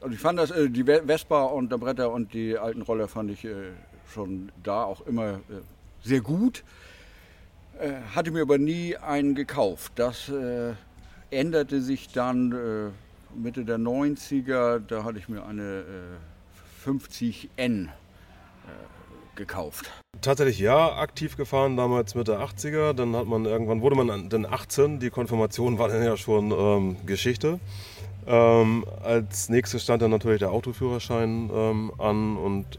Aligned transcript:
Also 0.00 0.14
ich 0.14 0.20
fand 0.20 0.38
das, 0.38 0.50
äh, 0.50 0.70
die 0.70 0.84
Vespa 0.84 1.44
und 1.44 1.70
der 1.70 1.76
Bretter 1.76 2.10
und 2.10 2.32
die 2.32 2.56
alten 2.56 2.82
Roller 2.82 3.06
fand 3.06 3.30
ich 3.30 3.44
äh, 3.44 3.72
schon 4.12 4.50
da 4.62 4.84
auch 4.84 5.06
immer 5.06 5.34
äh, 5.34 5.60
sehr 6.02 6.20
gut. 6.20 6.64
Hatte 8.14 8.30
mir 8.30 8.42
aber 8.42 8.58
nie 8.58 8.94
einen 8.94 9.34
gekauft. 9.34 9.92
Das 9.94 10.30
änderte 11.30 11.80
sich 11.80 12.08
dann 12.12 12.92
Mitte 13.34 13.64
der 13.64 13.78
90er. 13.78 14.80
Da 14.80 15.02
hatte 15.02 15.18
ich 15.18 15.30
mir 15.30 15.46
eine 15.46 15.84
50N 16.84 17.88
gekauft. 19.34 19.90
Tatsächlich 20.20 20.58
ja, 20.58 20.98
aktiv 20.98 21.38
gefahren, 21.38 21.78
damals 21.78 22.14
Mitte 22.14 22.38
80er. 22.38 22.92
Dann 22.92 23.16
hat 23.16 23.26
man 23.26 23.46
irgendwann 23.46 23.80
wurde 23.80 23.96
man 23.96 24.28
dann 24.28 24.44
18. 24.44 25.00
Die 25.00 25.08
Konfirmation 25.08 25.78
war 25.78 25.88
dann 25.88 26.02
ja 26.02 26.18
schon 26.18 26.50
ähm, 26.50 26.96
Geschichte. 27.06 27.60
Ähm, 28.26 28.84
als 29.02 29.48
nächstes 29.48 29.82
stand 29.82 30.02
dann 30.02 30.10
natürlich 30.10 30.40
der 30.40 30.52
Autoführerschein 30.52 31.50
ähm, 31.52 31.92
an 31.98 32.36
und 32.36 32.78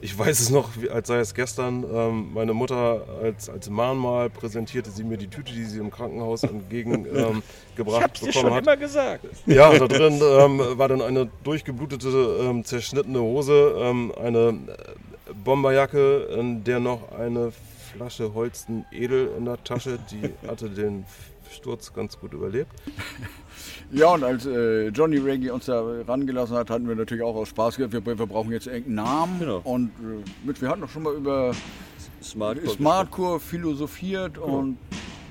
ich 0.00 0.16
weiß 0.16 0.40
es 0.40 0.50
noch, 0.50 0.70
als 0.92 1.08
sei 1.08 1.18
es 1.18 1.34
gestern, 1.34 1.84
ähm, 1.92 2.30
meine 2.34 2.52
Mutter 2.54 3.04
als, 3.22 3.48
als 3.48 3.70
Mahnmal 3.70 4.30
präsentierte 4.30 4.90
sie 4.90 5.04
mir 5.04 5.16
die 5.16 5.26
Tüte, 5.26 5.52
die 5.52 5.64
sie 5.64 5.78
im 5.78 5.90
Krankenhaus 5.90 6.42
entgegengebracht 6.42 7.22
ähm, 7.76 8.10
ich 8.14 8.20
bekommen 8.20 8.32
schon 8.32 8.54
hat. 8.54 8.62
immer 8.62 8.76
gesagt. 8.76 9.24
Ja, 9.46 9.76
da 9.76 9.88
drin 9.88 10.20
ähm, 10.22 10.78
war 10.78 10.88
dann 10.88 11.02
eine 11.02 11.28
durchgeblutete, 11.44 12.38
ähm, 12.40 12.64
zerschnittene 12.64 13.20
Hose, 13.20 14.12
eine 14.22 14.38
äh, 14.48 15.32
Bomberjacke, 15.44 16.28
in 16.38 16.62
der 16.62 16.78
noch 16.78 17.12
eine 17.12 17.52
Flasche 17.92 18.34
Holsten 18.34 18.84
Edel 18.92 19.30
in 19.36 19.46
der 19.46 19.62
Tasche, 19.64 19.98
die 20.10 20.30
hatte 20.46 20.68
den 20.68 21.04
Sturz 21.56 21.92
ganz 21.92 22.18
gut 22.18 22.32
überlebt. 22.32 22.72
Ja, 23.92 24.12
und 24.12 24.24
als 24.24 24.44
äh, 24.46 24.88
Johnny 24.88 25.18
Reggie 25.18 25.50
uns 25.50 25.66
da 25.66 25.80
rangelassen 26.06 26.56
hat, 26.56 26.70
hatten 26.70 26.88
wir 26.88 26.96
natürlich 26.96 27.22
auch 27.22 27.36
aus 27.36 27.48
Spaß 27.50 27.76
gesagt, 27.76 27.92
wir, 27.92 28.18
wir 28.18 28.26
brauchen 28.26 28.50
jetzt 28.50 28.66
irgendeinen 28.66 28.96
Namen. 28.96 29.38
Genau. 29.38 29.60
Und 29.62 29.90
äh, 30.00 30.24
mit, 30.44 30.60
wir 30.60 30.68
hatten 30.68 30.80
doch 30.80 30.88
schon 30.88 31.04
mal 31.04 31.14
über 31.14 31.54
Smartcore, 32.22 32.68
Smartcore 32.68 33.40
philosophiert 33.40 34.34
genau. 34.34 34.46
und 34.46 34.78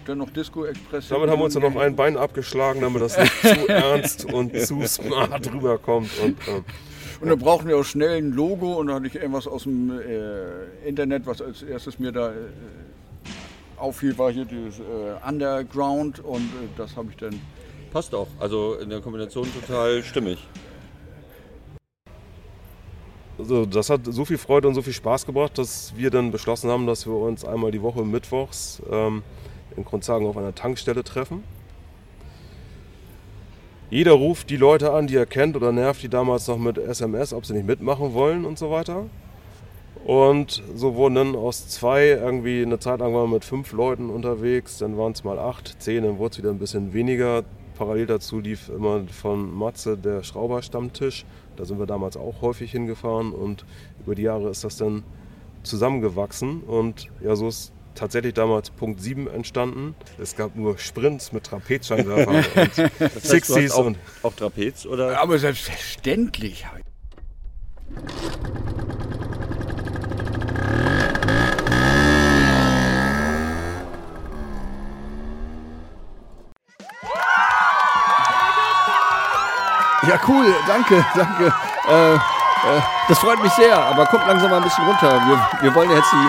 dann 0.06 0.20
noch 0.20 0.30
Disco 0.30 0.66
Express. 0.66 1.10
Damit 1.10 1.30
haben 1.30 1.40
wir 1.40 1.46
uns 1.46 1.54
dann 1.54 1.64
noch 1.64 1.76
ein 1.76 1.96
Bein 1.96 2.16
abgeschlagen, 2.16 2.82
damit 2.82 3.02
das 3.02 3.18
nicht 3.18 3.42
zu 3.42 3.68
ernst 3.70 4.26
und 4.26 4.58
zu 4.60 4.82
smart 4.88 5.52
rüberkommt. 5.52 6.10
Und, 6.24 6.38
äh, 6.48 6.62
und 7.22 7.30
dann 7.30 7.40
brauchten 7.40 7.68
wir 7.68 7.78
auch 7.78 7.86
schnell 7.86 8.18
ein 8.18 8.32
Logo 8.32 8.74
und 8.74 8.88
dann 8.88 8.98
hatte 8.98 9.08
ich 9.08 9.16
irgendwas 9.16 9.48
aus 9.48 9.64
dem 9.64 10.00
äh, 10.00 10.88
Internet, 10.88 11.26
was 11.26 11.42
als 11.42 11.64
erstes 11.64 12.00
mir 12.00 12.12
da 12.12 12.32
äh, 12.32 12.36
auffiel, 13.78 14.18
war 14.18 14.32
hier 14.32 14.46
dieses 14.46 14.80
äh, 14.80 15.28
Underground 15.28 16.20
und 16.20 16.42
äh, 16.42 16.68
das 16.78 16.96
habe 16.96 17.10
ich 17.12 17.18
dann 17.18 17.40
passt 17.92 18.14
auch. 18.14 18.28
Also 18.40 18.76
in 18.76 18.90
der 18.90 19.00
Kombination 19.02 19.48
total 19.54 20.04
stimmig. 20.04 20.46
Also 23.38 23.66
das 23.66 23.90
hat 23.90 24.02
so 24.06 24.26
viel 24.26 24.38
Freude 24.38 24.68
und 24.68 24.76
so 24.76 24.82
viel 24.82 24.94
Spaß 24.94 25.26
gebracht, 25.26 25.58
dass 25.58 25.94
wir 25.96 26.10
dann 26.10 26.32
beschlossen 26.32 26.70
haben, 26.70 26.88
dass 26.88 27.06
wir 27.06 27.14
uns 27.14 27.44
einmal 27.44 27.72
die 27.72 27.82
Woche 27.82 28.04
mittwochs 28.04 28.82
ähm, 28.90 29.24
in 29.76 29.84
Grundsagen 29.84 30.26
auf 30.26 30.38
einer 30.38 30.56
Tankstelle 30.56 31.04
treffen. 31.04 31.44
Jeder 33.90 34.14
ruft 34.14 34.50
die 34.50 34.58
Leute 34.58 34.92
an, 34.92 35.08
die 35.08 35.16
er 35.16 35.26
kennt 35.26 35.56
oder 35.56 35.72
nervt 35.72 36.02
die 36.02 36.10
damals 36.10 36.48
noch 36.48 36.58
mit 36.58 36.78
SMS, 36.78 37.34
ob 37.34 37.46
sie 37.46 37.54
nicht 37.54 37.68
mitmachen 37.68 38.14
wollen 38.14 38.46
und 38.46 38.58
so 38.58 38.72
weiter. 38.72 39.06
Und 40.06 40.62
so 40.76 40.94
wurden 40.94 41.16
dann 41.16 41.36
aus 41.36 41.68
zwei 41.68 42.10
irgendwie 42.10 42.62
eine 42.62 42.78
Zeit 42.78 43.00
lang 43.00 43.16
waren 43.16 43.32
wir 43.32 43.38
mit 43.38 43.44
fünf 43.44 43.72
Leuten 43.72 44.12
unterwegs, 44.12 44.78
dann 44.78 45.00
waren 45.00 45.14
es 45.14 45.24
mal 45.24 45.40
acht, 45.40 45.82
zehn, 45.82 46.04
dann 46.04 46.20
wurde 46.20 46.34
es 46.34 46.38
wieder 46.38 46.52
ein 46.52 46.60
bisschen 46.60 46.94
weniger. 46.94 47.44
Parallel 47.76 48.06
dazu 48.06 48.40
lief 48.40 48.70
immer 48.70 49.02
von 49.08 49.52
Matze 49.52 49.98
der 49.98 50.22
Schrauberstammtisch. 50.22 51.26
Da 51.56 51.66
sind 51.66 51.80
wir 51.80 51.88
damals 51.88 52.18
auch 52.18 52.42
häufig 52.42 52.72
hingefahren 52.72 53.32
und 53.32 53.66
über 54.06 54.14
die 54.14 54.22
Jahre 54.22 54.50
ist 54.50 54.64
das 54.64 54.78
dann 54.78 55.04
zusammengewachsen 55.64 56.62
und 56.62 57.08
ja, 57.24 57.36
so 57.36 57.48
ist 57.48 57.74
tatsächlich 57.96 58.36
damals 58.36 58.70
Punkt 58.70 59.02
7 59.02 59.28
entstanden. 59.28 59.96
Es 60.20 60.36
gab 60.36 60.56
nur 60.56 60.78
Sprints 60.78 61.32
mit 61.32 61.46
Trapezscheinwerfern 61.46 62.36
und 62.56 62.92
das 63.00 63.34
heißt, 63.34 63.50
60s 63.50 63.72
auch, 63.72 63.86
und 63.88 63.98
auch 64.22 64.34
Trapez 64.36 64.86
oder? 64.86 65.20
Aber 65.20 65.40
selbstverständlich. 65.40 66.64
Ja, 80.08 80.20
cool, 80.28 80.54
danke, 80.68 81.04
danke. 81.16 81.54
Äh, 81.90 82.14
äh, 82.14 82.20
das 83.08 83.18
freut 83.18 83.42
mich 83.42 83.52
sehr, 83.54 83.76
aber 83.76 84.06
kommt 84.06 84.28
langsam 84.28 84.52
mal 84.52 84.58
ein 84.58 84.64
bisschen 84.64 84.86
runter. 84.86 85.20
Wir, 85.28 85.64
wir 85.64 85.76
wollen 85.76 85.90
jetzt 85.90 86.12
die, 86.12 86.28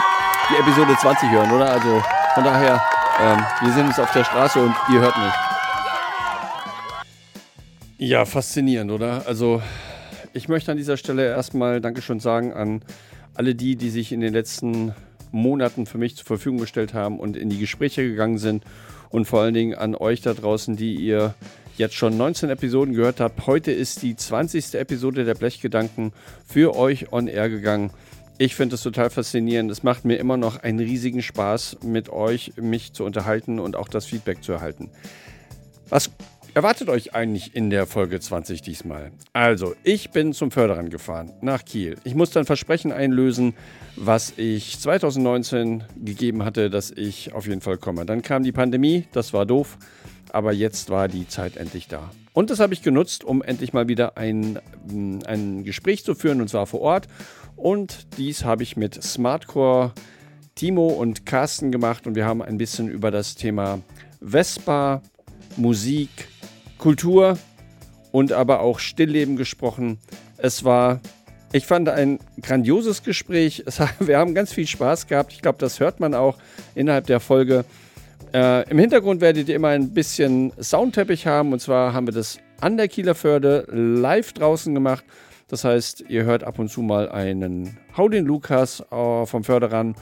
die 0.54 0.60
Episode 0.60 0.96
20 0.98 1.30
hören, 1.30 1.50
oder? 1.50 1.70
Also 1.70 2.02
von 2.34 2.44
daher, 2.44 2.82
ähm, 3.20 3.44
wir 3.60 3.72
sind 3.72 3.88
jetzt 3.88 4.00
auf 4.00 4.10
der 4.12 4.24
Straße 4.24 4.62
und 4.62 4.74
ihr 4.90 5.00
hört 5.00 5.16
mich. 5.18 5.32
Ja, 7.98 8.24
faszinierend, 8.24 8.90
oder? 8.90 9.22
Also 9.26 9.60
ich 10.32 10.48
möchte 10.48 10.70
an 10.70 10.78
dieser 10.78 10.96
Stelle 10.96 11.26
erstmal 11.26 11.80
Dankeschön 11.82 12.20
sagen 12.20 12.54
an 12.54 12.82
alle 13.34 13.54
die, 13.54 13.76
die 13.76 13.90
sich 13.90 14.12
in 14.12 14.20
den 14.20 14.32
letzten 14.32 14.94
Monaten 15.32 15.84
für 15.84 15.98
mich 15.98 16.16
zur 16.16 16.24
Verfügung 16.24 16.60
gestellt 16.60 16.94
haben 16.94 17.18
und 17.18 17.36
in 17.36 17.50
die 17.50 17.58
Gespräche 17.58 18.02
gegangen 18.02 18.38
sind 18.38 18.64
und 19.10 19.26
vor 19.26 19.42
allen 19.42 19.54
Dingen 19.54 19.74
an 19.74 19.94
euch 19.94 20.22
da 20.22 20.32
draußen, 20.32 20.76
die 20.76 20.94
ihr 20.94 21.34
jetzt 21.78 21.94
schon 21.94 22.16
19 22.16 22.50
Episoden 22.50 22.94
gehört 22.94 23.20
habt. 23.20 23.46
Heute 23.46 23.72
ist 23.72 24.02
die 24.02 24.16
20. 24.16 24.74
Episode 24.74 25.24
der 25.24 25.34
Blechgedanken 25.34 26.12
für 26.46 26.76
euch 26.76 27.12
on 27.12 27.28
air 27.28 27.48
gegangen. 27.48 27.90
Ich 28.38 28.54
finde 28.54 28.74
es 28.74 28.82
total 28.82 29.10
faszinierend. 29.10 29.70
Es 29.70 29.82
macht 29.82 30.04
mir 30.04 30.16
immer 30.16 30.36
noch 30.36 30.62
einen 30.62 30.78
riesigen 30.78 31.22
Spaß, 31.22 31.78
mit 31.82 32.10
euch 32.10 32.52
mich 32.56 32.92
zu 32.92 33.04
unterhalten 33.04 33.58
und 33.58 33.76
auch 33.76 33.88
das 33.88 34.04
Feedback 34.06 34.42
zu 34.42 34.52
erhalten. 34.52 34.90
Was 35.88 36.10
erwartet 36.52 36.88
euch 36.88 37.14
eigentlich 37.14 37.54
in 37.54 37.70
der 37.70 37.86
Folge 37.86 38.20
20 38.20 38.60
diesmal? 38.60 39.12
Also, 39.32 39.74
ich 39.84 40.10
bin 40.10 40.32
zum 40.32 40.50
Förderern 40.50 40.90
gefahren 40.90 41.32
nach 41.40 41.64
Kiel. 41.64 41.96
Ich 42.04 42.14
musste 42.14 42.38
ein 42.38 42.46
Versprechen 42.46 42.92
einlösen, 42.92 43.54
was 43.96 44.34
ich 44.36 44.78
2019 44.78 45.84
gegeben 46.04 46.44
hatte, 46.44 46.70
dass 46.70 46.90
ich 46.90 47.32
auf 47.32 47.46
jeden 47.46 47.60
Fall 47.60 47.78
komme. 47.78 48.06
Dann 48.06 48.22
kam 48.22 48.42
die 48.42 48.52
Pandemie, 48.52 49.06
das 49.12 49.32
war 49.32 49.46
doof 49.46 49.78
aber 50.36 50.52
jetzt 50.52 50.90
war 50.90 51.08
die 51.08 51.26
Zeit 51.26 51.56
endlich 51.56 51.88
da. 51.88 52.10
Und 52.32 52.50
das 52.50 52.60
habe 52.60 52.74
ich 52.74 52.82
genutzt, 52.82 53.24
um 53.24 53.42
endlich 53.42 53.72
mal 53.72 53.88
wieder 53.88 54.18
ein, 54.18 54.58
mm, 54.86 55.20
ein 55.26 55.64
Gespräch 55.64 56.04
zu 56.04 56.14
führen, 56.14 56.40
und 56.40 56.48
zwar 56.48 56.66
vor 56.66 56.80
Ort. 56.80 57.08
Und 57.56 58.18
dies 58.18 58.44
habe 58.44 58.62
ich 58.62 58.76
mit 58.76 59.02
Smartcore 59.02 59.92
Timo 60.54 60.88
und 60.88 61.24
Carsten 61.24 61.72
gemacht 61.72 62.06
und 62.06 62.14
wir 62.14 62.26
haben 62.26 62.42
ein 62.42 62.58
bisschen 62.58 62.88
über 62.88 63.10
das 63.10 63.34
Thema 63.34 63.80
Vespa, 64.20 65.02
Musik, 65.56 66.28
Kultur 66.78 67.38
und 68.12 68.32
aber 68.32 68.60
auch 68.60 68.78
Stillleben 68.78 69.36
gesprochen. 69.36 69.98
Es 70.36 70.64
war, 70.64 71.00
ich 71.52 71.66
fand, 71.66 71.88
ein 71.88 72.18
grandioses 72.42 73.02
Gespräch. 73.02 73.62
Es, 73.66 73.80
wir 74.00 74.18
haben 74.18 74.34
ganz 74.34 74.52
viel 74.52 74.66
Spaß 74.66 75.06
gehabt. 75.06 75.32
Ich 75.32 75.42
glaube, 75.42 75.58
das 75.58 75.80
hört 75.80 76.00
man 76.00 76.14
auch 76.14 76.36
innerhalb 76.74 77.06
der 77.06 77.20
Folge. 77.20 77.64
Äh, 78.32 78.68
Im 78.70 78.78
Hintergrund 78.78 79.20
werdet 79.20 79.48
ihr 79.48 79.54
immer 79.56 79.68
ein 79.68 79.90
bisschen 79.90 80.52
Soundteppich 80.60 81.26
haben. 81.26 81.52
Und 81.52 81.60
zwar 81.60 81.92
haben 81.92 82.06
wir 82.06 82.14
das 82.14 82.38
an 82.60 82.76
der 82.76 82.88
Kieler 82.88 83.14
Förde 83.14 83.66
live 83.70 84.32
draußen 84.32 84.74
gemacht. 84.74 85.04
Das 85.48 85.64
heißt, 85.64 86.04
ihr 86.08 86.24
hört 86.24 86.42
ab 86.42 86.58
und 86.58 86.68
zu 86.68 86.82
mal 86.82 87.08
einen 87.08 87.78
Hau 87.96 88.08
den 88.08 88.24
Lukas 88.24 88.80
äh, 88.90 89.26
vom 89.26 89.44
Förderern 89.44 89.94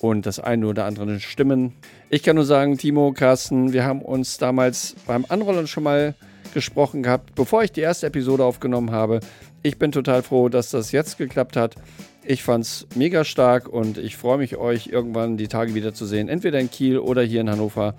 und 0.00 0.26
das 0.26 0.38
eine 0.38 0.66
oder 0.66 0.84
andere 0.84 1.20
Stimmen. 1.20 1.72
Ich 2.08 2.22
kann 2.22 2.36
nur 2.36 2.44
sagen, 2.44 2.78
Timo, 2.78 3.12
Carsten, 3.12 3.72
wir 3.72 3.84
haben 3.84 4.02
uns 4.02 4.38
damals 4.38 4.94
beim 5.06 5.24
Anrollen 5.28 5.66
schon 5.66 5.84
mal 5.84 6.14
gesprochen 6.54 7.02
gehabt, 7.02 7.34
bevor 7.34 7.62
ich 7.62 7.72
die 7.72 7.80
erste 7.80 8.06
Episode 8.06 8.44
aufgenommen 8.44 8.90
habe. 8.90 9.20
Ich 9.64 9.78
bin 9.78 9.92
total 9.92 10.24
froh, 10.24 10.48
dass 10.48 10.70
das 10.70 10.90
jetzt 10.90 11.18
geklappt 11.18 11.56
hat. 11.56 11.76
Ich 12.24 12.42
fand's 12.42 12.88
mega 12.96 13.24
stark 13.24 13.68
und 13.68 13.96
ich 13.96 14.16
freue 14.16 14.38
mich, 14.38 14.56
euch 14.56 14.88
irgendwann 14.88 15.36
die 15.36 15.46
Tage 15.46 15.74
wieder 15.74 15.94
zu 15.94 16.04
sehen. 16.04 16.28
Entweder 16.28 16.58
in 16.58 16.68
Kiel 16.68 16.98
oder 16.98 17.22
hier 17.22 17.42
in 17.42 17.48
Hannover. 17.48 17.94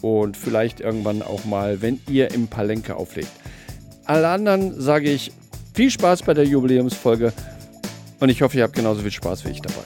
Und 0.00 0.36
vielleicht 0.36 0.80
irgendwann 0.80 1.22
auch 1.22 1.44
mal, 1.44 1.82
wenn 1.82 2.00
ihr 2.08 2.32
im 2.32 2.46
Palenke 2.46 2.94
auflegt. 2.94 3.30
Alle 4.04 4.28
anderen 4.28 4.80
sage 4.80 5.10
ich 5.10 5.32
viel 5.74 5.90
Spaß 5.90 6.22
bei 6.22 6.34
der 6.34 6.44
Jubiläumsfolge 6.44 7.32
und 8.20 8.28
ich 8.28 8.40
hoffe, 8.42 8.56
ihr 8.56 8.62
habt 8.62 8.74
genauso 8.74 9.02
viel 9.02 9.10
Spaß 9.10 9.44
wie 9.44 9.50
ich 9.50 9.60
dabei. 9.60 9.84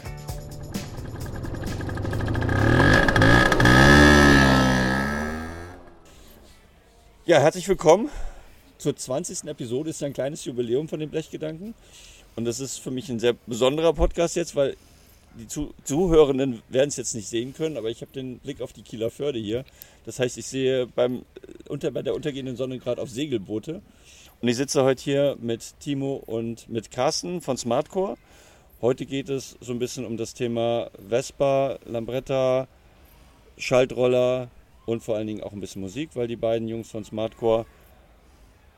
Ja, 7.24 7.40
herzlich 7.40 7.66
willkommen 7.68 8.10
zur 8.84 8.94
20. 8.94 9.48
Episode. 9.48 9.88
Ist 9.88 10.02
ja 10.02 10.08
ein 10.08 10.12
kleines 10.12 10.44
Jubiläum 10.44 10.88
von 10.88 11.00
den 11.00 11.08
Blechgedanken. 11.08 11.72
Und 12.36 12.44
das 12.44 12.60
ist 12.60 12.76
für 12.78 12.90
mich 12.90 13.08
ein 13.08 13.18
sehr 13.18 13.32
besonderer 13.46 13.94
Podcast 13.94 14.36
jetzt, 14.36 14.54
weil 14.56 14.76
die 15.38 15.46
Zuhörenden 15.48 16.62
werden 16.68 16.88
es 16.88 16.96
jetzt 16.96 17.14
nicht 17.14 17.26
sehen 17.26 17.54
können, 17.54 17.78
aber 17.78 17.88
ich 17.88 18.02
habe 18.02 18.12
den 18.12 18.40
Blick 18.40 18.60
auf 18.60 18.74
die 18.74 18.82
Kieler 18.82 19.10
Förde 19.10 19.38
hier. 19.38 19.64
Das 20.04 20.18
heißt, 20.18 20.36
ich 20.36 20.46
sehe 20.46 20.86
beim, 20.86 21.24
unter, 21.66 21.90
bei 21.92 22.02
der 22.02 22.14
untergehenden 22.14 22.56
Sonne 22.56 22.78
gerade 22.78 23.00
auf 23.00 23.08
Segelboote. 23.08 23.80
Und 24.42 24.48
ich 24.48 24.56
sitze 24.56 24.84
heute 24.84 25.02
hier 25.02 25.38
mit 25.40 25.80
Timo 25.80 26.22
und 26.26 26.68
mit 26.68 26.90
Carsten 26.90 27.40
von 27.40 27.56
Smartcore. 27.56 28.18
Heute 28.82 29.06
geht 29.06 29.30
es 29.30 29.56
so 29.62 29.72
ein 29.72 29.78
bisschen 29.78 30.04
um 30.04 30.18
das 30.18 30.34
Thema 30.34 30.90
Vespa, 31.08 31.78
Lambretta, 31.86 32.68
Schaltroller 33.56 34.50
und 34.84 35.02
vor 35.02 35.16
allen 35.16 35.26
Dingen 35.26 35.42
auch 35.42 35.52
ein 35.52 35.60
bisschen 35.60 35.80
Musik, 35.80 36.10
weil 36.12 36.28
die 36.28 36.36
beiden 36.36 36.68
Jungs 36.68 36.90
von 36.90 37.02
Smartcore 37.02 37.64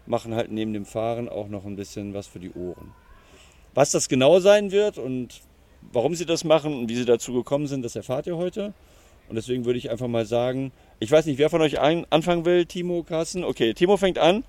machen 0.06 0.34
halt 0.34 0.50
neben 0.50 0.72
dem 0.72 0.84
Fahren 0.84 1.28
auch 1.28 1.48
noch 1.48 1.64
ein 1.64 1.76
bisschen 1.76 2.14
was 2.14 2.26
für 2.26 2.38
die 2.38 2.52
Ohren. 2.52 2.92
Was 3.74 3.90
das 3.90 4.08
genau 4.08 4.40
sein 4.40 4.70
wird 4.72 4.98
und 4.98 5.40
warum 5.92 6.14
sie 6.14 6.26
das 6.26 6.44
machen 6.44 6.72
und 6.74 6.88
wie 6.88 6.96
sie 6.96 7.04
dazu 7.04 7.32
gekommen 7.32 7.66
sind, 7.66 7.84
das 7.84 7.96
erfahrt 7.96 8.26
ihr 8.26 8.36
heute. 8.36 8.72
Und 9.28 9.36
deswegen 9.36 9.64
würde 9.64 9.78
ich 9.78 9.90
einfach 9.90 10.08
mal 10.08 10.24
sagen, 10.24 10.72
ich 11.00 11.10
weiß 11.10 11.26
nicht, 11.26 11.38
wer 11.38 11.50
von 11.50 11.60
euch 11.60 11.80
anfangen 11.80 12.44
will, 12.44 12.64
Timo, 12.64 13.02
Carsten? 13.02 13.44
Okay, 13.44 13.74
Timo 13.74 13.96
fängt 13.96 14.18
an. 14.18 14.44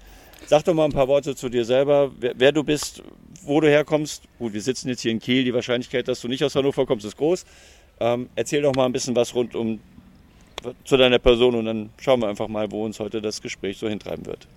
Sag 0.45 0.63
doch 0.65 0.73
mal 0.73 0.85
ein 0.85 0.91
paar 0.91 1.07
Worte 1.07 1.35
zu 1.35 1.49
dir 1.49 1.65
selber, 1.65 2.11
wer, 2.19 2.33
wer, 2.37 2.51
du 2.51 2.63
bist, 2.63 3.03
wo 3.43 3.59
du 3.59 3.67
herkommst. 3.67 4.23
Gut, 4.37 4.53
wir 4.53 4.61
sitzen 4.61 4.87
jetzt 4.87 5.01
hier 5.01 5.11
in 5.11 5.19
Kiel, 5.19 5.43
die 5.43 5.53
Wahrscheinlichkeit, 5.53 6.07
dass 6.07 6.21
du 6.21 6.27
nicht 6.27 6.43
aus 6.43 6.55
Hannover 6.55 6.85
kommst, 6.85 7.05
ist 7.05 7.17
groß. 7.17 7.43
Ähm, 7.99 8.29
erzähl 8.35 8.61
doch 8.61 8.75
mal 8.75 8.85
ein 8.85 8.91
bisschen 8.91 9.15
was 9.15 9.33
rund 9.33 9.55
um 9.55 9.79
zu 10.83 10.97
deiner 10.97 11.19
Person 11.19 11.55
und 11.55 11.65
dann 11.65 11.89
schauen 11.99 12.21
wir 12.21 12.27
einfach 12.27 12.47
mal, 12.47 12.71
wo 12.71 12.85
uns 12.85 12.99
heute 12.99 13.21
das 13.21 13.41
Gespräch 13.41 13.77
so 13.77 13.87
hintreiben 13.87 14.25
wird. 14.25 14.47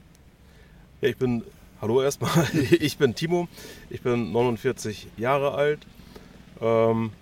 Ja, 1.00 1.08
ich 1.08 1.16
bin, 1.16 1.44
hallo 1.80 2.02
erstmal, 2.02 2.30
ich 2.78 2.98
bin 2.98 3.14
Timo, 3.14 3.48
ich 3.88 4.02
bin 4.02 4.32
49 4.32 5.06
Jahre 5.16 5.54
alt, 5.54 5.86
ähm, 6.60 7.12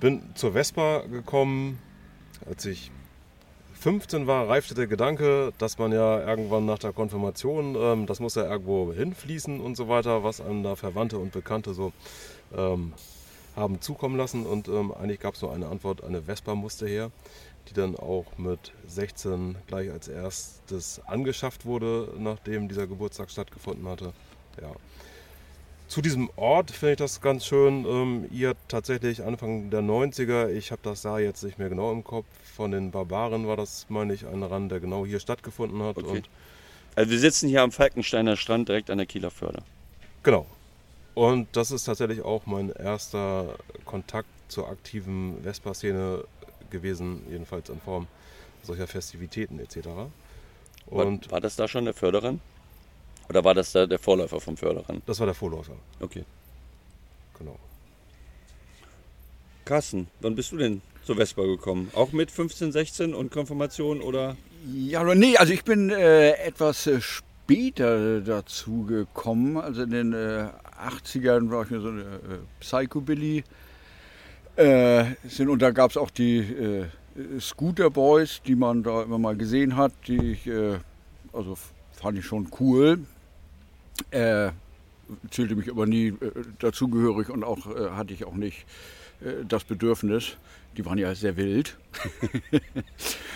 bin 0.00 0.22
zur 0.34 0.54
Vespa 0.54 1.02
gekommen, 1.08 1.78
als 2.44 2.64
ich 2.64 2.90
15 3.74 4.26
war, 4.26 4.48
reifte 4.48 4.74
der 4.74 4.88
Gedanke, 4.88 5.52
dass 5.58 5.78
man 5.78 5.92
ja 5.92 6.26
irgendwann 6.26 6.66
nach 6.66 6.80
der 6.80 6.92
Konfirmation, 6.92 7.76
ähm, 7.78 8.06
das 8.06 8.18
muss 8.18 8.34
ja 8.34 8.50
irgendwo 8.50 8.92
hinfließen 8.92 9.60
und 9.60 9.76
so 9.76 9.86
weiter, 9.86 10.24
was 10.24 10.40
einem 10.40 10.64
da 10.64 10.74
Verwandte 10.74 11.18
und 11.18 11.30
Bekannte 11.30 11.74
so 11.74 11.92
ähm, 12.56 12.92
haben 13.54 13.80
zukommen 13.80 14.16
lassen. 14.16 14.46
Und 14.46 14.66
ähm, 14.66 14.92
eigentlich 14.92 15.20
gab 15.20 15.34
es 15.34 15.42
nur 15.42 15.52
eine 15.54 15.68
Antwort, 15.68 16.02
eine 16.02 16.22
Vespa 16.22 16.56
musste 16.56 16.88
her, 16.88 17.12
die 17.68 17.74
dann 17.74 17.96
auch 17.96 18.26
mit 18.38 18.72
16 18.86 19.56
gleich 19.66 19.90
als 19.90 20.08
erstes 20.08 21.00
angeschafft 21.06 21.64
wurde, 21.64 22.08
nachdem 22.18 22.68
dieser 22.68 22.86
Geburtstag 22.86 23.30
stattgefunden 23.30 23.86
hatte. 23.88 24.12
Ja. 24.60 24.72
Zu 25.88 26.00
diesem 26.00 26.30
Ort 26.36 26.70
finde 26.70 26.92
ich 26.92 26.98
das 26.98 27.20
ganz 27.20 27.44
schön. 27.44 27.84
Ähm, 27.84 28.26
ihr 28.30 28.54
tatsächlich 28.68 29.22
Anfang 29.22 29.68
der 29.70 29.82
90er, 29.82 30.48
ich 30.48 30.72
habe 30.72 30.80
das 30.82 31.02
Jahr 31.02 31.20
jetzt 31.20 31.42
nicht 31.42 31.58
mehr 31.58 31.68
genau 31.68 31.92
im 31.92 32.02
Kopf, 32.02 32.24
von 32.56 32.70
den 32.70 32.90
Barbaren 32.90 33.46
war 33.46 33.56
das, 33.56 33.86
meine 33.88 34.14
ich, 34.14 34.26
ein 34.26 34.42
Rand, 34.42 34.72
der 34.72 34.80
genau 34.80 35.04
hier 35.04 35.20
stattgefunden 35.20 35.82
hat. 35.82 35.98
Okay. 35.98 36.22
Also 36.94 37.10
wir 37.10 37.18
sitzen 37.18 37.48
hier 37.48 37.62
am 37.62 37.72
Falkensteiner 37.72 38.36
Strand 38.36 38.68
direkt 38.68 38.90
an 38.90 38.98
der 38.98 39.06
Kieler 39.06 39.30
Förde. 39.30 39.62
Genau. 40.22 40.46
Und 41.14 41.48
das 41.52 41.70
ist 41.70 41.84
tatsächlich 41.84 42.22
auch 42.22 42.46
mein 42.46 42.70
erster 42.70 43.58
Kontakt 43.84 44.28
zur 44.48 44.68
aktiven 44.68 45.42
Vespa-Szene 45.42 46.24
gewesen, 46.72 47.22
jedenfalls 47.30 47.68
in 47.68 47.80
Form 47.80 48.08
solcher 48.64 48.88
Festivitäten 48.88 49.60
etc. 49.60 49.86
War, 50.86 51.06
Und 51.06 51.30
war 51.30 51.40
das 51.40 51.54
da 51.54 51.68
schon 51.68 51.84
der 51.84 51.94
Förderern? 51.94 52.40
Oder 53.28 53.44
war 53.44 53.54
das 53.54 53.70
da 53.72 53.86
der 53.86 54.00
Vorläufer 54.00 54.40
vom 54.40 54.56
Förderern? 54.56 55.02
das 55.06 55.20
war 55.20 55.26
der 55.26 55.34
Vorläufer, 55.36 55.76
Okay. 56.00 56.24
genau. 57.38 57.56
Carsten, 59.64 60.08
wann 60.20 60.34
bist 60.34 60.50
du 60.52 60.56
denn 60.56 60.82
zur 61.04 61.16
Vespa 61.16 61.42
gekommen? 61.42 61.90
Auch 61.94 62.12
mit 62.12 62.30
15, 62.30 62.72
16 62.72 63.14
und 63.14 63.30
Konfirmation 63.30 64.00
oder? 64.02 64.36
Ja, 64.72 65.02
oder 65.02 65.14
nee, 65.14 65.36
also 65.36 65.52
ich 65.52 65.64
bin 65.64 65.90
äh, 65.90 66.32
etwas 66.32 66.86
äh, 66.86 67.00
später 67.00 68.20
dazu 68.20 68.84
gekommen. 68.84 69.56
Also 69.56 69.82
in 69.82 69.90
den 69.90 70.12
äh, 70.12 70.48
80ern 70.84 71.50
war 71.50 71.64
ich 71.64 71.70
mir 71.70 71.80
so 71.80 71.88
eine 71.88 72.02
äh, 72.02 72.38
Psychobilly. 72.60 73.44
Äh, 74.56 75.04
sind, 75.26 75.48
und 75.48 75.62
da 75.62 75.70
gab 75.70 75.90
es 75.90 75.96
auch 75.96 76.10
die 76.10 76.38
äh, 76.38 76.86
Scooter 77.40 77.90
Boys, 77.90 78.42
die 78.46 78.54
man 78.54 78.82
da 78.82 79.02
immer 79.02 79.18
mal 79.18 79.36
gesehen 79.36 79.76
hat, 79.76 79.92
die 80.06 80.32
ich, 80.32 80.46
äh, 80.46 80.78
also 81.32 81.56
fand 81.92 82.18
ich 82.18 82.26
schon 82.26 82.48
cool. 82.60 83.00
Äh, 84.10 84.50
zählte 85.30 85.56
mich 85.56 85.70
aber 85.70 85.86
nie 85.86 86.08
äh, 86.08 86.14
dazugehörig 86.58 87.30
und 87.30 87.44
auch 87.44 87.66
äh, 87.66 87.90
hatte 87.90 88.12
ich 88.12 88.24
auch 88.24 88.34
nicht 88.34 88.64
das 89.46 89.62
Bedürfnis. 89.62 90.36
Die 90.76 90.84
waren 90.84 90.98
ja 90.98 91.14
sehr 91.14 91.36
wild. 91.36 91.76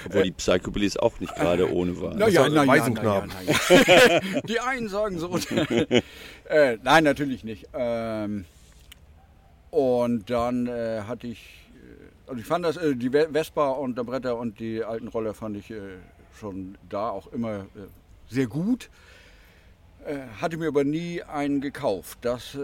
Obwohl 0.06 0.22
die 0.24 0.30
Psychobillies 0.32 0.96
auch 0.96 1.20
nicht 1.20 1.34
gerade 1.36 1.72
ohne 1.72 2.00
waren. 2.00 2.18
Na 2.18 2.28
ja, 2.28 2.42
war 2.42 2.48
na 2.48 2.62
ja, 2.62 2.66
Waisenknaben. 2.66 3.30
na 3.32 3.52
ja, 3.52 3.58
na 3.68 4.14
ja. 4.34 4.40
Die 4.40 4.58
einen 4.58 4.88
sagen 4.88 5.18
so. 5.18 5.38
äh, 6.48 6.78
nein, 6.82 7.04
natürlich 7.04 7.44
nicht. 7.44 7.68
Ähm, 7.74 8.46
und 9.70 10.30
dann 10.30 10.66
äh, 10.66 11.02
hatte 11.06 11.26
ich, 11.26 11.68
also 12.26 12.40
ich 12.40 12.46
fand 12.46 12.64
das, 12.64 12.76
äh, 12.76 12.94
die 12.96 13.12
Ve- 13.12 13.28
Vespa 13.32 13.70
und 13.70 13.96
der 13.98 14.04
Bretter 14.04 14.36
und 14.36 14.58
die 14.60 14.84
alten 14.84 15.08
Roller 15.08 15.34
fand 15.34 15.56
ich 15.56 15.70
äh, 15.70 15.98
schon 16.38 16.76
da 16.88 17.10
auch 17.10 17.32
immer 17.32 17.60
äh, 17.60 17.88
sehr 18.28 18.46
gut. 18.46 18.90
Äh, 20.04 20.18
hatte 20.40 20.56
mir 20.56 20.68
aber 20.68 20.84
nie 20.84 21.22
einen 21.22 21.60
gekauft. 21.60 22.18
Das 22.22 22.56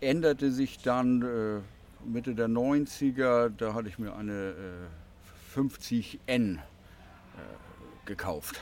änderte 0.00 0.50
sich 0.50 0.78
dann 0.78 1.62
Mitte 2.04 2.34
der 2.34 2.48
90er. 2.48 3.50
Da 3.56 3.74
hatte 3.74 3.88
ich 3.88 3.98
mir 3.98 4.16
eine 4.16 4.54
äh, 4.54 5.58
50N 5.58 6.58
gekauft. 8.06 8.60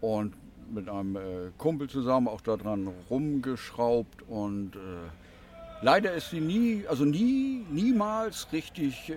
Und 0.00 0.34
mit 0.72 0.88
einem 0.88 1.52
Kumpel 1.58 1.88
zusammen 1.88 2.28
auch 2.28 2.40
daran 2.40 2.88
rumgeschraubt 3.10 4.22
und 4.28 4.72
leider 5.82 6.12
ist 6.14 6.30
sie 6.30 6.40
nie, 6.40 6.84
also 6.88 7.04
nie, 7.04 7.64
niemals 7.70 8.46
richtig 8.52 9.10
äh, 9.10 9.14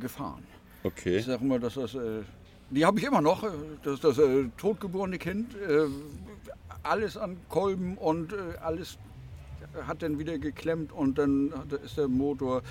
gefahren. 0.00 0.42
Okay. 0.84 1.16
Ich 1.18 1.24
sage 1.26 1.44
immer, 1.44 1.58
dass 1.58 1.74
das, 1.74 1.94
äh, 1.94 2.22
die 2.70 2.84
habe 2.84 2.98
ich 2.98 3.04
immer 3.04 3.20
noch, 3.20 3.42
äh, 3.44 3.48
das 3.82 3.94
ist 3.94 4.04
das 4.04 4.18
äh, 4.18 4.44
totgeborene 4.56 5.18
Kind, 5.18 5.54
äh, 5.56 5.86
alles 6.82 7.16
an 7.16 7.36
Kolben 7.48 7.96
und 7.98 8.32
äh, 8.32 8.36
alles 8.62 8.98
hat 9.86 10.02
dann 10.02 10.18
wieder 10.18 10.38
geklemmt 10.38 10.92
und 10.92 11.18
dann 11.18 11.52
ist 11.84 11.98
der 11.98 12.08
Motorblock 12.08 12.62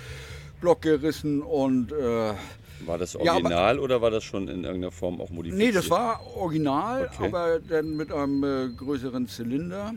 gerissen 0.80 1.42
und 1.42 1.92
War 1.92 2.98
das 2.98 3.12
Ja, 3.12 3.20
aber- 3.20 3.30
original 3.32 3.78
oder 3.78 4.00
war 4.02 4.10
das 4.10 4.24
schon 4.24 4.48
in 4.48 4.64
irgendeiner 4.64 4.90
Form 4.90 5.20
auch 5.20 5.30
modifiziert? 5.30 5.68
Nee, 5.68 5.72
das 5.72 5.88
war 5.90 6.20
original, 6.36 7.10
Okay. 7.14 7.26
aber 7.26 7.60
dann 7.60 7.96
mit 7.96 8.10
einem 8.12 8.42
äh, 8.44 8.68
größeren 8.74 9.28
Zylinder. 9.28 9.94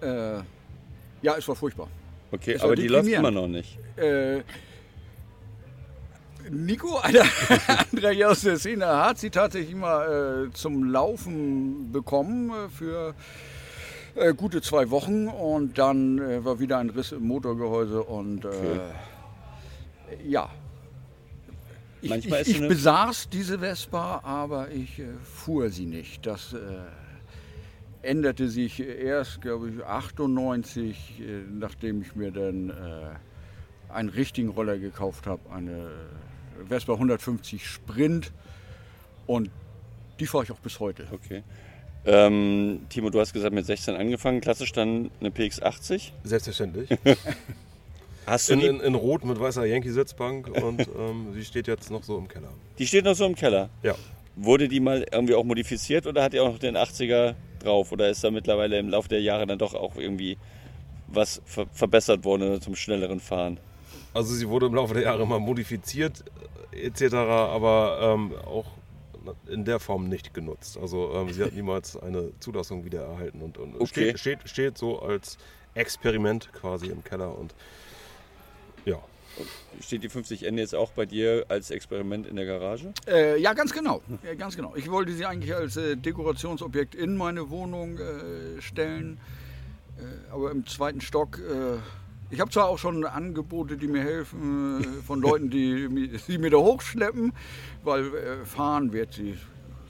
Äh, 0.00 0.40
ja, 1.22 1.36
es 1.36 1.46
war 1.48 1.56
furchtbar. 1.56 1.88
Okay, 2.30 2.52
es 2.52 2.62
aber 2.62 2.76
die 2.76 2.88
läuft 2.88 3.08
immer 3.08 3.30
noch 3.30 3.48
nicht. 3.48 3.78
Äh, 3.96 4.42
Nico, 6.50 7.00
hier 8.12 8.30
aus 8.30 8.42
der 8.42 8.58
Szene, 8.58 8.86
hat 8.86 9.18
sie 9.18 9.30
tatsächlich 9.30 9.74
mal 9.74 10.48
äh, 10.48 10.52
zum 10.52 10.90
Laufen 10.90 11.92
bekommen 11.92 12.50
äh, 12.50 12.68
für 12.68 13.14
äh, 14.14 14.34
gute 14.34 14.62
zwei 14.62 14.90
Wochen 14.90 15.28
und 15.28 15.78
dann 15.78 16.18
äh, 16.18 16.44
war 16.44 16.58
wieder 16.58 16.78
ein 16.78 16.90
Riss 16.90 17.12
im 17.12 17.26
Motorgehäuse 17.26 18.02
und 18.02 18.44
äh, 18.44 18.48
ja. 20.26 20.50
Ich, 22.00 22.10
Manchmal 22.10 22.42
ich, 22.42 22.48
ist 22.48 22.60
ich 22.60 22.68
besaß 22.68 23.28
diese 23.28 23.58
Vespa, 23.58 24.20
aber 24.22 24.70
ich 24.70 24.98
äh, 25.00 25.06
fuhr 25.24 25.70
sie 25.70 25.86
nicht. 25.86 26.26
Das 26.26 26.54
änderte 28.02 28.48
sich 28.48 28.80
erst, 28.80 29.40
glaube 29.40 29.70
ich, 29.70 29.84
98, 29.84 31.20
äh, 31.20 31.24
nachdem 31.50 32.02
ich 32.02 32.14
mir 32.14 32.30
dann 32.30 32.70
äh, 32.70 33.92
einen 33.92 34.08
richtigen 34.08 34.48
Roller 34.48 34.78
gekauft 34.78 35.26
habe, 35.26 35.40
eine 35.50 35.90
Vespa 36.68 36.94
150 36.94 37.66
Sprint 37.66 38.32
und 39.26 39.50
die 40.20 40.26
fahre 40.26 40.44
ich 40.44 40.52
auch 40.52 40.58
bis 40.58 40.80
heute. 40.80 41.06
Okay. 41.12 41.42
Ähm, 42.04 42.80
Timo, 42.88 43.10
du 43.10 43.20
hast 43.20 43.32
gesagt, 43.32 43.54
mit 43.54 43.66
16 43.66 43.94
angefangen, 43.96 44.40
klassisch 44.40 44.72
dann 44.72 45.10
eine 45.20 45.30
PX80. 45.30 46.12
Selbstverständlich. 46.24 46.88
Hast 48.26 48.50
du 48.50 48.54
In, 48.54 48.60
die, 48.60 48.66
in, 48.66 48.80
in 48.80 48.94
Rot 48.94 49.24
mit 49.24 49.40
weißer 49.40 49.64
Yankee-Sitzbank 49.64 50.48
und 50.48 50.80
ähm, 50.98 51.28
sie 51.32 51.44
steht 51.44 51.66
jetzt 51.66 51.90
noch 51.90 52.02
so 52.02 52.18
im 52.18 52.28
Keller. 52.28 52.48
die 52.78 52.86
steht 52.86 53.04
noch 53.04 53.14
so 53.14 53.24
im 53.24 53.34
Keller. 53.34 53.70
Ja. 53.82 53.94
Wurde 54.36 54.68
die 54.68 54.80
mal 54.80 55.06
irgendwie 55.10 55.34
auch 55.34 55.44
modifiziert 55.44 56.06
oder 56.06 56.22
hat 56.22 56.34
die 56.34 56.40
auch 56.40 56.52
noch 56.52 56.58
den 56.58 56.76
80er 56.76 57.34
drauf? 57.58 57.92
Oder 57.92 58.08
ist 58.08 58.24
da 58.24 58.30
mittlerweile 58.30 58.78
im 58.78 58.88
Laufe 58.88 59.08
der 59.08 59.20
Jahre 59.20 59.46
dann 59.46 59.58
doch 59.58 59.74
auch 59.74 59.96
irgendwie 59.96 60.36
was 61.08 61.40
ver 61.44 61.66
verbessert 61.72 62.24
worden 62.24 62.60
zum 62.60 62.76
schnelleren 62.76 63.20
Fahren? 63.20 63.58
Also 64.14 64.34
sie 64.34 64.48
wurde 64.48 64.66
im 64.66 64.74
Laufe 64.74 64.94
der 64.94 65.04
Jahre 65.04 65.26
mal 65.26 65.40
modifiziert 65.40 66.24
äh, 66.72 66.86
etc., 66.86 67.14
aber 67.14 67.98
ähm, 68.00 68.32
auch 68.46 68.66
in 69.46 69.64
der 69.64 69.78
Form 69.78 70.08
nicht 70.08 70.32
genutzt. 70.32 70.78
Also 70.78 71.12
ähm, 71.14 71.32
sie 71.32 71.42
hat 71.42 71.52
niemals 71.52 71.96
eine 71.96 72.30
Zulassung 72.40 72.84
wieder 72.84 73.02
erhalten 73.02 73.42
und, 73.42 73.58
und 73.58 73.74
Okay. 73.80 74.16
steht, 74.16 74.20
steht, 74.20 74.38
steht 74.48 74.78
so 74.78 75.00
als 75.00 75.38
Experiment 75.74 76.52
quasi 76.52 76.86
im 76.86 77.04
Keller 77.04 77.36
und 77.36 77.54
ja. 78.84 78.98
Steht 79.80 80.02
die 80.02 80.10
50N 80.10 80.56
jetzt 80.56 80.74
auch 80.74 80.92
bei 80.92 81.06
dir 81.06 81.46
als 81.48 81.70
Experiment 81.70 82.26
in 82.26 82.36
der 82.36 82.46
Garage? 82.46 82.92
Äh, 83.06 83.40
ja, 83.40 83.52
ganz 83.52 83.72
genau. 83.72 84.02
Ja, 84.24 84.34
ganz 84.34 84.56
genau. 84.56 84.74
Ich 84.76 84.90
wollte 84.90 85.12
sie 85.12 85.24
eigentlich 85.24 85.54
als 85.54 85.76
äh, 85.76 85.96
Dekorationsobjekt 85.96 86.94
in 86.94 87.16
meine 87.16 87.50
Wohnung 87.50 87.98
äh, 87.98 88.60
stellen, 88.60 89.20
äh, 89.98 90.32
aber 90.32 90.50
im 90.50 90.66
zweiten 90.66 91.00
Stock. 91.00 91.38
Äh, 91.38 91.78
ich 92.30 92.40
habe 92.40 92.50
zwar 92.50 92.68
auch 92.68 92.78
schon 92.78 93.04
Angebote, 93.04 93.76
die 93.76 93.86
mir 93.86 94.02
helfen, 94.02 94.82
äh, 94.82 95.02
von 95.02 95.20
Leuten, 95.20 95.50
die, 95.50 96.10
die 96.26 96.38
mir 96.38 96.50
da 96.50 96.58
hochschleppen, 96.58 97.32
weil 97.84 98.44
fahren 98.44 98.92
wird 98.92 99.14
sie, 99.14 99.38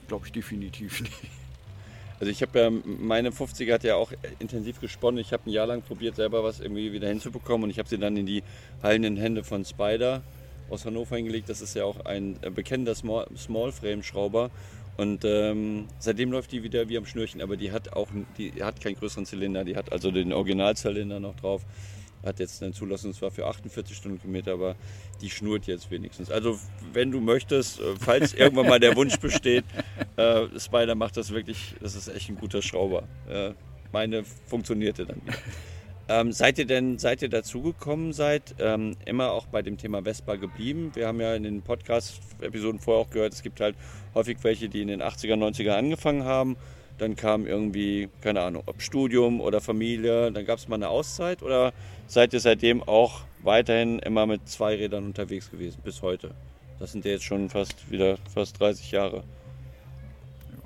glaube 0.07 0.27
ich, 0.27 0.33
definitiv 0.33 1.01
nicht. 1.01 1.31
Also 2.21 2.31
ich 2.31 2.43
habe 2.43 2.59
ja, 2.59 2.71
meine 2.85 3.31
50er 3.31 3.75
hat 3.75 3.85
ja 3.85 3.95
auch 3.95 4.13
intensiv 4.41 4.81
gesponnen. 4.81 5.21
Ich 5.21 5.33
habe 5.33 5.45
ein 5.47 5.53
Jahr 5.53 5.67
lang 5.67 5.83
probiert, 5.83 6.17
selber 6.17 6.43
was 6.43 6.59
irgendwie 6.59 6.93
wieder 6.93 7.09
hinzubekommen 7.09 7.65
und 7.65 7.71
ich 7.71 7.79
habe 7.79 7.89
sie 7.89 7.99
dann 7.99 8.17
in 8.17 8.27
die 8.27 8.43
heilenden 8.83 9.17
Hände 9.17 9.45
von 9.45 9.65
Spider 9.65 10.23
aus 10.69 10.85
Hannover 10.85 11.17
hingelegt. 11.17 11.49
Das 11.49 11.61
ist 11.61 11.75
ja 11.75 11.85
auch 11.85 12.05
ein 12.05 12.37
äh, 12.43 12.51
bekennender 12.51 12.95
Small, 12.95 13.27
Small 13.37 13.73
Frame 13.73 14.03
Schrauber 14.03 14.51
und 14.99 15.25
ähm, 15.25 15.87
seitdem 16.01 16.33
läuft 16.33 16.51
die 16.51 16.65
wieder 16.65 16.89
wie 16.89 16.99
am 16.99 17.07
Schnürchen, 17.07 17.41
aber 17.41 17.57
die 17.57 17.71
hat 17.71 17.93
auch, 17.93 18.09
die 18.37 18.53
hat 18.61 18.81
keinen 18.81 18.97
größeren 18.97 19.27
Zylinder, 19.27 19.65
die 19.65 19.77
hat 19.77 19.93
also 19.93 20.11
den 20.11 20.33
Originalzylinder 20.33 21.21
noch 21.21 21.37
drauf. 21.37 21.63
Hat 22.25 22.41
jetzt 22.41 22.63
eine 22.63 22.73
Zulassung 22.73 23.13
zwar 23.13 23.31
für 23.31 23.47
48 23.47 23.97
Stundenkilometer, 23.97 24.53
aber 24.53 24.77
die 25.21 25.31
schnurrt 25.31 25.67
jetzt 25.67 25.91
wenigstens. 25.91 26.31
Also 26.31 26.59
wenn 26.93 27.11
du 27.11 27.21
möchtest, 27.21 27.81
äh, 27.81 27.95
falls 27.99 28.35
irgendwann 28.35 28.67
mal 28.67 28.81
der 28.81 28.97
Wunsch 28.97 29.19
besteht, 29.19 29.65
äh, 30.17 30.47
Spider 30.59 30.95
macht 30.95 31.17
das 31.17 31.31
wirklich, 31.31 31.75
das 31.81 31.95
ist 31.95 32.09
echt 32.09 32.29
ein 32.29 32.37
guter 32.37 32.63
Schrauber. 32.63 33.05
Äh, 33.29 33.53
meine 33.93 34.25
funktionierte 34.47 35.07
dann. 35.07 35.23
Ähm, 36.11 36.33
seid 36.33 36.59
ihr 36.59 36.65
denn, 36.65 36.99
seid 36.99 37.21
ihr 37.21 37.29
dazugekommen 37.29 38.15
seid, 38.15 38.55
ähm, 38.59 38.97
immer 39.05 39.33
auch 39.33 39.47
bei 39.47 39.61
dem 39.61 39.77
Thema 39.77 40.03
Vespa 40.03 40.37
geblieben? 40.37 40.91
Wir 40.95 41.07
haben 41.07 41.21
ja 41.21 41.35
in 41.35 41.43
den 41.43 41.61
Podcast-Episoden 41.61 42.81
vorher 42.81 43.05
auch 43.05 43.11
gehört, 43.11 43.35
es 43.35 43.43
gibt 43.43 43.61
halt 43.61 43.77
häufig 44.15 44.39
welche, 44.43 44.71
die 44.71 44.81
in 44.81 44.89
den 44.89 45.03
80er, 45.03 45.35
90er 45.35 45.73
angefangen 45.73 46.25
haben. 46.25 46.57
Dann 46.99 47.15
kam 47.15 47.47
irgendwie, 47.47 48.09
keine 48.23 48.41
Ahnung, 48.41 48.65
ob 48.67 48.83
Studium 48.83 49.41
oder 49.41 49.61
Familie, 49.61 50.33
dann 50.33 50.45
gab 50.45 50.59
es 50.59 50.67
mal 50.69 50.75
eine 50.77 50.89
Auszeit 50.89 51.43
oder 51.43 51.73
seid 52.09 52.33
ihr 52.33 52.41
seitdem 52.41 52.83
auch 52.83 53.21
weiterhin 53.43 54.01
immer 54.01 54.27
mit 54.27 54.49
zwei 54.49 54.75
Rädern 54.75 55.07
unterwegs 55.07 55.51
gewesen 55.51 55.79
bis 55.85 56.03
heute? 56.03 56.33
Das 56.81 56.93
sind 56.93 57.05
ja 57.05 57.13
jetzt 57.13 57.25
schon 57.25 57.49
fast 57.51 57.91
wieder 57.91 58.19
fast 58.35 58.59
30 58.61 58.91
Jahre. 58.91 59.23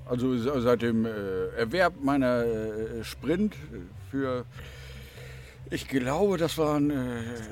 Also 0.06 0.36
se- 0.36 0.60
seit 0.62 0.82
dem 0.82 1.04
äh, 1.06 1.10
Erwerb 1.58 1.94
meiner 2.02 2.44
äh, 2.44 3.04
Sprint 3.04 3.54
für, 4.10 4.44
ich 5.70 5.86
glaube, 5.88 6.38
das 6.38 6.56
waren 6.58 6.90
äh, 6.90 6.94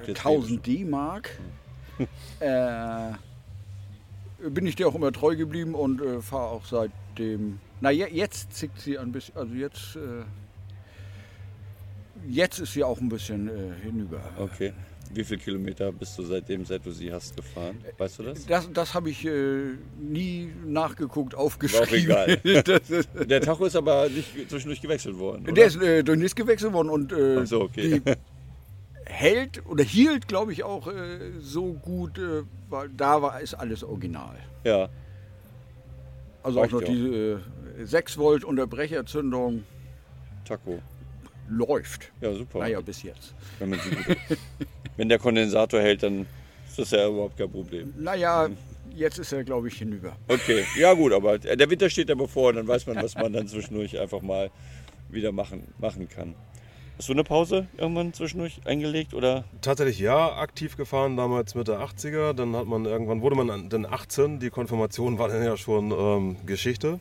Jetzt 0.07 0.25
1000 0.27 0.67
D-Mark, 0.67 1.39
äh, 2.41 3.13
bin 4.49 4.67
ich 4.67 4.75
dir 4.77 4.89
auch 4.89 4.95
immer 4.95 5.13
treu 5.13 5.37
geblieben 5.37 5.75
und 5.75 6.01
äh, 6.01 6.21
fahre 6.23 6.51
auch 6.51 6.65
seitdem. 6.65 7.61
Na, 7.81 7.91
je, 7.91 8.07
jetzt 8.11 8.53
zickt 8.53 8.81
sie 8.81 8.99
ein 8.99 9.11
bisschen, 9.11 9.37
also 9.37 9.55
jetzt, 9.55 9.97
äh, 9.97 10.25
jetzt 12.29 12.59
ist 12.59 12.75
sie 12.75 12.85
auch 12.85 13.01
ein 13.01 13.09
bisschen 13.09 13.49
äh, 13.49 13.83
hinüber. 13.83 14.21
Okay. 14.39 14.73
Wie 15.13 15.25
viele 15.25 15.41
Kilometer 15.41 15.91
bist 15.91 16.17
du 16.19 16.23
seitdem, 16.23 16.65
seit 16.65 16.87
du 16.87 16.93
sie 16.93 17.13
hast, 17.13 17.37
gefahren? 17.37 17.79
Weißt 17.99 18.21
du 18.21 18.23
das? 18.23 18.47
Das, 18.47 18.71
das 18.73 18.95
habe 18.95 19.11
ich 19.11 19.25
äh, 19.25 19.73
nie 19.99 20.53
nachgeguckt, 20.65 21.35
aufgeschrieben. 21.35 21.95
egal. 21.95 22.37
das 22.65 22.91
ist, 22.91 23.09
Der 23.29 23.41
Tacho 23.41 23.65
ist 23.65 23.75
aber 23.75 24.09
nicht 24.09 24.49
zwischendurch 24.49 24.81
gewechselt 24.81 25.19
worden. 25.19 25.43
Oder? 25.43 25.53
Der 25.53 25.67
ist 25.67 25.83
äh, 25.83 26.05
durch 26.05 26.19
nichts 26.19 26.37
gewechselt 26.37 26.73
worden 26.73 26.91
und 26.91 27.13
äh, 27.13 27.45
so, 27.45 27.63
okay. 27.63 28.01
die 28.05 28.13
hält 29.05 29.67
oder 29.67 29.83
hielt, 29.83 30.29
glaube 30.29 30.53
ich, 30.53 30.63
auch 30.63 30.87
äh, 30.87 31.33
so 31.41 31.73
gut, 31.73 32.17
äh, 32.19 32.43
weil 32.69 32.89
da 32.91 33.21
war 33.21 33.41
ist 33.41 33.55
alles 33.55 33.83
original. 33.83 34.37
ja. 34.65 34.91
Also 36.43 36.59
auch 36.59 36.63
Reicht 36.63 36.73
noch 36.73 36.83
ja. 36.83 36.89
diese 36.89 37.09
äh, 37.09 37.39
6 37.85 38.19
Volt 38.19 38.45
Unterbrecherzündung 38.45 39.65
Taco. 40.45 40.81
läuft. 41.49 42.13
Ja, 42.21 42.33
super. 42.33 42.61
Naja, 42.61 42.81
bis 42.81 43.03
jetzt. 43.03 43.35
Wenn, 43.59 43.79
Wenn 44.97 45.09
der 45.09 45.19
Kondensator 45.19 45.81
hält, 45.81 46.03
dann 46.03 46.27
ist 46.69 46.79
das 46.79 46.91
ja 46.91 47.09
überhaupt 47.09 47.37
kein 47.37 47.51
Problem. 47.51 47.95
Naja, 47.97 48.49
jetzt 48.95 49.19
ist 49.19 49.33
er, 49.33 49.45
glaube 49.45 49.69
ich, 49.69 49.79
hinüber. 49.79 50.17
Okay, 50.29 50.65
ja 50.79 50.93
gut, 50.95 51.13
aber 51.13 51.39
der 51.39 51.71
Winter 51.71 51.89
steht 51.91 52.09
ja 52.09 52.15
bevor, 52.15 52.53
dann 52.53 52.67
weiß 52.69 52.87
man, 52.87 52.97
was 52.97 53.15
man 53.15 53.33
dann 53.33 53.49
zwischendurch 53.49 53.99
einfach 53.99 54.23
mal 54.23 54.51
wieder 55.09 55.33
machen, 55.33 55.67
machen 55.79 56.09
kann. 56.09 56.35
Hast 57.01 57.09
du 57.09 57.15
eine 57.15 57.25
Pause 57.25 57.67
irgendwann 57.79 58.13
zwischendurch 58.13 58.61
eingelegt 58.67 59.15
oder? 59.15 59.45
Tatsächlich 59.63 60.01
ja, 60.01 60.37
aktiv 60.37 60.77
gefahren, 60.77 61.17
damals 61.17 61.55
Mitte 61.55 61.79
80er. 61.79 62.35
Dann 62.35 62.55
hat 62.55 62.67
man 62.67 62.85
irgendwann 62.85 63.23
wurde 63.23 63.37
man 63.37 63.71
dann 63.71 63.87
18. 63.87 64.39
Die 64.39 64.51
Konfirmation 64.51 65.19
war 65.19 65.29
dann 65.29 65.43
ja 65.43 65.57
schon 65.57 65.93
ähm, 65.93 66.37
Geschichte. 66.45 67.01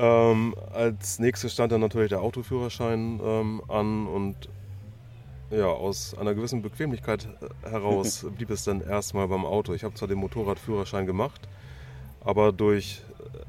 Ähm, 0.00 0.54
als 0.72 1.18
nächstes 1.18 1.52
stand 1.52 1.72
dann 1.72 1.82
natürlich 1.82 2.08
der 2.08 2.22
Autoführerschein 2.22 3.20
ähm, 3.22 3.62
an 3.68 4.06
und 4.06 4.48
ja, 5.50 5.66
aus 5.66 6.16
einer 6.16 6.34
gewissen 6.34 6.62
Bequemlichkeit 6.62 7.28
äh, 7.42 7.68
heraus 7.68 8.24
blieb 8.36 8.48
es 8.48 8.64
dann 8.64 8.80
erstmal 8.80 9.28
beim 9.28 9.44
Auto. 9.44 9.74
Ich 9.74 9.84
habe 9.84 9.94
zwar 9.94 10.08
den 10.08 10.16
Motorradführerschein 10.16 11.04
gemacht, 11.04 11.42
aber 12.24 12.50
durch 12.50 13.02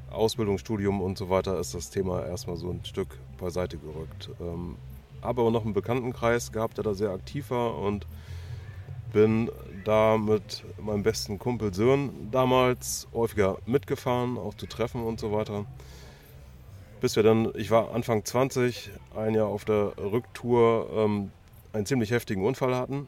äh, 0.10 0.13
Ausbildung, 0.13 0.58
Studium 0.58 1.00
und 1.00 1.17
so 1.17 1.29
weiter 1.29 1.58
ist 1.58 1.74
das 1.74 1.89
Thema 1.89 2.25
erstmal 2.25 2.58
so 2.58 2.70
ein 2.70 2.84
Stück 2.84 3.17
beiseite 3.39 3.77
gerückt. 3.77 4.29
Ähm, 4.41 4.75
habe 5.22 5.41
aber 5.41 5.51
noch 5.51 5.63
einen 5.63 5.74
Bekanntenkreis 5.74 6.51
gehabt, 6.51 6.75
der 6.75 6.84
da 6.84 6.93
sehr 6.93 7.12
aktiv 7.12 7.50
war 7.51 7.77
und 7.77 8.05
bin 9.13 9.50
da 9.86 10.17
mit 10.17 10.65
meinem 10.81 11.03
besten 11.03 11.39
Kumpel 11.39 11.74
Sören 11.74 12.29
damals 12.29 13.08
häufiger 13.13 13.58
mitgefahren, 13.65 14.38
auch 14.38 14.55
zu 14.55 14.65
Treffen 14.65 15.01
und 15.01 15.17
so 15.17 15.31
weiter. 15.31 15.65
Bis 17.01 17.15
wir 17.15 17.24
dann, 17.24 17.51
ich 17.55 17.72
war 17.72 17.96
Anfang 17.96 18.24
20, 18.24 18.91
ein 19.15 19.34
Jahr 19.34 19.48
auf 19.48 19.65
der 19.65 19.93
Rücktour, 19.98 20.88
ähm, 20.96 21.31
einen 21.74 21.88
ziemlich 21.88 22.12
heftigen 22.12 22.46
Unfall 22.46 22.75
hatten. 22.75 23.08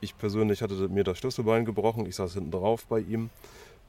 Ich 0.00 0.16
persönlich 0.16 0.62
hatte 0.62 0.74
mir 0.88 1.02
das 1.02 1.18
Schlüsselbein 1.18 1.64
gebrochen, 1.64 2.06
ich 2.06 2.14
saß 2.14 2.34
hinten 2.34 2.52
drauf 2.52 2.86
bei 2.86 3.00
ihm 3.00 3.30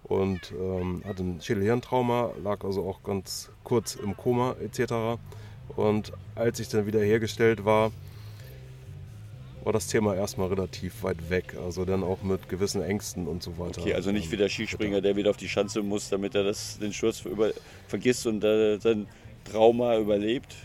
und 0.05 0.51
ähm, 0.59 1.03
hatte 1.05 1.21
ein 1.21 1.39
Schädelhirntrauma, 1.39 2.31
lag 2.43 2.63
also 2.63 2.83
auch 2.83 3.03
ganz 3.03 3.51
kurz 3.63 3.93
im 3.93 4.17
Koma 4.17 4.55
etc. 4.59 5.21
Und 5.75 6.13
als 6.33 6.59
ich 6.59 6.69
dann 6.69 6.87
wieder 6.87 7.01
hergestellt 7.01 7.63
war, 7.63 7.91
war 9.63 9.74
das 9.74 9.88
Thema 9.88 10.15
erstmal 10.15 10.50
relativ 10.50 11.03
weit 11.03 11.30
weg. 11.30 11.56
Also 11.63 11.86
dann 11.86 12.03
auch 12.03 12.24
mit 12.24 12.50
gewissen 12.50 12.82
Ängsten 12.82 13.27
und 13.27 13.44
so 13.44 13.58
weiter. 13.58 13.82
Okay, 13.82 13.94
also 13.94 14.12
nicht 14.12 14.32
wie 14.32 14.38
der 14.38 14.50
Skispringer, 14.50 15.01
der 15.01 15.15
wieder 15.15 15.30
auf 15.30 15.38
die 15.38 15.50
Schanze 15.50 15.82
muss, 15.82 16.10
damit 16.10 16.36
er 16.36 16.44
das, 16.44 16.80
den 16.80 16.94
Sturz 16.94 17.22
über, 17.25 17.51
vergisst 17.88 18.25
und 18.27 18.44
äh, 18.44 18.77
sein 18.80 19.08
Trauma 19.44 19.98
überlebt. 19.98 20.56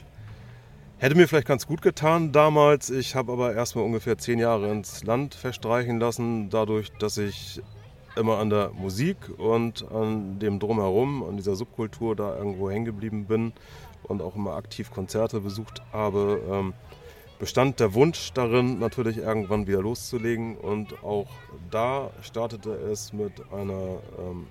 Hätte 0.99 1.15
mir 1.15 1.29
vielleicht 1.29 1.47
ganz 1.47 1.67
gut 1.67 1.83
getan 1.83 2.33
damals. 2.33 2.88
Ich 2.88 3.15
habe 3.15 3.33
aber 3.33 3.55
erstmal 3.55 3.85
ungefähr 3.85 4.17
zehn 4.17 4.38
Jahre 4.38 4.71
ins 4.71 5.05
Land 5.05 5.35
verstreichen 5.35 6.00
lassen, 6.00 6.49
dadurch, 6.49 6.91
dass 6.99 7.19
ich 7.19 7.61
immer 8.17 8.38
an 8.38 8.49
der 8.49 8.71
Musik 8.71 9.17
und 9.37 9.85
an 9.93 10.38
dem 10.38 10.59
Drumherum, 10.59 11.23
an 11.23 11.37
dieser 11.37 11.55
Subkultur 11.55 12.17
da 12.17 12.37
irgendwo 12.37 12.71
hängen 12.71 12.87
geblieben 12.87 13.26
bin 13.26 13.53
und 14.05 14.23
auch 14.23 14.37
immer 14.37 14.55
aktiv 14.55 14.91
Konzerte 14.91 15.41
besucht 15.41 15.83
habe, 15.93 16.41
ähm, 16.50 16.73
bestand 17.38 17.81
der 17.81 17.95
Wunsch 17.95 18.33
darin, 18.33 18.78
natürlich 18.78 19.19
irgendwann 19.19 19.66
wieder 19.66 19.83
loszulegen. 19.83 20.57
Und 20.57 21.02
auch 21.02 21.28
da 21.71 22.11
startete 22.23 22.71
es 22.71 23.12
mit 23.12 23.33
einer 23.52 23.99
ähm, 24.19 24.47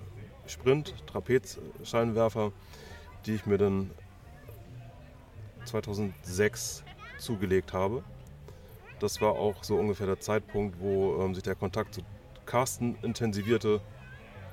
Sprint-Trapezscheinwerfer, 0.46 2.52
die 3.24 3.34
ich 3.34 3.46
mir 3.46 3.58
dann 3.58 3.90
2006 5.64 6.84
zugelegt 7.18 7.72
habe. 7.72 8.04
Das 9.00 9.20
war 9.20 9.32
auch 9.32 9.62
so 9.62 9.76
ungefähr 9.76 10.06
der 10.06 10.20
Zeitpunkt, 10.20 10.80
wo 10.80 11.22
ähm, 11.22 11.34
sich 11.34 11.42
der 11.42 11.54
Kontakt 11.54 11.94
zu 11.94 12.00
Carsten 12.46 12.96
intensivivierte. 13.02 13.80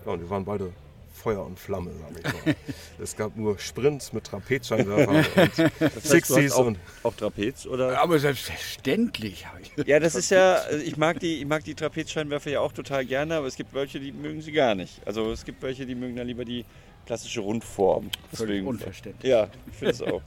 Ja, 0.05 0.11
und 0.11 0.21
wir 0.21 0.29
waren 0.29 0.43
beide 0.43 0.73
Feuer 1.13 1.45
und 1.45 1.59
Flamme, 1.59 1.91
sag 2.01 2.17
ich 2.33 2.45
mal. 2.45 2.55
es 3.01 3.15
gab 3.15 3.35
nur 3.37 3.57
Sprints 3.59 4.11
mit 4.13 4.23
Trapezscheinwerfern 4.25 5.15
und 5.35 5.37
Das 5.37 5.57
heißt, 5.59 5.79
du 5.79 5.85
hast 5.85 6.11
60s 6.17 6.51
auch, 6.53 6.65
und 6.65 6.79
auch 7.03 7.13
Trapez 7.15 7.65
oder? 7.67 8.01
Aber 8.01 8.17
selbstverständlich. 8.19 9.45
habe 9.47 9.61
ich- 9.61 9.85
Ja, 9.87 9.99
das 9.99 10.15
ist 10.15 10.31
ja, 10.31 10.59
ich 10.83 10.97
mag 10.97 11.19
die, 11.19 11.39
ich 11.39 11.45
mag 11.45 11.63
die 11.63 11.75
Trapezscheinwerfer 11.75 12.49
ja 12.51 12.59
auch 12.61 12.71
total 12.73 13.05
gerne, 13.05 13.35
aber 13.35 13.47
es 13.47 13.55
gibt 13.55 13.73
welche, 13.73 13.99
die 13.99 14.11
mögen 14.11 14.41
sie 14.41 14.51
gar 14.51 14.75
nicht. 14.75 15.05
Also 15.05 15.31
es 15.31 15.45
gibt 15.45 15.61
welche, 15.61 15.85
die 15.85 15.95
mögen 15.95 16.15
dann 16.15 16.27
lieber 16.27 16.45
die 16.45 16.65
klassische 17.05 17.41
Rundform. 17.41 18.09
Völlig 18.33 18.65
unverständlich. 18.65 19.29
Ja, 19.31 19.49
ich 19.71 19.75
finde 19.77 19.91
es 19.93 20.01
auch. 20.01 20.21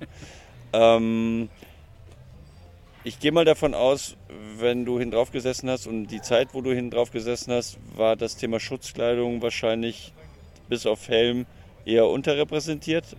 ähm, 0.73 1.49
ich 3.05 3.19
gehe 3.21 3.33
mal 3.33 3.45
davon 3.45 3.75
aus, 3.75 4.17
wenn 4.59 4.85
du 4.85 4.99
hin 4.99 5.11
drauf 5.11 5.31
gesessen 5.31 5.71
hast 5.71 5.87
und 5.87 6.09
die 6.09 6.21
Zeit, 6.23 6.49
wo 6.55 6.61
du 6.61 6.73
hin 6.73 6.91
drauf 6.91 7.11
gesessen 7.13 7.53
hast, 7.53 7.79
war 7.97 8.17
das 8.17 8.37
Thema 8.37 8.59
Schutzkleidung 8.61 9.43
wahrscheinlich 9.43 10.13
bis 10.69 10.87
auf 10.87 11.09
Helm 11.09 11.47
eher 11.85 12.07
unterrepräsentiert, 12.07 13.17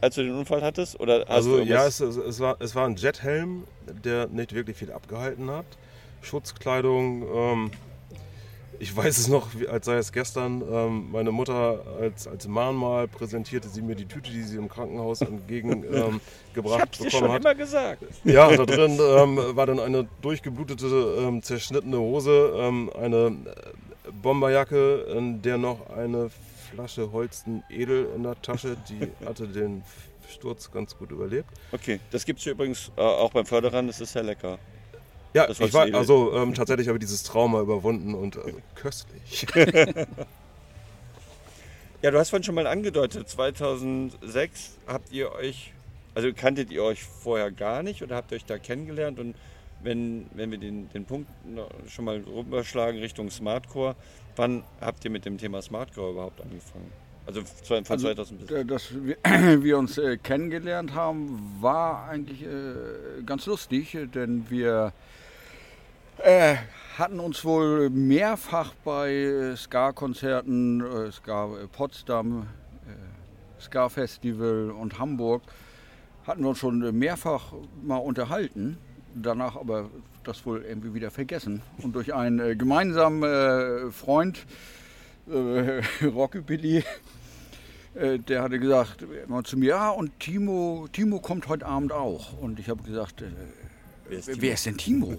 als 0.00 0.14
du 0.16 0.22
den 0.22 0.34
Unfall 0.34 0.62
hattest? 0.62 1.00
Oder 1.00 1.28
Also 1.28 1.58
ja, 1.60 1.86
es, 1.86 2.00
es, 2.00 2.16
es, 2.16 2.40
war, 2.40 2.56
es 2.60 2.74
war 2.74 2.86
ein 2.86 2.96
Jethelm, 2.96 3.64
der 4.04 4.28
nicht 4.28 4.54
wirklich 4.54 4.76
viel 4.76 4.92
abgehalten 4.92 5.50
hat. 5.50 5.66
Schutzkleidung, 6.22 7.22
ähm, 7.34 7.70
ich 8.78 8.94
weiß 8.94 9.18
es 9.18 9.28
noch, 9.28 9.48
als 9.70 9.86
sei 9.86 9.96
es 9.96 10.12
gestern. 10.12 10.62
Ähm, 10.70 11.10
meine 11.12 11.30
Mutter 11.32 11.80
als, 12.00 12.26
als 12.26 12.48
Mahnmal 12.48 13.08
präsentierte 13.08 13.68
sie 13.68 13.82
mir 13.82 13.94
die 13.94 14.06
Tüte, 14.06 14.30
die 14.30 14.42
sie 14.42 14.56
im 14.56 14.68
Krankenhaus 14.68 15.20
entgegengebracht 15.20 16.08
ähm, 16.12 16.20
gebracht 16.54 16.80
hab's 16.80 16.98
dir 16.98 17.04
bekommen 17.04 17.22
schon 17.22 17.32
hat. 17.32 17.40
immer 17.40 17.54
gesagt. 17.54 18.02
Ja, 18.24 18.54
da 18.54 18.64
drin 18.66 18.98
ähm, 19.00 19.56
war 19.56 19.66
dann 19.66 19.80
eine 19.80 20.08
durchgeblutete, 20.22 21.16
ähm, 21.18 21.42
zerschnittene 21.42 21.98
Hose, 21.98 22.52
ähm, 22.56 22.90
eine 22.98 23.26
äh, 23.26 24.10
Bomberjacke, 24.22 25.06
in 25.16 25.40
der 25.42 25.58
noch 25.58 25.88
eine 25.90 26.30
Flasche 26.74 27.12
Holsten 27.12 27.62
Edel 27.70 28.08
in 28.14 28.22
der 28.22 28.40
Tasche. 28.42 28.76
Die 28.88 29.10
hatte 29.26 29.46
den 29.46 29.82
Sturz 30.28 30.70
ganz 30.70 30.96
gut 30.96 31.10
überlebt. 31.10 31.48
Okay, 31.72 32.00
das 32.10 32.24
gibt 32.24 32.40
es 32.40 32.46
übrigens 32.46 32.90
äh, 32.96 33.00
auch 33.00 33.32
beim 33.32 33.46
Förderern, 33.46 33.86
das 33.86 34.00
ist 34.00 34.12
sehr 34.12 34.22
lecker. 34.22 34.58
Ja, 35.34 35.46
Das 35.46 35.60
ich 35.60 35.72
war 35.72 35.86
Edel. 35.86 35.96
also 35.96 36.32
ähm, 36.34 36.54
tatsächlich 36.54 36.88
habe 36.88 36.98
ich 36.98 37.04
dieses 37.04 37.22
Trauma 37.22 37.60
überwunden 37.60 38.14
und 38.14 38.36
also, 38.36 38.58
köstlich. 38.74 39.46
Ja, 42.02 42.10
du 42.10 42.18
hast 42.18 42.28
vorhin 42.28 42.44
schon 42.44 42.54
mal 42.54 42.66
angedeutet, 42.66 43.30
2006 43.30 44.76
habt 44.86 45.10
ihr 45.10 45.32
euch, 45.32 45.72
also 46.14 46.30
kanntet 46.34 46.70
ihr 46.70 46.84
euch 46.84 47.02
vorher 47.02 47.50
gar 47.50 47.82
nicht 47.82 48.02
oder 48.02 48.16
habt 48.16 48.30
ihr 48.30 48.36
euch 48.36 48.44
da 48.44 48.58
kennengelernt? 48.58 49.18
Und 49.18 49.34
wenn, 49.82 50.26
wenn 50.34 50.50
wir 50.50 50.58
den, 50.58 50.90
den 50.90 51.06
Punkt 51.06 51.30
schon 51.88 52.04
mal 52.04 52.18
rüberschlagen 52.18 53.00
Richtung 53.00 53.30
Smartcore, 53.30 53.96
wann 54.36 54.64
habt 54.80 55.04
ihr 55.04 55.10
mit 55.10 55.24
dem 55.24 55.38
Thema 55.38 55.62
Smartcore 55.62 56.12
überhaupt 56.12 56.40
angefangen? 56.40 56.90
Also 57.26 57.42
von 57.42 57.84
von 57.84 57.94
Also, 57.94 58.06
2000 58.08 58.40
bis. 58.40 58.50
Äh, 58.50 58.64
Dass 58.64 58.92
wir, 58.92 59.16
wir 59.62 59.78
uns 59.78 59.98
äh, 59.98 60.16
kennengelernt 60.18 60.94
haben, 60.94 61.56
war 61.60 62.08
eigentlich 62.08 62.42
äh, 62.42 63.22
ganz 63.24 63.46
lustig, 63.46 63.96
denn 64.14 64.44
wir 64.50 64.92
äh, 66.18 66.56
hatten 66.98 67.18
uns 67.18 67.44
wohl 67.44 67.90
mehrfach 67.90 68.74
bei 68.84 69.12
äh, 69.12 69.56
Ska-Konzerten, 69.56 70.80
äh, 70.80 71.12
Ska 71.12 71.48
Potsdam, 71.72 72.46
Ska-Festival 73.60 74.70
und 74.70 74.98
Hamburg, 74.98 75.42
hatten 76.26 76.42
wir 76.42 76.50
uns 76.50 76.58
schon 76.58 76.98
mehrfach 76.98 77.54
mal 77.82 77.96
unterhalten, 77.96 78.76
danach 79.14 79.56
aber 79.56 79.90
das 80.28 80.44
wohl 80.46 80.64
irgendwie 80.64 80.94
wieder 80.94 81.10
vergessen. 81.10 81.62
Und 81.82 81.94
durch 81.94 82.14
einen 82.14 82.38
äh, 82.38 82.56
gemeinsamen 82.56 83.22
äh, 83.22 83.90
Freund, 83.90 84.46
äh, 85.28 85.82
Rockabilly, 86.04 86.84
äh, 87.94 88.18
der 88.18 88.42
hatte 88.42 88.58
gesagt 88.58 89.04
immer 89.26 89.44
zu 89.44 89.56
mir, 89.56 89.70
ja, 89.70 89.90
und 89.90 90.18
Timo, 90.20 90.88
Timo 90.92 91.20
kommt 91.20 91.48
heute 91.48 91.66
Abend 91.66 91.92
auch. 91.92 92.38
Und 92.40 92.58
ich 92.58 92.68
habe 92.68 92.82
gesagt, 92.82 93.22
äh, 93.22 93.26
Wer 94.08 94.18
ist 94.18 94.40
wer, 94.40 94.54
ist 94.54 94.66
denn 94.66 94.76
Timo? 94.76 95.18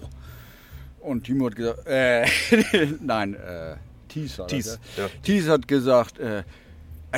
Und 1.00 1.24
Timo 1.24 1.46
hat 1.46 1.56
gesagt, 1.56 1.86
äh, 1.86 2.26
nein, 3.00 3.34
äh, 3.34 3.76
Thies 4.08 4.36
das, 4.36 4.46
Thies, 4.46 4.78
ja. 4.96 5.08
Thies 5.22 5.48
hat 5.48 5.68
gesagt, 5.68 6.18
äh, 6.18 6.42
ah, 6.42 6.44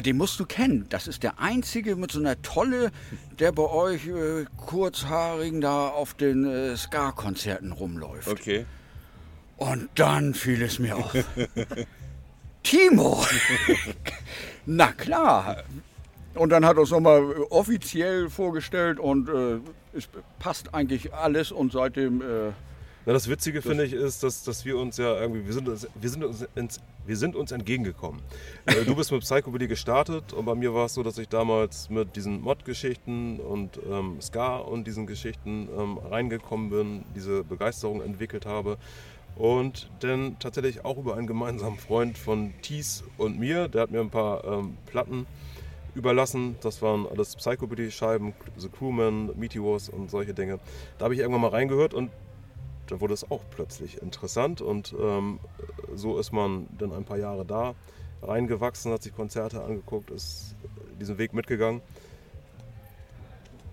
den 0.01 0.17
musst 0.17 0.39
du 0.41 0.47
kennen. 0.47 0.87
Das 0.89 1.07
ist 1.07 1.23
der 1.23 1.39
einzige 1.39 1.97
mit 1.97 2.13
so 2.13 2.21
einer 2.21 2.41
Tolle, 2.43 2.91
der 3.39 3.53
bei 3.53 3.65
euch 3.65 4.07
äh, 4.07 4.45
kurzhaarigen 4.57 5.61
da 5.61 5.89
auf 5.89 6.15
den 6.15 6.45
äh, 6.45 6.77
Ska-Konzerten 6.77 7.73
rumläuft. 7.73 8.29
Okay. 8.29 8.67
Und 9.57 9.89
dann 9.95 10.35
fiel 10.35 10.63
es 10.63 10.79
mir 10.79 10.97
auf. 10.97 11.13
Timo! 12.63 13.25
Na 14.67 14.93
klar. 14.93 15.65
Und 16.35 16.51
dann 16.51 16.65
hat 16.65 16.77
er 16.77 16.81
uns 16.81 16.91
nochmal 16.91 17.23
offiziell 17.51 18.31
vorgestellt 18.31 19.01
und 19.01 19.29
äh, 19.29 19.59
es 19.97 20.09
passt 20.39 20.75
eigentlich 20.75 21.15
alles 21.15 21.51
und 21.51 21.73
seitdem. 21.73 22.23
Na, 23.09 23.15
das 23.15 23.27
Witzige 23.27 23.63
finde 23.63 23.87
ich 23.87 23.95
ist, 23.95 24.23
dass, 24.23 24.45
dass 24.45 24.67
wir 24.67 24.77
uns 24.77 24.99
ja 24.99 25.19
irgendwie, 25.19 25.47
wir 25.47 25.55
sind 25.55 25.67
uns, 25.67 25.89
wir 25.95 26.11
sind 26.11 26.25
uns, 26.25 26.47
ins, 26.55 26.79
wir 27.07 27.17
sind 27.17 27.37
uns 27.37 27.53
entgegengekommen. 27.53 28.21
Äh, 28.67 28.85
du 28.85 28.95
bist 28.95 29.11
mit 29.11 29.23
Psychobilly 29.23 29.67
gestartet 29.67 30.35
und 30.35 30.45
bei 30.45 30.55
mir 30.55 30.75
war 30.75 30.85
es 30.85 30.93
so, 30.93 31.03
dass 31.03 31.17
ich 31.17 31.27
damals 31.27 31.89
mit 31.89 32.17
diesen 32.17 32.43
Mod-Geschichten 32.43 33.41
und 33.41 33.81
ähm, 33.91 34.21
Ska 34.21 34.59
und 34.59 34.87
diesen 34.87 35.07
Geschichten 35.07 35.71
ähm, 35.75 35.97
reingekommen 35.97 36.69
bin, 36.69 37.05
diese 37.17 37.45
Begeisterung 37.45 38.03
entwickelt 38.03 38.45
habe. 38.45 38.77
Und 39.37 39.89
dann 40.01 40.39
tatsächlich 40.39 40.85
auch 40.85 40.99
über 40.99 41.17
einen 41.17 41.27
gemeinsamen 41.27 41.79
Freund 41.79 42.19
von 42.19 42.53
Thies 42.61 43.05
und 43.17 43.39
mir, 43.39 43.69
der 43.69 43.81
hat 43.85 43.91
mir 43.91 44.01
ein 44.01 44.11
paar 44.11 44.45
ähm, 44.45 44.77
Platten 44.85 45.27
überlassen. 45.95 46.57
Das 46.61 46.83
waren 46.83 47.07
alles 47.07 47.37
Psychobilly-Scheiben, 47.37 48.35
The 48.59 48.69
Crewman, 48.69 49.31
Meteors 49.35 49.89
und 49.89 50.11
solche 50.11 50.35
Dinge. 50.35 50.59
Da 50.99 51.05
habe 51.07 51.15
ich 51.15 51.21
irgendwann 51.21 51.41
mal 51.41 51.49
reingehört 51.53 51.95
und 51.95 52.11
da 52.91 53.01
wurde 53.01 53.15
es 53.15 53.31
auch 53.31 53.43
plötzlich 53.51 54.03
interessant 54.03 54.61
und 54.61 54.95
ähm, 55.01 55.39
so 55.95 56.19
ist 56.19 56.33
man 56.33 56.67
dann 56.79 56.93
ein 56.93 57.05
paar 57.05 57.19
Jahre 57.19 57.45
da 57.45 57.75
reingewachsen, 58.23 58.93
hat 58.93 59.03
sich 59.03 59.15
Konzerte 59.15 59.63
angeguckt, 59.63 60.11
ist 60.11 60.57
diesen 61.01 61.19
Weg 61.19 61.33
mitgegangen. 61.33 61.81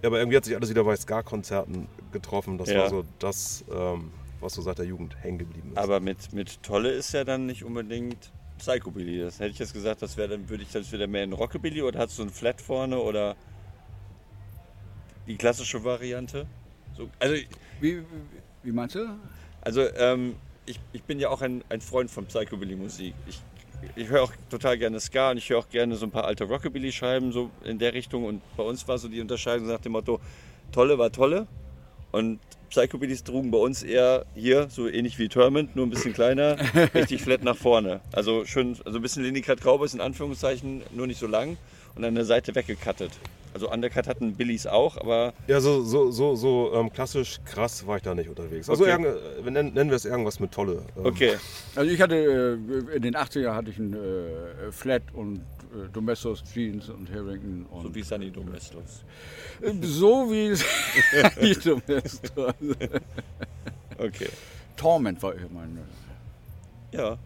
Ja, 0.02 0.10
aber 0.10 0.20
irgendwie 0.20 0.38
hat 0.38 0.46
sich 0.46 0.56
alles 0.56 0.70
wieder 0.70 0.84
bei 0.84 0.96
Ska-Konzerten 0.96 1.88
getroffen. 2.12 2.58
Das 2.58 2.70
Ja. 2.70 2.82
war 2.82 2.90
so 2.90 3.04
das, 3.20 3.66
ähm, 3.72 4.12
was 4.40 4.54
so 4.54 4.62
seit 4.62 4.78
der 4.78 4.86
Jugend 4.86 5.16
hängen 5.24 5.40
geblieben 5.40 5.72
ist. 5.72 5.78
Aber 5.78 6.00
mit, 6.00 6.32
mit 6.34 6.62
Tolle 6.62 6.92
ist 6.92 7.12
ja 7.14 7.24
dann 7.24 7.48
nicht 7.48 7.64
unbedingt 7.64 8.32
Psychobilly. 8.60 9.22
Das 9.22 9.40
hätte 9.40 9.50
ich 9.50 9.60
jetzt 9.60 9.74
gesagt, 9.74 10.02
das 10.02 10.16
wäre 10.18 10.30
dann, 10.30 10.50
würde 10.50 10.64
ich 10.64 10.72
das 10.72 10.92
wieder 10.92 11.08
mehr 11.08 11.24
in 11.24 11.34
Rockabilly 11.34 11.82
oder 11.82 12.00
hast 12.00 12.18
du 12.20 12.24
ein 12.24 12.30
Flat 12.30 12.62
vorne 12.62 13.00
oder 13.00 13.36
die 15.28 15.38
klassische 15.38 15.84
Variante? 15.84 16.46
So, 16.96 17.10
also 17.20 17.36
wie, 17.82 18.04
wie, 18.66 18.72
meinst 18.72 18.96
du? 18.96 19.08
Also 19.62 19.82
ähm, 19.98 20.36
ich, 20.66 20.80
ich 20.94 21.04
bin 21.04 21.20
ja 21.20 21.30
auch 21.30 21.42
ein, 21.42 21.64
ein 21.70 21.82
Freund 21.82 22.10
von 22.12 22.26
Psychobilly-Musik. 22.26 23.14
Ich, 23.28 23.42
ich 23.96 24.10
höre 24.10 24.24
auch 24.24 24.34
total 24.50 24.78
gerne 24.78 25.00
Ska 25.00 25.32
und 25.32 25.38
ich 25.38 25.50
höre 25.50 25.60
auch 25.60 25.70
gerne 25.70 25.96
so 25.96 26.06
ein 26.06 26.12
paar 26.12 26.26
alte 26.26 26.46
Rockabilly-Scheiben 26.46 27.32
so 27.32 27.50
in 27.64 27.80
der 27.80 27.94
Richtung. 27.94 28.26
Und 28.26 28.42
bei 28.58 28.64
uns 28.64 28.88
war 28.88 28.98
so 28.98 29.08
die 29.08 29.22
Unterscheidung 29.22 29.68
nach 29.68 29.80
dem 29.80 29.94
Motto, 29.94 30.20
Tolle 30.72 30.98
war 30.98 31.12
Tolle. 31.12 31.48
Und 32.12 32.40
Psychobillys 32.70 33.24
trugen 33.24 33.52
bei 33.52 33.58
uns 33.58 33.84
eher 33.84 34.26
hier, 34.36 34.68
so 34.70 34.88
ähnlich 34.88 35.20
wie 35.20 35.30
Termint, 35.30 35.76
nur 35.76 35.86
ein 35.86 35.90
bisschen 35.90 36.14
kleiner, 36.14 36.58
richtig 36.94 37.22
flat 37.22 37.44
nach 37.44 37.56
vorne. 37.56 38.02
Also 38.12 38.46
schön, 38.46 38.78
also 38.86 39.00
ein 39.00 39.02
bisschen 39.02 39.24
Leningrad 39.24 39.62
Cowboys 39.62 39.94
in 39.94 40.02
Anführungszeichen, 40.02 40.84
nur 40.94 41.08
nicht 41.08 41.20
so 41.20 41.28
lang 41.28 41.58
und 41.96 42.04
an 42.04 42.16
der 42.16 42.26
Seite 42.26 42.56
weggekattet. 42.56 43.12
Also 43.56 43.72
Undercut 43.72 44.06
hatten 44.10 44.34
Billys 44.36 44.68
auch, 44.68 44.98
aber 44.98 45.34
ja, 45.48 45.62
so, 45.62 45.82
so, 45.82 46.12
so, 46.12 46.36
so 46.36 46.74
ähm, 46.76 46.92
klassisch 46.92 47.40
krass 47.46 47.88
war 47.88 47.96
ich 47.96 48.04
da 48.04 48.14
nicht 48.14 48.28
unterwegs. 48.28 48.70
Also 48.70 48.84
Okay. 48.84 48.92
irgend- 48.92 49.48
äh, 49.48 49.50
nennen, 49.50 49.74
nennen 49.74 49.90
wir 49.90 49.96
es 49.96 50.04
irgendwas 50.04 50.42
mit 50.42 50.52
Tolle. 50.52 50.84
Ähm, 50.98 51.06
okay. 51.06 51.36
Also 51.74 51.90
ich 51.90 52.02
hatte 52.02 52.16
äh, 52.92 52.96
in 52.98 53.02
den 53.02 53.16
80er 53.16 53.54
hatte 53.56 53.70
ich 53.70 53.78
ein 53.78 53.94
äh, 53.94 54.72
Flat 54.74 55.04
und 55.14 55.38
äh, 55.38 55.88
Domestos 55.94 56.44
Jeans 56.54 56.90
und 56.90 57.10
Harrington 57.10 57.66
und 57.72 57.84
So 57.84 57.96
wie 57.96 58.04
Sunny 58.04 58.30
Domestos. 58.30 59.06
Äh, 59.62 59.72
so 59.84 60.30
wie 60.30 60.54
die 61.42 61.56
Domestos. 61.58 62.54
Okay. 63.98 64.30
Torment 64.76 65.24
war 65.24 65.34
immer 65.34 65.48
mein. 65.54 65.78
Ja. 66.92 67.18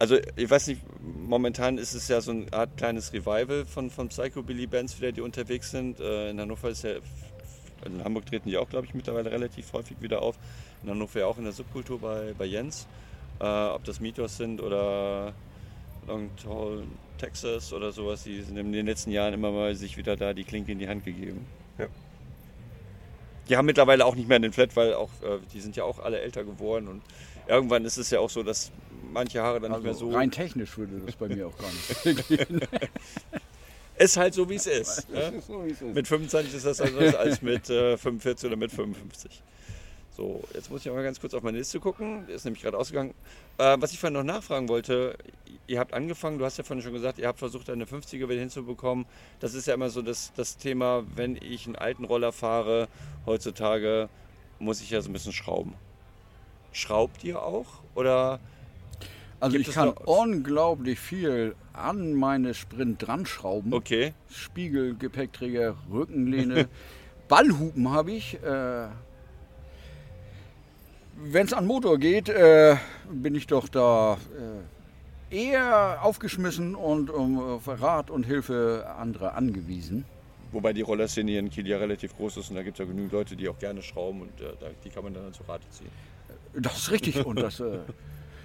Also 0.00 0.16
ich 0.34 0.48
weiß 0.48 0.68
nicht, 0.68 0.80
momentan 1.02 1.76
ist 1.76 1.92
es 1.92 2.08
ja 2.08 2.22
so 2.22 2.30
eine 2.30 2.50
Art 2.54 2.74
kleines 2.78 3.12
Revival 3.12 3.66
von, 3.66 3.90
von 3.90 4.08
Psychobilly-Bands 4.08 4.98
wieder, 4.98 5.12
die 5.12 5.20
unterwegs 5.20 5.70
sind. 5.70 6.00
Äh, 6.00 6.30
In 6.30 6.40
Hannover 6.40 6.70
ist 6.70 6.84
ja, 6.84 6.92
in 7.84 8.02
Hamburg 8.02 8.24
treten 8.24 8.48
die 8.48 8.56
auch, 8.56 8.70
glaube 8.70 8.86
ich, 8.86 8.94
mittlerweile 8.94 9.30
relativ 9.30 9.74
häufig 9.74 10.00
wieder 10.00 10.22
auf. 10.22 10.38
In 10.82 10.88
Hannover 10.88 11.20
ja 11.20 11.26
auch 11.26 11.36
in 11.36 11.44
der 11.44 11.52
Subkultur 11.52 12.00
bei, 12.00 12.32
bei 12.38 12.46
Jens. 12.46 12.86
Äh, 13.40 13.44
ob 13.44 13.84
das 13.84 14.00
Mythos 14.00 14.38
sind 14.38 14.62
oder 14.62 15.34
Long 16.06 16.30
Tall 16.42 16.84
Texas 17.18 17.70
oder 17.74 17.92
sowas, 17.92 18.22
die 18.22 18.40
sind 18.40 18.56
in 18.56 18.72
den 18.72 18.86
letzten 18.86 19.10
Jahren 19.10 19.34
immer 19.34 19.52
mal 19.52 19.74
sich 19.74 19.98
wieder 19.98 20.16
da 20.16 20.32
die 20.32 20.44
Klinke 20.44 20.72
in 20.72 20.78
die 20.78 20.88
Hand 20.88 21.04
gegeben. 21.04 21.44
Ja. 21.76 21.88
Die 23.50 23.56
haben 23.58 23.66
mittlerweile 23.66 24.06
auch 24.06 24.14
nicht 24.14 24.30
mehr 24.30 24.38
den 24.38 24.54
Flat, 24.54 24.74
weil 24.76 24.94
auch, 24.94 25.10
äh, 25.22 25.40
die 25.52 25.60
sind 25.60 25.76
ja 25.76 25.84
auch 25.84 25.98
alle 25.98 26.20
älter 26.20 26.42
geworden 26.42 26.88
und 26.88 27.02
irgendwann 27.46 27.84
ist 27.84 27.98
es 27.98 28.08
ja 28.08 28.20
auch 28.20 28.30
so, 28.30 28.42
dass 28.42 28.72
manche 29.12 29.42
Haare 29.42 29.60
dann 29.60 29.72
nicht 29.72 29.82
mehr 29.82 29.92
Also 29.92 30.10
so. 30.10 30.16
rein 30.16 30.30
technisch 30.30 30.76
würde 30.78 31.00
das 31.04 31.16
bei 31.16 31.28
mir 31.28 31.46
auch 31.48 31.56
gar 31.58 31.68
nicht 31.70 32.28
gehen. 32.28 32.60
Ist 33.98 34.16
halt 34.16 34.32
so, 34.32 34.48
wie 34.48 34.54
es 34.56 34.66
ist. 34.66 35.10
ne? 35.10 35.42
so 35.46 35.62
wie 35.64 35.72
es 35.72 35.82
ist. 35.82 35.94
Mit 35.94 36.08
25 36.08 36.54
ist 36.54 36.64
das 36.64 36.80
anders 36.80 37.14
als 37.14 37.42
mit 37.42 37.68
äh, 37.68 37.98
45 37.98 38.46
oder 38.48 38.56
mit 38.56 38.72
55. 38.72 39.42
So, 40.16 40.42
jetzt 40.54 40.70
muss 40.70 40.84
ich 40.86 40.90
mal 40.90 41.02
ganz 41.02 41.20
kurz 41.20 41.34
auf 41.34 41.42
meine 41.42 41.58
Liste 41.58 41.80
gucken. 41.80 42.24
Die 42.26 42.32
ist 42.32 42.44
nämlich 42.46 42.62
gerade 42.62 42.78
ausgegangen. 42.78 43.12
Äh, 43.58 43.76
was 43.78 43.92
ich 43.92 43.98
vorhin 43.98 44.14
noch 44.14 44.24
nachfragen 44.24 44.70
wollte, 44.70 45.18
ihr 45.66 45.78
habt 45.78 45.92
angefangen, 45.92 46.38
du 46.38 46.46
hast 46.46 46.56
ja 46.56 46.64
vorhin 46.64 46.82
schon 46.82 46.94
gesagt, 46.94 47.18
ihr 47.18 47.28
habt 47.28 47.38
versucht, 47.38 47.68
eine 47.68 47.84
50er 47.84 48.26
wieder 48.26 48.40
hinzubekommen. 48.40 49.04
Das 49.40 49.52
ist 49.52 49.66
ja 49.66 49.74
immer 49.74 49.90
so 49.90 50.00
das, 50.00 50.32
das 50.34 50.56
Thema, 50.56 51.04
wenn 51.14 51.36
ich 51.36 51.66
einen 51.66 51.76
alten 51.76 52.04
Roller 52.04 52.32
fahre, 52.32 52.88
heutzutage 53.26 54.08
muss 54.60 54.80
ich 54.80 54.88
ja 54.90 55.02
so 55.02 55.10
ein 55.10 55.12
bisschen 55.12 55.32
schrauben. 55.34 55.74
Schraubt 56.72 57.22
ihr 57.22 57.42
auch? 57.42 57.66
Oder 57.94 58.40
Also 59.40 59.56
Gibt 59.56 59.68
ich 59.68 59.74
kann 59.74 59.88
unglaublich 60.04 61.00
viel 61.00 61.54
an 61.72 62.14
meine 62.14 62.52
Sprint 62.52 63.06
dran 63.06 63.24
schrauben. 63.24 63.72
okay, 63.72 64.12
Spiegel, 64.30 64.94
Gepäckträger, 64.94 65.76
Rückenlehne. 65.90 66.68
Ballhupen 67.28 67.90
habe 67.90 68.12
ich. 68.12 68.34
Äh, 68.42 68.88
wenn 71.22 71.46
es 71.46 71.52
an 71.52 71.66
Motor 71.66 71.98
geht, 71.98 72.28
äh, 72.28 72.76
bin 73.10 73.34
ich 73.34 73.46
doch 73.46 73.68
da 73.68 74.18
äh, 75.30 75.50
eher 75.50 76.02
aufgeschmissen 76.02 76.74
und 76.74 77.10
um 77.10 77.60
Rat 77.66 78.10
und 78.10 78.24
Hilfe 78.24 78.86
anderer 78.98 79.34
angewiesen. 79.34 80.04
Wobei 80.52 80.72
die 80.72 80.82
Rollerszene 80.82 81.30
hier 81.30 81.40
in 81.40 81.50
Kiel 81.50 81.66
ja 81.68 81.78
relativ 81.78 82.16
groß 82.16 82.38
ist 82.38 82.50
und 82.50 82.56
da 82.56 82.62
gibt 82.62 82.76
es 82.76 82.78
ja 82.80 82.84
genügend 82.84 83.12
Leute, 83.12 83.36
die 83.36 83.48
auch 83.48 83.58
gerne 83.58 83.82
schrauben 83.82 84.22
und 84.22 84.40
äh, 84.40 84.52
die 84.84 84.90
kann 84.90 85.04
man 85.04 85.14
dann 85.14 85.32
zu 85.32 85.44
Rate 85.44 85.68
ziehen. 85.70 85.90
Das 86.54 86.78
ist 86.78 86.90
richtig 86.90 87.24
und 87.24 87.38
das, 87.38 87.60
äh, 87.60 87.78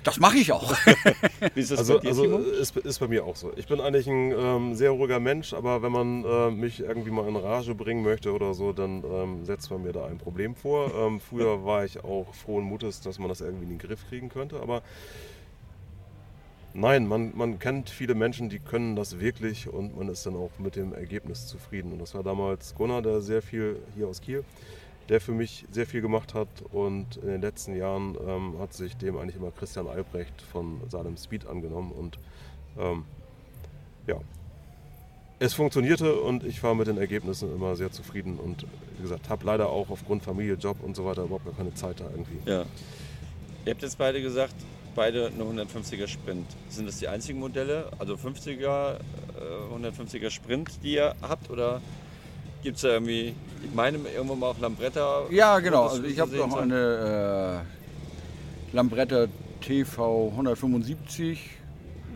das 0.06 0.20
mache 0.20 0.38
ich 0.38 0.52
auch. 0.52 0.72
Wie 1.56 1.60
ist 1.60 1.72
das 1.72 1.80
Also, 1.80 1.96
bei 1.96 2.00
dir, 2.02 2.08
also 2.10 2.38
ist, 2.38 2.78
ist 2.78 3.00
bei 3.00 3.08
mir 3.08 3.26
auch 3.26 3.36
so. 3.36 3.52
Ich 3.56 3.68
bin 3.68 3.82
eigentlich 3.82 4.08
ein 4.08 4.32
ähm, 4.38 4.76
sehr 4.76 4.92
ruhiger 4.92 5.20
Mensch, 5.20 5.54
aber 5.54 5.82
wenn 5.82 5.92
man 5.92 6.24
äh, 6.24 6.52
mich 6.52 6.80
irgendwie 6.80 7.10
mal 7.10 7.28
in 7.28 7.36
Rage 7.36 7.74
bringen 7.74 8.04
möchte 8.04 8.32
oder 8.32 8.54
so, 8.54 8.72
dann 8.72 9.04
ähm, 9.04 9.46
setzt 9.46 9.72
man 9.72 9.82
mir 9.82 9.94
da 9.94 10.06
ein 10.06 10.20
Problem 10.20 10.56
vor. 10.56 10.92
Ähm, 10.96 11.20
früher 11.20 11.66
war 11.66 11.84
ich 11.86 12.04
auch 12.04 12.34
frohen 12.36 12.66
Mutes, 12.66 13.02
dass 13.02 13.18
man 13.18 13.30
das 13.30 13.42
irgendwie 13.42 13.64
in 13.64 13.72
den 13.72 13.80
Griff 13.80 14.08
kriegen 14.08 14.30
könnte, 14.30 14.60
aber 14.60 14.84
nein, 16.76 17.08
man, 17.08 17.36
man 17.36 17.58
kennt 17.58 17.90
viele 17.90 18.14
Menschen, 18.14 18.50
die 18.50 18.60
können 18.60 18.96
das 18.96 19.20
wirklich 19.20 19.68
und 19.68 19.98
man 19.98 20.10
ist 20.10 20.26
dann 20.26 20.36
auch 20.36 20.52
mit 20.60 20.76
dem 20.76 20.94
Ergebnis 20.94 21.48
zufrieden. 21.48 21.92
Und 21.92 22.00
das 22.00 22.14
war 22.14 22.22
damals 22.22 22.76
Gunnar, 22.76 23.02
der 23.02 23.22
sehr 23.22 23.42
viel 23.42 23.78
hier 23.96 24.08
aus 24.08 24.22
Kiel, 24.22 24.44
der 25.10 25.22
für 25.22 25.34
mich 25.34 25.66
sehr 25.72 25.86
viel 25.86 26.02
gemacht 26.02 26.34
hat 26.34 26.48
und 26.72 27.18
in 27.18 27.28
den 27.28 27.42
letzten 27.42 27.76
Jahren 27.76 28.18
ähm, 28.28 28.60
hat 28.60 28.74
sich 28.74 28.98
dem 28.98 29.18
eigentlich 29.18 29.36
immer 29.36 29.52
Christian 29.52 29.88
Albrecht 29.88 30.42
von 30.42 30.82
Salem 30.90 31.18
Speed 31.18 31.46
angenommen 31.46 31.92
und 31.92 32.18
ähm, 32.78 33.04
ja, 34.08 34.20
es 35.40 35.54
funktionierte 35.54 36.16
und 36.16 36.44
ich 36.44 36.64
war 36.64 36.76
mit 36.76 36.88
den 36.88 36.98
Ergebnissen 36.98 37.54
immer 37.54 37.76
sehr 37.76 37.92
zufrieden 37.92 38.40
und 38.40 38.66
wie 38.96 39.02
gesagt, 39.02 39.30
habe 39.30 39.46
leider 39.46 39.70
auch 39.70 39.90
aufgrund 39.90 40.24
Familie, 40.24 40.56
Job 40.56 40.78
und 40.82 40.96
so 40.96 41.06
weiter 41.06 41.24
überhaupt 41.24 41.46
gar 41.46 41.54
keine 41.54 41.74
Zeit 41.74 42.00
da 42.00 42.06
irgendwie. 42.10 42.38
Ja. 42.50 42.66
Ihr 43.66 43.72
habt 43.72 43.82
jetzt 43.82 43.98
beide 43.98 44.22
gesagt, 44.22 44.56
beide 44.96 45.28
eine 45.28 45.44
150er 45.44 46.08
Sprint. 46.08 46.46
Sind 46.70 46.88
das 46.88 47.00
die 47.00 47.08
einzigen 47.08 47.40
Modelle, 47.40 47.92
also 48.00 48.16
50er, 48.16 48.96
äh, 48.96 49.74
150er 49.74 50.30
Sprint, 50.30 50.84
die 50.84 50.94
ihr 50.94 51.16
habt? 51.22 51.50
Oder 51.50 51.82
gibt 52.66 52.76
es 52.78 52.82
da 52.82 52.90
irgendwie, 52.90 53.34
ich 53.64 53.74
meine 53.76 54.00
irgendwo 54.00 54.34
mal 54.36 54.48
auch 54.48 54.60
Lambretta? 54.60 55.22
Ja, 55.30 55.60
genau. 55.60 55.88
Also 55.88 56.04
ich 56.04 56.20
habe 56.20 56.36
noch 56.36 56.58
eine 56.58 57.62
äh, 58.74 58.76
Lambretta 58.76 59.28
TV 59.62 60.30
175, 60.32 61.52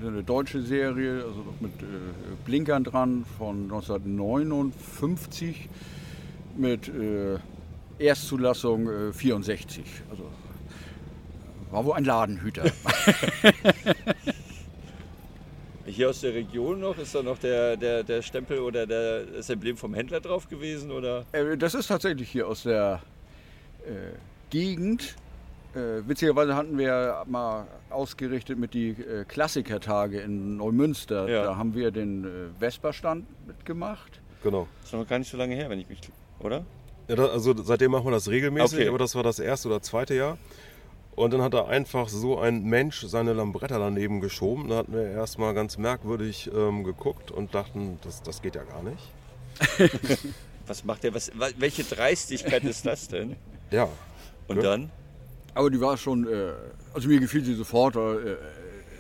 so 0.02 0.08
eine 0.08 0.24
deutsche 0.24 0.64
Serie, 0.64 1.24
also 1.24 1.46
mit 1.60 1.84
äh, 1.84 1.86
Blinkern 2.46 2.84
dran 2.84 3.26
von 3.38 3.66
1959 3.66 5.70
mit 6.58 6.90
äh, 6.90 7.38
Erstzulassung 8.00 8.90
äh, 8.90 9.14
64. 9.14 9.84
Also 10.10 10.24
war 11.70 11.86
wohl 11.86 11.94
ein 11.94 12.06
Ladenhüter. 12.06 12.64
Hier 15.90 16.10
aus 16.10 16.22
der 16.22 16.34
Region 16.34 16.80
noch, 16.80 16.98
ist 16.98 17.14
da 17.16 17.22
noch 17.24 17.38
der, 17.38 17.76
der, 17.78 18.04
der 18.04 18.22
Stempel 18.22 18.60
oder 18.60 18.86
der, 18.86 19.26
das 19.26 19.50
Emblem 19.50 19.76
vom 19.78 19.94
Händler 19.94 20.20
drauf 20.22 20.48
gewesen? 20.48 20.92
Oder? 20.92 21.26
Äh, 21.32 21.58
Das 21.58 21.74
ist 21.74 21.88
tatsächlich 21.88 22.30
hier 22.30 22.48
aus 22.48 22.64
der 22.64 23.02
äh, 23.86 24.16
Gegend. 24.50 25.16
Äh, 25.76 26.08
witzigerweise 26.08 26.56
hatten 26.56 26.78
wir 26.78 27.24
mal 27.28 27.68
ausgerichtet 27.90 28.58
mit 28.58 28.74
die 28.74 28.90
äh, 28.90 29.26
Klassikertage 29.28 30.20
in 30.22 30.58
Neumünster. 30.58 31.30
Ja. 31.30 31.44
Da 31.44 31.58
haben 31.58 31.76
wir 31.76 31.92
den 31.92 32.26
äh, 32.26 32.28
Vespa-Stand 32.60 33.26
mitgemacht. 33.48 34.20
Genau. 34.44 34.68
Das 34.82 34.92
ist 34.92 34.94
noch 34.94 35.08
gar 35.08 35.20
nicht 35.20 35.30
so 35.30 35.38
lange 35.38 35.56
her, 35.56 35.70
wenn 35.70 35.80
ich 35.80 35.90
mich. 35.90 36.00
Oder? 36.40 36.66
Ja, 37.08 37.16
da, 37.16 37.26
also 37.28 37.54
seitdem 37.64 37.92
machen 37.92 38.06
wir 38.06 38.12
das 38.12 38.30
regelmäßig, 38.30 38.80
Okay. 38.80 38.88
aber 38.88 38.98
das 38.98 39.16
war 39.16 39.24
das 39.24 39.40
erste 39.40 39.68
oder 39.68 39.82
zweite 39.82 40.14
Jahr. 40.16 40.38
Und 41.20 41.34
dann 41.34 41.42
hat 41.42 41.54
da 41.54 41.66
einfach 41.66 42.08
so 42.08 42.40
ein 42.40 42.64
Mensch 42.64 43.02
seine 43.06 43.34
Lambretta 43.34 43.78
daneben 43.78 44.22
geschoben. 44.22 44.70
Da 44.70 44.78
hatten 44.78 44.94
wir 44.94 45.04
erstmal 45.04 45.54
ganz 45.54 45.78
merkwürdig 45.78 46.50
ähm, 46.56 46.86
geguckt 46.86 47.30
und 47.30 47.54
dachten, 47.54 48.00
das, 48.04 48.24
das 48.24 48.42
geht 48.42 48.56
ja 48.56 48.64
gar 48.64 48.82
nicht. 48.84 49.04
Was 50.68 50.86
macht 50.86 51.04
der? 51.04 51.14
Was, 51.14 51.30
wa- 51.38 51.50
welche 51.58 51.84
Dreistigkeit 51.84 52.64
ist 52.64 52.86
das 52.86 53.10
denn? 53.10 53.36
Ja, 53.72 53.90
Und 54.48 54.56
Ja. 54.58 54.64
dann? 54.64 54.90
Aber 55.56 55.70
die 55.70 55.82
war 55.82 55.98
schon, 55.98 56.26
äh, 56.26 56.54
also 56.94 57.10
mir 57.10 57.20
gefiel 57.20 57.44
sie 57.44 57.54
sofort, 57.54 57.98
äh, 57.98 58.38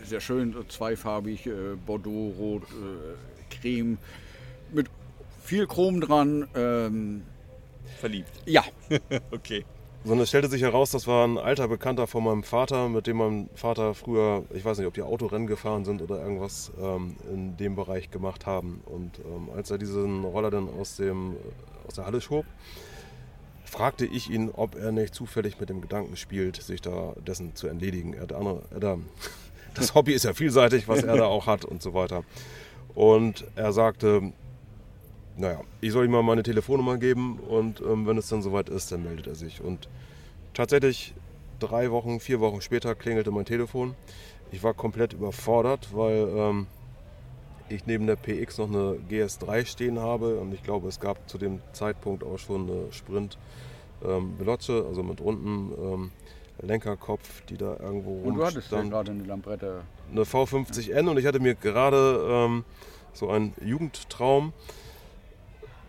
sehr 0.03 0.19
schön, 0.19 0.53
zweifarbig, 0.67 1.45
äh, 1.47 1.75
Bordeaux, 1.85 2.33
Rot, 2.37 2.63
äh, 2.63 3.55
Creme, 3.55 3.97
mit 4.73 4.87
viel 5.41 5.65
Chrom 5.67 6.01
dran. 6.01 6.49
Ähm, 6.53 7.23
Verliebt. 8.01 8.29
ja, 8.45 8.63
Okay. 9.31 9.63
Sondern 10.03 10.23
es 10.23 10.29
stellte 10.29 10.47
sich 10.47 10.61
heraus, 10.61 10.91
das 10.91 11.07
war 11.07 11.27
ein 11.27 11.37
alter 11.37 11.67
Bekannter 11.67 12.07
von 12.07 12.23
meinem 12.23 12.43
Vater, 12.43 12.87
mit 12.89 13.07
dem 13.07 13.17
mein 13.17 13.49
Vater 13.55 13.93
früher, 13.93 14.43
ich 14.53 14.63
weiß 14.63 14.77
nicht, 14.77 14.87
ob 14.87 14.93
die 14.93 15.01
Autorennen 15.01 15.47
gefahren 15.47 15.83
sind 15.83 16.01
oder 16.01 16.21
irgendwas 16.21 16.71
ähm, 16.81 17.15
in 17.31 17.57
dem 17.57 17.75
Bereich 17.75 18.09
gemacht 18.09 18.45
haben. 18.45 18.81
Und 18.85 19.19
ähm, 19.19 19.49
als 19.55 19.71
er 19.71 19.77
diesen 19.77 20.23
Roller 20.23 20.51
dann 20.51 20.69
aus, 20.79 20.95
dem, 20.95 21.35
aus 21.87 21.95
der 21.95 22.05
Halle 22.05 22.21
schob, 22.21 22.45
fragte 23.65 24.05
ich 24.05 24.29
ihn, 24.29 24.49
ob 24.51 24.75
er 24.75 24.91
nicht 24.91 25.13
zufällig 25.13 25.59
mit 25.59 25.69
dem 25.69 25.81
Gedanken 25.81 26.15
spielt, 26.15 26.61
sich 26.61 26.81
da 26.81 27.13
dessen 27.27 27.55
zu 27.55 27.67
entledigen. 27.67 28.13
Er 28.13 28.21
hat 28.21 28.33
andere, 28.33 28.61
er 28.71 28.79
da, 28.79 28.97
das 29.75 29.95
Hobby 29.95 30.13
ist 30.13 30.23
ja 30.23 30.33
vielseitig, 30.33 30.87
was 30.87 31.03
er 31.03 31.17
da 31.17 31.25
auch 31.25 31.45
hat 31.45 31.65
und 31.65 31.81
so 31.81 31.93
weiter. 31.93 32.23
Und 32.95 33.45
er 33.55 33.73
sagte, 33.73 34.33
naja, 35.39 35.61
ich 35.79 35.91
soll 35.93 36.05
ihm 36.05 36.11
mal 36.11 36.21
meine 36.21 36.43
Telefonnummer 36.43 36.97
geben 36.97 37.39
und 37.39 37.81
ähm, 37.81 38.05
wenn 38.05 38.17
es 38.17 38.27
dann 38.27 38.41
soweit 38.41 38.69
ist, 38.69 38.91
dann 38.91 39.03
meldet 39.03 39.27
er 39.27 39.35
sich. 39.35 39.61
Und 39.61 39.87
tatsächlich 40.53 41.13
drei 41.59 41.91
Wochen, 41.91 42.19
vier 42.19 42.41
Wochen 42.41 42.61
später 42.61 42.93
klingelte 42.93 43.31
mein 43.31 43.45
Telefon. 43.45 43.95
Ich 44.51 44.63
war 44.63 44.73
komplett 44.73 45.13
überfordert, 45.13 45.89
weil 45.93 46.27
ähm, 46.35 46.67
ich 47.69 47.85
neben 47.85 48.05
der 48.05 48.17
PX 48.17 48.57
noch 48.57 48.67
eine 48.67 48.97
GS3 49.09 49.65
stehen 49.65 49.99
habe 49.99 50.39
und 50.39 50.53
ich 50.53 50.63
glaube, 50.63 50.87
es 50.87 50.99
gab 50.99 51.29
zu 51.29 51.37
dem 51.37 51.61
Zeitpunkt 51.71 52.23
auch 52.23 52.39
schon 52.39 52.69
eine 52.69 52.91
Sprint 52.91 53.37
ähm, 54.03 54.33
Veloce, 54.37 54.85
also 54.87 55.03
mit 55.03 55.21
runden 55.21 55.71
ähm, 55.81 56.11
Lenkerkopf, 56.61 57.45
die 57.45 57.57
da 57.57 57.77
irgendwo 57.79 58.21
und 58.23 58.35
du 58.35 58.43
hattest 58.43 58.71
rumstand 58.71 58.91
gerade 58.91 59.11
eine 59.11 59.23
Lambretta. 59.23 59.81
eine 60.11 60.23
V50N 60.23 61.07
und 61.07 61.17
ich 61.17 61.25
hatte 61.25 61.39
mir 61.39 61.55
gerade 61.55 62.27
ähm, 62.29 62.65
so 63.13 63.29
einen 63.29 63.53
Jugendtraum, 63.63 64.51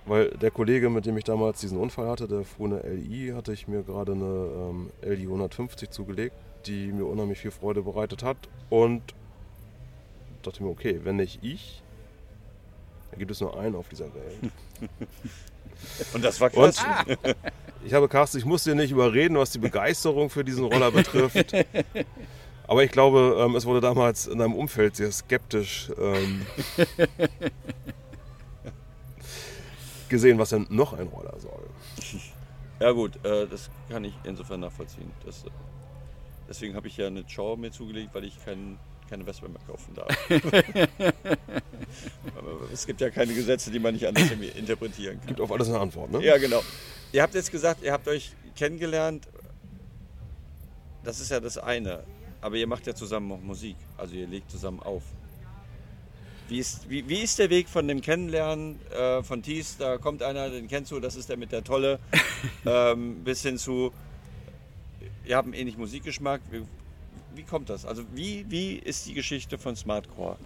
weil 0.07 0.31
der 0.31 0.51
Kollege, 0.51 0.91
mit 0.91 1.07
dem 1.07 1.17
ich 1.17 1.25
damals 1.25 1.61
diesen 1.61 1.79
Unfall 1.79 2.09
hatte, 2.09 2.27
der 2.27 2.45
fuhr 2.45 2.67
eine 2.67 2.81
LI, 2.83 3.33
hatte 3.35 3.53
ich 3.53 3.69
mir 3.69 3.83
gerade 3.83 4.13
eine 4.13 4.25
ähm, 4.25 4.91
LI 5.03 5.25
150 5.25 5.91
zugelegt, 5.91 6.35
die 6.67 6.93
mir 6.93 7.05
unheimlich 7.05 7.39
viel 7.39 7.51
Freude 7.51 7.83
bereitet 7.83 8.23
hat 8.23 8.37
und 8.69 9.03
dachte 10.43 10.63
mir, 10.63 10.71
okay, 10.71 11.01
wenn 11.05 11.17
nicht 11.17 11.41
ich, 11.43 11.83
dann 13.11 13.19
gibt 13.19 13.31
es 13.31 13.41
nur 13.41 13.59
einen 13.59 13.75
auf 13.75 13.89
dieser 13.89 14.07
Welt. 14.15 14.53
Und 16.13 16.23
das 16.23 16.41
war 16.41 16.55
Und 16.55 16.77
krass. 16.77 16.85
ich 17.85 17.95
habe 17.95 18.07
Carsten, 18.09 18.39
ich 18.39 18.45
muss 18.45 18.65
dir 18.65 18.75
nicht 18.75 18.91
überreden, 18.91 19.37
was 19.37 19.51
die 19.51 19.59
Begeisterung 19.59 20.29
für 20.29 20.45
diesen 20.45 20.65
Roller 20.65 20.91
betrifft. 20.93 21.55
Aber 22.67 22.85
ich 22.85 22.91
glaube, 22.91 23.37
ähm, 23.41 23.57
es 23.57 23.65
wurde 23.67 23.81
damals 23.81 24.27
in 24.27 24.41
einem 24.41 24.55
Umfeld 24.55 24.97
sehr 24.97 25.11
skeptisch 25.11 25.91
ähm, 25.99 26.47
gesehen, 30.11 30.39
was 30.39 30.51
denn 30.51 30.67
noch 30.69 30.93
ein 30.93 31.09
Roller 31.09 31.39
soll. 31.39 31.67
Ja 32.81 32.91
gut, 32.93 33.17
äh, 33.25 33.47
das 33.47 33.71
kann 33.89 34.05
ich 34.05 34.13
insofern 34.25 34.61
nachvollziehen. 34.61 35.11
Das, 35.25 35.45
äh, 35.45 35.51
deswegen 36.49 36.75
habe 36.75 36.89
ich 36.89 36.97
ja 36.97 37.07
eine 37.07 37.25
Chow 37.25 37.57
mir 37.57 37.71
zugelegt, 37.71 38.15
weil 38.15 38.25
ich 38.25 38.45
kein, 38.45 38.79
keine 39.09 39.25
Vespa 39.25 39.49
mehr 39.49 39.61
kaufen 39.67 39.95
darf. 39.95 40.09
Aber 42.37 42.71
es 42.73 42.87
gibt 42.87 43.01
ja 43.01 43.11
keine 43.11 43.35
Gesetze, 43.35 43.71
die 43.71 43.79
man 43.79 43.95
nicht 43.95 44.07
anders 44.07 44.31
interpretieren 44.31 45.19
kann. 45.19 45.29
Gibt 45.29 45.41
auf 45.41 45.51
alles 45.53 45.69
eine 45.69 45.81
Antwort, 45.81 46.11
ne? 46.11 46.25
Ja, 46.25 46.39
genau. 46.39 46.63
Ihr 47.13 47.23
habt 47.23 47.35
jetzt 47.35 47.51
gesagt, 47.51 47.83
ihr 47.83 47.93
habt 47.93 48.07
euch 48.09 48.35
kennengelernt. 48.57 49.29
Das 51.03 51.21
ist 51.21 51.31
ja 51.31 51.41
das 51.41 51.59
eine. 51.59 52.05
Aber 52.41 52.57
ihr 52.57 52.67
macht 52.67 52.87
ja 52.87 52.95
zusammen 52.95 53.33
auch 53.33 53.41
Musik. 53.41 53.77
Also 53.97 54.15
ihr 54.15 54.27
legt 54.27 54.51
zusammen 54.51 54.81
auf. 54.81 55.03
Wie 56.51 56.59
ist, 56.59 56.91
wie, 56.91 57.09
wie 57.09 57.21
ist 57.21 57.39
der 57.39 57.49
Weg 57.49 57.69
von 57.69 57.87
dem 57.87 58.01
Kennenlernen 58.01 58.81
äh, 58.91 59.23
von 59.23 59.41
Thies? 59.41 59.77
Da 59.79 59.99
kommt 59.99 60.21
einer, 60.21 60.51
den 60.51 60.67
kennst 60.67 60.91
du, 60.91 60.99
das 60.99 61.15
ist 61.15 61.29
der 61.29 61.37
mit 61.37 61.53
der 61.53 61.63
Tolle. 61.63 62.01
ähm, 62.67 63.23
bis 63.23 63.43
hin 63.43 63.57
zu, 63.57 63.93
ihr 65.25 65.37
habt 65.37 65.47
einen 65.47 65.55
ähnlichen 65.55 65.81
Musikgeschmack. 65.81 66.41
Wie, 66.51 66.63
wie 67.37 67.45
kommt 67.45 67.71
das? 67.71 67.87
Also 67.87 68.03
wie, 68.17 68.47
wie 68.49 68.75
ist 68.75 69.07
die 69.07 69.15
Geschichte 69.15 69.59
von 69.59 69.77
Smartcore? 69.77 70.39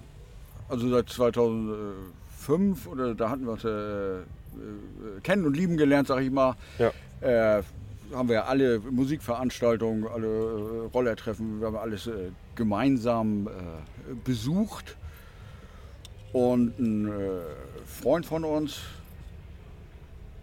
Also 0.68 0.90
seit 0.90 1.08
2005 1.08 2.86
oder 2.86 3.14
da 3.14 3.30
hatten 3.30 3.46
wir 3.46 3.52
uns 3.52 3.64
äh, 3.64 4.18
äh, 4.18 4.24
kennen 5.22 5.46
und 5.46 5.56
lieben 5.56 5.78
gelernt, 5.78 6.08
sag 6.08 6.20
ich 6.20 6.30
mal. 6.30 6.54
Ja. 6.78 6.92
Äh, 7.22 7.62
haben 8.12 8.28
wir 8.28 8.46
alle 8.46 8.78
Musikveranstaltungen, 8.78 10.06
alle 10.06 10.26
äh, 10.26 10.86
Rollertreffen, 10.92 11.60
wir 11.60 11.68
haben 11.68 11.76
alles 11.76 12.08
äh, 12.08 12.30
gemeinsam 12.56 13.46
äh, 13.46 13.50
besucht. 14.22 14.98
Und 16.34 16.78
ein 16.78 17.06
äh, 17.08 17.10
Freund 18.02 18.26
von 18.26 18.44
uns, 18.44 18.78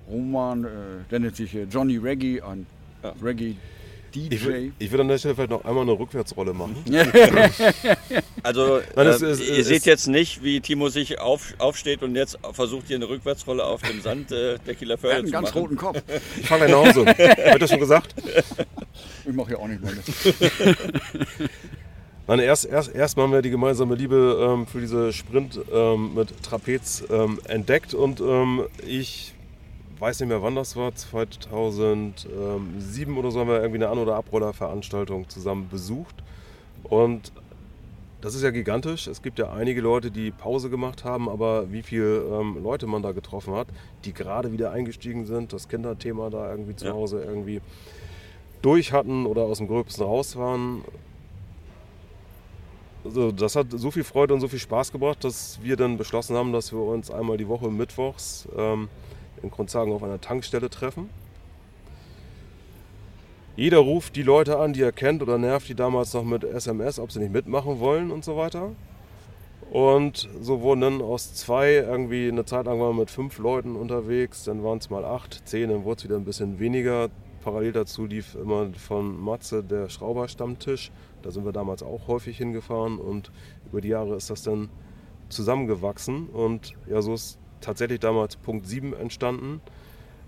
Roman, 0.10 0.63
äh, 0.63 0.67
der 1.12 1.19
nennt 1.19 1.36
sich 1.36 1.54
äh, 1.54 1.63
Johnny 1.69 1.97
Reggae, 1.97 2.41
ein 2.41 2.65
Ja. 3.04 3.13
Reggae 3.21 3.56
Ich, 4.13 4.30
DJ. 4.30 4.36
wür- 4.36 4.71
ich 4.80 4.89
würde 4.91 5.01
an 5.04 5.08
der 5.10 5.17
Stelle 5.17 5.36
vielleicht 5.36 5.51
noch 5.51 5.63
einmal 5.65 5.84
eine 5.84 5.91
Rückwärtsrolle 5.91 6.54
machen. 6.54 6.75
Also, 8.43 8.82
Nein, 8.95 9.08
es 9.08 9.21
äh, 9.21 9.32
ist- 9.32 9.41
ihr 9.47 9.58
es 9.60 9.67
seht 9.67 9.86
jetzt 9.86 10.08
nicht, 10.08 10.43
wie 10.43 10.62
Timo 10.62 10.89
sich 10.89 11.19
auf, 11.19 11.54
aufsteht 11.60 12.01
und 12.04 12.15
jetzt 12.15 12.39
versucht, 12.54 12.88
hier 12.88 12.95
eine 12.95 13.08
Rückwärtsrolle 13.10 13.63
auf 13.63 13.82
dem 13.82 14.01
Sand 14.01 14.32
äh, 14.32 14.58
der 14.65 14.75
Kieler 14.75 14.93
Er 14.93 14.97
hat 14.97 14.99
Förde 15.01 15.15
einen 15.17 15.25
zu 15.27 15.32
ganz 15.34 15.49
machen. 15.49 15.60
roten 15.60 15.75
Kopf. 15.77 16.01
Ich 16.39 16.47
fahre 16.47 16.65
gleich 16.67 16.71
nach 16.71 16.86
Hause. 16.95 17.06
Wird 17.06 17.62
das 17.62 17.69
schon 17.69 17.80
gesagt? 17.80 18.15
Ich 19.25 19.34
mache 19.34 19.51
ja 19.51 19.58
auch 19.58 19.67
nicht 19.67 19.84
mehr 19.84 19.93
mit. 19.93 20.06
Nein, 22.31 22.39
erst, 22.39 22.63
erst, 22.63 22.95
erstmal 22.95 23.25
haben 23.25 23.33
wir 23.33 23.41
die 23.41 23.49
gemeinsame 23.49 23.93
Liebe 23.93 24.37
ähm, 24.39 24.65
für 24.65 24.79
diese 24.79 25.11
Sprint 25.11 25.59
ähm, 25.69 26.15
mit 26.15 26.41
Trapez 26.41 27.03
ähm, 27.09 27.41
entdeckt 27.45 27.93
und 27.93 28.21
ähm, 28.21 28.61
ich 28.87 29.33
weiß 29.99 30.21
nicht 30.21 30.29
mehr 30.29 30.41
wann 30.41 30.55
das 30.55 30.77
war, 30.77 30.95
2007 30.95 33.17
oder 33.17 33.31
so 33.31 33.41
haben 33.41 33.49
wir 33.49 33.59
irgendwie 33.59 33.83
eine 33.83 33.89
An- 33.89 33.97
oder 33.97 34.15
Abrollerveranstaltung 34.15 35.27
zusammen 35.27 35.67
besucht 35.69 36.23
und 36.85 37.33
das 38.21 38.33
ist 38.33 38.43
ja 38.43 38.51
gigantisch. 38.51 39.07
Es 39.07 39.21
gibt 39.21 39.37
ja 39.37 39.51
einige 39.51 39.81
Leute, 39.81 40.09
die 40.09 40.31
Pause 40.31 40.69
gemacht 40.69 41.03
haben, 41.03 41.27
aber 41.27 41.69
wie 41.73 41.81
viele 41.81 42.19
ähm, 42.19 42.63
Leute 42.63 42.87
man 42.87 43.03
da 43.03 43.11
getroffen 43.11 43.55
hat, 43.55 43.67
die 44.05 44.13
gerade 44.13 44.53
wieder 44.53 44.71
eingestiegen 44.71 45.25
sind, 45.25 45.51
das 45.51 45.67
Kinderthema 45.67 46.29
da 46.29 46.49
irgendwie 46.49 46.77
zu 46.77 46.85
Ja. 46.85 46.93
Hause 46.93 47.21
irgendwie 47.21 47.59
durch 48.61 48.93
hatten 48.93 49.25
oder 49.25 49.41
aus 49.41 49.57
dem 49.57 49.67
Gröbsten 49.67 50.05
raus 50.05 50.37
waren. 50.37 50.85
Also 53.03 53.31
das 53.31 53.55
hat 53.55 53.67
so 53.71 53.89
viel 53.89 54.03
Freude 54.03 54.33
und 54.33 54.41
so 54.41 54.47
viel 54.47 54.59
Spaß 54.59 54.91
gebracht, 54.91 55.23
dass 55.23 55.59
wir 55.63 55.75
dann 55.75 55.97
beschlossen 55.97 56.35
haben, 56.35 56.53
dass 56.53 56.71
wir 56.71 56.79
uns 56.79 57.09
einmal 57.09 57.37
die 57.37 57.47
Woche 57.47 57.69
mittwochs 57.69 58.47
ähm, 58.55 58.89
in 59.41 59.49
Grundzagen 59.49 59.91
auf 59.91 60.03
einer 60.03 60.21
Tankstelle 60.21 60.69
treffen. 60.69 61.09
Jeder 63.55 63.79
ruft 63.79 64.15
die 64.15 64.23
Leute 64.23 64.59
an, 64.59 64.73
die 64.73 64.81
er 64.81 64.91
kennt 64.91 65.21
oder 65.21 65.37
nervt 65.37 65.67
die 65.67 65.75
damals 65.75 66.13
noch 66.13 66.23
mit 66.23 66.43
SMS, 66.43 66.99
ob 66.99 67.11
sie 67.11 67.19
nicht 67.19 67.33
mitmachen 67.33 67.79
wollen 67.79 68.11
und 68.11 68.23
so 68.23 68.37
weiter. 68.37 68.71
Und 69.71 70.29
so 70.41 70.61
wurden 70.61 70.81
dann 70.81 71.01
aus 71.01 71.33
zwei 71.33 71.73
irgendwie 71.73 72.27
eine 72.27 72.45
Zeit 72.45 72.65
lang 72.65 72.79
waren 72.79 72.95
wir 72.95 73.01
mit 73.01 73.09
fünf 73.09 73.37
Leuten 73.37 73.75
unterwegs, 73.75 74.43
dann 74.43 74.63
waren 74.63 74.79
es 74.79 74.89
mal 74.89 75.05
acht, 75.05 75.47
zehn, 75.47 75.69
dann 75.69 75.85
wurde 75.85 75.99
es 75.99 76.03
wieder 76.03 76.17
ein 76.17 76.25
bisschen 76.25 76.59
weniger. 76.59 77.09
Parallel 77.41 77.71
dazu 77.71 78.05
lief 78.05 78.35
immer 78.35 78.67
von 78.73 79.19
Matze 79.19 79.63
der 79.63 79.89
Schrauberstammtisch. 79.89 80.91
Da 81.21 81.31
sind 81.31 81.45
wir 81.45 81.51
damals 81.51 81.84
auch 81.84 82.07
häufig 82.07 82.38
hingefahren 82.38 82.97
und 82.97 83.31
über 83.69 83.81
die 83.81 83.89
Jahre 83.89 84.15
ist 84.15 84.29
das 84.29 84.43
dann 84.43 84.69
zusammengewachsen 85.29 86.27
und 86.27 86.73
ja, 86.88 87.01
so 87.01 87.13
ist 87.13 87.39
tatsächlich 87.62 87.99
damals 87.99 88.36
Punkt 88.36 88.67
7 88.67 88.93
entstanden. 88.93 89.62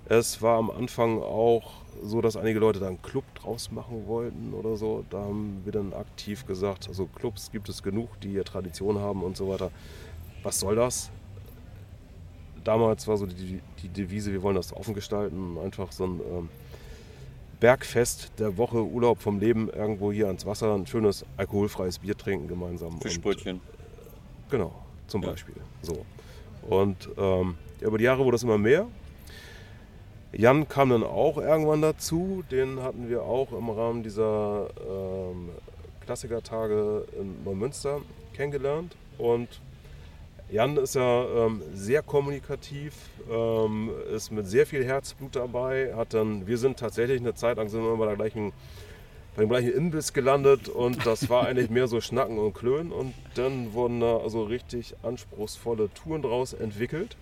Es 0.05 0.41
war 0.41 0.57
am 0.57 0.69
Anfang 0.69 1.21
auch 1.21 1.71
so, 2.01 2.21
dass 2.21 2.35
einige 2.35 2.59
Leute 2.59 2.79
da 2.79 2.87
einen 2.87 3.01
Club 3.01 3.23
draus 3.35 3.71
machen 3.71 4.07
wollten 4.07 4.53
oder 4.53 4.75
so. 4.75 5.05
Da 5.09 5.19
haben 5.19 5.61
wir 5.63 5.71
dann 5.71 5.93
aktiv 5.93 6.45
gesagt, 6.45 6.87
also 6.87 7.05
Clubs 7.05 7.51
gibt 7.51 7.69
es 7.69 7.83
genug, 7.83 8.19
die 8.21 8.29
hier 8.29 8.43
Tradition 8.43 8.99
haben 8.99 9.23
und 9.23 9.37
so 9.37 9.47
weiter. 9.47 9.71
Was 10.43 10.59
soll 10.59 10.75
das? 10.75 11.09
Damals 12.63 13.07
war 13.07 13.17
so 13.17 13.25
die, 13.25 13.61
die 13.81 13.89
Devise, 13.89 14.31
wir 14.31 14.41
wollen 14.41 14.55
das 14.55 14.73
offen 14.75 14.93
gestalten, 14.93 15.57
einfach 15.57 15.91
so 15.91 16.05
ein 16.05 16.19
ähm, 16.19 16.49
Bergfest 17.63 18.33
der 18.39 18.57
Woche, 18.57 18.83
Urlaub 18.83 19.21
vom 19.21 19.39
Leben, 19.39 19.69
irgendwo 19.69 20.11
hier 20.11 20.27
ans 20.27 20.45
Wasser, 20.45 20.75
ein 20.75 20.85
schönes 20.85 21.23
alkoholfreies 21.37 21.99
Bier 21.99 22.17
trinken 22.17 22.49
gemeinsam. 22.49 22.95
Und, 22.95 23.01
Fischbrötchen. 23.03 23.61
Genau, 24.49 24.73
zum 25.07 25.23
Ja. 25.23 25.29
Beispiel. 25.29 25.55
So. 25.81 26.05
Und 26.69 27.07
ähm, 27.17 27.55
über 27.79 27.97
die 27.97 28.03
Jahre 28.03 28.19
wurde 28.25 28.31
das 28.35 28.43
immer 28.43 28.57
mehr. 28.57 28.87
Jan 30.33 30.67
kam 30.67 30.89
dann 30.89 31.03
auch 31.03 31.37
irgendwann 31.37 31.81
dazu. 31.81 32.43
Den 32.51 32.83
hatten 32.83 33.07
wir 33.07 33.21
auch 33.23 33.53
im 33.53 33.69
Rahmen 33.69 34.03
dieser 34.03 34.67
ähm, 34.85 35.47
Klassikertage 36.01 37.05
in 37.17 37.45
Neumünster 37.45 38.01
kennengelernt. 38.33 38.97
Und 39.17 39.47
Jan 40.53 40.77
ist 40.77 40.93
ja 40.93 41.25
ähm, 41.25 41.63
sehr 41.73 42.03
kommunikativ, 42.03 42.93
ähm, 43.27 43.89
ist 44.13 44.29
mit 44.29 44.45
sehr 44.45 44.67
viel 44.67 44.85
Herzblut 44.85 45.35
dabei. 45.35 45.95
Hat 45.95 46.13
dann, 46.13 46.45
wir 46.45 46.59
sind 46.59 46.77
tatsächlich 46.77 47.19
eine 47.21 47.33
Zeit 47.33 47.57
lang 47.57 47.69
sind 47.69 47.81
wir 47.81 47.97
bei 47.97 48.05
der 48.05 48.15
gleichen 48.15 48.53
bei 49.35 49.41
dem 49.41 49.49
gleichen 49.49 49.73
Imbiss 49.73 50.13
gelandet 50.13 50.69
und 50.69 51.07
das 51.07 51.27
war 51.27 51.47
eigentlich 51.47 51.71
mehr 51.71 51.87
so 51.87 52.01
Schnacken 52.01 52.37
und 52.37 52.53
Klönen 52.53 52.91
und 52.91 53.15
dann 53.33 53.73
wurden 53.73 53.99
da 53.99 54.17
also 54.17 54.43
richtig 54.43 54.93
anspruchsvolle 55.01 55.91
Touren 55.91 56.21
draus 56.21 56.53
entwickelt. 56.53 57.17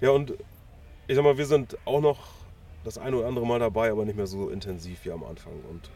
Ja 0.00 0.12
und 0.12 0.32
ich 1.08 1.14
sag 1.14 1.24
mal, 1.24 1.36
wir 1.36 1.44
sind 1.44 1.76
auch 1.84 2.00
noch 2.00 2.20
das 2.84 2.96
eine 2.96 3.18
oder 3.18 3.28
andere 3.28 3.46
Mal 3.46 3.58
dabei, 3.58 3.90
aber 3.90 4.06
nicht 4.06 4.16
mehr 4.16 4.26
so 4.26 4.48
intensiv 4.48 5.04
wie 5.04 5.10
am 5.10 5.24
Anfang 5.24 5.52
und 5.70 5.90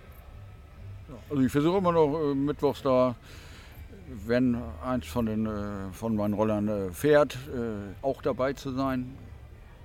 Also 1.30 1.42
ich 1.42 1.50
versuche 1.50 1.78
immer 1.78 1.92
noch 1.92 2.20
äh, 2.20 2.34
mittwochs 2.34 2.82
da, 2.82 3.14
wenn 4.26 4.56
eins 4.84 5.06
von, 5.06 5.26
den, 5.26 5.46
äh, 5.46 5.92
von 5.92 6.16
meinen 6.16 6.34
Rollern 6.34 6.68
äh, 6.68 6.92
fährt, 6.92 7.34
äh, 7.34 7.94
auch 8.04 8.22
dabei 8.22 8.52
zu 8.52 8.72
sein. 8.72 9.16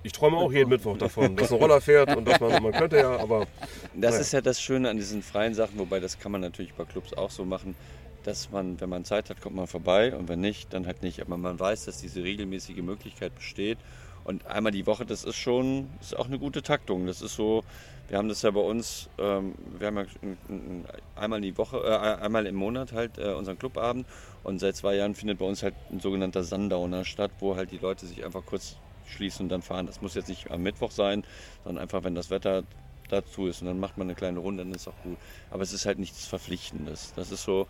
ich 0.03 0.11
träume 0.11 0.37
auch 0.37 0.51
jeden 0.51 0.69
Mittwoch 0.69 0.97
davon, 0.97 1.35
dass 1.35 1.51
ein 1.51 1.57
Roller 1.57 1.81
fährt 1.81 2.15
und 2.15 2.27
dass 2.27 2.39
man, 2.39 2.61
man 2.63 2.71
könnte 2.73 2.97
ja, 2.97 3.17
aber 3.19 3.47
Das 3.93 4.11
Naja. 4.11 4.21
ist 4.21 4.33
ja 4.33 4.41
das 4.41 4.61
Schöne 4.61 4.89
an 4.89 4.97
diesen 4.97 5.21
freien 5.23 5.53
Sachen, 5.53 5.77
wobei 5.79 5.99
das 5.99 6.19
kann 6.19 6.31
man 6.31 6.41
natürlich 6.41 6.73
bei 6.73 6.85
Clubs 6.85 7.13
auch 7.13 7.31
so 7.31 7.45
machen, 7.45 7.75
dass 8.23 8.51
man, 8.51 8.79
wenn 8.81 8.89
man 8.89 9.05
Zeit 9.05 9.29
hat, 9.29 9.39
kommt 9.41 9.55
man 9.55 9.67
vorbei 9.67 10.15
und 10.15 10.27
wenn 10.29 10.41
nicht, 10.41 10.73
dann 10.73 10.85
halt 10.87 11.03
nicht. 11.03 11.21
Aber 11.21 11.37
man 11.37 11.59
weiß, 11.59 11.85
dass 11.85 11.99
diese 12.01 12.23
regelmäßige 12.23 12.77
Möglichkeit 12.77 13.35
besteht. 13.35 13.77
Und 14.23 14.47
einmal 14.47 14.71
die 14.71 14.87
Woche, 14.87 15.05
das 15.05 15.23
ist 15.23 15.35
schon, 15.35 15.87
ist 16.01 16.17
auch 16.17 16.25
eine 16.25 16.39
gute 16.39 16.63
Taktung. 16.63 17.05
Das 17.05 17.21
ist 17.21 17.35
so, 17.35 17.63
wir 18.07 18.17
haben 18.17 18.29
das 18.29 18.41
ja 18.41 18.51
bei 18.51 18.59
uns, 18.59 19.09
ähm, 19.17 19.55
wir 19.79 19.87
haben 19.87 19.97
ja 19.97 20.05
einmal 21.15 21.41
die 21.41 21.57
Woche, 21.57 21.77
äh, 21.77 22.23
einmal 22.23 22.45
im 22.45 22.55
Monat 22.55 22.91
halt 22.91 23.17
äh, 23.17 23.33
unseren 23.33 23.57
Clubabend 23.57 24.05
und 24.43 24.59
seit 24.59 24.75
zwei 24.75 24.95
Jahren 24.95 25.15
findet 25.15 25.39
bei 25.39 25.45
uns 25.45 25.63
halt 25.63 25.73
ein 25.91 25.99
sogenannter 25.99 26.43
Sundowner 26.43 27.03
statt, 27.03 27.31
wo 27.39 27.55
halt 27.55 27.71
die 27.71 27.77
Leute 27.77 28.05
sich 28.05 28.23
einfach 28.23 28.45
kurz 28.45 28.77
schließen 29.07 29.45
und 29.45 29.49
dann 29.49 29.61
fahren. 29.61 29.87
Das 29.87 30.01
muss 30.01 30.13
jetzt 30.15 30.29
nicht 30.29 30.51
am 30.51 30.61
Mittwoch 30.61 30.91
sein, 30.91 31.23
sondern 31.63 31.81
einfach, 31.81 32.03
wenn 32.03 32.15
das 32.15 32.29
Wetter 32.29 32.63
dazu 33.09 33.47
ist 33.47 33.61
und 33.61 33.67
dann 33.67 33.79
macht 33.79 33.97
man 33.97 34.07
eine 34.07 34.15
kleine 34.15 34.39
Runde, 34.39 34.63
dann 34.63 34.73
ist 34.73 34.87
auch 34.87 35.03
gut. 35.03 35.17
Aber 35.49 35.63
es 35.63 35.73
ist 35.73 35.85
halt 35.85 35.99
nichts 35.99 36.25
Verpflichtendes. 36.25 37.13
Das 37.15 37.31
ist 37.31 37.43
so, 37.43 37.67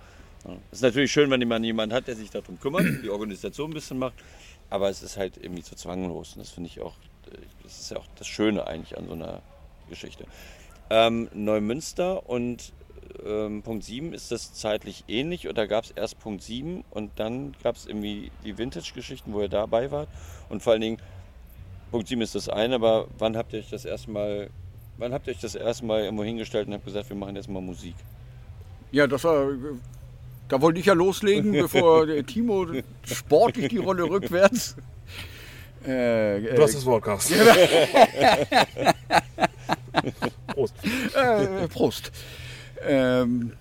es 0.71 0.80
ist 0.80 0.84
natürlich 0.84 1.12
schön, 1.12 1.30
wenn 1.32 1.45
man 1.48 1.63
jemanden 1.63 1.95
hat, 1.95 2.08
der 2.08 2.15
sich 2.15 2.30
darum 2.30 2.60
kümmert, 2.60 2.86
die 3.04 3.10
Organisation 3.10 3.71
ein 3.71 3.74
bisschen 3.74 3.98
macht, 3.98 4.15
aber 4.69 4.89
es 4.89 5.02
ist 5.02 5.17
halt 5.17 5.38
irgendwie 5.38 5.63
zu 5.63 5.76
zwanglos. 5.76 6.34
Und 6.34 6.39
das 6.39 6.52
finde 6.52 6.69
ich 6.69 6.82
auch, 6.82 6.95
äh, 7.32 7.38
das 7.63 7.80
ist 7.80 7.91
ja 7.91 7.98
auch 7.98 8.08
das 8.15 8.28
Schöne 8.28 8.67
eigentlich 8.67 8.98
an 8.98 9.08
so 9.08 9.13
einer 9.13 9.41
Geschichte. 9.89 10.26
Ähm, 10.89 11.30
Neumünster 11.34 12.30
und 12.30 12.74
ähm, 13.26 13.62
Punkt 13.63 13.84
7, 13.84 14.13
ist 14.13 14.32
das 14.32 14.54
zeitlich 14.54 15.04
ähnlich 15.08 15.48
oder 15.48 15.67
gab 15.67 15.86
es 15.86 15.91
erst 15.91 16.19
Punkt 16.19 16.43
7 16.43 16.84
und 16.91 17.12
dann 17.17 17.56
gab 17.63 17.76
es 17.76 17.86
irgendwie 17.86 18.32
die 18.43 18.58
Vintage-Geschichten, 18.58 19.34
wo 19.34 19.41
ihr 19.41 19.50
dabei 19.50 19.91
wart? 19.91 20.10
Und 20.50 20.62
vor 20.63 20.74
allen 20.74 20.82
Dingen, 20.82 20.98
Punkt 21.91 22.08
7 22.08 22.21
ist 22.21 22.36
das 22.36 22.50
eine, 22.50 22.76
aber 22.76 23.08
wann 23.17 23.38
habt 23.38 23.54
ihr 23.54 23.60
euch 23.60 23.69
das 23.69 23.86
erstmal, 23.86 24.50
wann 24.98 25.13
habt 25.13 25.28
ihr 25.28 25.34
euch 25.34 25.39
das 25.39 25.56
erstmal 25.56 26.04
irgendwo 26.04 26.24
hingestellt 26.24 26.67
und 26.67 26.74
habt 26.74 26.86
gesagt, 26.86 27.10
wir 27.10 27.15
machen 27.15 27.36
jetzt 27.36 27.50
mal 27.50 27.62
Musik? 27.62 27.95
Ja, 28.91 29.08
das 29.08 29.24
war, 29.24 29.50
da 30.48 30.62
wollte 30.62 30.80
ich 30.80 30.86
ja 30.86 30.93
loslegen, 30.93 31.52
bevor 31.54 32.06
der 32.06 32.26
Timo 32.26 32.67
sportlich 33.04 33.69
die 33.69 33.78
Rolle 33.78 34.04
rückwärts. 34.04 34.76
Äh, 35.88 36.56
du 36.56 36.62
hast 36.63 36.76
das 36.76 36.86
Wort, 36.86 37.04
Carsten. 37.04 37.36
Prost. 40.48 40.76
Äh, 41.15 41.67
Prost. 41.67 42.12
Ähm, 42.88 43.54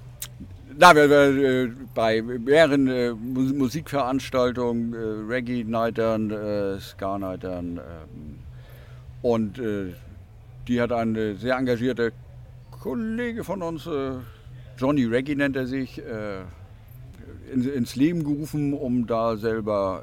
na, 0.77 0.95
wir, 0.95 1.09
wir 1.09 1.65
äh, 1.65 1.71
bei 1.95 2.23
mehreren 2.23 2.89
äh, 2.89 3.13
Mu- 3.13 3.55
Musikveranstaltungen, 3.55 4.93
äh, 4.93 5.33
Reggae-Nightern, 5.33 6.31
äh, 6.31 6.81
Ska-Nightern 6.81 7.79
ähm, 7.79 8.39
und 9.23 9.59
äh, 9.59 9.95
die 10.67 10.81
hat 10.81 10.93
ein 10.93 11.15
äh, 11.17 11.35
sehr 11.35 11.57
engagierter 11.57 12.11
Kollege 12.71 13.45
von 13.45 13.63
uns, 13.63 13.87
äh, 13.87 14.13
Johnny 14.77 15.05
Reggae 15.05 15.37
nennt 15.37 15.57
er 15.57 15.67
sich, 15.67 15.99
äh, 15.99 16.41
in, 17.53 17.73
ins 17.73 17.95
Leben 17.95 18.25
gerufen, 18.25 18.73
um 18.73 19.07
da 19.07 19.37
selber 19.37 20.03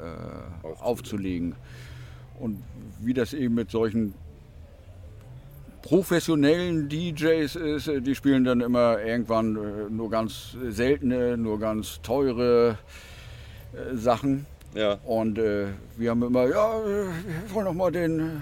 äh, 0.63 0.67
aufzulegen. 0.81 1.55
Und 2.41 2.63
wie 2.99 3.13
das 3.13 3.33
eben 3.33 3.53
mit 3.53 3.69
solchen 3.69 4.15
professionellen 5.83 6.89
DJs 6.89 7.55
ist, 7.55 7.87
äh, 7.87 8.01
die 8.01 8.15
spielen 8.15 8.43
dann 8.43 8.61
immer 8.61 8.99
irgendwann 8.99 9.55
äh, 9.55 9.89
nur 9.89 10.09
ganz 10.09 10.55
seltene, 10.69 11.37
nur 11.37 11.59
ganz 11.59 12.01
teure 12.01 12.77
äh, 13.73 13.95
Sachen. 13.95 14.47
Ja, 14.73 14.97
Und 15.05 15.37
äh, 15.37 15.67
wir 15.97 16.09
haben 16.11 16.23
immer, 16.23 16.47
ja, 16.47 16.83
wir 16.83 17.53
wollen 17.53 17.65
noch 17.65 17.73
mal 17.73 17.91
den, 17.91 18.41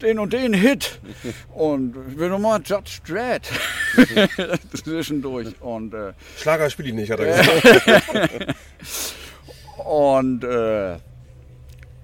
den 0.00 0.18
und 0.18 0.32
den 0.32 0.54
Hit. 0.54 0.98
und 1.54 1.94
wir 1.94 2.18
will 2.18 2.28
noch 2.30 2.38
mal 2.40 2.60
Judge 2.64 3.00
Dredd 3.06 3.50
zwischendurch. 4.74 5.48
Und, 5.60 5.94
äh, 5.94 6.12
Schlager 6.38 6.70
spiele 6.70 6.88
ich 6.88 6.94
nicht, 6.94 7.10
hat 7.10 7.20
er 7.20 7.36
gesagt. 8.00 8.54
und 9.84 10.42
äh, 10.42 10.96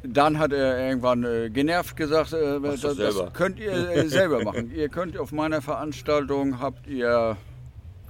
dann 0.02 0.38
hat 0.38 0.52
er 0.52 0.78
irgendwann 0.88 1.24
äh, 1.24 1.50
genervt 1.50 1.96
gesagt, 1.96 2.32
äh, 2.32 2.60
das, 2.60 2.80
das 2.80 3.32
könnt 3.32 3.58
ihr 3.58 3.72
äh, 3.72 4.08
selber 4.08 4.42
machen. 4.44 4.70
ihr 4.74 4.88
könnt 4.88 5.18
auf 5.18 5.32
meiner 5.32 5.60
Veranstaltung 5.60 6.60
habt 6.60 6.86
ihr, 6.86 7.36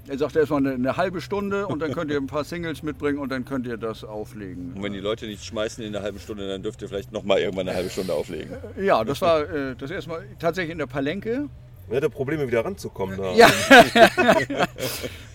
er 0.07 0.18
sagt 0.18 0.37
erstmal 0.37 0.61
eine, 0.61 0.74
eine 0.74 0.96
halbe 0.96 1.20
Stunde 1.20 1.66
und 1.66 1.81
dann 1.81 1.92
könnt 1.92 2.11
ihr 2.11 2.18
ein 2.18 2.27
paar 2.27 2.44
Singles 2.44 2.83
mitbringen 2.83 3.18
und 3.18 3.31
dann 3.31 3.44
könnt 3.44 3.66
ihr 3.66 3.79
das 3.79 4.05
auflegen. 4.05 4.74
Und 4.74 4.83
wenn 4.83 4.92
die 4.92 5.01
Leute 5.01 5.27
nicht 5.27 5.44
schmeißen 5.44 5.83
in 5.83 5.94
einer 5.94 6.05
halben 6.05 6.18
Stunde, 6.18 6.46
dann 6.46 6.62
dürft 6.62 6.83
ihr 6.83 6.88
vielleicht 6.88 7.12
nochmal 7.12 7.40
irgendwann 7.40 7.68
eine 7.68 7.77
halbe 7.77 7.90
Stunde 7.90 8.12
auflegen. 8.12 8.51
Ja, 8.81 9.03
das 9.05 9.20
war 9.22 9.48
äh, 9.48 9.74
das 9.77 9.90
erste 9.90 10.11
Mal 10.11 10.24
tatsächlich 10.38 10.72
in 10.72 10.79
der 10.79 10.87
Palenke. 10.87 11.48
Er 11.90 11.96
hatte 11.96 12.11
Probleme 12.11 12.46
wieder 12.46 12.64
ranzukommen 12.64 13.16
da. 13.16 13.33
Ja. 13.33 13.48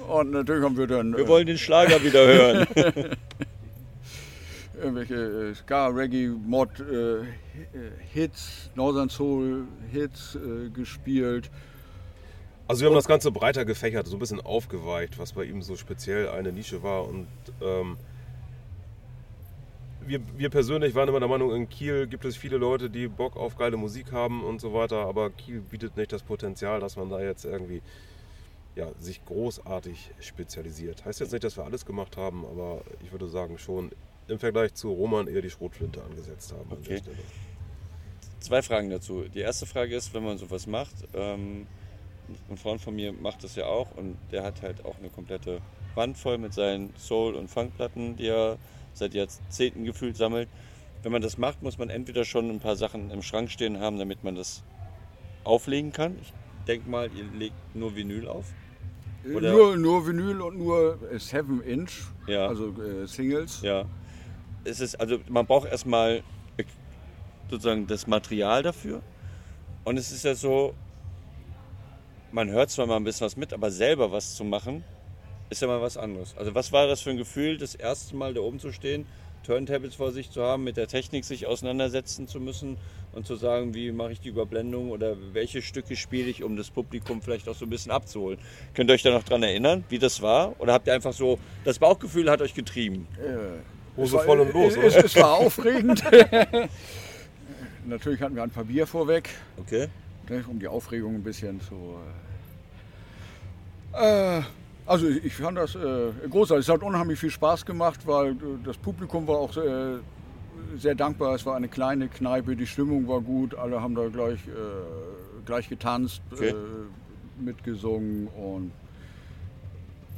und 0.08 0.32
natürlich 0.32 0.64
haben 0.64 0.78
wir 0.78 0.86
dann 0.86 1.14
Wir 1.18 1.26
äh, 1.26 1.28
wollen 1.28 1.48
den 1.48 1.58
Schlager 1.58 2.04
wieder 2.04 2.28
hören. 2.28 2.68
irgendwelche 4.84 5.16
äh, 5.16 5.56
Ska, 5.56 5.88
Reggae, 5.88 6.28
Mod, 6.28 6.80
äh, 6.80 7.22
äh, 7.22 7.26
Hits, 8.12 8.70
Northern 8.76 9.10
Soul 9.10 9.66
Hits 9.92 10.38
gespielt. 10.74 11.50
Also 12.68 12.82
wir 12.82 12.88
haben 12.88 12.96
das 12.96 13.08
Ganze 13.08 13.32
breiter 13.32 13.66
gefächert, 13.66 14.08
so 14.08 14.16
ein 14.16 14.20
bisschen 14.20 14.42
aufgeweicht, 14.42 15.20
was 15.20 15.34
bei 15.34 15.44
ihm 15.44 15.62
so 15.62 15.76
speziell 15.76 16.30
eine 16.30 16.52
Nische 16.52 16.82
war. 16.82 17.08
Und 17.08 17.28
ähm, 17.62 17.98
wir, 20.06 20.22
wir 20.38 20.50
persönlich 20.50 20.96
waren 20.96 21.10
immer 21.10 21.20
der 21.20 21.30
Meinung, 21.30 21.54
in 21.54 21.70
Kiel 21.70 22.08
gibt 22.08 22.26
es 22.26 22.38
viele 22.38 22.58
Leute, 22.58 22.90
die 22.90 23.08
Bock 23.08 23.36
auf 23.36 23.58
geile 23.58 23.78
Musik 23.78 24.12
haben 24.12 24.44
und 24.44 24.62
so 24.62 24.74
weiter, 24.74 25.06
aber 25.06 25.30
Kiel 25.30 25.62
bietet 25.62 25.98
nicht 25.98 26.12
das 26.14 26.24
Potenzial, 26.24 26.80
dass 26.80 26.96
man 26.96 27.10
da 27.10 27.22
jetzt 27.22 27.46
irgendwie 27.46 27.82
ja, 28.76 28.88
sich 29.00 29.24
großartig 29.26 30.12
spezialisiert. 30.20 31.06
Heißt 31.06 31.20
jetzt 31.20 31.32
nicht, 31.32 31.44
dass 31.44 31.58
wir 31.58 31.64
alles 31.66 31.86
gemacht 31.86 32.18
haben, 32.18 32.46
aber 32.46 32.82
ich 33.04 33.12
würde 33.12 33.28
sagen 33.28 33.58
schon 33.58 33.92
im 34.28 34.40
Vergleich 34.40 34.74
zu 34.74 34.92
Roman 34.92 35.28
eher 35.28 35.42
die 35.42 35.50
Schrotflinte 35.50 36.02
angesetzt 36.04 36.52
haben 36.54 36.72
an 36.72 36.84
der 36.84 36.94
Okay. 36.94 36.98
Stelle. 37.00 37.18
Zwei 38.40 38.62
Fragen 38.62 38.90
dazu. 38.90 39.24
Die 39.34 39.40
erste 39.40 39.66
Frage 39.66 39.96
ist, 39.96 40.14
wenn 40.14 40.24
man 40.24 40.38
sowas 40.38 40.68
macht, 40.68 40.96
ähm, 41.14 41.66
ein 42.50 42.58
Freund 42.58 42.82
von 42.82 42.96
mir 42.96 43.12
macht 43.14 43.44
das 43.44 43.56
ja 43.56 43.66
auch 43.66 43.96
und 43.96 44.18
der 44.32 44.44
hat 44.44 44.62
halt 44.62 44.84
auch 44.86 44.98
eine 45.00 45.10
komplette 45.10 45.60
Wand 45.96 46.18
voll 46.18 46.38
mit 46.38 46.54
seinen 46.54 46.94
Soul- 46.98 47.36
und 47.36 47.50
Funkplatten, 47.50 48.16
die 48.18 48.28
er 48.28 48.58
seit 48.94 49.14
Jahrzehnten 49.14 49.84
gefühlt 49.86 50.18
sammelt. 50.18 50.50
Wenn 51.04 51.12
man 51.12 51.22
das 51.22 51.38
macht, 51.38 51.62
muss 51.62 51.78
man 51.78 51.90
entweder 51.90 52.24
schon 52.26 52.50
ein 52.50 52.60
paar 52.60 52.76
Sachen 52.76 53.12
im 53.12 53.22
Schrank 53.22 53.52
stehen 53.52 53.80
haben, 53.80 53.98
damit 53.98 54.24
man 54.24 54.36
das 54.36 54.64
auflegen 55.44 55.92
kann. 55.92 56.18
Ich 56.22 56.34
denke 56.68 56.90
mal, 56.90 57.10
ihr 57.16 57.26
legt 57.38 57.56
nur 57.76 57.96
Vinyl 57.96 58.28
auf. 58.28 58.46
Oder- 59.34 59.52
Nur, 59.52 59.78
nur 59.78 60.08
Vinyl 60.08 60.42
und 60.42 60.58
nur 60.58 60.98
7 61.18 61.62
Inch, 61.62 61.92
Ja. 62.28 62.48
also 62.48 62.70
äh, 62.82 63.06
Singles. 63.08 63.62
Ja. 63.62 63.86
Es 64.64 64.80
ist, 64.80 65.00
also 65.00 65.20
man 65.28 65.46
braucht 65.46 65.70
erstmal 65.70 66.24
äh, 66.58 66.64
sozusagen 67.50 67.88
das 67.88 68.08
Material 68.08 68.64
dafür. 68.64 69.02
Und 69.84 69.98
es 69.98 70.12
ist 70.12 70.24
ja 70.24 70.36
so, 70.36 70.74
man 72.32 72.50
hört 72.50 72.70
zwar 72.70 72.88
mal 72.88 72.96
ein 72.96 73.04
bisschen 73.04 73.26
was 73.26 73.38
mit, 73.38 73.54
aber 73.54 73.70
selber 73.72 74.12
was 74.12 74.36
zu 74.36 74.44
machen, 74.44 74.84
ist 75.50 75.62
ja 75.62 75.68
mal 75.68 75.82
was 75.82 75.98
anderes. 75.98 76.36
Also 76.38 76.56
was 76.56 76.72
war 76.72 76.88
das 76.88 77.02
für 77.02 77.12
ein 77.12 77.18
Gefühl, 77.18 77.58
das 77.58 77.76
erste 77.76 78.16
Mal 78.16 78.34
da 78.34 78.42
oben 78.42 78.60
zu 78.60 78.72
stehen, 78.72 79.06
Turntables 79.44 79.96
vor 79.96 80.12
sich 80.12 80.32
zu 80.32 80.42
haben, 80.42 80.64
mit 80.64 80.78
der 80.78 80.88
Technik 80.88 81.26
sich 81.26 81.46
auseinandersetzen 81.46 82.28
zu 82.28 82.40
müssen 82.40 82.78
und 83.12 83.28
zu 83.28 83.36
sagen, 83.36 83.74
wie 83.74 83.92
mache 83.92 84.14
ich 84.14 84.22
die 84.22 84.30
Überblendung 84.30 84.90
oder 84.90 85.16
welche 85.34 85.62
Stücke 85.62 85.96
spiele 85.96 86.30
ich, 86.30 86.44
um 86.44 86.56
das 86.56 86.72
Publikum 86.72 87.22
vielleicht 87.22 87.48
auch 87.50 87.56
so 87.56 87.66
ein 87.66 87.70
bisschen 87.70 87.92
abzuholen. 87.92 88.40
Könnt 88.74 88.90
ihr 88.90 88.94
euch 88.94 89.04
da 89.04 89.12
noch 89.12 89.24
dran 89.24 89.44
erinnern, 89.44 89.84
wie 89.90 90.00
das 90.00 90.22
war? 90.22 90.60
Oder 90.60 90.74
habt 90.74 90.88
ihr 90.88 90.94
einfach 90.94 91.14
so, 91.14 91.38
das 91.66 91.78
Bauchgefühl 91.78 92.32
hat 92.32 92.42
euch 92.42 92.54
getrieben? 92.54 93.08
Hose 93.96 94.20
voll 94.20 94.40
und 94.40 94.54
los, 94.54 94.76
Es, 94.76 94.96
es 94.96 95.16
war 95.16 95.34
aufregend. 95.34 96.04
Natürlich 97.86 98.22
hatten 98.22 98.36
wir 98.36 98.44
ein 98.44 98.50
paar 98.50 98.64
Bier 98.64 98.88
vorweg, 98.88 99.30
Okay. 99.58 99.88
um 100.48 100.58
die 100.60 100.68
Aufregung 100.68 101.16
ein 101.16 101.24
bisschen 101.24 101.60
zu. 101.62 101.96
Äh, 103.94 104.38
äh, 104.40 104.44
also 104.86 105.08
ich 105.08 105.36
fand 105.36 105.58
das 105.58 105.76
äh, 105.76 106.12
großartig. 106.30 106.66
Es 106.68 106.74
hat 106.74 106.82
unheimlich 106.82 107.20
viel 107.20 107.30
Spaß 107.30 107.66
gemacht, 107.66 108.00
weil 108.06 108.32
äh, 108.32 108.36
das 108.64 108.78
Publikum 108.78 109.28
war 109.28 109.38
auch 109.38 109.56
äh, 109.58 109.98
sehr 110.78 110.96
dankbar. 110.96 111.36
Es 111.36 111.46
war 111.46 111.56
eine 111.56 111.68
kleine 111.68 112.08
Kneipe, 112.08 112.56
die 112.56 112.66
Stimmung 112.68 113.08
war 113.08 113.22
gut, 113.22 113.54
alle 113.56 113.82
haben 113.82 113.96
da 113.96 114.08
gleich, 114.08 114.40
äh, 114.48 115.44
gleich 115.46 115.70
getanzt, 115.70 116.22
Okay. 116.32 116.50
äh, 116.50 116.56
mitgesungen 117.44 118.28
und 118.28 118.72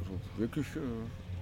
also 0.00 0.12
wirklich. 0.38 0.66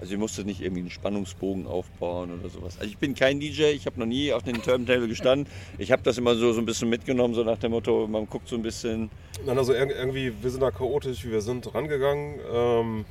Also 0.05 0.13
ihr 0.13 0.19
musstet 0.19 0.45
nicht 0.45 0.61
irgendwie 0.61 0.83
einen 0.83 0.91
Spannungsbogen 0.91 1.67
aufbauen 1.67 2.39
oder 2.39 2.51
sowas. 2.51 2.77
Also 2.79 2.91
ich 2.91 2.99
bin 2.99 3.15
kein 3.15 3.41
DJ, 3.41 3.71
ich 3.71 3.87
habe 3.87 3.99
noch 3.99 4.05
nie 4.05 4.35
auf 4.35 4.43
den 4.43 4.61
Turntable 4.63 5.09
gestanden. 5.09 5.51
Ich 5.79 5.91
habe 5.93 6.03
das 6.03 6.19
immer 6.19 6.35
so, 6.35 6.53
so 6.53 6.61
ein 6.61 6.67
bisschen 6.67 6.91
mitgenommen, 6.91 7.33
so 7.33 7.43
nach 7.43 7.57
dem 7.57 7.71
Motto, 7.71 8.07
man 8.07 8.29
guckt 8.29 8.47
so 8.47 8.57
ein 8.57 8.61
bisschen. 8.61 9.09
Nein, 9.47 9.57
also 9.57 9.73
irg- 9.73 9.95
irgendwie, 9.97 10.31
wir 10.43 10.51
sind 10.51 10.61
da 10.61 10.71
chaotisch, 10.71 11.25
wie 11.25 11.31
wir 11.31 11.41
sind, 11.41 11.75
rangegangen. 11.75 12.35
Ähm, 12.53 13.05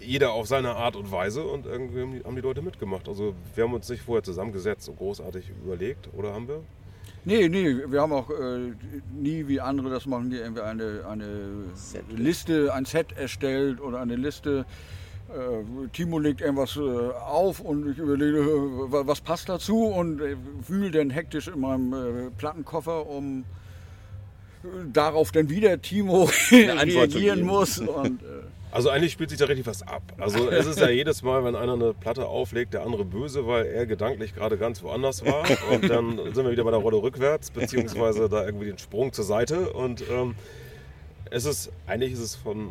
jeder 0.00 0.32
auf 0.32 0.48
seine 0.48 0.72
Art 0.76 0.96
und 0.96 1.10
Weise 1.10 1.44
und 1.44 1.64
irgendwie 1.64 2.00
haben 2.02 2.12
die, 2.12 2.24
haben 2.24 2.36
die 2.36 2.42
Leute 2.42 2.60
mitgemacht. 2.60 3.08
Also 3.08 3.34
wir 3.54 3.64
haben 3.64 3.72
uns 3.72 3.88
nicht 3.88 4.02
vorher 4.02 4.22
zusammengesetzt 4.22 4.86
und 4.90 4.98
großartig 4.98 5.46
überlegt, 5.64 6.10
oder 6.14 6.34
haben 6.34 6.46
wir? 6.46 6.60
Nee, 7.24 7.48
nee, 7.48 7.74
wir 7.88 8.02
haben 8.02 8.12
auch 8.12 8.28
äh, 8.28 8.72
nie, 9.18 9.48
wie 9.48 9.60
andere 9.62 9.88
das 9.88 10.04
machen, 10.04 10.28
die 10.28 10.36
irgendwie 10.36 10.60
eine, 10.60 11.06
eine. 11.08 11.64
Liste, 12.14 12.74
ein 12.74 12.84
Set 12.84 13.12
erstellt 13.16 13.80
oder 13.80 13.98
eine 14.00 14.16
Liste. 14.16 14.66
Äh, 15.34 15.88
Timo 15.92 16.18
legt 16.18 16.40
irgendwas 16.40 16.76
äh, 16.76 16.80
auf 16.80 17.60
und 17.60 17.90
ich 17.92 17.98
überlege, 17.98 18.38
äh, 18.38 18.92
wa- 18.92 19.02
was 19.06 19.20
passt 19.20 19.48
dazu 19.48 19.84
und 19.86 20.20
wühle 20.66 20.90
dann 20.90 21.10
hektisch 21.10 21.48
in 21.48 21.60
meinem 21.60 22.32
Plattenkoffer, 22.36 23.06
um 23.06 23.44
darauf 24.92 25.32
dann 25.32 25.48
wieder 25.48 25.80
Timo 25.80 26.24
reagieren 26.50 27.42
muss. 27.42 27.78
Und, 27.78 28.22
äh, 28.22 28.26
Also 28.72 28.90
eigentlich 28.90 29.12
spielt 29.12 29.30
sich 29.30 29.38
da 29.38 29.46
richtig 29.46 29.66
was 29.66 29.82
ab. 29.82 30.02
Also 30.18 30.48
es 30.50 30.66
ist 30.66 30.78
ja 30.80 30.90
jedes 30.90 31.22
Mal, 31.22 31.44
wenn 31.44 31.56
einer 31.56 31.72
eine 31.74 31.94
Platte 31.94 32.26
auflegt, 32.26 32.74
der 32.74 32.82
andere 32.82 33.04
böse, 33.04 33.46
weil 33.46 33.66
er 33.66 33.86
gedanklich 33.86 34.34
gerade 34.34 34.58
ganz 34.58 34.82
woanders 34.82 35.24
war. 35.24 35.44
Und 35.72 35.88
dann 35.88 36.18
sind 36.34 36.44
wir 36.44 36.50
wieder 36.52 36.64
bei 36.64 36.70
der 36.72 36.80
Rolle 36.80 36.98
rückwärts, 37.02 37.50
beziehungsweise 37.50 38.28
da 38.28 38.44
irgendwie 38.44 38.66
den 38.66 38.78
Sprung 38.78 39.12
zur 39.12 39.24
Seite. 39.24 39.72
Und 39.72 40.04
ähm, 40.10 40.34
es 41.30 41.46
ist, 41.46 41.70
eigentlich 41.86 42.12
ist 42.12 42.20
es 42.20 42.34
von 42.36 42.70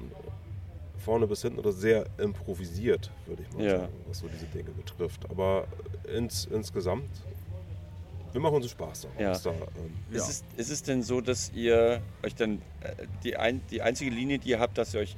vorne 1.00 1.28
bis 1.28 1.42
hinten 1.42 1.60
oder 1.60 1.72
sehr 1.72 2.06
improvisiert, 2.18 3.12
würde 3.26 3.44
ich 3.44 3.54
mal 3.56 3.64
Ja. 3.64 3.80
sagen, 3.82 3.94
was 4.08 4.20
so 4.20 4.28
diese 4.28 4.46
Dinge 4.48 4.70
betrifft. 4.72 5.30
Aber 5.30 5.66
ins, 6.16 6.46
insgesamt, 6.46 7.10
wir 8.32 8.42
machen 8.42 8.56
uns 8.58 8.70
Spaß 8.70 9.08
daraus. 9.18 9.44
Ja. 9.44 9.52
Da, 9.52 9.58
ähm, 9.58 9.94
Ja. 10.12 10.18
Ist, 10.18 10.30
es, 10.30 10.44
ist 10.58 10.70
es 10.72 10.84
denn 10.84 11.02
so, 11.04 11.20
dass 11.22 11.52
ihr 11.54 12.02
euch 12.24 12.36
dann 12.36 12.62
äh, 12.82 13.06
die, 13.24 13.36
ein, 13.38 13.62
die 13.72 13.82
einzige 13.82 14.12
Linie, 14.12 14.38
die 14.40 14.50
ihr 14.50 14.60
habt, 14.60 14.78
dass 14.78 14.94
ihr 14.94 15.00
euch 15.02 15.16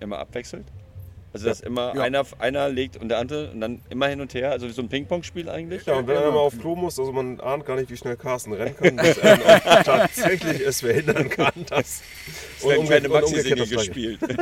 immer 0.00 0.18
abwechselt? 0.18 0.66
Also 1.36 1.48
dass 1.48 1.60
immer 1.60 1.94
Ja. 1.94 2.02
einer, 2.02 2.24
einer 2.38 2.68
legt 2.68 2.96
und 2.96 3.08
der 3.08 3.18
andere 3.18 3.50
und 3.50 3.60
dann 3.60 3.80
immer 3.90 4.08
hin 4.08 4.20
und 4.20 4.32
her, 4.34 4.52
also 4.52 4.66
wie 4.66 4.72
so 4.72 4.82
ein 4.82 4.88
Ping-Pong-Spiel 4.88 5.48
eigentlich? 5.48 5.84
Ja, 5.84 5.96
und 5.96 6.06
wenn 6.06 6.16
er 6.16 6.30
mal 6.30 6.38
auf 6.38 6.58
Klo 6.58 6.74
muss, 6.74 6.98
also 6.98 7.12
man 7.12 7.40
ahnt 7.40 7.66
gar 7.66 7.76
nicht, 7.76 7.90
wie 7.90 7.96
schnell 7.96 8.16
Carsten 8.16 8.52
rennen 8.52 8.76
kann, 8.76 8.96
bis 9.02 9.18
er 9.18 9.84
tatsächlich 9.84 10.60
es 10.60 10.80
verhindern 10.80 11.28
kann, 11.28 11.52
dass. 11.68 12.02
Werden 12.62 12.78
und 12.80 12.86
umge- 12.88 13.04
und 13.04 13.12
Maxi-Single 13.12 13.58
das 13.58 13.70
Gleiche. 13.70 13.90
gespielt. 13.90 14.20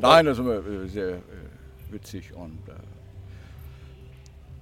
nein, 0.00 0.26
das 0.26 0.38
ist 0.38 0.44
immer 0.44 0.56
äh, 0.56 0.88
sehr 0.88 1.08
äh, 1.08 1.20
witzig 1.90 2.32
und 2.34 2.58
äh, 2.68 2.72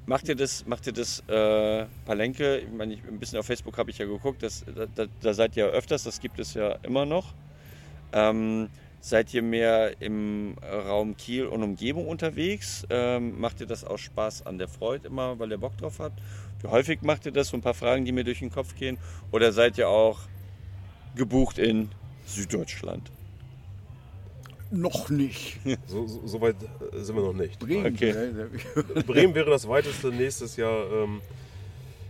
Macht 0.07 0.29
ihr 0.29 0.35
das, 0.35 0.67
macht 0.67 0.89
ihr 0.89 0.93
das 0.93 1.21
äh, 1.29 1.87
Palenke? 2.05 2.59
Ich 2.59 2.73
meine, 2.73 2.95
ich, 2.95 3.01
ein 3.07 3.21
bisschen 3.21 3.39
auf 3.39 3.47
Facebook 3.47 3.79
habe 3.79 3.91
ich 3.91 3.99
ja 3.99 4.07
geguckt, 4.07 4.43
das, 4.43 4.65
da, 4.97 5.07
da, 5.21 5.35
seid 5.35 5.57
ihr 5.57 5.67
öfters, 5.67 6.03
das 6.03 6.19
gibt 6.19 6.41
es 6.41 6.55
ja 6.55 6.73
immer 6.83 7.07
noch. 7.07 7.33
Ähm, 8.13 8.69
seid 9.01 9.33
ihr 9.35 9.43
mehr 9.43 10.01
im 10.01 10.57
Raum 10.63 11.17
Kiel 11.17 11.47
und 11.47 11.63
Umgebung 11.63 12.07
unterwegs? 12.07 12.87
Ähm, 12.91 13.41
macht 13.41 13.61
ihr 13.61 13.67
das 13.67 13.85
aus 13.85 14.01
Spaß 14.01 14.47
an 14.47 14.59
der 14.59 14.69
Freude 14.69 15.09
immer, 15.09 15.39
weil 15.39 15.51
ihr 15.51 15.59
Bock 15.59 15.77
drauf 15.79 15.99
habt? 15.99 16.21
Wie 16.61 16.69
häufig 16.69 17.03
macht 17.03 17.27
ihr 17.27 17.33
das? 17.33 17.49
So 17.49 17.57
ein 17.57 17.63
paar 17.63 17.75
Fragen, 17.75 18.05
die 18.05 18.13
mir 18.13 18.25
durch 18.25 18.41
den 18.41 18.51
Kopf 18.51 18.75
gehen. 18.75 18.99
Oder 19.33 19.53
seid 19.53 19.79
ihr 19.79 19.89
auch 19.89 20.21
gebucht 21.17 21.59
in 21.59 21.89
Süddeutschland? 22.27 23.11
noch 24.71 25.11
nicht. 25.11 25.59
So, 25.87 26.07
so, 26.07 26.27
so 26.27 26.41
weit 26.41 26.57
äh, 26.63 27.01
sind 27.01 27.17
wir 27.17 27.23
noch 27.23 27.33
nicht. 27.33 27.59
Bremen. 27.59 27.93
Okay. 27.95 28.11
äh, 28.11 29.03
Bremen 29.07 29.35
wäre 29.35 29.51
das 29.51 29.69
weiteste 29.69 30.09
nächstes 30.09 30.57
Jahr. 30.57 30.91
Ähm, 30.93 31.21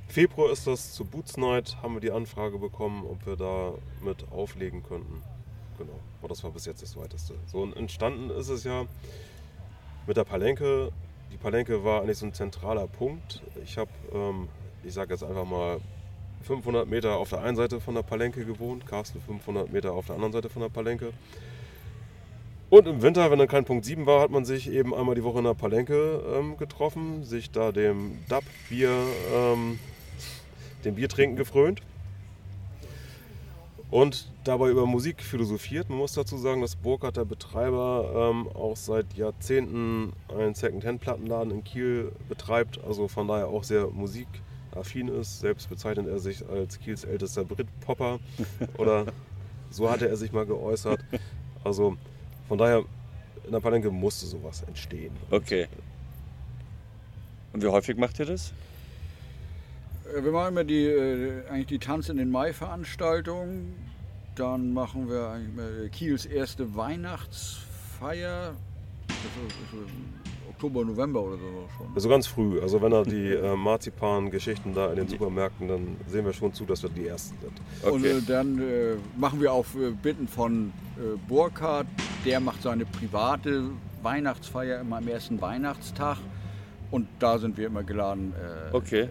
Februar 0.09 0.53
ist 0.53 0.67
das 0.67 0.93
zu 0.93 1.05
Boots 1.05 1.37
Night, 1.37 1.77
haben 1.83 1.95
wir 1.95 2.01
die 2.01 2.11
Anfrage 2.11 2.59
bekommen, 2.59 3.05
ob 3.07 3.25
wir 3.27 3.37
da 3.37 3.75
mit 4.03 4.31
auflegen 4.33 4.83
könnten. 4.83 5.23
Genau, 5.79 5.99
aber 6.21 6.29
das 6.29 6.45
war 6.45 6.51
bis 6.51 6.67
jetzt 6.67 6.83
das 6.83 6.97
weiteste. 6.97 7.35
So 7.47 7.65
entstanden 7.75 8.31
ist 8.31 8.49
es 8.49 8.65
ja 8.65 8.85
mit 10.07 10.17
der 10.17 10.25
Palenke. 10.25 10.93
Die 11.33 11.37
Palenke 11.37 11.83
war 11.85 12.03
eigentlich 12.03 12.19
so 12.19 12.27
ein 12.27 12.35
zentraler 12.35 12.87
Punkt. 12.87 13.43
Ich 13.65 13.79
habe, 13.79 13.91
ähm, 14.13 14.49
ich 14.85 14.93
sage 14.93 15.13
jetzt 15.13 15.23
einfach 15.23 15.45
mal, 15.45 15.81
500 16.43 16.89
Meter 16.89 17.17
auf 17.17 17.31
der 17.31 17.43
einen 17.43 17.57
Seite 17.57 17.81
von 17.81 17.95
der 17.95 18.03
Palenke 18.03 18.45
gewohnt, 18.45 18.87
Carsten 18.87 19.21
500 19.21 19.71
Meter 19.71 19.93
auf 19.93 20.07
der 20.07 20.15
anderen 20.15 20.33
Seite 20.33 20.49
von 20.49 20.63
der 20.63 20.71
Palenke. 20.71 21.13
Und 22.71 22.87
im 22.87 23.03
Winter, 23.03 23.31
wenn 23.31 23.39
dann 23.39 23.49
kein 23.49 23.65
Punkt 23.65 23.85
7 23.85 24.07
war, 24.07 24.23
hat 24.23 24.31
man 24.31 24.45
sich 24.45 24.71
eben 24.71 24.95
einmal 24.95 25.15
die 25.15 25.25
Woche 25.25 25.39
in 25.39 25.45
der 25.45 25.55
Palenke 25.55 26.23
ähm, 26.35 26.57
getroffen, 26.57 27.25
sich 27.25 27.51
da 27.51 27.73
dem 27.73 28.19
Dab-Bier, 28.29 28.91
ähm, 29.35 29.79
dem 30.85 30.95
Biertrinken 30.95 31.37
gefrönt 31.37 31.83
und 33.91 34.31
dabei 34.45 34.71
über 34.71 34.87
Musik 34.87 35.23
philosophiert. 35.23 35.89
Man 35.89 35.99
muss 35.99 36.13
dazu 36.13 36.37
sagen, 36.39 36.61
dass 36.61 36.77
Burkhardt, 36.77 37.17
der 37.17 37.25
Betreiber, 37.25 38.31
ähm, 38.33 38.49
auch 38.55 38.77
seit 38.77 39.15
Jahrzehnten 39.15 40.13
einen 40.29 40.55
Second-Hand-Plattenladen 40.55 41.51
in 41.53 41.65
Kiel 41.65 42.13
betreibt, 42.29 42.83
also 42.85 43.09
von 43.09 43.27
daher 43.27 43.49
auch 43.49 43.65
sehr 43.65 43.89
musikaffin 43.89 45.09
ist. 45.09 45.41
Selbst 45.41 45.69
bezeichnet 45.69 46.07
er 46.07 46.21
sich 46.21 46.49
als 46.49 46.79
Kiels 46.79 47.05
ältester 47.05 47.45
Brit-Popper 47.45 48.21
oder 48.79 49.07
so 49.71 49.91
hatte 49.91 50.09
er 50.09 50.17
sich 50.17 50.33
mal 50.33 50.47
geäußert. 50.47 51.01
Also 51.65 51.97
von 52.49 52.59
daher, 52.59 52.85
in 53.45 53.53
der 53.53 53.61
Palenke 53.61 53.91
musste 53.91 54.27
sowas 54.27 54.63
entstehen. 54.63 55.13
Okay. 55.31 55.67
Und 57.53 57.63
wie 57.63 57.69
häufig 57.69 57.97
macht 57.97 58.19
ihr 58.21 58.27
das? 58.27 58.53
Äh, 60.17 60.25
Wir 60.25 60.33
machen 60.33 60.49
immer 60.49 60.65
die, 60.65 60.85
äh, 60.85 61.47
eigentlich 61.49 61.67
die 61.67 61.79
Tanz 61.79 62.09
in 62.09 62.17
den 62.17 62.31
Mai-Veranstaltung. 62.31 63.75
Dann 64.37 64.73
machen 64.73 65.09
wir 65.09 65.29
eigentlich 65.29 65.55
mal 65.57 65.89
Kiels 65.91 66.25
erste 66.27 66.75
Weihnachtsfeier. 66.75 68.55
Das 69.09 69.17
ist, 69.17 69.57
das 69.73 69.81
ist 69.81 69.91
Oktober, 70.49 70.85
November 70.85 71.23
oder 71.23 71.37
so 71.37 71.69
schon. 71.77 71.87
Also 71.95 72.09
ganz 72.09 72.27
früh. 72.27 72.61
Also 72.61 72.81
wenn 72.81 72.93
er 72.93 73.05
die 73.05 73.33
äh, 73.33 73.57
Marzipan-Geschichten 73.57 74.73
da 74.75 74.91
in 74.91 74.97
den 74.97 75.09
Supermärkten, 75.09 75.69
dann 75.69 75.97
sehen 76.07 76.25
wir 76.25 76.33
schon 76.33 76.53
zu, 76.55 76.65
dass 76.65 76.83
wir 76.83 76.91
die 76.91 77.07
Ersten 77.07 77.37
sind. 77.41 77.61
Und 77.93 78.01
Okay. 78.05 78.19
äh, 78.19 78.23
dann 78.27 78.59
äh, 78.61 78.95
machen 79.17 79.41
wir 79.41 79.53
auf 79.53 79.75
äh, 79.75 79.91
Bitten 79.91 80.29
von 80.29 80.73
äh, 80.97 81.17
Burkhardt, 81.29 81.87
der 82.25 82.41
macht 82.41 82.63
seine 82.63 82.85
private 82.87 83.65
Weihnachtsfeier 84.03 84.81
immer 84.81 84.99
am 84.99 85.09
ersten 85.09 85.41
Weihnachtstag. 85.41 86.19
Und 86.91 87.09
da 87.19 87.39
sind 87.39 87.57
wir 87.57 87.67
immer 87.67 87.83
geladen, 87.83 88.33
äh, 88.35 88.75
Okay. 88.75 89.09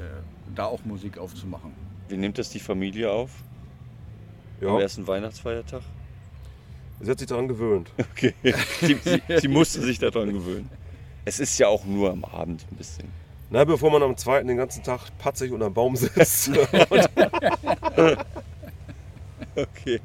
Da 0.55 0.65
auch 0.65 0.83
Musik 0.85 1.17
aufzumachen. 1.17 1.71
Wie 2.07 2.17
nimmt 2.17 2.37
das 2.37 2.49
die 2.49 2.59
Familie 2.59 3.11
auf? 3.11 3.29
Am 4.61 4.67
Ja, 4.67 4.79
ersten 4.81 5.07
Weihnachtsfeiertag? 5.07 5.81
sie 7.01 7.09
hat 7.11 7.19
sich 7.19 7.27
daran 7.27 7.47
gewöhnt. 7.47 7.91
Okay. 8.11 8.33
Sie, 8.81 8.95
sie, 8.95 9.21
sie 9.39 9.47
musste 9.47 9.81
sich 9.81 9.99
daran 9.99 10.33
gewöhnen. 10.33 10.69
Es 11.25 11.39
ist 11.39 11.57
ja 11.59 11.67
auch 11.67 11.85
nur 11.85 12.11
am 12.11 12.25
Abend 12.25 12.65
ein 12.71 12.75
bisschen. 12.75 13.07
Na, 13.51 13.63
bevor 13.63 13.89
man 13.91 14.03
am 14.03 14.15
zweiten 14.17 14.47
den 14.47 14.57
ganzen 14.57 14.83
Tag 14.83 15.09
patzig 15.17 15.51
unterm 15.51 15.73
Baum 15.73 15.95
sitzt. 15.95 16.51
Okay. 19.55 19.99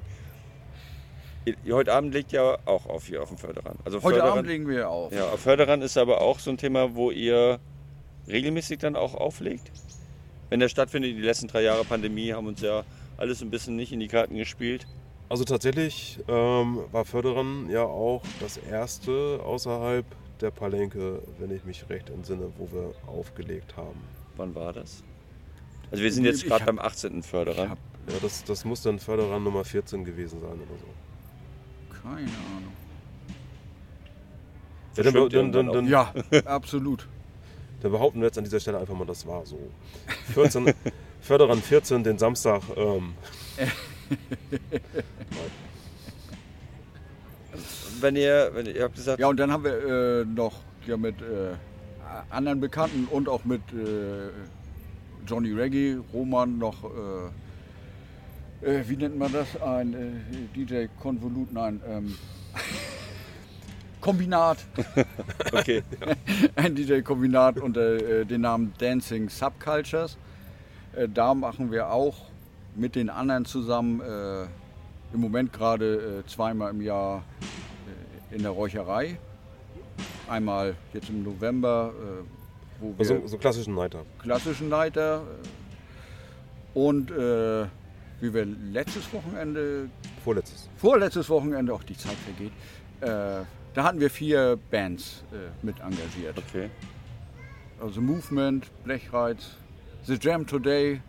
Ihr- 1.45 1.75
Heute 1.75 1.93
Abend 1.93 2.15
legt 2.15 2.33
ja 2.33 2.57
auch 2.65 2.87
auf 2.87 3.07
hier 3.07 3.23
auf 3.23 3.29
dem 3.29 3.39
Förderrand. 3.39 3.79
Also 3.85 3.99
Heute 3.99 4.17
Förderrand, 4.17 4.39
Abend 4.39 4.49
legen 4.49 4.67
wir 4.69 4.89
auf. 4.89 5.13
Ja, 5.13 5.27
Förderrand 5.37 5.83
ist 5.85 5.97
aber 5.99 6.21
auch 6.21 6.39
so 6.39 6.51
ein 6.51 6.57
Thema, 6.57 6.95
wo 6.95 7.11
ihr 7.11 7.61
regelmäßig 8.27 8.79
dann 8.79 8.97
auch 8.97 9.15
auflegt. 9.15 9.71
Wenn 10.55 10.61
der 10.61 10.69
stattfindet, 10.69 11.17
die 11.17 11.21
letzten 11.21 11.49
drei 11.49 11.63
Jahre 11.63 11.85
Pandemie 11.85 12.33
haben 12.33 12.47
uns 12.47 12.61
ja 12.61 12.85
alles 13.17 13.43
ein 13.43 13.51
bisschen 13.51 13.75
nicht 13.75 13.91
in 13.91 13.99
die 13.99 14.07
Karten 14.07 14.37
gespielt. 14.37 14.87
Also 15.29 15.43
tatsächlich 15.43 16.21
ähm, 16.29 16.79
war 16.93 17.05
Förderern 17.05 17.69
ja 17.71 17.83
auch 17.83 18.23
das 18.39 18.59
erste 18.59 19.41
außerhalb 19.45 20.07
der 20.41 20.53
Palenke, 20.53 21.21
wenn 21.41 21.51
ich 21.51 21.65
mich 21.65 21.91
recht 21.91 22.09
entsinne, 22.09 22.53
wo 22.57 22.69
wir 22.71 22.95
aufgelegt 23.09 23.77
haben. 23.77 23.99
Wann 24.37 24.55
war 24.55 24.73
das? 24.73 25.03
Also 25.91 26.05
wir 26.05 26.13
sind 26.13 26.25
jetzt 26.25 26.45
gerade 26.45 26.67
beim 26.67 26.79
18. 26.79 27.25
Förderer. 27.25 27.71
Hab 27.71 27.79
Ja, 28.09 28.15
das, 28.23 28.45
das 28.45 28.65
muss 28.65 28.81
dann 28.81 29.01
Förderer 29.01 29.41
Nummer 29.41 29.65
14 29.65 30.05
gewesen 30.05 30.41
sein 30.41 30.53
oder 30.53 30.79
so. 30.79 32.01
keine 32.01 32.29
Ahnung. 32.29 32.73
Ja, 34.97 35.03
dann, 35.03 35.51
dann, 35.51 35.73
dann, 35.73 35.89
Ja, 35.89 36.15
absolut. 36.45 37.09
Dann 37.85 37.93
behaupten 37.93 38.20
wir 38.20 38.26
jetzt 38.28 38.39
an 38.39 38.45
dieser 38.45 38.61
Stelle 38.61 38.78
einfach 38.78 38.95
mal, 38.95 39.05
das 39.05 39.26
war 39.26 39.45
so. 39.45 39.59
14, 40.32 40.72
Förderern 41.20 41.61
14, 41.61 42.03
den 42.03 42.16
Samstag. 42.16 42.62
Ähm, 42.76 43.12
Wenn 48.01 48.16
ihr, 48.16 48.51
wenn 48.55 48.64
ihr, 48.64 48.76
ihr 48.76 48.82
habt 48.85 48.97
gesagt, 48.97 49.20
Ja, 49.20 49.28
und 49.28 49.39
dann 49.39 49.53
haben 49.53 49.64
wir 49.64 50.22
äh, 50.22 50.24
noch 50.24 50.55
ja, 50.87 50.97
mit 50.97 51.20
äh, 51.20 51.53
anderen 52.30 52.61
Bekannten 52.61 53.07
und 53.11 53.28
auch 53.28 53.45
mit 53.45 53.61
äh, 53.74 54.30
Johnny 55.26 55.53
Reggae, 55.53 55.99
Roman 56.14 56.57
noch, 56.57 56.85
äh, 58.62 58.66
äh, 58.66 58.89
wie 58.89 58.97
nennt 58.97 59.18
man 59.18 59.30
das? 59.30 59.61
Ein 59.61 59.93
äh, 59.95 60.57
DJ 60.57 60.87
Konvolut, 61.03 61.53
nein, 61.53 61.82
ähm, 61.87 62.14
Kombinat. 64.05 64.59
okay, 65.55 65.83
ein 66.57 66.75
DJ-Kombinat 66.75 67.59
unter 67.59 68.21
äh, 68.21 68.27
dem 68.27 68.43
Namen 68.43 68.75
Dancing 68.77 69.31
Subcultures. 69.31 70.19
Äh, 70.95 71.09
da 71.09 71.33
machen 71.33 71.73
wir 71.73 71.91
auch 71.91 72.15
mit 72.77 72.97
den 72.97 73.09
anderen 73.09 73.47
zusammen 73.47 74.03
äh, 74.03 74.43
im 75.15 75.21
Moment 75.21 75.55
gerade 75.55 76.23
äh, 76.23 76.29
zweimal 76.29 76.71
im 76.73 76.83
Jahr 76.83 77.25
äh, 78.31 78.37
in 78.37 78.43
der 78.43 78.51
Räucherei. 78.51 79.19
Einmal 80.29 80.77
jetzt 80.93 81.09
im 81.09 81.23
November, 81.23 81.95
äh, 81.95 82.83
wo 82.83 82.89
wir 82.89 82.99
also 82.99 83.27
so 83.27 83.39
klassischen 83.39 83.75
Nighter. 83.75 84.05
klassischen 84.19 84.69
Leiter 84.69 85.23
und 86.75 87.11
wie 87.11 88.35
wir 88.35 88.45
letztes 88.45 89.11
Wochenende 89.13 89.89
Vorletztes. 90.25 90.69
vorletztes 90.77 91.31
Wochenende, 91.31 91.73
auch 91.73 91.85
die 91.85 91.97
Zeit 91.97 92.17
vergeht, 92.17 92.53
da 93.75 93.85
hatten 93.85 94.01
wir 94.01 94.11
vier 94.11 94.59
Bands 94.70 95.25
äh, 95.33 95.37
mit 95.64 95.81
engagiert. 95.81 96.37
okay. 96.39 96.70
Also 97.81 98.01
Movement, 98.01 98.70
Blechreiz, 98.85 99.57
The 100.05 100.16
Jam 100.20 100.47
Today 100.47 101.01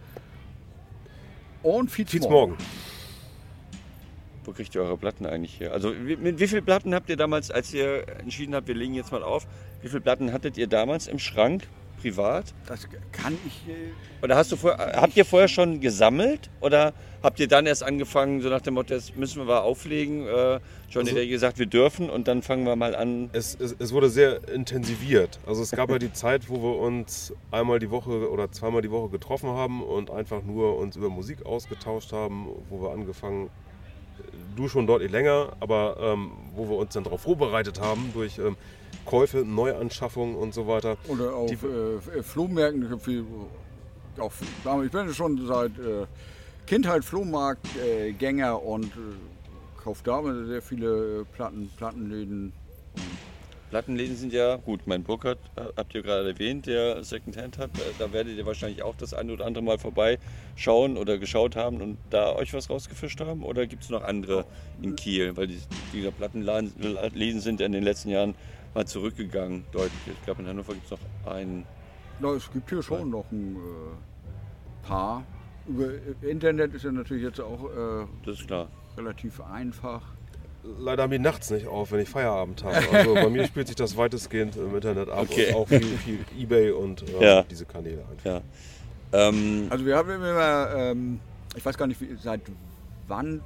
und 1.64 1.90
Fietz, 1.92 2.12
Fietz 2.12 2.24
Morgen. 2.24 2.52
morgen. 2.54 2.64
Wo 4.44 4.52
kriegt 4.52 4.76
ihr 4.76 4.82
eure 4.82 4.98
Platten 4.98 5.26
eigentlich 5.26 5.60
her? 5.60 5.72
Also 5.74 5.94
wie- 6.06 6.18
mit 6.18 6.40
wie 6.40 6.48
vielen 6.48 6.64
Platten 6.66 6.94
habt 6.94 7.10
ihr 7.10 7.18
damals, 7.18 7.50
als 7.50 7.74
ihr 7.74 8.08
entschieden 8.20 8.54
habt, 8.54 8.68
wir 8.68 8.76
legen 8.76 8.94
jetzt 8.94 9.12
mal 9.12 9.24
auf, 9.24 9.48
wie 9.82 9.88
viele 9.88 10.02
Platten 10.02 10.32
hattet 10.34 10.58
ihr 10.58 10.68
damals 10.68 11.08
im 11.08 11.18
Schrank, 11.20 11.68
privat? 12.02 12.54
Das 12.68 12.88
kann 13.12 13.38
ich. 13.48 13.68
Äh, 13.68 14.24
Oder 14.24 14.36
hast 14.36 14.52
du 14.52 14.56
vor, 14.56 14.78
habt 14.78 15.16
ihr 15.18 15.26
vorher 15.26 15.48
schon 15.48 15.80
gesammelt? 15.82 16.50
Oder 16.62 16.94
habt 17.24 17.40
ihr 17.40 17.48
dann 17.48 17.66
erst 17.66 17.84
angefangen, 17.84 18.42
so 18.42 18.50
nach 18.50 18.62
dem 18.62 18.76
Motto, 18.76 18.94
jetzt 18.94 19.16
müssen 19.18 19.38
wir 19.40 19.46
mal 19.46 19.60
auflegen? 19.60 20.28
Äh, 20.28 20.60
Johnny 20.90 21.10
Also- 21.12 21.28
gesagt, 21.28 21.60
wir 21.60 21.66
dürfen 21.66 22.10
und 22.10 22.28
dann 22.28 22.42
fangen 22.42 22.66
wir 22.66 22.76
mal 22.76 22.96
an. 22.96 23.30
Es, 23.34 23.56
es, 23.60 23.76
es 23.80 23.92
wurde 23.94 24.10
sehr 24.10 24.48
intensiviert. 24.50 25.40
Also 25.46 25.62
es 25.64 25.72
gab 25.72 25.90
ja 25.90 25.98
die 26.00 26.14
Zeit, 26.14 26.50
wo 26.50 26.62
wir 26.62 26.80
uns 26.80 27.34
einmal 27.52 27.80
die 27.80 27.90
Woche 27.92 28.30
oder 28.30 28.52
zweimal 28.52 28.82
die 28.82 28.92
Woche 28.92 29.10
getroffen 29.10 29.50
haben 29.50 29.84
und 29.84 30.10
einfach 30.12 30.44
nur 30.44 30.78
uns 30.78 30.96
über 30.96 31.10
Musik 31.10 31.46
ausgetauscht 31.46 32.12
haben, 32.14 32.48
wo 32.70 32.82
wir 32.82 32.92
angefangen, 32.92 33.50
du 34.56 34.70
schon 34.70 34.88
deutlich 34.88 35.12
länger, 35.12 35.54
aber 35.60 35.98
ähm, 36.00 36.32
wo 36.56 36.70
wir 36.70 36.78
uns 36.78 36.94
dann 36.94 37.04
darauf 37.04 37.22
vorbereitet 37.22 37.82
haben 37.82 38.12
durch 38.14 38.38
ähm, 38.38 38.56
Käufe, 39.06 39.38
Neuanschaffungen 39.46 40.36
und 40.36 40.54
so 40.54 40.68
weiter. 40.68 40.98
oder 41.08 41.36
auf 41.36 41.50
Die- 41.50 41.56
äh, 42.18 42.24
Flohmärkten. 42.24 43.00
Viel, 43.00 43.26
auf, 44.18 44.42
ich 44.84 44.92
bin 44.92 45.14
schon 45.14 45.46
seit 45.46 45.78
äh, 45.80 46.06
Kindheit 46.66 47.04
Flohmarktgänger 47.06 48.62
und 48.64 48.86
äh, 48.86 49.82
kaufe 49.84 50.02
da 50.04 50.22
sehr 50.46 50.62
viele 50.62 51.22
äh, 51.22 51.24
Platten, 51.36 51.70
Plattenläden. 51.78 52.52
Plattenläden 53.72 54.16
sind 54.16 54.32
ja, 54.32 54.56
gut, 54.58 54.82
mein 54.86 55.04
Burkhardt 55.04 55.40
äh, 55.58 55.62
habt 55.76 55.94
ihr 55.96 56.02
gerade 56.04 56.30
erwähnt, 56.30 56.66
der 56.66 57.04
Secondhand 57.04 57.58
hat. 57.58 57.72
Äh, 57.78 57.82
Da 58.00 58.14
werdet 58.14 58.38
ihr 58.38 58.46
wahrscheinlich 58.46 58.84
auch 58.84 58.96
das 58.98 59.14
eine 59.14 59.34
oder 59.34 59.46
andere 59.46 59.64
Mal 59.64 59.78
vorbeischauen 59.80 60.98
oder 60.98 61.18
geschaut 61.18 61.56
haben 61.56 61.82
und 61.82 61.98
da 62.10 62.34
euch 62.36 62.54
was 62.54 62.70
rausgefischt 62.70 63.20
haben. 63.22 63.44
Oder 63.44 63.68
gibt 63.68 63.84
es 63.84 63.90
noch 63.90 64.04
andere 64.04 64.46
in 64.82 64.96
Kiel? 64.96 65.36
Weil 65.36 65.48
die, 65.48 65.60
die 65.94 66.10
Plattenläden 66.10 67.42
sind 67.42 67.60
ja 67.60 67.66
in 67.66 67.72
den 67.74 67.84
letzten 67.84 68.10
Jahren 68.10 68.36
mal 68.76 68.86
zurückgegangen, 68.86 69.64
deutlich. 69.72 69.92
Ich 70.08 70.22
glaube, 70.24 70.42
in 70.44 70.48
Hannover 70.48 70.74
gibt 70.74 70.86
es 70.86 70.92
noch 70.92 71.34
einen. 71.34 71.66
Na, 72.20 72.30
es 72.34 72.52
gibt 72.52 72.70
hier 72.70 72.84
schon 72.84 73.10
noch 73.10 73.26
ein 73.32 73.56
äh, 73.56 74.88
paar. 74.88 75.24
Über 75.68 75.86
äh, 75.86 76.30
Internet 76.30 76.74
ist 76.76 76.84
ja 76.86 76.92
natürlich 76.92 77.24
jetzt 77.24 77.42
auch 77.42 77.64
äh, 77.66 78.06
Das 78.26 78.40
ist 78.40 78.48
klar. 78.48 78.68
relativ 78.98 79.42
einfach. 79.42 80.02
Leider 80.80 81.04
haben 81.04 81.12
die 81.12 81.20
nachts 81.20 81.52
nicht 81.52 81.68
auf, 81.68 81.92
wenn 81.92 82.00
ich 82.00 82.10
Feierabend 82.10 82.64
habe. 82.64 82.76
Also 82.92 83.14
bei 83.14 83.30
mir 83.30 83.46
spielt 83.46 83.68
sich 83.68 83.76
das 83.76 83.96
weitestgehend 83.98 84.56
im 84.56 84.74
Internet 84.76 85.10
ab. 85.10 85.22
Okay. 85.30 85.50
Und 85.50 85.56
auch 85.56 85.68
viel, 85.68 85.82
viel 85.98 86.20
Ebay 86.38 86.72
und 86.72 87.04
äh, 87.10 87.24
Ja. 87.24 87.44
diese 87.44 87.66
Kanäle 87.66 88.04
einfach. 88.12 88.26
Ja. 88.26 88.42
Ähm, 89.14 89.68
Also 89.70 89.86
wir 89.86 89.96
haben 89.96 90.10
immer, 90.10 90.70
ähm, 90.76 91.20
ich 91.56 91.64
weiß 91.64 91.78
gar 91.78 91.86
nicht 91.88 92.02
wie, 92.02 92.16
seit 92.22 92.42
wann, 93.08 93.42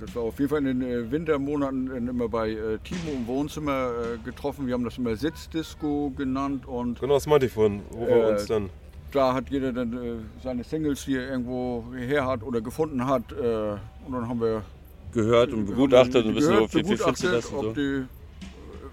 das 0.00 0.14
war 0.14 0.22
auf 0.24 0.38
jeden 0.38 0.48
Fall 0.50 0.66
in 0.66 0.80
den 0.80 0.82
äh, 0.82 1.10
Wintermonaten 1.10 1.90
äh, 1.90 2.10
immer 2.10 2.28
bei 2.28 2.50
äh, 2.50 2.78
Timo 2.84 3.12
im 3.14 3.26
Wohnzimmer 3.26 3.90
äh, 3.90 4.18
getroffen. 4.24 4.66
Wir 4.66 4.74
haben 4.74 4.84
das 4.84 4.98
immer 4.98 5.16
Sitzdisco 5.16 6.12
genannt 6.16 6.66
und 6.66 7.00
Genau, 7.00 7.14
das 7.14 7.26
meinte 7.26 7.46
ich 7.46 7.52
vorhin, 7.52 7.82
wo 7.90 8.06
wir 8.06 8.28
Äh, 8.28 8.30
uns 8.32 8.46
dann 8.46 8.70
da 9.12 9.32
hat 9.34 9.48
jeder 9.50 9.72
dann 9.72 9.92
äh, 9.92 10.16
seine 10.42 10.62
Singles, 10.64 11.04
die 11.04 11.16
er 11.16 11.30
irgendwo 11.30 11.84
her 11.96 12.26
hat 12.26 12.42
oder 12.42 12.60
gefunden 12.60 13.06
hat. 13.06 13.32
Äh, 13.32 13.36
und 14.06 14.12
dann 14.12 14.28
haben 14.28 14.40
wir 14.40 14.62
gehört 15.12 15.52
und 15.52 15.66
begutachtet 15.66 16.26
und 16.26 16.34
wissen, 16.34 16.50
gehört, 16.50 16.70
so, 16.70 16.78
wie 16.78 16.84
viel 16.84 16.96
findest 16.96 17.22
du 17.24 17.28
das 17.28 17.50
begutachtet, 17.50 17.52
und 17.52 17.58
ob 17.58 17.74
so. 17.74 17.80
die 17.80 17.80
äh, 17.80 18.04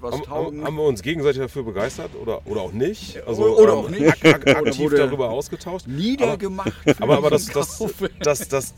was 0.03 0.13
Haben, 0.15 0.23
taugen. 0.23 0.63
haben, 0.65 0.75
wir 0.75 0.83
uns 0.83 1.01
gegenseitig 1.01 1.41
dafür 1.41 1.63
begeistert 1.63 2.11
oder, 2.21 2.41
oder 2.45 2.61
auch 2.61 2.71
nicht? 2.73 3.21
Also, 3.25 3.57
Oder 3.57 3.73
auch 3.73 3.89
nicht. 3.89 4.05
Ak 4.07 4.25
ak 4.47 4.47
aktiv 4.67 4.91
darüber 4.95 5.29
ausgetauscht. 5.31 5.87
niedergemacht. 5.87 6.71
für 6.83 7.01
Aber, 7.01 7.17
aber 7.17 7.29
das, 7.29 7.47
das, 7.47 7.81
das, 8.19 8.47
das, 8.49 8.73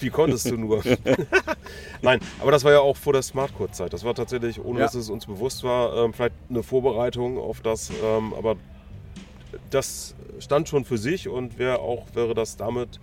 wie 0.00 0.10
konntest 0.10 0.50
du 0.50 0.56
nur? 0.56 0.82
Nein, 2.02 2.20
aber 2.40 2.50
das 2.52 2.62
war 2.64 2.72
ja 2.72 2.80
auch 2.80 2.96
vor 2.96 3.12
der 3.12 3.22
Smartcode-Zeit. 3.22 3.92
Das 3.92 4.04
war 4.04 4.14
tatsächlich, 4.14 4.62
ohne 4.62 4.80
Ja. 4.80 4.86
dass 4.86 4.94
es 4.94 5.10
uns 5.10 5.26
bewusst 5.26 5.64
war, 5.64 5.96
ähm, 6.04 6.12
vielleicht 6.12 6.34
eine 6.50 6.62
Vorbereitung 6.62 7.38
auf 7.38 7.60
das. 7.60 7.90
Ähm, 8.04 8.34
aber 8.34 8.56
das 9.70 10.14
stand 10.38 10.68
schon 10.68 10.84
für 10.84 10.98
sich 10.98 11.28
und 11.28 11.58
wäre 11.58 11.78
auch, 11.78 12.04
wäre 12.14 12.34
das 12.34 12.56
damit, 12.56 13.00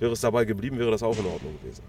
wäre 0.00 0.12
es 0.12 0.20
dabei 0.20 0.44
geblieben, 0.44 0.78
wäre 0.78 0.90
das 0.90 1.02
auch 1.02 1.16
in 1.18 1.26
Ordnung 1.26 1.56
gewesen. 1.62 1.82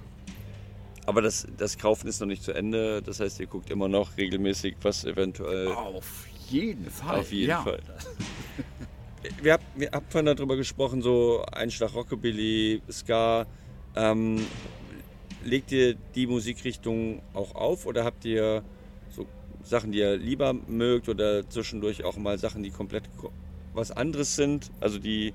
Aber 1.06 1.22
das, 1.22 1.46
das 1.58 1.78
Kaufen 1.78 2.08
ist 2.08 2.20
noch 2.20 2.28
nicht 2.28 2.44
zu 2.44 2.52
Ende. 2.52 3.02
Das 3.02 3.20
heißt, 3.20 3.40
ihr 3.40 3.48
guckt 3.48 3.70
immer 3.70 3.88
noch 3.88 4.18
regelmäßig, 4.18 4.76
was 4.82 5.06
eventuell. 5.06 5.68
Auf 5.68 6.26
jeden 6.50 6.90
Fall. 6.90 7.20
Auf 7.20 7.32
jeden 7.32 7.50
ja. 7.50 7.62
Fall. 7.62 7.80
Wir 9.42 9.54
haben 9.54 9.64
wir 9.76 9.90
habt 9.92 10.12
vorhin 10.12 10.28
darüber 10.28 10.56
gesprochen, 10.56 11.02
so 11.02 11.44
Einschlag 11.52 11.96
Rockabilly, 11.96 12.84
Ska. 12.92 13.48
Ähm, 13.96 14.46
legt 15.44 15.72
ihr 15.72 15.96
die 16.14 16.28
Musikrichtung 16.28 17.24
auch 17.34 17.56
auf 17.56 17.88
oder 17.88 18.04
habt 18.04 18.24
ihr 18.26 18.64
so 19.10 19.26
Sachen, 19.64 19.92
die 19.92 19.98
ihr 19.98 20.16
lieber 20.18 20.54
mögt 20.54 21.10
oder 21.10 21.50
zwischendurch 21.50 22.04
auch 22.04 22.18
mal 22.18 22.38
Sachen, 22.38 22.62
die 22.62 22.70
komplett 22.70 23.04
ko- 23.18 23.32
was 23.74 23.90
anderes 23.90 24.36
sind, 24.36 24.70
also 24.80 25.00
die 25.00 25.30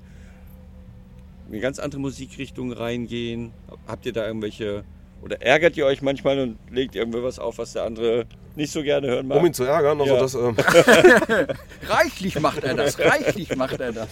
in 1.47 1.51
eine 1.51 1.59
ganz 1.59 1.77
andere 1.77 1.99
Musikrichtung 1.99 2.71
reingehen? 2.71 3.51
Habt 3.87 4.05
ihr 4.05 4.13
da 4.13 4.25
irgendwelche 4.25 4.85
oder 5.23 5.41
ärgert 5.41 5.77
ihr 5.77 5.85
euch 5.85 6.01
manchmal 6.01 6.39
und 6.39 6.57
legt 6.71 6.95
irgendwie 6.95 7.21
was 7.23 7.39
auf, 7.39 7.57
was 7.57 7.73
der 7.73 7.83
andere 7.83 8.25
nicht 8.55 8.71
so 8.71 8.83
gerne 8.83 9.07
hören 9.07 9.27
mag? 9.27 9.37
Um 9.37 9.45
ihn 9.45 9.53
zu 9.53 9.63
ärgern, 9.63 9.99
also 10.01 10.13
Ja. 10.13 10.19
das, 10.19 10.33
ähm, 10.35 10.55
Reichlich 11.87 12.39
macht 12.39 12.63
er 12.63 12.73
das. 12.75 12.99
Reichlich 12.99 13.55
macht 13.55 13.79
er 13.79 13.91
das. 13.93 14.07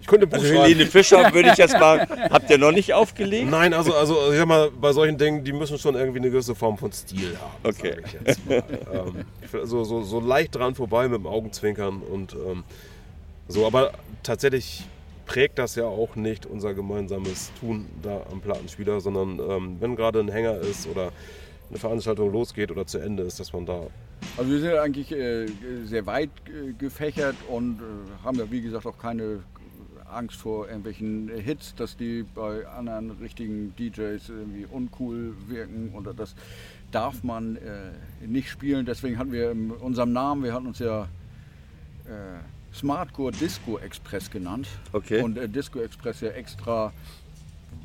ich 0.00 0.06
könnte 0.06 0.26
ein 0.26 0.30
Buch 0.30 0.38
Also. 0.38 0.62
Helene 0.62 0.86
Fischer 0.86 1.32
würde 1.34 1.50
ich 1.50 1.56
jetzt 1.58 1.78
mal. 1.78 2.06
Habt 2.30 2.50
ihr 2.50 2.58
noch 2.58 2.72
nicht 2.72 2.94
aufgelegt? 2.94 3.50
Nein, 3.50 3.74
also, 3.74 3.94
also 3.94 4.30
ich 4.30 4.38
sag 4.38 4.46
mal, 4.46 4.70
bei 4.70 4.92
solchen 4.92 5.18
Dingen, 5.18 5.44
die 5.44 5.52
müssen 5.52 5.78
schon 5.78 5.94
irgendwie 5.96 6.18
eine 6.18 6.30
gewisse 6.30 6.54
Form 6.54 6.78
von 6.78 6.92
Stil 6.92 7.36
haben. 7.40 7.52
Okay. 7.64 7.96
sag 7.96 8.06
Ich 8.06 8.12
jetzt 8.26 8.46
mal. 8.48 8.62
ähm, 8.92 9.66
so, 9.66 9.84
so, 9.84 10.02
so 10.02 10.20
leicht 10.20 10.54
dran 10.54 10.74
vorbei 10.74 11.08
mit 11.08 11.18
dem 11.18 11.26
Augenzwinkern 11.26 12.02
und 12.02 12.34
ähm, 12.34 12.64
so, 13.48 13.66
aber 13.66 13.92
tatsächlich 14.22 14.84
prägt 15.30 15.60
das 15.60 15.76
ja 15.76 15.84
auch 15.84 16.16
nicht 16.16 16.44
unser 16.44 16.74
gemeinsames 16.74 17.52
Tun 17.60 17.86
da 18.02 18.26
am 18.32 18.40
Plattenspieler, 18.40 19.00
sondern 19.00 19.38
ähm, 19.38 19.76
wenn 19.78 19.94
gerade 19.94 20.18
ein 20.18 20.28
Hänger 20.28 20.56
ist 20.56 20.88
oder 20.88 21.12
eine 21.68 21.78
Veranstaltung 21.78 22.32
losgeht 22.32 22.72
oder 22.72 22.84
zu 22.84 22.98
Ende 22.98 23.22
ist, 23.22 23.38
dass 23.38 23.52
man 23.52 23.64
da 23.64 23.86
Also 24.36 24.50
wir 24.50 24.58
sind 24.58 24.72
eigentlich 24.72 25.12
äh, 25.12 25.46
sehr 25.84 26.04
weit 26.06 26.30
äh, 26.48 26.72
gefächert 26.72 27.36
und 27.48 27.78
äh, 27.78 28.24
haben 28.24 28.40
ja 28.40 28.50
wie 28.50 28.60
gesagt 28.60 28.86
auch 28.86 28.98
keine 28.98 29.44
Angst 30.12 30.34
vor 30.34 30.66
irgendwelchen 30.66 31.28
Hits, 31.28 31.76
dass 31.76 31.96
die 31.96 32.24
bei 32.34 32.66
anderen 32.66 33.12
richtigen 33.22 33.72
DJs 33.76 34.30
irgendwie 34.30 34.66
uncool 34.68 35.34
wirken 35.46 35.92
oder 35.94 36.12
das 36.12 36.34
darf 36.90 37.22
man 37.22 37.54
äh, 37.54 38.26
nicht 38.26 38.50
spielen. 38.50 38.84
Deswegen 38.84 39.16
hatten 39.16 39.30
wir 39.30 39.52
in 39.52 39.70
unserem 39.70 40.12
Namen, 40.12 40.42
wir 40.42 40.52
hatten 40.52 40.66
uns 40.66 40.80
ja 40.80 41.04
äh, 42.06 42.40
Smartcore 42.74 43.32
Disco 43.32 43.78
Express 43.78 44.30
genannt. 44.30 44.68
Okay. 44.92 45.22
Und 45.22 45.36
äh, 45.36 45.48
Disco 45.48 45.80
Express 45.80 46.20
ja 46.20 46.30
extra, 46.30 46.92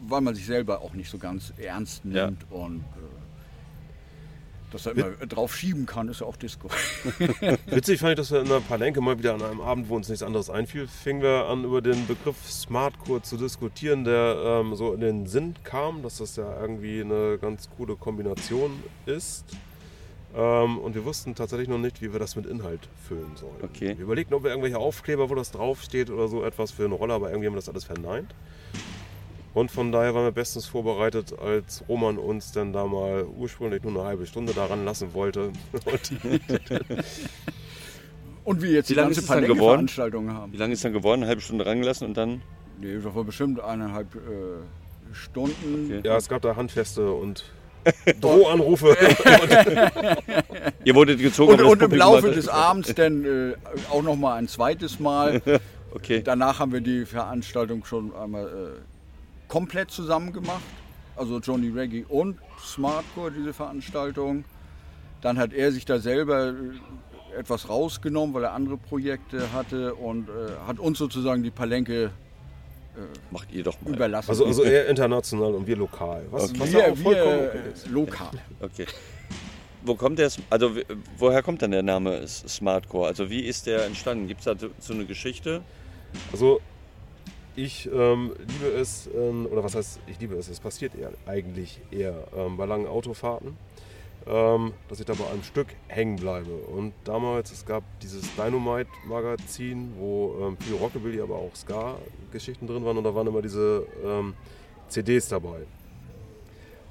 weil 0.08 0.22
man 0.22 0.36
sich 0.36 0.46
selber 0.46 0.82
auch 0.82 0.94
nicht 0.94 1.10
so 1.10 1.18
ganz 1.18 1.54
ernst 1.58 2.06
nimmt 2.06 2.46
und 2.52 2.80
äh, 2.80 3.16
dass 4.76 4.86
er 4.86 4.92
immer 4.92 5.12
drauf 5.26 5.56
schieben 5.56 5.86
kann, 5.86 6.10
ist 6.10 6.20
ja 6.20 6.28
auch 6.28 6.36
Disco. 6.36 6.70
Witzig 7.68 8.00
fand 8.00 8.12
ich, 8.12 8.18
dass 8.18 8.32
wir 8.32 8.42
in 8.42 8.50
der 8.50 8.60
Palenke 8.60 9.00
mal 9.00 9.18
wieder 9.18 9.34
an 9.34 9.42
einem 9.42 9.62
Abend, 9.62 9.88
wo 9.88 9.96
uns 9.96 10.10
nichts 10.10 10.22
anderes 10.22 10.50
einfiel, 10.50 10.88
fingen 10.88 11.22
wir 11.22 11.46
an, 11.48 11.64
über 11.64 11.82
den 11.82 12.06
Begriff 12.08 12.36
Smartcore 12.50 13.22
zu 13.22 13.38
diskutieren, 13.38 14.04
der 14.04 14.36
ähm, 14.44 14.76
so 14.76 14.94
in 14.94 15.00
den 15.00 15.28
Sinn 15.28 15.56
kam, 15.64 16.04
dass 16.04 16.18
das 16.18 16.36
ja 16.36 16.60
irgendwie 16.60 17.00
eine 17.00 17.38
ganz 17.40 17.70
coole 17.78 17.96
Kombination 17.96 18.84
ist. 19.06 19.46
Ähm, 20.36 20.80
und 20.80 20.96
wir 20.96 21.06
wussten 21.06 21.34
tatsächlich 21.34 21.70
noch 21.70 21.78
nicht, 21.78 22.02
wie 22.02 22.12
wir 22.12 22.20
das 22.20 22.36
mit 22.36 22.46
Inhalt 22.46 22.90
füllen 23.08 23.36
sollen. 23.36 23.56
Okay. 23.64 23.96
Wir 23.98 24.04
überlegten, 24.04 24.36
ob 24.36 24.44
wir 24.44 24.50
irgendwelche 24.50 24.78
Aufkleber, 24.78 25.30
wo 25.30 25.36
das 25.36 25.52
draufsteht 25.52 26.10
oder 26.10 26.28
so 26.28 26.44
etwas 26.44 26.72
für 26.72 26.84
eine 26.84 26.96
Rolle, 26.96 27.14
aber 27.14 27.30
irgendwie 27.30 27.48
haben 27.48 27.54
wir 27.54 27.60
das 27.60 27.70
alles 27.70 27.86
verneint. 27.86 28.36
Und 29.54 29.72
von 29.72 29.94
daher 29.94 30.14
waren 30.14 30.26
wir 30.26 30.34
bestens 30.34 30.66
vorbereitet, 30.66 31.40
als 31.40 31.88
Roman 31.88 32.18
uns 32.18 32.52
dann 32.52 32.74
da 32.74 32.86
mal 32.86 33.26
ursprünglich 33.26 33.84
nur 33.84 33.94
eine 33.94 34.04
halbe 34.04 34.26
Stunde 34.26 34.52
daran 34.52 34.84
lassen 34.84 35.14
wollte. 35.14 35.54
Und 38.44 38.62
wir 38.62 38.72
jetzt 38.72 38.90
Wie 38.90 38.94
die 38.94 39.00
lange 39.00 39.08
ganze 39.08 39.22
ist 39.22 39.24
es 39.24 39.28
dann 39.28 39.44
geworden? 39.44 39.58
Palenke-Veranstaltung 39.58 40.34
haben. 40.34 40.52
Wie 40.52 40.58
lange 40.58 40.74
ist 40.74 40.84
dann 40.84 40.92
geworden? 40.92 41.22
Eine 41.22 41.30
halbe 41.30 41.42
Stunde 41.42 41.66
rangelassen 41.66 42.06
und 42.10 42.18
dann. 42.18 42.42
Nee, 42.82 42.96
das 43.02 43.16
war 43.16 43.24
bestimmt 43.24 43.62
eineinhalb 43.62 44.14
äh, 44.16 45.14
Stunden. 45.14 45.86
Okay. 45.86 46.02
Ja, 46.04 46.18
es 46.18 46.28
gab 46.28 46.42
da 46.42 46.58
Handfeste 46.58 47.14
und 47.14 47.46
Drohanrufe. 48.22 48.96
Ihr 50.84 50.96
wurdet 50.96 51.20
gezogen. 51.20 51.54
Und, 51.54 51.64
und 51.64 51.82
im 51.82 51.98
Laufe 51.98 52.32
des 52.32 52.48
Abends 52.48 52.94
dann 52.96 53.26
äh, 53.26 53.54
auch 53.92 54.04
noch 54.04 54.16
mal 54.16 54.36
ein 54.36 54.48
zweites 54.48 55.00
Mal. 55.00 55.42
Okay. 55.96 56.22
Danach 56.22 56.60
haben 56.60 56.74
wir 56.74 56.82
die 56.82 57.06
Veranstaltung 57.06 57.86
schon 57.86 58.14
einmal 58.14 58.48
äh, 58.48 58.82
komplett 59.48 59.92
zusammen 59.92 60.34
gemacht. 60.34 60.60
Also 61.16 61.40
Johnny 61.40 61.70
Reggae 61.70 62.04
und 62.10 62.38
Smartcore, 62.62 63.32
diese 63.32 63.54
Veranstaltung. 63.54 64.44
Dann 65.22 65.38
hat 65.38 65.54
er 65.54 65.72
sich 65.72 65.86
da 65.86 66.00
selber 66.00 66.50
äh, 66.50 67.40
etwas 67.40 67.70
rausgenommen, 67.70 68.36
weil 68.36 68.44
er 68.44 68.52
andere 68.52 68.76
Projekte 68.76 69.54
hatte 69.54 69.96
und 69.96 70.28
äh, 70.28 70.32
hat 70.68 70.80
uns 70.80 70.98
sozusagen 70.98 71.44
die 71.44 71.52
Palenke 71.52 72.12
Macht 73.32 73.52
ihr 73.52 73.64
doch 73.64 73.80
mal. 73.82 73.94
überlassen. 73.94 74.30
Also, 74.30 74.46
also 74.46 74.64
eher 74.64 74.88
international 74.88 75.54
und 75.56 75.68
wir 75.68 75.76
lokal. 75.76 76.26
Was, 76.32 76.50
Okay. 76.50 76.60
was 76.60 76.74
wir, 76.74 76.98
wir 76.98 77.26
okay 77.26 77.58
äh, 77.58 77.90
lokal. 77.90 78.32
Okay. 78.62 78.86
Wo 79.84 79.96
kommt 79.96 80.18
der, 80.20 80.32
also 80.50 80.72
woher 81.18 81.44
kommt 81.44 81.62
denn 81.62 81.72
der 81.72 81.84
Name 81.84 82.28
Smartcore? 82.28 83.08
Also 83.08 83.30
wie 83.30 83.42
ist 83.42 83.68
der 83.68 83.86
entstanden? 83.86 84.28
Gibt 84.28 84.40
es 84.40 84.46
da 84.46 84.56
so 84.80 84.94
eine 84.94 85.06
Geschichte? 85.06 85.62
Also 86.32 86.60
ich 87.56 87.88
ähm, 87.94 88.34
liebe 88.40 88.76
es, 88.78 89.08
ähm, 89.16 89.48
oder 89.50 89.64
was 89.64 89.76
heißt, 89.76 90.00
ich 90.08 90.20
liebe 90.20 90.36
es, 90.36 90.50
es 90.50 90.60
passiert 90.60 90.94
eher, 90.96 91.12
eigentlich 91.26 91.80
eher 91.92 92.16
ähm, 92.36 92.58
bei 92.58 92.66
langen 92.66 92.88
Autofahrten, 92.88 93.56
dass 94.26 95.00
ich 95.00 95.06
da 95.06 95.14
bei 95.14 95.30
einem 95.30 95.44
Stück 95.44 95.68
hängen 95.88 96.16
bleibe. 96.16 96.52
Und 96.52 96.94
damals, 97.04 97.52
es 97.52 97.64
gab 97.64 97.84
dieses 98.00 98.24
Dynamite-Magazin, 98.36 99.94
wo 100.00 100.36
ähm, 100.42 100.58
viel 100.58 100.76
Rockabilly, 100.76 101.22
aber 101.22 101.36
auch 101.36 101.56
Ska-Geschichten 101.56 102.66
drin 102.66 102.84
waren 102.84 102.98
und 102.98 103.04
da 103.04 103.14
waren 103.14 103.28
immer 103.28 103.44
diese 103.44 103.86
ähm, 104.04 104.34
CDs 104.88 105.28
dabei. 105.28 105.68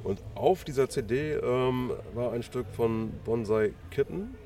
Und 0.04 0.20
auf 0.34 0.64
dieser 0.64 0.88
CD 0.88 1.32
ähm, 1.32 1.90
war 2.14 2.32
ein 2.32 2.42
Stück 2.42 2.66
von 2.76 3.10
Bonsai 3.24 3.72
Kitten. 3.90 4.36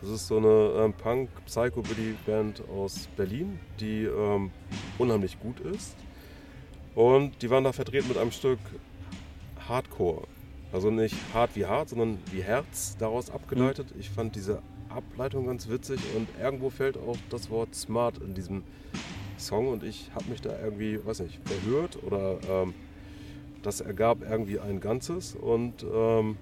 Das 0.00 0.08
ist 0.08 0.28
so 0.28 0.38
eine 0.38 0.84
ähm, 0.84 0.94
Punk-Psychobilly-Band 0.94 2.62
aus 2.74 3.08
Berlin, 3.16 3.58
die 3.80 4.04
ähm, 4.04 4.50
unheimlich 4.98 5.38
gut 5.40 5.60
ist. 5.60 5.96
Und 6.94 7.42
die 7.42 7.50
waren 7.50 7.64
da 7.64 7.72
vertreten 7.72 8.08
mit 8.08 8.16
einem 8.16 8.30
Stück 8.30 8.60
Hardcore. 9.68 10.22
Also 10.72 10.90
nicht 10.90 11.16
hart 11.34 11.56
wie 11.56 11.66
hart, 11.66 11.88
sondern 11.88 12.18
wie 12.30 12.42
Herz 12.42 12.96
daraus 12.98 13.30
abgeleitet. 13.30 13.88
Ich 13.98 14.10
fand 14.10 14.36
diese 14.36 14.62
Ableitung 14.88 15.46
ganz 15.46 15.68
witzig 15.68 16.00
und 16.16 16.28
irgendwo 16.40 16.70
fällt 16.70 16.96
auch 16.96 17.16
das 17.28 17.50
Wort 17.50 17.74
smart 17.74 18.18
in 18.18 18.34
diesem 18.34 18.62
Song 19.36 19.68
und 19.68 19.82
ich 19.82 20.10
habe 20.14 20.26
mich 20.26 20.40
da 20.40 20.50
irgendwie, 20.62 21.04
weiß 21.04 21.20
nicht, 21.20 21.40
verhört 21.44 21.98
oder 22.04 22.38
ähm, 22.48 22.74
das 23.62 23.80
ergab 23.80 24.18
irgendwie 24.22 24.60
ein 24.60 24.80
Ganzes 24.80 25.34
und 25.34 25.82
ähm, 25.82 26.36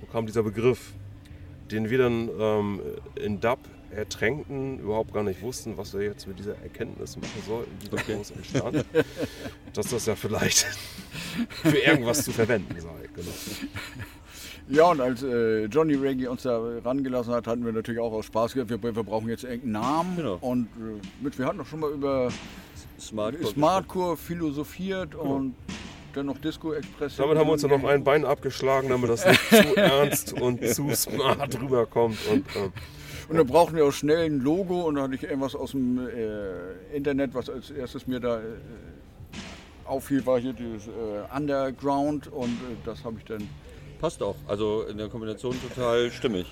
so 0.00 0.06
kam 0.12 0.26
dieser 0.26 0.42
Begriff, 0.42 0.92
den 1.70 1.90
wir 1.90 1.98
dann 1.98 2.30
ähm, 2.38 2.80
in 3.16 3.40
Dub 3.40 3.58
ertränkten, 3.90 4.78
überhaupt 4.78 5.12
gar 5.12 5.22
nicht 5.22 5.42
wussten, 5.42 5.76
was 5.76 5.94
wir 5.94 6.02
jetzt 6.02 6.26
mit 6.26 6.38
dieser 6.38 6.56
Erkenntnis 6.62 7.16
machen 7.16 7.42
sollten, 7.46 7.70
die 7.82 7.88
daraus 7.88 8.30
entstand, 8.30 8.84
dass 9.72 9.88
das 9.88 10.06
ja 10.06 10.14
vielleicht 10.14 10.66
für 11.62 11.78
irgendwas 11.78 12.24
zu 12.24 12.32
verwenden 12.32 12.80
sei. 12.80 13.08
Genau. 13.14 13.30
Ja, 14.70 14.90
und 14.90 15.00
als 15.00 15.22
äh, 15.22 15.64
Johnny 15.64 15.94
Reggae 15.94 16.28
uns 16.28 16.42
da 16.42 16.60
rangelassen 16.84 17.32
hat, 17.32 17.46
hatten 17.46 17.64
wir 17.64 17.72
natürlich 17.72 18.00
auch 18.00 18.12
aus 18.12 18.26
Spaß 18.26 18.52
gesagt, 18.52 18.70
wir, 18.70 18.82
wir 18.82 19.02
brauchen 19.02 19.28
jetzt 19.28 19.44
irgendeinen 19.44 19.72
Namen. 19.72 20.16
Genau. 20.16 20.38
Und 20.40 20.66
äh, 20.76 21.00
mit, 21.22 21.38
wir 21.38 21.46
hatten 21.46 21.58
doch 21.58 21.66
schon 21.66 21.80
mal 21.80 21.90
über 21.90 22.30
Smartcore. 23.00 23.52
Smartcore 23.52 24.16
philosophiert 24.16 25.14
und 25.14 25.54
dann 26.12 26.26
noch 26.26 26.38
Disco 26.38 26.72
Express. 26.72 27.16
Damit 27.16 27.38
haben 27.38 27.46
wir 27.46 27.52
uns 27.52 27.62
dann 27.62 27.70
noch 27.70 27.84
ein 27.84 28.04
Bein 28.04 28.24
abgeschlagen, 28.24 28.88
damit 28.88 29.08
das 29.08 29.26
nicht 29.26 29.48
zu 29.48 29.76
ernst 29.76 30.32
und 30.34 30.66
zu 30.66 30.94
smart 30.94 31.58
rüberkommt. 31.60 32.18
Und, 32.30 32.44
ähm, 32.56 32.72
Und 33.28 33.36
dann 33.36 33.46
brauchten 33.46 33.76
wir 33.76 33.84
auch 33.84 33.92
schnell 33.92 34.24
ein 34.24 34.40
Logo 34.40 34.82
und 34.82 34.94
da 34.94 35.02
hatte 35.02 35.14
ich 35.14 35.22
irgendwas 35.22 35.54
aus 35.54 35.72
dem 35.72 35.98
äh, 36.08 36.96
Internet, 36.96 37.34
was 37.34 37.50
als 37.50 37.70
erstes 37.70 38.06
mir 38.06 38.20
da 38.20 38.38
äh, 38.38 38.42
auffiel, 39.84 40.24
war 40.24 40.38
hier 40.38 40.54
dieses 40.54 40.88
äh, 40.88 40.90
Underground 41.36 42.28
und 42.28 42.48
äh, 42.48 42.76
das 42.86 43.04
habe 43.04 43.16
ich 43.18 43.24
dann 43.24 43.46
passt 44.00 44.22
auch. 44.22 44.36
Also 44.46 44.84
in 44.84 44.96
der 44.96 45.08
Kombination 45.08 45.54
total 45.60 46.10
stimmig. 46.10 46.46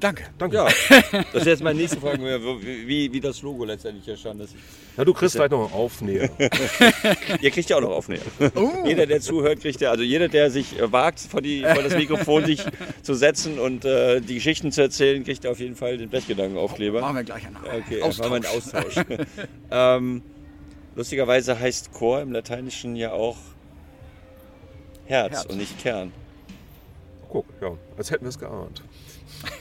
Danke. 0.00 0.24
Danke. 0.38 0.56
Ja, 0.56 0.64
das 1.32 1.42
ist 1.42 1.46
jetzt 1.46 1.62
meine 1.62 1.80
nächste 1.80 2.00
Frage, 2.00 2.22
wie, 2.22 2.86
wie, 2.86 3.12
wie 3.12 3.20
das 3.20 3.42
Logo 3.42 3.64
letztendlich 3.64 4.06
entstanden 4.06 4.44
ist. 4.44 4.54
Ja, 4.96 5.04
du 5.04 5.12
kriegst 5.12 5.34
gleich 5.34 5.50
noch 5.50 5.64
einen 5.64 5.72
Aufnäher. 5.74 6.30
Ihr 7.40 7.50
kriegt 7.50 7.68
ja 7.68 7.76
auch 7.76 7.80
noch 7.80 7.90
Aufnäher. 7.90 8.20
Jeder, 8.84 9.06
der 9.06 9.20
zuhört, 9.20 9.60
kriegt 9.60 9.80
ja, 9.80 9.90
also 9.90 10.04
jeder, 10.04 10.28
der 10.28 10.50
sich 10.50 10.78
äh, 10.78 10.92
wagt, 10.92 11.18
vor, 11.20 11.40
die, 11.42 11.62
vor 11.62 11.82
das 11.82 11.94
Mikrofon 11.94 12.44
sich 12.46 12.64
zu 13.02 13.14
setzen 13.14 13.58
und 13.58 13.84
äh, 13.84 14.20
die 14.20 14.34
Geschichten 14.34 14.70
zu 14.70 14.82
erzählen, 14.82 15.24
kriegt 15.24 15.46
auf 15.46 15.58
jeden 15.58 15.74
Fall 15.74 15.98
den 15.98 16.08
Blechgedankenaufkleber. 16.10 17.00
Machen 17.00 17.16
wir 17.16 17.24
gleich 17.24 17.46
einen 17.46 17.56
Okay, 17.56 18.00
Austausch. 18.02 18.28
machen 18.30 18.42
wir 18.42 18.48
einen 18.48 18.56
Austausch. 18.56 19.04
ähm, 19.70 20.22
lustigerweise 20.94 21.58
heißt 21.58 21.92
Chor 21.92 22.20
im 22.20 22.30
Lateinischen 22.32 22.94
ja 22.94 23.12
auch 23.12 23.36
Herz, 25.06 25.32
Herz. 25.32 25.46
und 25.46 25.58
nicht 25.58 25.78
Kern. 25.80 26.12
Guck, 27.28 27.46
ja, 27.60 27.72
als 27.96 28.10
hätten 28.10 28.24
wir 28.24 28.30
es 28.30 28.38
geahnt. 28.38 28.82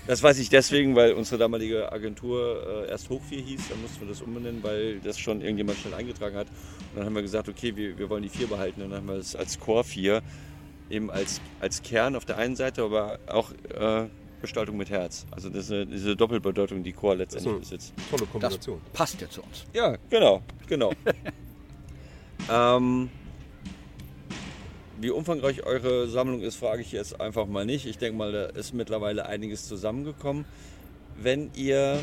Das 0.08 0.24
weiß 0.24 0.40
ich 0.40 0.50
deswegen, 0.50 0.96
weil 0.96 1.14
unsere 1.14 1.38
damalige 1.38 1.92
Agentur 1.92 2.86
äh, 2.86 2.90
erst 2.90 3.10
Hochvier 3.10 3.42
hieß, 3.42 3.70
dann 3.70 3.82
mussten 3.82 4.02
wir 4.02 4.08
das 4.08 4.22
umbenennen, 4.22 4.64
weil 4.64 5.00
das 5.00 5.20
schon 5.20 5.42
irgendjemand 5.42 5.78
schnell 5.80 5.94
eingetragen 5.94 6.36
hat. 6.38 6.48
Und 6.48 6.98
dann 6.98 7.06
haben 7.06 7.16
wir 7.16 7.22
gesagt, 7.22 7.50
okay, 7.50 7.76
wir, 7.76 7.98
wir 7.98 8.10
wollen 8.10 8.24
die 8.24 8.30
4 8.30 8.48
behalten. 8.48 8.82
Und 8.82 8.90
dann 8.92 9.00
haben 9.00 9.08
wir 9.08 9.16
es 9.16 9.36
als 9.36 9.60
Core 9.60 9.84
4 9.84 10.22
eben 10.90 11.12
als, 11.12 11.42
als 11.60 11.82
Kern 11.84 12.16
auf 12.16 12.24
der 12.26 12.38
einen 12.38 12.56
Seite, 12.56 12.84
aber 12.84 13.20
auch 13.28 13.52
äh, 13.78 14.08
Gestaltung 14.42 14.78
mit 14.78 14.90
Herz. 14.90 15.26
Also 15.32 15.50
das 15.50 15.66
ist 15.66 15.72
eine, 15.72 15.86
diese 15.88 16.16
Doppelbedeutung, 16.16 16.84
die 16.84 16.94
Core 16.94 17.16
letztendlich 17.16 17.54
So. 17.54 17.60
besitzt. 17.60 17.94
Tolle 18.10 18.22
Das 18.24 18.32
Kombination. 18.32 18.82
passt 18.94 19.20
ja 19.20 19.30
zu 19.30 19.42
uns. 19.42 19.66
Ja, 19.74 19.98
genau, 20.10 20.42
genau. 20.68 20.94
ähm, 22.50 23.10
wie 25.00 25.10
umfangreich 25.12 25.64
eure 25.64 26.08
Sammlung 26.08 26.42
ist, 26.42 26.56
frage 26.56 26.82
ich 26.82 26.92
jetzt 26.92 27.20
einfach 27.20 27.46
mal 27.46 27.66
nicht. 27.66 27.86
Ich 27.86 27.98
denke 27.98 28.18
mal, 28.18 28.32
da 28.32 28.46
ist 28.48 28.74
mittlerweile 28.74 29.26
einiges 29.28 29.68
zusammengekommen. 29.68 30.46
Wenn 31.22 31.52
ihr. 31.56 32.00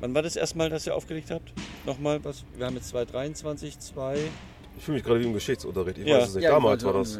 Wann 0.00 0.14
war 0.14 0.22
das 0.22 0.36
erstmal, 0.36 0.68
dass 0.68 0.86
ihr 0.86 0.94
aufgelegt 0.94 1.30
habt? 1.30 1.52
Nochmal, 1.86 2.22
was? 2.24 2.44
Wir 2.56 2.66
haben 2.66 2.74
jetzt 2.74 2.88
2023, 2.88 3.78
2, 3.78 4.18
Ich 4.76 4.84
fühle 4.84 4.96
mich 4.96 5.04
gerade 5.04 5.20
wie 5.20 5.24
im 5.24 5.32
Geschichtsunterricht. 5.32 5.98
Ich 5.98 6.06
Ja. 6.06 6.18
weiß 6.18 6.28
es 6.28 6.34
nicht. 6.34 6.44
Damals 6.48 6.84
war 6.84 6.92
das. 6.92 7.18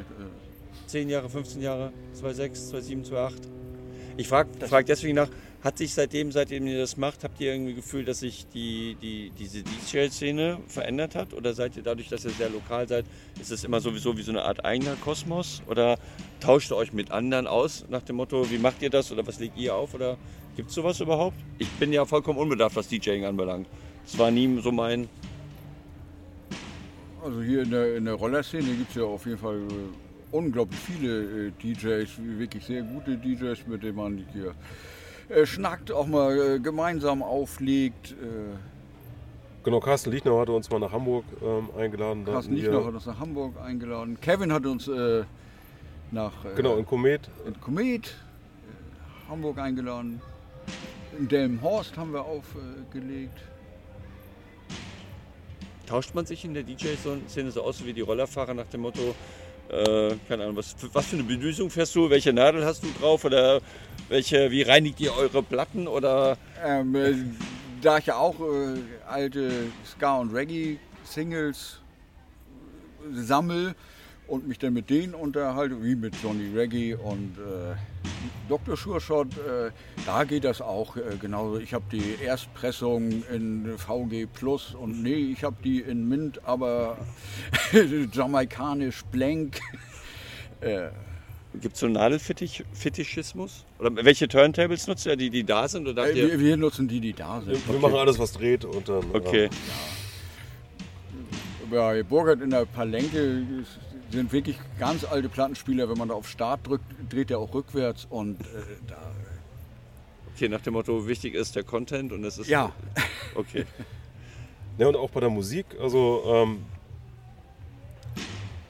10 0.87 1.09
Jahre, 1.09 1.29
15 1.31 1.63
Jahre, 1.63 1.93
2,6, 2.15 2.71
2,7, 2.71 3.05
2,8. 3.05 3.49
Ich 4.19 4.29
frage 4.29 4.49
frag 4.67 4.87
deswegen 4.87 5.15
nach, 5.15 5.29
hat 5.63 5.77
sich 5.77 5.93
seitdem, 5.93 6.33
seitdem 6.33 6.67
ihr 6.67 6.79
das 6.79 6.97
macht, 6.97 7.23
habt 7.23 7.39
ihr 7.41 7.53
irgendwie 7.53 7.75
Gefühl, 7.75 8.05
dass 8.05 8.21
sich 8.21 8.47
die, 8.55 8.97
die, 9.03 9.31
diese 9.39 9.63
DJ-Szene 9.63 10.59
verändert 10.69 11.15
hat? 11.15 11.35
Oder 11.35 11.53
seid 11.53 11.77
ihr 11.77 11.83
dadurch, 11.83 12.09
dass 12.09 12.25
ihr 12.25 12.31
sehr 12.31 12.49
lokal 12.49 12.89
seid, 12.89 13.05
ist 13.41 13.51
es 13.51 13.65
immer 13.65 13.81
sowieso 13.81 14.17
wie 14.17 14.23
so 14.23 14.31
eine 14.31 14.45
Art 14.45 14.65
eigener 14.65 14.95
Kosmos? 14.97 15.61
Oder 15.67 15.99
tauscht 16.41 16.71
ihr 16.71 16.77
euch 16.77 16.95
mit 16.95 17.11
anderen 17.11 17.47
aus 17.47 17.85
nach 17.91 18.03
dem 18.03 18.17
Motto, 18.17 18.51
wie 18.51 18.59
macht 18.59 18.81
ihr 18.81 18.91
das 18.91 19.13
oder 19.13 19.27
was 19.27 19.39
legt 19.39 19.59
ihr 19.59 19.75
auf? 19.75 19.93
Oder 19.93 20.17
gibt 20.57 20.71
es 20.71 20.75
sowas 20.75 20.99
überhaupt? 21.01 21.37
Ich 21.59 21.69
bin 21.73 21.93
ja 21.93 22.07
vollkommen 22.07 22.39
unbedarft, 22.39 22.77
was 22.77 22.89
DJing 22.89 23.27
anbelangt. 23.27 23.67
Es 24.07 24.19
war 24.19 24.31
nie 24.31 24.61
so 24.63 24.73
mein... 24.73 25.09
Also 27.23 27.43
hier 27.43 27.63
in 27.63 27.71
der, 27.71 27.97
in 27.97 28.05
der 28.05 28.15
Rollerszene 28.15 28.73
gibt 28.73 28.91
es 28.91 28.97
ja 28.97 29.03
auf 29.03 29.27
jeden 29.27 29.39
Fall 29.39 29.57
äh, 29.57 30.06
unglaublich 30.31 30.79
viele 30.81 31.49
äh, 31.49 31.51
DJs, 31.63 32.11
wirklich 32.19 32.65
sehr 32.65 32.83
gute 32.83 33.17
DJs, 33.17 33.67
mit 33.67 33.83
denen 33.83 33.97
man 33.97 34.25
hier 34.33 34.55
äh, 35.29 35.47
schnackt, 35.47 35.91
auch 35.93 36.07
mal 36.07 36.39
äh, 36.39 36.59
gemeinsam 36.61 37.23
auflegt. 37.23 38.15
Genau, 39.67 39.81
Carsten 39.81 40.13
Liechner 40.13 40.39
hatte 40.39 40.53
uns 40.53 40.71
mal 40.71 40.79
nach 40.79 40.93
Hamburg 40.93 41.25
ähm, 41.43 41.69
eingeladen. 41.77 42.25
Carsten 42.25 42.55
Liechner 42.55 42.85
hat 42.85 42.95
uns 42.95 43.05
nach 43.07 43.19
Hamburg 43.19 43.55
eingeladen. 43.61 44.17
Kevin 44.21 44.53
hat 44.53 44.65
uns 44.65 44.87
äh, 44.87 45.25
nach 46.13 46.45
äh, 46.45 46.55
Genau, 46.55 46.77
in 46.77 46.87
Komet. 46.87 47.29
in 47.45 47.61
Komet 47.61 48.07
äh, 48.07 49.29
Hamburg 49.29 49.59
eingeladen. 49.59 50.21
In 51.19 51.27
Delmenhorst 51.27 51.97
haben 51.97 52.13
wir 52.13 52.25
aufgelegt. 52.25 53.41
Tauscht 55.87 56.15
man 56.15 56.27
sich 56.27 56.45
in 56.45 56.55
der 56.55 56.63
DJ-Szene 56.63 57.51
so 57.51 57.63
aus 57.63 57.85
wie 57.85 57.93
die 57.93 58.03
Rollerfahrer 58.03 58.55
nach 58.55 58.67
dem 58.67 58.83
Motto, 58.83 59.17
äh, 59.71 60.15
keine 60.29 60.45
Ahnung, 60.45 60.57
was, 60.57 60.73
für- 60.73 60.93
was 60.95 61.07
für 61.07 61.17
eine 61.17 61.25
Bedüsung 61.25 61.71
fährst 61.71 61.95
du, 61.95 62.09
welche 62.11 62.33
Nadel 62.33 62.65
hast 62.65 62.83
du 62.83 62.89
drauf? 63.01 63.25
Oder 63.25 63.61
welche, 64.09 64.51
wie 64.51 64.63
reinigt 64.63 65.01
ihr 65.01 65.15
eure 65.17 65.43
Platten? 65.43 65.87
Oder? 65.89 66.37
Ähm, 66.65 66.95
äh, 66.95 67.15
da 67.83 67.99
ich 67.99 68.07
ja 68.07 68.17
auch 68.17 68.39
äh, 68.41 68.79
alte 69.09 69.51
Ska- 69.87 70.19
und 70.19 70.33
Reggae-Singles 70.35 71.81
äh, 73.13 73.21
sammel 73.23 73.75
und 74.27 74.49
mich 74.49 74.59
dann 74.59 74.75
mit 74.75 74.91
denen 74.91 75.15
unterhalte, 75.15 75.83
wie 75.83 75.95
mit 75.95 76.15
Johnny 76.23 76.57
Reggae 76.57 76.95
und 76.95 77.37
äh, 77.39 77.77
Dr. 78.49 78.77
Sure 78.77 78.99
äh, 78.99 79.71
da 80.05 80.25
geht 80.25 80.45
das 80.45 80.61
auch 80.61 80.97
äh, 80.97 81.17
genauso. 81.21 81.59
Ich 81.59 81.75
habe 81.75 81.85
die 81.91 82.17
Erstpressung 82.23 83.25
in 83.33 83.77
VG 83.77 84.27
Plus 84.33 84.75
und 84.75 85.03
nee, 85.03 85.33
ich 85.33 85.45
habe 85.45 85.57
die 85.63 85.81
in 85.81 86.09
Mint, 86.09 86.41
aber 86.45 86.99
jamaikanisch 88.13 89.05
blank. 89.07 89.61
äh, 90.61 90.89
gibt 91.61 91.75
es 91.75 91.81
so 91.81 91.87
einen 91.87 91.95
Nadelfetischismus? 91.95 93.65
Oder 93.79 94.05
welche 94.05 94.29
Turntables 94.29 94.87
nutzt 94.87 95.07
ihr, 95.07 95.17
die, 95.17 95.31
die 95.31 95.45
da 95.45 95.69
sind? 95.69 95.89
Oder 95.89 96.05
habt 96.05 96.15
wir, 96.15 96.39
wir 96.39 96.57
nutzen 96.57 96.87
die, 96.89 97.01
die 97.01 97.13
da 97.13 97.41
sind. 97.41 97.67
Wir 97.69 97.79
machen 97.79 97.95
alles, 97.95 98.19
was 98.19 98.33
dreht 98.33 98.65
und 98.65 98.89
dann. 98.89 99.05
okay, 99.13 99.49
bei 101.71 102.03
Burgert 102.03 102.41
in 102.41 102.51
der 102.51 102.65
Palenke 102.65 103.45
sind 104.11 104.33
wirklich 104.33 104.59
ganz 104.79 105.05
alte 105.05 105.29
Plattenspieler. 105.29 105.89
Wenn 105.89 105.99
man 105.99 106.09
da 106.09 106.15
auf 106.15 106.29
Start 106.29 106.67
drückt, 106.67 106.85
dreht 107.11 107.31
er 107.31 107.39
auch 107.39 107.55
rückwärts 107.55 108.07
und 108.09 108.41
äh, 108.41 108.45
da. 108.87 108.97
okay, 110.35 110.49
nach 110.49 110.61
dem 110.61 110.75
Motto, 110.75 111.07
wichtig 111.07 111.35
ist 111.35 111.57
der 111.57 111.65
Content 111.65 112.13
und 112.13 112.25
es 112.25 112.39
ist... 112.39 112.49
Ja, 112.49 112.73
Okay. 113.37 113.67
Ja, 114.79 114.89
und 114.89 114.97
auch 114.97 115.11
bei 115.11 115.21
der 115.21 115.31
Musik, 115.31 115.67
also 115.81 116.23
ähm, 116.27 116.65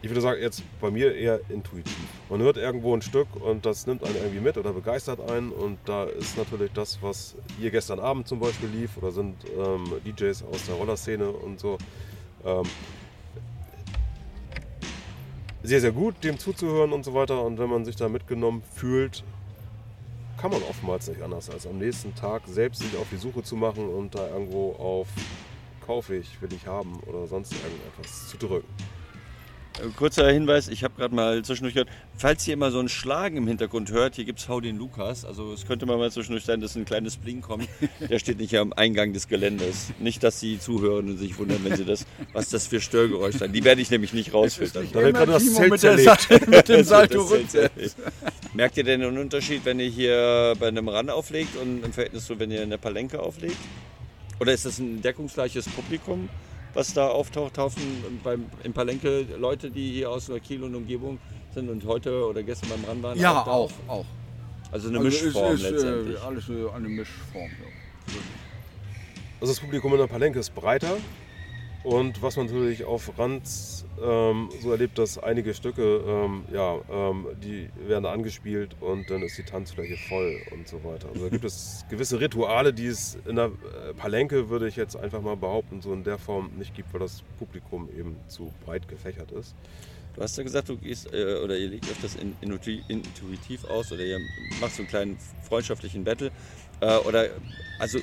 ich 0.02 0.10
würde 0.10 0.20
sagen, 0.20 0.40
jetzt 0.40 0.62
bei 0.80 0.90
mir 0.90 1.14
eher 1.14 1.40
intuitiv. 1.48 1.96
Man 2.30 2.40
hört 2.40 2.56
irgendwo 2.56 2.94
ein 2.94 3.02
Stück 3.02 3.26
und 3.40 3.66
das 3.66 3.86
nimmt 3.86 4.04
einen 4.04 4.14
irgendwie 4.16 4.40
mit 4.40 4.56
oder 4.56 4.72
begeistert 4.72 5.30
einen 5.30 5.50
und 5.50 5.78
da 5.84 6.04
ist 6.04 6.36
natürlich 6.36 6.70
das, 6.72 6.98
was 7.02 7.34
hier 7.58 7.70
gestern 7.70 7.98
Abend 7.98 8.28
zum 8.28 8.38
Beispiel 8.38 8.68
lief 8.68 8.96
oder 8.96 9.10
sind 9.10 9.36
ähm, 9.58 9.84
DJs 10.04 10.44
aus 10.44 10.66
der 10.66 10.76
Rollerszene 10.76 11.28
und 11.28 11.58
so, 11.58 11.78
ähm, 12.44 12.64
sehr, 15.66 15.80
sehr 15.80 15.92
gut, 15.92 16.22
dem 16.22 16.38
zuzuhören 16.38 16.92
und 16.92 17.04
so 17.04 17.12
weiter 17.12 17.42
und 17.42 17.58
wenn 17.58 17.68
man 17.68 17.84
sich 17.84 17.96
da 17.96 18.08
mitgenommen 18.08 18.62
fühlt, 18.74 19.24
kann 20.40 20.52
man 20.52 20.62
oftmals 20.62 21.08
nicht 21.08 21.22
anders, 21.22 21.50
als 21.50 21.66
am 21.66 21.78
nächsten 21.78 22.14
Tag 22.14 22.42
selbst 22.46 22.82
sich 22.82 22.96
auf 22.96 23.06
die 23.10 23.16
Suche 23.16 23.42
zu 23.42 23.56
machen 23.56 23.88
und 23.88 24.14
da 24.14 24.28
irgendwo 24.28 24.72
auf 24.74 25.08
kaufe 25.84 26.16
ich, 26.16 26.40
will 26.40 26.52
ich 26.52 26.66
haben 26.66 27.00
oder 27.06 27.26
sonst 27.26 27.52
irgendetwas 27.52 28.28
zu 28.28 28.36
drücken. 28.36 28.68
Kurzer 29.96 30.30
Hinweis, 30.30 30.68
ich 30.68 30.84
habe 30.84 30.94
gerade 30.96 31.14
mal 31.14 31.42
zwischendurch 31.44 31.74
gehört, 31.74 31.90
falls 32.16 32.46
ihr 32.48 32.54
immer 32.54 32.70
so 32.70 32.80
ein 32.80 32.88
Schlagen 32.88 33.36
im 33.36 33.46
Hintergrund 33.46 33.90
hört, 33.90 34.16
hier 34.16 34.24
gibt 34.24 34.38
es 34.38 34.48
Hau 34.48 34.60
den 34.60 34.78
Lukas. 34.78 35.24
Also 35.24 35.52
es 35.52 35.66
könnte 35.66 35.86
mal 35.86 36.10
zwischendurch 36.10 36.44
sein, 36.44 36.60
dass 36.60 36.76
ein 36.76 36.84
kleines 36.84 37.16
Bling 37.16 37.40
kommt. 37.42 37.68
Der 38.00 38.18
steht 38.18 38.38
nicht 38.38 38.56
am 38.56 38.72
Eingang 38.72 39.12
des 39.12 39.28
Geländes. 39.28 39.92
Nicht, 39.98 40.22
dass 40.22 40.40
die 40.40 40.58
Zuhörenden 40.58 41.18
sich 41.18 41.38
wundern, 41.38 41.58
wenn 41.64 41.76
sie 41.76 41.84
das, 41.84 42.06
was 42.32 42.48
das 42.48 42.66
für 42.66 42.80
Störgeräusche 42.80 43.38
sind. 43.38 43.52
Die 43.52 43.64
werde 43.64 43.80
ich 43.80 43.90
nämlich 43.90 44.12
nicht 44.12 44.32
rausfiltern. 44.32 44.88
Da 44.92 45.00
wird 45.00 45.16
gerade 45.16 45.32
das 45.32 45.54
Zelt 45.54 45.70
mit, 45.70 45.82
der 45.82 45.96
zerlegt. 45.98 46.48
Mit 46.48 46.68
dem 46.68 46.84
Salto 46.84 47.24
seltsam. 47.24 47.68
Merkt 48.54 48.76
ihr 48.76 48.84
denn 48.84 49.02
einen 49.02 49.18
Unterschied, 49.18 49.64
wenn 49.64 49.80
ihr 49.80 49.88
hier 49.88 50.54
bei 50.58 50.68
einem 50.68 50.88
Run 50.88 51.10
auflegt 51.10 51.56
und 51.56 51.84
im 51.84 51.92
Verhältnis 51.92 52.26
zu, 52.26 52.38
wenn 52.38 52.50
ihr 52.50 52.62
in 52.62 52.70
der 52.70 52.78
Palenke 52.78 53.20
auflegt? 53.20 53.58
Oder 54.40 54.52
ist 54.52 54.64
das 54.66 54.78
ein 54.78 55.00
deckungsgleiches 55.00 55.66
Publikum, 55.68 56.28
was 56.76 56.92
da 56.92 57.08
auftaucht? 57.08 57.54
Taufen 57.54 57.82
beim, 58.22 58.44
in 58.62 58.72
Palenke 58.72 59.26
Leute, 59.38 59.70
die 59.70 59.92
hier 59.92 60.10
aus 60.10 60.26
der 60.26 60.40
Kiel 60.40 60.62
und 60.62 60.74
Umgebung 60.74 61.18
sind 61.54 61.68
und 61.70 61.84
heute 61.86 62.26
oder 62.26 62.42
gestern 62.42 62.68
beim 62.70 62.84
Run 62.84 63.02
waren? 63.02 63.18
Ja, 63.18 63.42
da 63.44 63.50
auch, 63.50 63.72
auch. 63.88 64.04
Also 64.70 64.88
eine 64.88 64.98
Also 64.98 65.08
Mischform 65.08 65.54
ist, 65.54 65.62
letztendlich. 65.62 66.16
Äh, 66.16 66.20
alles 66.20 66.48
äh, 66.48 66.68
eine 66.74 66.88
Mischform. 66.88 67.50
Ja. 67.50 68.14
Also 69.40 69.52
das 69.52 69.60
Publikum 69.60 69.92
in 69.92 69.98
der 69.98 70.06
Palenke 70.06 70.38
ist 70.38 70.54
breiter 70.54 70.96
und 71.86 72.20
was 72.20 72.36
man 72.36 72.46
natürlich 72.46 72.84
auf 72.84 73.16
Ranz 73.16 73.84
ähm, 74.02 74.48
so 74.60 74.72
erlebt, 74.72 74.98
dass 74.98 75.18
einige 75.18 75.54
Stücke, 75.54 76.02
ähm, 76.04 76.44
ja, 76.52 76.78
ähm, 76.90 77.28
die 77.42 77.68
werden 77.86 78.06
angespielt 78.06 78.74
und 78.80 79.08
dann 79.08 79.22
ist 79.22 79.38
die 79.38 79.44
Tanzfläche 79.44 79.96
voll 79.96 80.40
und 80.50 80.66
so 80.66 80.82
weiter. 80.82 81.08
Also 81.10 81.24
da 81.24 81.28
gibt 81.30 81.44
es 81.44 81.84
gewisse 81.90 82.18
Rituale, 82.20 82.74
die 82.74 82.86
es 82.86 83.16
in 83.28 83.36
der 83.36 83.46
äh, 83.46 83.94
Palenke, 83.94 84.48
würde 84.48 84.66
ich 84.66 84.74
jetzt 84.74 84.96
einfach 84.96 85.22
mal 85.22 85.36
behaupten, 85.36 85.80
so 85.80 85.92
in 85.92 86.02
der 86.02 86.18
Form 86.18 86.50
nicht 86.58 86.74
gibt, 86.74 86.92
weil 86.92 87.00
das 87.00 87.22
Publikum 87.38 87.88
eben 87.96 88.16
zu 88.26 88.52
breit 88.64 88.88
gefächert 88.88 89.30
ist. 89.30 89.54
Du 90.16 90.22
hast 90.22 90.36
ja 90.36 90.42
gesagt, 90.42 90.68
du 90.68 90.76
gehst 90.78 91.12
äh, 91.14 91.36
oder 91.36 91.56
ihr 91.56 91.68
legt 91.68 91.88
euch 91.88 92.00
das 92.02 92.16
in, 92.16 92.34
intu- 92.42 92.82
intuitiv 92.88 93.64
aus 93.66 93.92
oder 93.92 94.02
ihr 94.02 94.18
macht 94.60 94.72
so 94.74 94.82
einen 94.82 94.88
kleinen 94.88 95.18
freundschaftlichen 95.48 96.02
Battle. 96.02 96.32
Äh, 96.80 96.96
oder 96.98 97.28
also 97.78 98.00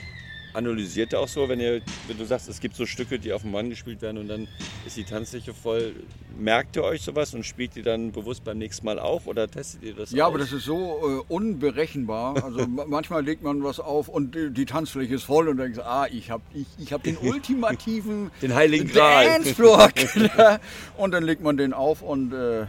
analysiert 0.54 1.14
ihr 1.14 1.20
auch 1.20 1.28
so, 1.28 1.48
wenn 1.50 1.60
ihr, 1.60 1.82
wenn 2.08 2.18
du 2.18 2.26
sagst, 2.26 2.48
es 2.50 2.60
gibt 2.60 2.76
so 2.76 2.86
Stücke, 2.86 3.18
die 3.20 3.34
auf 3.34 3.42
dem 3.42 3.52
Mann 3.52 3.70
gespielt 3.70 4.02
werden 4.02 4.18
und 4.18 4.28
dann 4.28 4.48
ist 4.86 4.98
die 4.98 5.04
Tanzfläche 5.04 5.54
voll. 5.54 5.94
Merkt 6.38 6.76
ihr 6.76 6.84
euch 6.84 7.02
sowas 7.02 7.34
und 7.34 7.46
spielt 7.46 7.76
ihr 7.76 7.84
dann 7.84 8.12
bewusst 8.12 8.44
beim 8.44 8.58
nächsten 8.58 8.86
Mal 8.86 9.00
auch 9.00 9.26
oder 9.28 9.48
testet 9.50 9.84
ihr 9.84 9.94
das 9.94 10.12
Ja, 10.12 10.26
aus? 10.26 10.30
aber 10.30 10.40
das 10.40 10.52
ist 10.52 10.66
so 10.66 11.24
äh, 11.30 11.34
unberechenbar. 11.34 12.44
Also 12.44 12.68
ma- 12.68 12.86
manchmal 12.88 13.24
legt 13.24 13.44
man 13.44 13.64
was 13.64 13.80
auf 13.80 14.08
und 14.10 14.34
die, 14.36 14.50
die 14.52 14.66
Tanzfläche 14.66 15.16
ist 15.16 15.24
voll 15.24 15.48
und 15.48 15.58
dann 15.58 15.68
denkst 15.74 15.86
ah, 15.86 16.08
ich 16.12 16.32
habe 16.32 16.44
ich, 16.54 16.66
ich 16.80 16.92
hab 16.94 17.04
den 17.04 17.18
ultimativen 17.22 18.32
Den 18.42 18.54
Heiligen 18.56 18.88
Gral. 18.88 19.26
Dancefloor. 19.26 19.90
und 20.98 21.12
dann 21.12 21.24
legt 21.24 21.42
man 21.44 21.58
den 21.58 21.74
auf 21.74 22.02
und 22.02 22.34
äh, 22.34 22.66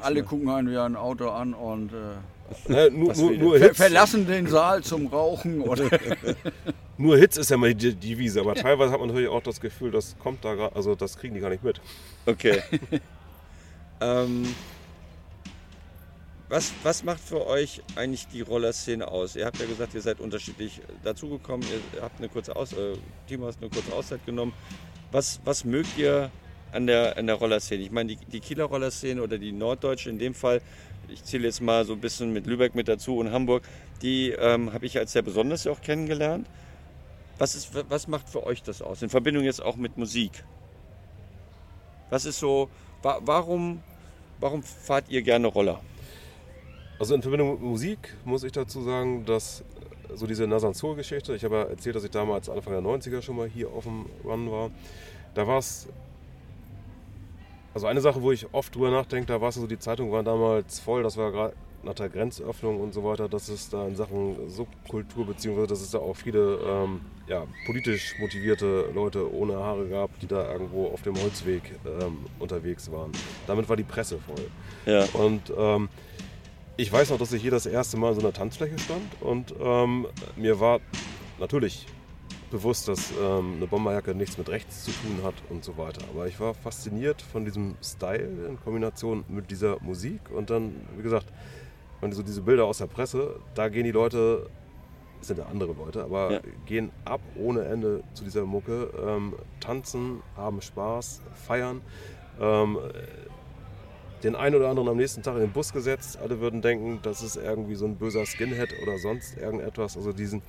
alle 0.00 0.22
Mal. 0.22 0.22
gucken 0.22 0.48
einen 0.48 0.70
wie 0.70 0.78
ein 0.78 0.96
Auto 0.96 1.28
an 1.28 1.52
und 1.54 1.92
äh, 1.92 1.96
Ne, 2.68 2.88
nur, 2.92 3.12
nur, 3.16 3.32
nur, 3.32 3.58
ver 3.58 3.74
verlassen 3.74 4.24
den 4.28 4.46
Saal 4.46 4.80
zum 4.84 5.08
Rauchen. 5.08 5.60
Oder 5.62 5.90
nur 6.98 7.18
Hits 7.18 7.36
ist 7.36 7.50
ja 7.50 7.56
mal 7.56 7.74
die 7.74 7.94
Devise, 7.94 8.40
aber 8.40 8.54
teilweise 8.54 8.92
hat 8.92 9.00
man 9.00 9.08
natürlich 9.08 9.28
auch 9.28 9.42
das 9.42 9.60
Gefühl, 9.60 9.90
das 9.90 10.16
kommt 10.18 10.44
da 10.44 10.54
gerade, 10.54 10.74
also 10.74 10.94
das 10.94 11.18
kriegen 11.18 11.34
die 11.34 11.40
gar 11.40 11.50
nicht 11.50 11.62
mit. 11.62 11.80
Okay. 12.24 12.62
ähm, 14.00 14.46
was, 16.48 16.72
was 16.82 17.02
macht 17.02 17.20
für 17.20 17.44
euch 17.46 17.82
eigentlich 17.96 18.28
die 18.28 18.40
Rollerszene 18.40 19.08
aus? 19.08 19.34
Ihr 19.34 19.46
habt 19.46 19.58
ja 19.58 19.66
gesagt, 19.66 19.94
ihr 19.94 20.00
seid 20.00 20.20
unterschiedlich 20.20 20.80
dazugekommen, 21.02 21.66
ihr 21.94 22.02
habt 22.02 22.18
eine 22.18 22.28
kurze 22.28 22.54
Aus 22.54 22.72
äh, 22.72 22.94
Timo 23.26 23.46
hast 23.46 23.60
eine 23.60 23.68
kurze 23.68 23.92
Auszeit 23.92 24.24
genommen. 24.24 24.52
Was, 25.10 25.40
was 25.44 25.64
mögt 25.64 25.98
ihr 25.98 26.30
an 26.72 26.86
der, 26.86 27.18
an 27.18 27.26
der 27.26 27.36
Rollerszene? 27.36 27.82
Ich 27.82 27.90
meine, 27.90 28.14
die, 28.14 28.26
die 28.26 28.40
Kieler 28.40 28.64
Rollerszene 28.64 29.22
oder 29.22 29.38
die 29.38 29.52
Norddeutsche 29.52 30.08
in 30.08 30.18
dem 30.18 30.34
Fall, 30.34 30.62
ich 31.08 31.24
zähle 31.24 31.46
jetzt 31.46 31.60
mal 31.60 31.84
so 31.84 31.94
ein 31.94 32.00
bisschen 32.00 32.32
mit 32.32 32.46
Lübeck 32.46 32.74
mit 32.74 32.86
dazu 32.86 33.18
und 33.18 33.32
Hamburg, 33.32 33.64
die 34.02 34.30
ähm, 34.30 34.72
habe 34.72 34.86
ich 34.86 34.98
als 34.98 35.12
sehr 35.12 35.22
besonders 35.22 35.66
auch 35.66 35.80
kennengelernt. 35.80 36.46
Was, 37.38 37.54
ist, 37.54 37.70
was 37.90 38.08
macht 38.08 38.28
für 38.28 38.44
euch 38.44 38.62
das 38.62 38.80
aus? 38.80 39.02
In 39.02 39.10
Verbindung 39.10 39.44
jetzt 39.44 39.62
auch 39.62 39.76
mit 39.76 39.98
Musik? 39.98 40.44
Was 42.08 42.24
ist 42.24 42.38
so, 42.38 42.70
wa 43.02 43.18
warum, 43.22 43.82
warum 44.40 44.62
fahrt 44.62 45.08
ihr 45.08 45.22
gerne 45.22 45.48
Roller? 45.48 45.80
Also 46.98 47.14
in 47.14 47.20
Verbindung 47.20 47.52
mit 47.52 47.60
Musik 47.60 48.14
muss 48.24 48.42
ich 48.42 48.52
dazu 48.52 48.82
sagen, 48.82 49.26
dass 49.26 49.64
so 50.14 50.26
diese 50.26 50.46
Nasanzol-Geschichte, 50.46 51.34
ich 51.34 51.44
habe 51.44 51.56
ja 51.56 51.62
erzählt, 51.64 51.96
dass 51.96 52.04
ich 52.04 52.10
damals 52.10 52.48
Anfang 52.48 52.72
der 52.72 52.82
90er 52.82 53.20
schon 53.20 53.36
mal 53.36 53.48
hier 53.48 53.68
auf 53.70 53.84
dem 53.84 54.06
Run 54.24 54.50
war, 54.50 54.70
da 55.34 55.46
war 55.46 55.58
es, 55.58 55.88
also 57.74 57.86
eine 57.86 58.00
Sache, 58.00 58.22
wo 58.22 58.32
ich 58.32 58.46
oft 58.54 58.74
drüber 58.74 58.90
nachdenke, 58.90 59.26
da 59.26 59.40
war 59.40 59.50
es 59.50 59.56
so, 59.56 59.66
die 59.66 59.78
Zeitungen 59.78 60.12
waren 60.12 60.24
damals 60.24 60.80
voll, 60.80 61.02
das 61.02 61.16
war 61.16 61.32
gerade 61.32 61.54
nach 61.86 61.94
der 61.94 62.08
Grenzöffnung 62.10 62.80
und 62.80 62.92
so 62.92 63.02
weiter, 63.04 63.28
dass 63.28 63.48
es 63.48 63.70
da 63.70 63.86
in 63.86 63.96
Sachen 63.96 64.50
Subkultur, 64.50 65.26
beziehungsweise 65.26 65.68
dass 65.68 65.80
es 65.80 65.90
da 65.90 65.98
auch 65.98 66.16
viele 66.16 66.58
ähm, 66.66 67.00
ja, 67.26 67.46
politisch 67.64 68.14
motivierte 68.20 68.90
Leute 68.94 69.32
ohne 69.32 69.56
Haare 69.56 69.88
gab, 69.88 70.18
die 70.20 70.26
da 70.26 70.52
irgendwo 70.52 70.88
auf 70.88 71.02
dem 71.02 71.16
Holzweg 71.20 71.62
ähm, 71.86 72.18
unterwegs 72.38 72.90
waren. 72.92 73.12
Damit 73.46 73.68
war 73.68 73.76
die 73.76 73.84
Presse 73.84 74.18
voll. 74.18 74.46
Ja. 74.84 75.04
Und 75.14 75.52
ähm, 75.56 75.88
ich 76.76 76.92
weiß 76.92 77.10
noch, 77.10 77.18
dass 77.18 77.32
ich 77.32 77.40
hier 77.40 77.50
das 77.50 77.64
erste 77.64 77.96
Mal 77.96 78.10
in 78.10 78.16
so 78.16 78.20
einer 78.20 78.34
Tanzfläche 78.34 78.78
stand 78.78 79.22
und 79.22 79.54
ähm, 79.58 80.06
mir 80.36 80.60
war 80.60 80.80
natürlich 81.38 81.86
bewusst, 82.50 82.88
dass 82.88 83.12
ähm, 83.20 83.54
eine 83.56 83.66
Bomberjacke 83.66 84.14
nichts 84.14 84.38
mit 84.38 84.48
rechts 84.48 84.84
zu 84.84 84.90
tun 84.90 85.20
hat 85.24 85.34
und 85.50 85.64
so 85.64 85.76
weiter. 85.78 86.02
Aber 86.12 86.26
ich 86.26 86.38
war 86.38 86.54
fasziniert 86.54 87.22
von 87.22 87.44
diesem 87.44 87.74
Style 87.82 88.46
in 88.48 88.58
Kombination 88.62 89.24
mit 89.28 89.50
dieser 89.50 89.80
Musik 89.80 90.30
und 90.30 90.50
dann, 90.50 90.74
wie 90.96 91.02
gesagt, 91.02 91.26
wenn 92.00 92.12
so 92.12 92.22
diese 92.22 92.42
Bilder 92.42 92.64
aus 92.64 92.78
der 92.78 92.86
Presse, 92.86 93.36
da 93.54 93.68
gehen 93.68 93.84
die 93.84 93.92
Leute, 93.92 94.48
es 95.20 95.28
sind 95.28 95.38
ja 95.38 95.46
andere 95.46 95.72
Leute, 95.72 96.04
aber 96.04 96.32
Ja. 96.32 96.40
gehen 96.66 96.90
ab 97.04 97.20
ohne 97.36 97.64
Ende 97.64 98.02
zu 98.14 98.24
dieser 98.24 98.44
Mucke, 98.44 98.90
ähm, 99.04 99.34
tanzen, 99.60 100.22
haben 100.36 100.60
Spaß, 100.60 101.22
feiern. 101.46 101.80
Ähm, 102.40 102.78
den 104.22 104.34
einen 104.34 104.56
oder 104.56 104.68
anderen 104.70 104.88
am 104.88 104.96
nächsten 104.96 105.22
Tag 105.22 105.34
in 105.36 105.40
den 105.42 105.52
Bus 105.52 105.72
gesetzt. 105.72 106.18
Alle 106.18 106.40
würden 106.40 106.62
denken, 106.62 107.00
das 107.02 107.22
ist 107.22 107.36
irgendwie 107.36 107.74
so 107.74 107.84
ein 107.84 107.96
böser 107.96 108.24
Skinhead 108.26 108.74
oder 108.82 108.98
sonst 108.98 109.36
irgendetwas. 109.36 109.96
Also 109.96 110.12
diesen, 110.12 110.42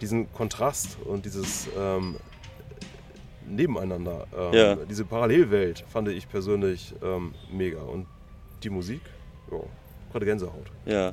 diesen 0.00 0.32
Kontrast 0.32 0.96
und 1.04 1.24
dieses 1.24 1.68
ähm, 1.76 2.16
Nebeneinander, 3.46 4.26
ähm, 4.36 4.54
Ja. 4.54 4.76
diese 4.88 5.04
Parallelwelt 5.04 5.84
fand 5.88 6.08
ich 6.08 6.28
persönlich 6.28 6.94
ähm, 7.02 7.34
mega. 7.50 7.80
Und 7.82 8.06
die 8.62 8.70
Musik, 8.70 9.00
ja, 9.50 9.58
gerade 10.10 10.26
Gänsehaut. 10.26 10.66
Ja. 10.86 11.12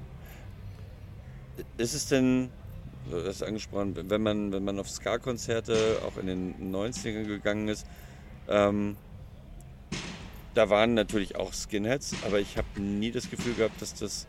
Ist 1.77 1.93
es 1.93 2.07
denn, 2.07 2.49
du 3.09 3.25
hast 3.25 3.43
angesprochen, 3.43 3.95
wenn 4.09 4.21
man, 4.21 4.51
wenn 4.51 4.63
man 4.63 4.79
auf 4.79 4.89
Ska-Konzerte 4.89 5.99
auch 6.05 6.17
in 6.19 6.27
den 6.27 6.73
90ern 6.73 7.25
gegangen 7.25 7.67
ist, 7.67 7.85
ähm, 8.47 8.97
da 10.53 10.69
waren 10.69 10.93
natürlich 10.93 11.35
auch 11.35 11.53
Skinheads, 11.53 12.15
aber 12.25 12.39
ich 12.39 12.57
habe 12.57 12.81
nie 12.81 13.11
das 13.11 13.29
Gefühl 13.29 13.53
gehabt, 13.53 13.81
dass 13.81 13.93
das 13.93 14.27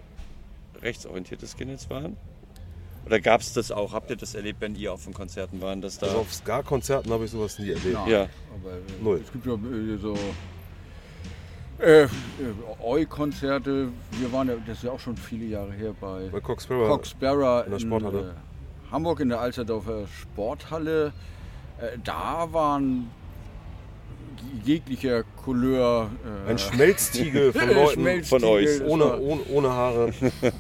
rechtsorientierte 0.83 1.47
Skinheads 1.47 1.89
waren. 1.89 2.17
Oder 3.07 3.21
gab 3.21 3.41
es 3.41 3.53
das 3.53 3.71
auch? 3.71 3.93
Habt 3.93 4.11
ihr 4.11 4.17
das 4.17 4.35
erlebt, 4.35 4.61
wenn 4.61 4.75
ihr 4.75 4.93
auf 4.93 5.05
den 5.05 5.15
Konzerten 5.15 5.61
waren, 5.61 5.81
dass 5.81 5.99
da... 5.99 6.07
Also 6.07 6.19
auf 6.19 6.35
Ska-Konzerten 6.35 7.13
habe 7.13 7.25
ich 7.25 7.31
sowas 7.31 7.59
nie 7.61 7.71
erlebt. 7.71 7.95
Nein. 7.95 8.11
ja, 8.11 8.23
Aber 8.53 8.73
äh, 8.73 9.03
Null. 9.03 9.21
es 9.25 9.33
gibt 9.33 9.47
ja 9.47 9.55
äh, 9.55 9.97
so 9.99 10.19
äh, 11.79 12.03
äh, 12.05 12.09
Eu-Konzerte. 12.83 13.89
Wir 14.13 14.33
waren 14.33 14.49
ja, 14.49 14.55
das 14.67 14.79
ist 14.79 14.85
ja 14.85 14.91
auch 14.93 15.01
schon 15.01 15.17
viele 15.17 15.45
Jahre 15.47 15.73
her 15.73 15.93
bei 16.01 16.29
Bei 16.33 16.41
Cox 16.41 16.65
Sparrow. 16.65 16.89
Cox 16.89 17.11
Sparrow 17.11 17.65
in 17.67 17.73
der 17.73 17.79
Sporthalle. 17.79 18.19
äh, 18.21 18.93
Hamburg 18.93 19.21
in 19.21 19.29
der 19.29 19.41
Alsterdorfer 19.41 20.07
Sporthalle. 20.21 21.13
Äh, 21.81 21.99
da 22.05 22.49
waren 22.53 23.11
jeglicher 24.65 25.25
Couleur. 25.45 26.11
Äh, 26.47 26.51
Ein 26.51 26.59
Schmelztiegel 26.59 27.53
von 27.53 27.69
Leuten 27.71 28.25
Von 28.25 28.45
euch. 28.45 28.81
ohne, 28.85 29.19
ohne, 29.19 29.41
ohne 29.53 29.69
Haare. 29.71 30.13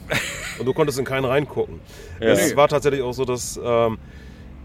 Und 0.59 0.65
du 0.67 0.73
konntest 0.73 0.99
in 0.99 1.05
keinen 1.05 1.25
reingucken. 1.27 1.81
Ja. 2.21 2.29
Es 2.29 2.57
war 2.57 2.69
tatsächlich 2.69 3.03
auch 3.03 3.13
so, 3.13 3.25
dass, 3.25 3.61
ähm, 3.63 3.99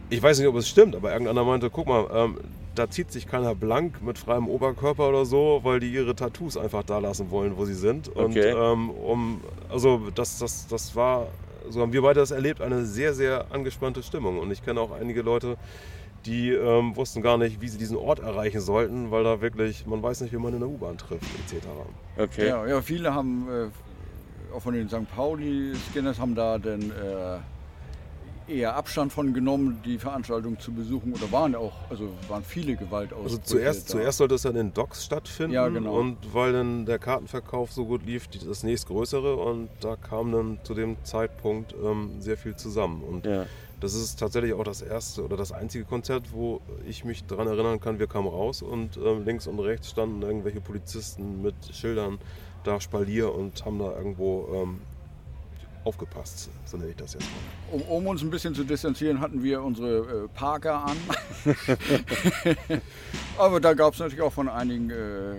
ich 0.10 0.22
weiß 0.24 0.39
nicht, 0.39 0.47
ob 0.47 0.56
es 0.56 0.68
stimmt, 0.70 0.95
aber 0.95 1.12
irgendeiner 1.12 1.43
meinte, 1.43 1.70
guck 1.70 1.88
mal, 1.88 2.08
ähm, 2.14 2.38
da 2.76 2.89
zieht 2.89 3.11
sich 3.11 3.28
keiner 3.28 3.53
blank 3.55 4.01
mit 4.01 4.17
freiem 4.17 4.47
Oberkörper 4.47 5.09
oder 5.09 5.26
so, 5.26 5.59
weil 5.63 5.80
die 5.80 5.91
ihre 5.91 6.15
Tattoos 6.15 6.57
einfach 6.57 6.84
da 6.84 6.99
lassen 6.99 7.30
wollen, 7.32 7.57
wo 7.57 7.65
sie 7.65 7.74
sind. 7.74 8.07
Und 8.07 8.38
Okay. 8.38 8.51
ähm, 8.55 8.89
um, 8.89 9.41
also 9.69 10.09
das, 10.15 10.38
das, 10.39 10.67
das 10.67 10.95
war, 10.95 11.28
so 11.69 11.82
haben 11.82 11.91
wir 11.93 12.01
beide 12.01 12.19
das 12.22 12.32
erlebt, 12.32 12.61
eine 12.61 12.86
sehr, 12.86 13.13
sehr 13.13 13.45
angespannte 13.51 14.01
Stimmung. 14.03 14.39
Und 14.39 14.51
ich 14.51 14.63
kenne 14.63 14.80
auch 14.80 14.91
einige 14.91 15.22
Leute, 15.22 15.57
die 16.26 16.51
ähm, 16.51 16.95
wussten 16.95 17.22
gar 17.22 17.38
nicht, 17.38 17.61
wie 17.61 17.67
sie 17.67 17.78
diesen 17.78 17.97
Ort 17.97 18.19
erreichen 18.19 18.61
sollten, 18.61 19.11
weil 19.11 19.24
da 19.24 19.41
wirklich, 19.41 19.86
man 19.86 20.01
weiß 20.03 20.22
nicht, 20.22 20.32
wie 20.32 20.38
man 20.38 20.53
in 20.53 20.59
der 20.59 20.69
U-Bahn 20.69 20.97
trifft, 20.97 21.24
etc. 21.24 21.65
okay. 22.17 22.47
Ja, 22.47 22.65
ja, 22.67 22.82
viele 22.82 23.13
haben, 23.13 23.47
äh, 23.49 24.55
auch 24.55 24.61
von 24.61 24.74
den 24.76 24.88
St. 24.88 25.09
Pauli-Skinners, 25.15 26.19
haben 26.19 26.36
da 26.36 26.57
dann 26.59 26.82
äh, 26.91 27.39
eher 28.48 28.76
Abstand 28.76 29.14
von 29.14 29.34
genommen, 29.34 29.82
die 29.86 29.98
Veranstaltung 29.98 30.60
zu 30.60 30.72
besuchen. 30.72 31.14
Oder 31.14 31.32
waren 31.32 31.56
auch, 31.56 31.74
also 31.89 32.10
waren 32.28 32.44
viele 32.44 32.76
Gewaltausbrüche. 32.76 33.24
Also 33.24 33.38
zuerst, 33.44 33.89
da. 33.89 33.94
zuerst 33.94 34.18
sollte 34.18 34.36
es 34.36 34.42
dann 34.44 34.56
in 34.56 34.74
Docks 34.74 35.06
stattfinden. 35.06 35.54
Ja, 35.54 35.68
genau. 35.68 35.98
Und 35.98 36.18
weil 36.34 36.54
dann 36.54 36.86
der 36.86 37.00
Kartenverkauf 37.00 37.72
so 37.72 37.86
gut 37.86 38.06
lief, 38.06 38.28
das 38.28 38.64
nächstgrößere. 38.64 39.36
Und 39.36 39.70
da 39.80 39.96
kam 39.96 40.32
dann 40.32 40.60
zu 40.64 40.74
dem 40.74 40.98
Zeitpunkt 41.04 41.74
ähm, 41.84 42.20
sehr 42.20 42.38
viel 42.38 42.56
zusammen. 42.56 43.04
Und 43.04 43.26
Ja. 43.26 43.46
das 43.80 43.94
ist 43.94 44.20
tatsächlich 44.20 44.54
auch 44.54 44.64
das 44.64 44.82
erste 44.82 45.24
oder 45.24 45.38
das 45.38 45.52
einzige 45.52 45.86
Konzert, 45.86 46.34
wo 46.34 46.62
ich 46.88 47.04
mich 47.06 47.26
daran 47.26 47.48
erinnern 47.48 47.80
kann, 47.80 48.00
wir 48.00 48.08
kamen 48.08 48.28
raus 48.28 48.62
und 48.62 48.98
ähm, 48.98 49.26
links 49.26 49.48
und 49.48 49.60
rechts 49.60 49.89
standen 49.89 50.22
irgendwelche 50.22 50.62
Polizisten 50.62 51.42
mit 51.42 51.56
Schildern 51.72 52.20
da 52.64 52.80
Spalier 52.80 53.34
und 53.34 53.66
haben 53.66 53.80
da 53.80 53.92
irgendwo 53.98 54.48
ähm, 54.54 54.82
aufgepasst, 55.84 56.50
so 56.66 56.78
nenne 56.78 56.92
ich 56.92 56.96
das 56.96 57.14
jetzt 57.14 57.24
mal. 57.24 57.76
Um, 57.76 57.82
um 57.82 58.08
uns 58.08 58.22
ein 58.22 58.30
bisschen 58.30 58.54
zu 58.54 58.64
distanzieren, 58.64 59.20
hatten 59.20 59.42
wir 59.44 59.64
unsere 59.64 60.26
äh, 60.26 60.28
Parker 60.28 60.86
an. 60.86 60.98
Aber 63.38 63.60
da 63.60 63.74
gab 63.74 63.94
es 63.94 64.00
natürlich 64.00 64.22
auch 64.22 64.34
von 64.34 64.48
einigen 64.48 64.90
äh, 64.90 65.38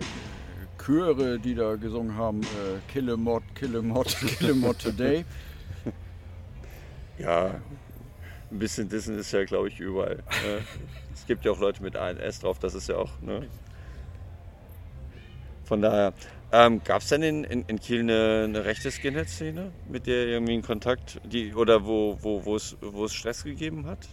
Chöre, 0.84 1.38
die 1.38 1.54
da 1.54 1.76
gesungen 1.76 2.16
haben, 2.16 2.42
äh, 2.42 2.92
Kill 2.92 3.10
a 3.10 3.16
Mod, 3.16 3.42
Kill 3.54 3.76
a 3.76 3.82
Mod, 3.82 4.08
Kill 4.38 4.50
a 4.50 4.54
Mod 4.54 4.78
Today. 4.78 5.24
Ja, 7.18 7.60
ein 8.50 8.58
bisschen 8.58 8.88
Dissen 8.88 9.18
ist 9.18 9.32
ja, 9.32 9.44
glaube 9.44 9.68
ich, 9.68 9.78
überall. 9.78 10.16
ne? 10.16 10.62
es 11.14 11.26
gibt 11.26 11.44
ja 11.44 11.52
auch 11.52 11.60
Leute 11.60 11.82
mit 11.82 11.96
ANS 11.96 12.40
drauf, 12.40 12.58
das 12.58 12.74
ist 12.74 12.88
ja 12.88 12.96
auch. 12.96 13.10
Ne? 13.20 13.46
Von 15.64 15.80
daher, 15.80 16.12
ähm, 16.52 16.82
gab 16.84 17.00
es 17.00 17.08
denn 17.08 17.22
in, 17.22 17.44
in, 17.44 17.64
in 17.66 17.80
Kiel 17.80 18.00
eine, 18.00 18.42
eine 18.44 18.64
rechte 18.64 18.90
Skinhead-Szene, 18.90 19.72
mit 19.88 20.06
der 20.06 20.26
irgendwie 20.26 20.54
in 20.54 20.62
Kontakt, 20.62 21.20
die, 21.24 21.54
oder 21.54 21.86
wo, 21.86 22.18
es, 22.54 22.76
wo 22.80 23.06
es 23.06 23.14
Stress 23.14 23.42
gegeben 23.42 23.86
hat? 23.86 24.06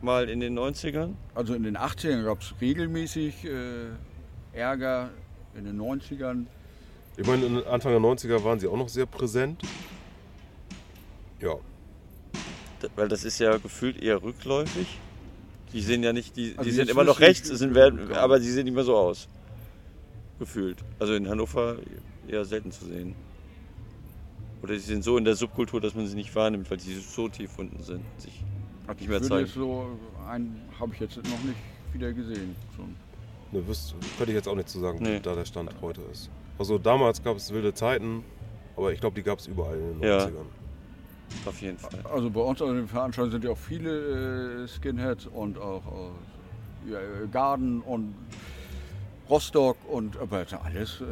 Mal 0.00 0.30
in 0.30 0.40
den 0.40 0.58
90ern? 0.58 1.12
Also 1.34 1.54
in 1.54 1.62
den 1.62 1.76
80ern 1.76 2.24
gab 2.24 2.40
es 2.40 2.54
regelmäßig 2.60 3.44
äh, 3.44 4.58
Ärger, 4.58 5.10
in 5.54 5.66
den 5.66 5.78
90ern. 5.78 6.46
Ich 7.18 7.26
meine, 7.26 7.66
Anfang 7.66 7.92
der 7.92 8.00
90er 8.00 8.42
waren 8.42 8.58
sie 8.58 8.66
auch 8.66 8.78
noch 8.78 8.88
sehr 8.88 9.04
präsent. 9.04 9.62
Ja. 11.40 11.56
Weil 12.96 13.08
das 13.08 13.24
ist 13.24 13.38
ja 13.38 13.58
gefühlt 13.58 14.02
eher 14.02 14.22
rückläufig. 14.22 14.98
Die 15.74 15.82
sehen 15.82 16.02
ja 16.02 16.14
nicht, 16.14 16.36
die, 16.36 16.54
Also 16.56 16.68
die 16.68 16.74
sind 16.74 16.88
immer 16.88 17.04
noch 17.04 17.20
rechts, 17.20 17.48
sind, 17.48 17.74
werden, 17.74 18.12
aber 18.14 18.40
sie 18.40 18.50
sehen 18.50 18.64
nicht 18.64 18.74
mehr 18.74 18.84
so 18.84 18.96
aus. 18.96 19.28
Gefühlt. 20.40 20.78
Also 20.98 21.14
in 21.14 21.28
Hannover 21.28 21.76
eher 22.26 22.44
selten 22.44 22.72
zu 22.72 22.86
sehen. 22.86 23.14
Oder 24.62 24.74
sie 24.74 24.80
sind 24.80 25.04
so 25.04 25.16
in 25.16 25.24
der 25.24 25.36
Subkultur, 25.36 25.80
dass 25.80 25.94
man 25.94 26.06
sie 26.06 26.16
nicht 26.16 26.34
wahrnimmt, 26.34 26.68
weil 26.70 26.80
sie 26.80 26.94
so 26.94 27.28
tief 27.28 27.56
unten 27.58 27.82
sind. 27.82 28.02
Sich 28.18 28.42
nicht 28.98 29.08
mehr 29.08 29.22
zeigen. 29.22 29.44
jetzt 29.46 29.54
so 29.54 29.86
einen 30.28 30.60
habe 30.80 30.92
ich 30.94 31.00
jetzt 31.00 31.16
noch 31.18 31.24
nicht 31.44 31.56
wieder 31.92 32.12
gesehen. 32.12 32.56
So 32.76 32.82
ein- 32.82 32.96
Ne, 33.52 33.66
wüsste, 33.66 33.94
könnte 34.16 34.32
ich 34.32 34.36
jetzt 34.36 34.48
auch 34.48 34.54
nicht 34.54 34.68
zu 34.68 34.78
sagen, 34.80 35.00
wie 35.00 35.04
Nee. 35.04 35.20
da 35.20 35.34
der 35.34 35.44
Stand 35.44 35.70
heute 35.80 36.00
ist. 36.12 36.30
Also 36.58 36.78
damals 36.78 37.22
gab 37.22 37.36
es 37.36 37.52
wilde 37.52 37.74
Zeiten, 37.74 38.22
aber 38.76 38.92
ich 38.92 39.00
glaube, 39.00 39.16
die 39.16 39.22
gab 39.22 39.38
es 39.40 39.46
überall 39.48 39.76
in 39.78 40.00
den 40.00 40.02
Ja. 40.08 40.18
90ern. 40.18 40.46
Auf 41.46 41.60
jeden 41.62 41.78
Fall. 41.78 42.00
Also 42.12 42.30
bei 42.30 42.40
uns 42.40 42.60
an 42.62 42.76
den 42.76 42.86
Veranstaltungen 42.88 43.32
sind 43.32 43.44
ja 43.44 43.50
auch 43.50 43.58
viele 43.58 44.64
äh, 44.64 44.68
Skinheads 44.68 45.26
und 45.26 45.58
auch 45.58 45.84
aus 45.86 46.12
ja, 46.88 46.98
äh, 46.98 47.26
Garden 47.30 47.80
und 47.82 48.14
Rostock 49.30 49.76
und 49.88 50.16
aber 50.18 50.44
sind 50.44 50.62
alles. 50.62 51.00
Äh, 51.00 51.04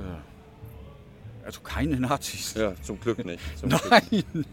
also 1.44 1.60
keine 1.60 1.98
Nazis. 1.98 2.54
Ja, 2.54 2.74
zum 2.82 3.00
Glück 3.00 3.24
nicht. 3.24 3.40
Zum 3.58 3.68
Glück 3.70 4.12
nicht. 4.12 4.34
Nein. 4.34 4.44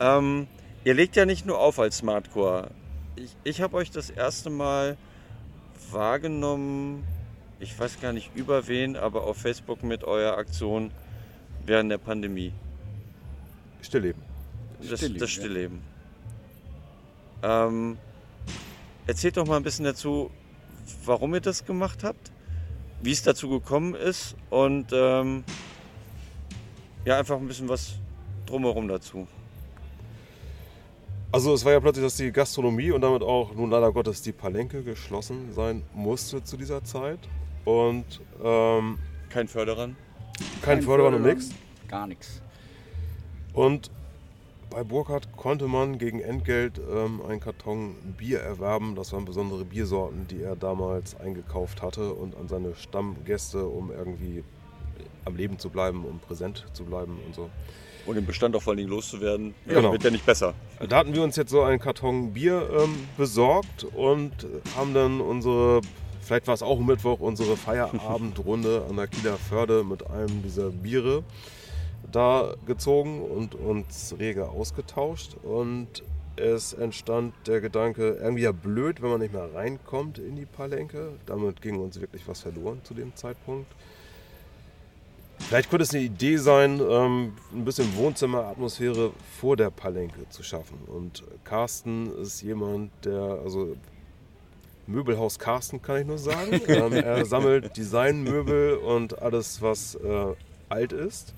Ähm, 0.00 0.46
ihr 0.84 0.94
legt 0.94 1.16
ja 1.16 1.24
nicht 1.24 1.46
nur 1.46 1.58
auf 1.58 1.78
als 1.78 1.98
Smartcore. 1.98 2.70
Ich, 3.16 3.36
ich 3.44 3.60
habe 3.60 3.76
euch 3.76 3.90
das 3.90 4.10
erste 4.10 4.50
Mal 4.50 4.96
wahrgenommen, 5.90 7.04
ich 7.60 7.78
weiß 7.78 8.00
gar 8.00 8.12
nicht 8.12 8.32
über 8.34 8.66
wen, 8.66 8.96
aber 8.96 9.24
auf 9.24 9.36
Facebook 9.36 9.82
mit 9.82 10.02
eurer 10.02 10.36
Aktion 10.36 10.90
während 11.64 11.90
der 11.90 11.98
Pandemie. 11.98 12.52
Stillleben. 13.82 14.22
Das 14.80 14.98
Stillleben, 14.98 15.18
das 15.20 15.36
ja. 15.36 15.40
Stillleben. 15.42 15.82
Ähm, 17.42 17.98
erzählt 19.06 19.36
doch 19.36 19.46
mal 19.46 19.56
ein 19.56 19.62
bisschen 19.62 19.84
dazu, 19.84 20.30
warum 21.04 21.34
ihr 21.34 21.40
das 21.40 21.64
gemacht 21.64 22.04
habt, 22.04 22.30
wie 23.02 23.12
es 23.12 23.22
dazu 23.22 23.48
gekommen 23.48 23.94
ist 23.94 24.36
und 24.50 24.86
ähm, 24.92 25.44
ja, 27.04 27.18
einfach 27.18 27.36
ein 27.36 27.46
bisschen 27.48 27.68
was 27.68 27.94
drumherum 28.46 28.88
dazu. 28.88 29.26
Also 31.32 31.54
es 31.54 31.64
war 31.64 31.72
ja 31.72 31.80
plötzlich, 31.80 32.04
dass 32.04 32.16
die 32.16 32.30
Gastronomie 32.30 32.90
und 32.90 33.00
damit 33.00 33.22
auch 33.22 33.54
nun 33.54 33.70
leider 33.70 33.90
Gottes 33.90 34.20
die 34.22 34.32
Palenke 34.32 34.82
geschlossen 34.82 35.52
sein 35.52 35.82
musste 35.94 36.44
zu 36.44 36.56
dieser 36.58 36.84
Zeit. 36.84 37.18
Und 37.64 38.20
ähm, 38.44 38.98
Kein 39.30 39.48
Förderern. 39.48 39.96
kein 40.60 40.82
Förderern 40.82 41.14
und 41.14 41.22
nichts. 41.22 41.50
Gar 41.88 42.06
nichts. 42.06 42.42
Und 43.54 43.90
bei 44.72 44.84
Burkhardt 44.84 45.36
konnte 45.36 45.68
man 45.68 45.98
gegen 45.98 46.20
Entgelt 46.20 46.80
ähm, 46.92 47.20
einen 47.28 47.40
Karton 47.40 47.94
Bier 48.16 48.40
erwerben. 48.40 48.94
Das 48.94 49.12
waren 49.12 49.24
besondere 49.24 49.64
Biersorten, 49.64 50.26
die 50.28 50.42
er 50.42 50.56
damals 50.56 51.18
eingekauft 51.20 51.82
hatte 51.82 52.12
und 52.14 52.36
an 52.36 52.48
seine 52.48 52.74
Stammgäste, 52.74 53.66
um 53.66 53.90
irgendwie 53.90 54.42
am 55.24 55.36
Leben 55.36 55.58
zu 55.58 55.70
bleiben, 55.70 56.04
um 56.04 56.18
präsent 56.18 56.64
zu 56.72 56.84
bleiben 56.84 57.18
und 57.26 57.34
so. 57.34 57.50
Und 58.06 58.16
den 58.16 58.26
Bestand 58.26 58.56
auch 58.56 58.62
vor 58.62 58.72
allen 58.72 58.78
Dingen 58.78 58.90
loszuwerden, 58.90 59.54
Genau. 59.66 59.92
wird 59.92 60.02
ja 60.02 60.10
nicht 60.10 60.26
besser. 60.26 60.54
Da 60.88 60.96
hatten 60.96 61.14
wir 61.14 61.22
uns 61.22 61.36
jetzt 61.36 61.50
so 61.50 61.62
einen 61.62 61.78
Karton 61.78 62.32
Bier 62.32 62.68
ähm, 62.82 62.94
besorgt 63.16 63.84
und 63.84 64.32
haben 64.76 64.92
dann 64.94 65.20
unsere, 65.20 65.82
vielleicht 66.20 66.48
war 66.48 66.54
es 66.54 66.62
auch 66.62 66.80
Mittwoch, 66.80 67.20
unsere 67.20 67.56
Feierabendrunde 67.56 68.86
an 68.88 68.96
der 68.96 69.06
Kieler 69.06 69.36
Förde 69.36 69.84
mit 69.84 70.08
einem 70.10 70.42
dieser 70.42 70.70
Biere 70.70 71.22
da 72.10 72.54
gezogen 72.66 73.22
und 73.22 73.54
uns 73.54 74.14
rege 74.18 74.48
ausgetauscht. 74.48 75.36
Und 75.42 76.02
es 76.36 76.72
entstand 76.72 77.34
der 77.46 77.60
Gedanke, 77.60 78.18
irgendwie 78.20 78.42
ja 78.42 78.52
blöd, 78.52 79.02
wenn 79.02 79.10
man 79.10 79.20
nicht 79.20 79.32
mehr 79.32 79.54
reinkommt 79.54 80.18
in 80.18 80.36
die 80.36 80.46
Palenke. 80.46 81.12
Damit 81.26 81.62
ging 81.62 81.78
uns 81.78 82.00
wirklich 82.00 82.26
was 82.26 82.40
verloren 82.40 82.80
zu 82.84 82.94
dem 82.94 83.14
Zeitpunkt. 83.14 83.70
Vielleicht 85.38 85.70
könnte 85.70 85.82
es 85.82 85.92
eine 85.92 86.02
Idee 86.02 86.36
sein, 86.36 86.80
ähm, 86.80 87.32
ein 87.52 87.64
bisschen 87.64 87.94
Wohnzimmeratmosphäre 87.96 89.12
vor 89.40 89.56
der 89.56 89.70
Palenke 89.70 90.28
zu 90.30 90.42
schaffen. 90.42 90.78
Und 90.86 91.24
Carsten 91.44 92.16
ist 92.20 92.42
jemand, 92.42 92.90
der, 93.04 93.40
also 93.44 93.76
Möbelhaus 94.86 95.38
Carsten 95.38 95.82
kann 95.82 96.00
ich 96.00 96.06
nur 96.06 96.18
sagen. 96.18 96.60
ähm, 96.68 96.92
er 96.92 97.24
sammelt 97.24 97.76
Designmöbel 97.76 98.76
und 98.76 99.20
alles, 99.20 99.60
was 99.60 99.96
äh, 99.96 100.34
alt 100.68 100.92
ist. 100.92 101.34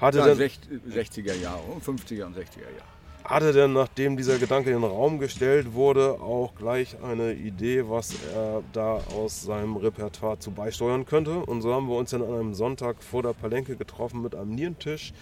Hatte 0.00 0.18
Ja, 0.18 0.26
dann, 0.28 0.38
60er 0.38 1.34
Jahre, 1.34 1.60
50er 1.84 2.24
und 2.24 2.36
60er 2.36 2.62
Jahre. 2.62 2.88
hatte 3.24 3.52
denn, 3.52 3.74
nachdem 3.74 4.16
dieser 4.16 4.38
Gedanke 4.38 4.70
in 4.70 4.80
den 4.80 4.90
Raum 4.90 5.18
gestellt 5.18 5.74
wurde, 5.74 6.20
auch 6.20 6.54
gleich 6.54 6.96
eine 7.02 7.34
Idee, 7.34 7.84
was 7.86 8.14
er 8.34 8.62
da 8.72 8.94
aus 9.14 9.42
seinem 9.42 9.76
Repertoire 9.76 10.38
zu 10.38 10.52
beisteuern 10.52 11.04
könnte. 11.04 11.40
Und 11.40 11.60
so 11.60 11.74
haben 11.74 11.88
wir 11.88 11.96
uns 11.96 12.10
dann 12.10 12.22
an 12.22 12.32
einem 12.32 12.54
Sonntag 12.54 13.02
vor 13.02 13.22
der 13.22 13.34
Palenke 13.34 13.76
getroffen 13.76 14.22
mit 14.22 14.34
einem 14.34 14.54
Nierentisch, 14.54 15.12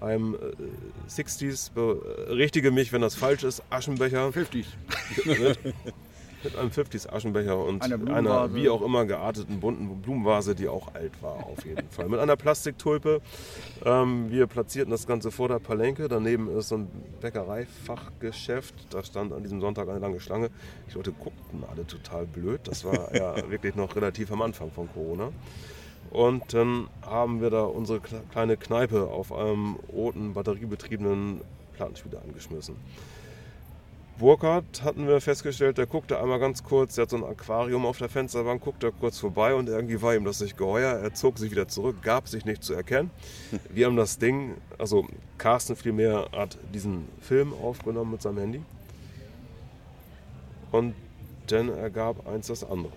einem 0.00 0.34
äh, 0.34 1.10
60s, 1.10 1.72
berichtige 1.72 2.70
mich, 2.70 2.92
wenn 2.92 3.00
das 3.00 3.14
falsch 3.14 3.44
ist, 3.44 3.62
Aschenbecher, 3.70 4.28
50s. 4.28 4.66
mit, 6.44 6.56
einem 6.56 6.70
50s 6.70 7.08
Aschenbecher 7.08 7.56
und 7.62 7.82
Einer 7.82 8.14
einer, 8.14 8.54
wie 8.54 8.68
auch 8.68 8.82
immer 8.82 9.04
gearteten 9.06 9.60
bunten 9.60 10.00
Blumenvase, 10.02 10.54
die 10.54 10.68
auch 10.68 10.94
alt 10.94 11.12
war 11.22 11.46
auf 11.46 11.64
jeden 11.64 11.88
Fall. 11.90 12.08
Mit 12.08 12.20
einer 12.20 12.36
Plastiktulpe. 12.36 13.20
Ähm, 13.84 14.30
wir 14.30 14.46
platzierten 14.46 14.90
das 14.90 15.06
Ganze 15.06 15.30
vor 15.30 15.48
der 15.48 15.58
Palenke. 15.58 16.08
Daneben 16.08 16.48
ist 16.56 16.68
so 16.68 16.76
ein 16.76 16.88
Bäckereifachgeschäft. 17.20 18.74
Da 18.90 19.02
stand 19.02 19.32
an 19.32 19.42
diesem 19.42 19.60
Sonntag 19.60 19.88
eine 19.88 19.98
lange 19.98 20.20
Schlange. 20.20 20.50
Die 20.90 20.94
Leute 20.94 21.12
guckten 21.12 21.64
alle 21.70 21.86
total 21.86 22.26
blöd. 22.26 22.60
Das 22.64 22.84
war 22.84 23.14
ja 23.14 23.34
wirklich 23.50 23.74
noch 23.74 23.94
relativ 23.96 24.30
am 24.32 24.42
Anfang 24.42 24.70
von 24.70 24.88
Corona. 24.92 25.30
Und 26.10 26.54
dann 26.54 26.88
haben 27.02 27.40
wir 27.42 27.50
da 27.50 27.64
unsere 27.64 27.98
kle- 27.98 28.22
kleine 28.32 28.56
Kneipe 28.56 29.08
auf 29.08 29.32
einem 29.32 29.76
roten 29.92 30.32
batteriebetriebenen 30.32 31.42
Plattenspieler 31.74 32.22
angeschmissen. 32.22 32.76
Burkhardt 34.18 34.82
hatten 34.82 35.06
wir 35.06 35.20
festgestellt, 35.20 35.78
der 35.78 35.86
guckte 35.86 36.20
einmal 36.20 36.40
ganz 36.40 36.64
kurz, 36.64 36.96
der 36.96 37.02
hat 37.02 37.10
so 37.10 37.16
ein 37.16 37.24
Aquarium 37.24 37.86
auf 37.86 37.98
der 37.98 38.08
Fensterbank, 38.08 38.62
guckte 38.62 38.90
kurz 38.90 39.18
vorbei 39.18 39.54
und 39.54 39.68
irgendwie 39.68 40.02
war 40.02 40.14
ihm 40.14 40.24
das 40.24 40.40
nicht 40.40 40.56
geheuer. 40.56 40.98
Er 40.98 41.14
zog 41.14 41.38
sich 41.38 41.52
wieder 41.52 41.68
zurück, 41.68 42.02
gab 42.02 42.26
sich 42.26 42.44
nicht 42.44 42.64
zu 42.64 42.74
erkennen. 42.74 43.10
Wir 43.70 43.86
haben 43.86 43.96
das 43.96 44.18
Ding, 44.18 44.56
also 44.76 45.06
Carsten 45.38 45.76
vielmehr 45.76 46.28
hat 46.32 46.58
diesen 46.74 47.08
Film 47.20 47.52
aufgenommen 47.52 48.12
mit 48.12 48.22
seinem 48.22 48.38
Handy. 48.38 48.62
Und 50.72 50.94
dann 51.46 51.68
ergab 51.68 52.26
eins 52.26 52.48
das 52.48 52.64
andere. 52.64 52.92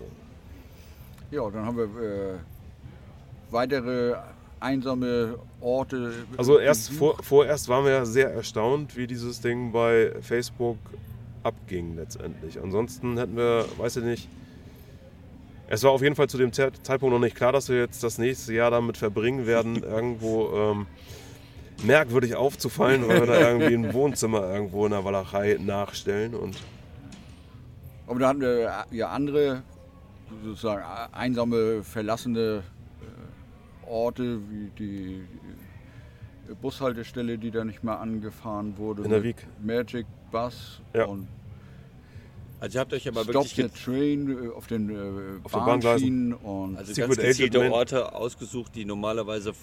Ja, 1.29 1.49
dann 1.49 1.65
haben 1.65 1.77
wir 1.77 1.83
äh, 1.85 2.37
weitere 3.49 4.15
einsame 4.59 5.39
Orte. 5.61 6.13
Also 6.35 6.59
erst 6.59 6.91
vor, 6.91 7.15
vorerst 7.23 7.69
waren 7.69 7.85
wir 7.85 7.91
ja 7.91 8.05
sehr 8.05 8.33
erstaunt, 8.33 8.97
wie 8.97 9.07
dieses 9.07 9.39
Ding 9.39 9.71
bei 9.71 10.13
Facebook 10.21 10.77
abging 11.43 11.95
letztendlich. 11.95 12.61
Ansonsten 12.61 13.17
hätten 13.17 13.35
wir, 13.35 13.65
weiß 13.77 13.97
ich 13.97 14.03
nicht, 14.03 14.29
es 15.67 15.83
war 15.83 15.91
auf 15.91 16.01
jeden 16.01 16.15
Fall 16.15 16.27
zu 16.27 16.37
dem 16.37 16.51
Ze- 16.51 16.71
Zeitpunkt 16.83 17.13
noch 17.13 17.19
nicht 17.21 17.35
klar, 17.35 17.51
dass 17.53 17.69
wir 17.69 17.77
jetzt 17.79 18.03
das 18.03 18.17
nächste 18.17 18.53
Jahr 18.53 18.71
damit 18.71 18.97
verbringen 18.97 19.45
werden, 19.47 19.75
irgendwo 19.83 20.49
ähm, 20.53 20.85
merkwürdig 21.83 22.35
aufzufallen, 22.35 23.07
weil 23.07 23.21
wir 23.21 23.27
da 23.27 23.49
irgendwie 23.51 23.73
ein 23.73 23.93
Wohnzimmer 23.93 24.43
irgendwo 24.53 24.85
in 24.85 24.91
der 24.91 25.03
Walachei 25.05 25.57
nachstellen 25.59 26.33
und 26.35 26.57
Aber 28.07 28.19
da 28.19 28.27
hatten 28.29 28.41
wir 28.41 28.67
äh, 28.91 28.95
ja 28.95 29.09
andere, 29.09 29.63
sozusagen 30.43 30.81
äh, 30.81 31.15
einsame, 31.17 31.83
verlassene 31.83 32.63
äh, 33.01 33.89
Orte, 33.89 34.39
wie 34.49 34.69
die 34.77 35.23
Bushaltestelle, 36.61 37.37
die 37.37 37.49
da 37.49 37.63
nicht 37.63 37.81
mehr 37.83 37.99
angefahren 37.99 38.77
wurde. 38.77 39.03
In 39.03 39.09
der 39.09 39.23
Wieg. 39.23 39.47
Magic 39.63 40.05
Bus 40.31 40.81
Ja. 40.95 41.05
und 41.05 41.27
Also 42.59 42.77
ihr 42.77 42.81
habt 42.81 42.93
euch 42.93 43.07
aber 43.07 43.23
Stop 43.23 43.33
wirklich 43.45 43.55
the 43.55 43.69
Train 43.69 44.29
äh, 44.29 44.49
auf 44.55 44.67
den 44.67 44.89
äh, 44.89 44.93
Auf 45.43 45.51
den 45.51 45.65
Bahngleisen. 45.65 45.81
Bahnschienen 45.81 46.33
und 46.33 46.77
also 46.77 46.93
Secret 46.93 47.17
ganz 47.17 47.27
gezielte. 47.37 47.71
Orte 47.71 48.13
ausgesucht, 48.15 48.75
die 48.75 48.85
normalerweise 48.85 49.53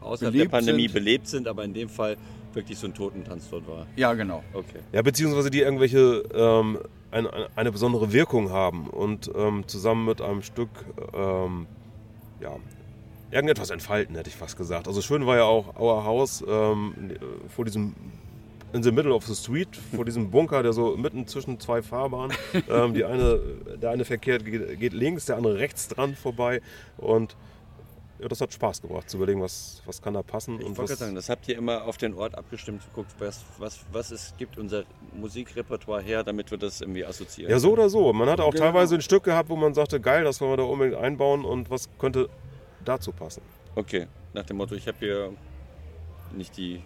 außerhalb 0.00 0.32
Belebt 0.32 0.52
der 0.52 0.58
Pandemie 0.58 0.82
sind. 0.88 0.94
belebt 0.94 1.26
sind, 1.28 1.48
aber 1.48 1.64
in 1.64 1.74
dem 1.74 1.88
Fall 1.88 2.16
wirklich 2.54 2.78
so 2.78 2.86
ein 2.86 2.94
Totentanz 2.94 3.48
dort 3.50 3.66
war. 3.68 3.86
ja 3.96 4.14
genau. 4.14 4.42
Okay. 4.52 4.78
Ja, 4.92 5.02
beziehungsweise 5.02 5.50
die 5.50 5.60
irgendwelche 5.60 6.22
ähm, 6.34 6.78
eine, 7.10 7.32
eine- 7.32 7.48
eine 7.56 7.72
besondere 7.72 8.12
Wirkung 8.12 8.50
haben 8.50 8.88
und 8.88 9.30
ähm, 9.34 9.64
zusammen 9.66 10.04
mit 10.06 10.20
einem 10.20 10.42
Stück 10.42 10.68
ähm, 11.14 11.66
ja, 12.40 12.56
irgendetwas 13.30 13.70
entfalten, 13.70 14.14
hätte 14.16 14.30
ich 14.30 14.36
fast 14.36 14.56
gesagt. 14.56 14.86
Also 14.88 15.00
schön 15.02 15.26
war 15.26 15.36
ja 15.36 15.44
auch 15.44 15.78
Our 15.78 16.04
House 16.04 16.44
ähm, 16.48 16.94
vor 17.48 17.64
diesem 17.64 17.94
in 18.72 18.82
the 18.82 18.92
middle 18.92 19.12
of 19.14 19.24
the 19.26 19.34
street, 19.34 19.68
vor 19.94 20.04
diesem 20.04 20.30
Bunker, 20.30 20.62
der 20.62 20.72
so 20.72 20.96
mitten 20.96 21.26
zwischen 21.26 21.58
zwei 21.60 21.82
Fahrbahnen, 21.82 22.36
ähm, 22.68 22.94
die 22.94 23.04
eine, 23.04 23.40
der 23.80 23.90
eine 23.90 24.04
Verkehr 24.04 24.38
geht, 24.38 24.78
geht 24.78 24.92
links, 24.92 25.26
der 25.26 25.36
andere 25.36 25.58
rechts 25.58 25.88
dran 25.88 26.14
vorbei 26.14 26.60
und 26.98 27.36
ja, 28.20 28.26
das 28.26 28.40
hat 28.40 28.52
Spaß 28.52 28.82
gebracht, 28.82 29.08
zu 29.08 29.16
überlegen, 29.16 29.40
was, 29.40 29.80
was 29.86 30.02
kann 30.02 30.12
da 30.12 30.22
passen. 30.24 30.58
Ich 30.58 30.66
und 30.66 30.76
wollte 30.76 30.82
was, 30.82 30.88
gerade 30.98 30.98
sagen, 31.04 31.14
das 31.14 31.28
habt 31.28 31.46
ihr 31.48 31.56
immer 31.56 31.84
auf 31.84 31.98
den 31.98 32.14
Ort 32.14 32.36
abgestimmt, 32.36 32.82
geguckt, 32.84 33.12
was, 33.20 33.44
was, 33.58 33.78
was 33.92 34.10
es 34.10 34.34
gibt, 34.36 34.58
unser 34.58 34.82
Musikrepertoire 35.14 36.02
her, 36.02 36.24
damit 36.24 36.50
wir 36.50 36.58
das 36.58 36.80
irgendwie 36.80 37.04
assoziieren. 37.04 37.52
ja, 37.52 37.60
so 37.60 37.72
oder 37.72 37.88
so. 37.88 38.12
Man 38.12 38.28
hatte 38.28 38.42
auch 38.42 38.50
Genau. 38.50 38.64
teilweise 38.64 38.96
ein 38.96 39.02
Stück 39.02 39.22
gehabt, 39.22 39.48
wo 39.50 39.54
man 39.54 39.72
sagte, 39.72 40.00
geil, 40.00 40.24
das 40.24 40.40
wollen 40.40 40.50
wir 40.50 40.56
da 40.56 40.62
unbedingt 40.64 41.00
einbauen 41.00 41.44
und 41.44 41.70
was 41.70 41.88
könnte 42.00 42.28
dazu 42.84 43.12
passen. 43.12 43.40
Okay, 43.76 44.08
nach 44.34 44.44
dem 44.44 44.56
Motto, 44.56 44.74
ich 44.74 44.88
habe 44.88 44.98
hier 44.98 45.32
nicht 46.36 46.56
die. 46.56 46.82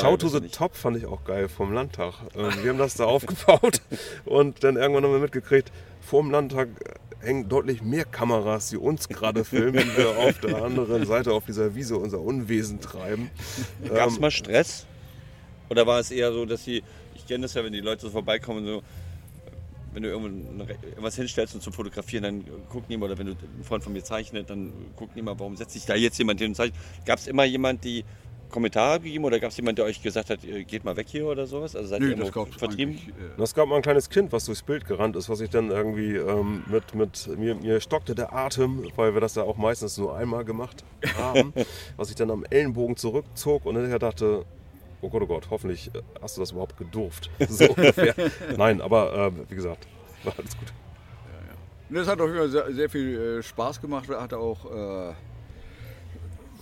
Show 0.00 0.16
to 0.16 0.28
the 0.28 0.40
nicht. 0.40 0.54
Top 0.54 0.74
fand 0.76 0.96
ich 0.96 1.06
auch 1.06 1.24
geil 1.24 1.48
vom 1.48 1.72
Landtag. 1.72 2.14
Ähm, 2.34 2.50
Wir 2.62 2.70
haben 2.70 2.78
das 2.78 2.94
da 2.94 3.04
aufgebaut 3.06 3.80
und 4.24 4.62
dann 4.64 4.76
irgendwann 4.76 5.04
haben 5.04 5.12
wir 5.12 5.18
mitgekriegt, 5.20 5.72
vor 6.00 6.22
dem 6.22 6.30
Landtag 6.30 6.68
äh, 6.84 7.26
hängen 7.26 7.48
deutlich 7.48 7.82
mehr 7.82 8.04
Kameras, 8.04 8.68
die 8.70 8.76
uns 8.76 9.08
gerade 9.08 9.44
filmen, 9.46 9.74
wie 9.74 9.96
wir 9.96 10.16
auf 10.18 10.38
der 10.40 10.62
anderen 10.62 11.06
Seite 11.06 11.32
auf 11.32 11.44
dieser 11.46 11.74
Wiese 11.74 11.96
unser 11.96 12.20
Unwesen 12.20 12.80
treiben. 12.80 13.30
Gab 13.88 14.08
es 14.08 14.16
Ähm, 14.16 14.20
mal 14.20 14.30
Stress? 14.30 14.86
Oder 15.68 15.86
war 15.86 15.98
es 15.98 16.10
eher 16.12 16.32
so, 16.32 16.44
dass 16.46 16.64
sie, 16.64 16.82
ich 17.14 17.26
kenne 17.26 17.42
das 17.42 17.54
ja, 17.54 17.64
wenn 17.64 17.72
die 17.72 17.80
Leute 17.80 18.02
so 18.02 18.10
vorbeikommen, 18.10 18.64
so, 18.64 18.82
wenn 19.92 20.02
du 20.02 20.10
irgendwas 20.10 21.16
hinstellst 21.16 21.54
und 21.54 21.62
zum 21.62 21.72
Fotografieren, 21.72 22.22
dann 22.22 22.44
gucken 22.68 22.84
die 22.90 22.96
mal, 22.98 23.06
oder 23.06 23.18
wenn 23.18 23.28
du 23.28 23.32
ein 23.32 23.64
Freund 23.64 23.82
von 23.82 23.92
mir 23.94 24.04
zeichnet, 24.04 24.50
dann 24.50 24.72
gucken 24.94 25.14
die 25.16 25.22
mal, 25.22 25.36
warum 25.38 25.56
setzt 25.56 25.72
sich 25.72 25.86
da 25.86 25.94
jetzt 25.96 26.18
jemand 26.18 26.38
hin 26.38 26.50
und 26.50 26.54
zeichnet. 26.54 26.78
Gab 27.06 27.18
es 27.18 27.26
immer 27.26 27.44
jemand, 27.44 27.82
die 27.82 28.04
Kommentare 28.50 29.00
gegeben 29.00 29.24
oder 29.24 29.38
gab 29.40 29.50
es 29.50 29.56
jemand, 29.56 29.78
der 29.78 29.84
euch 29.84 30.02
gesagt 30.02 30.30
hat, 30.30 30.40
geht 30.42 30.84
mal 30.84 30.96
weg 30.96 31.06
hier 31.08 31.26
oder 31.26 31.46
sowas? 31.46 31.74
Also 31.76 31.88
seid 31.88 32.00
Nö, 32.00 32.10
ihr 32.10 32.16
das 32.16 32.32
gab's 32.32 32.56
vertrieben? 32.56 32.98
äh, 33.38 33.42
Es 33.42 33.54
gab 33.54 33.68
mal 33.68 33.76
ein 33.76 33.82
kleines 33.82 34.08
Kind, 34.10 34.32
was 34.32 34.44
durchs 34.46 34.62
Bild 34.62 34.86
gerannt 34.86 35.16
ist, 35.16 35.28
was 35.28 35.40
ich 35.40 35.50
dann 35.50 35.70
irgendwie 35.70 36.16
ähm, 36.16 36.64
mit, 36.66 36.94
mit 36.94 37.28
mir, 37.38 37.54
mir 37.54 37.80
stockte 37.80 38.14
der 38.14 38.32
Atem, 38.32 38.84
weil 38.96 39.14
wir 39.14 39.20
das 39.20 39.34
ja 39.34 39.42
auch 39.42 39.56
meistens 39.56 39.98
nur 39.98 40.16
einmal 40.16 40.44
gemacht 40.44 40.84
haben, 41.18 41.52
was 41.96 42.10
ich 42.10 42.16
dann 42.16 42.30
am 42.30 42.44
Ellenbogen 42.48 42.96
zurückzog 42.96 43.66
und 43.66 43.74
hinterher 43.76 43.98
dachte, 43.98 44.44
oh 45.02 45.08
Gott, 45.10 45.22
oh 45.22 45.26
Gott, 45.26 45.48
hoffentlich 45.50 45.94
äh, 45.94 46.00
hast 46.22 46.36
du 46.36 46.40
das 46.42 46.52
überhaupt 46.52 46.76
gedurft. 46.76 47.30
So 47.48 47.66
ungefähr. 47.68 48.14
Nein, 48.56 48.80
aber 48.80 49.32
äh, 49.36 49.50
wie 49.50 49.54
gesagt, 49.54 49.86
war 50.24 50.34
alles 50.38 50.56
gut. 50.58 50.72
Das 51.88 52.08
hat 52.08 52.20
auf 52.20 52.26
jeden 52.26 52.38
Fall 52.38 52.48
sehr, 52.48 52.72
sehr 52.72 52.90
viel 52.90 53.38
äh, 53.38 53.42
Spaß 53.44 53.80
gemacht. 53.80 54.08
Hat 54.08 54.34
auch, 54.34 54.64
äh, 54.64 55.12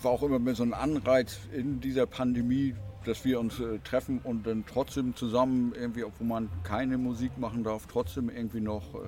war 0.04 0.12
auch 0.12 0.22
immer 0.22 0.38
mehr 0.38 0.54
so 0.54 0.62
ein 0.62 0.74
Anreiz 0.74 1.38
in 1.52 1.80
dieser 1.80 2.06
Pandemie, 2.06 2.74
dass 3.04 3.24
wir 3.24 3.40
uns 3.40 3.58
äh, 3.60 3.78
treffen 3.84 4.20
und 4.24 4.46
dann 4.46 4.64
trotzdem 4.66 5.14
zusammen 5.16 5.72
irgendwie, 5.78 6.04
obwohl 6.04 6.26
man 6.26 6.48
keine 6.62 6.96
Musik 6.98 7.36
machen 7.38 7.64
darf, 7.64 7.86
trotzdem 7.90 8.30
irgendwie 8.30 8.60
noch 8.60 8.94
äh, 8.94 8.98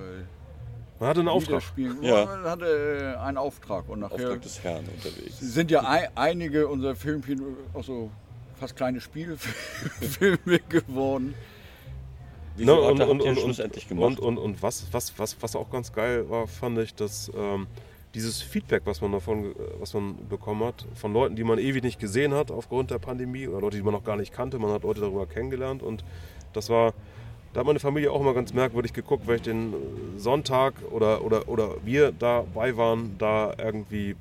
Man 0.99 1.09
hatte 1.09 1.19
einen 1.21 1.29
Auftrag. 1.29 1.61
spielen. 1.63 1.97
Ja. 2.03 2.25
Man 2.25 2.43
hatte 2.43 2.65
äh, 2.65 3.19
einen 3.19 3.37
Auftrag 3.37 3.87
und 3.89 3.99
nachher 4.01 4.15
Auftrag 4.15 4.41
des 4.41 4.63
Herrn 4.63 4.85
unterwegs. 4.87 5.39
sind 5.39 5.71
ja 5.71 5.83
ei- 5.83 6.09
einige 6.15 6.67
unserer 6.67 6.95
Filmchen 6.95 7.41
auch 7.73 7.83
so 7.83 8.11
fast 8.59 8.75
kleine 8.75 8.99
Spielfilme 9.01 10.59
geworden. 10.69 11.33
Ne, 12.57 12.73
Orte 12.73 13.07
habt 13.07 13.23
ihr 13.23 13.35
schlussendlich 13.35 13.87
gemacht? 13.87 14.19
Und, 14.19 14.19
und, 14.19 14.37
und 14.39 14.63
was, 14.63 14.87
was, 14.91 15.17
was, 15.19 15.37
was 15.41 15.55
auch 15.55 15.69
ganz 15.69 15.93
geil 15.93 16.27
war, 16.29 16.47
fand 16.47 16.79
ich, 16.79 16.95
dass 16.95 17.31
ähm, 17.35 17.67
dieses 18.13 18.41
Feedback, 18.41 18.83
was 18.85 19.01
man 19.01 19.11
davon, 19.11 19.51
äh, 19.51 19.55
was 19.79 19.93
man 19.93 20.15
bekommen 20.27 20.63
hat, 20.63 20.85
von 20.95 21.13
Leuten, 21.13 21.35
die 21.35 21.43
man 21.43 21.59
ewig 21.59 21.83
nicht 21.83 21.99
gesehen 21.99 22.33
hat 22.33 22.51
aufgrund 22.51 22.91
der 22.91 22.99
Pandemie 22.99 23.47
oder 23.47 23.61
Leute, 23.61 23.77
die 23.77 23.83
man 23.83 23.93
noch 23.93 24.03
gar 24.03 24.17
nicht 24.17 24.33
kannte, 24.33 24.59
man 24.59 24.71
hat 24.71 24.83
Leute 24.83 25.01
darüber 25.01 25.25
kennengelernt 25.25 25.83
und 25.83 26.03
das 26.53 26.69
war, 26.69 26.93
da 27.53 27.59
hat 27.59 27.67
meine 27.67 27.79
Familie 27.79 28.11
auch 28.11 28.21
immer 28.21 28.33
ganz 28.33 28.53
merkwürdig 28.53 28.93
geguckt, 28.93 29.27
weil 29.27 29.37
ich 29.37 29.41
den 29.43 29.73
Sonntag 30.17 30.73
oder, 30.91 31.23
oder, 31.23 31.47
oder 31.47 31.75
wir 31.83 32.11
dabei 32.11 32.75
waren, 32.77 33.15
da 33.17 33.53
irgendwie 33.57 34.15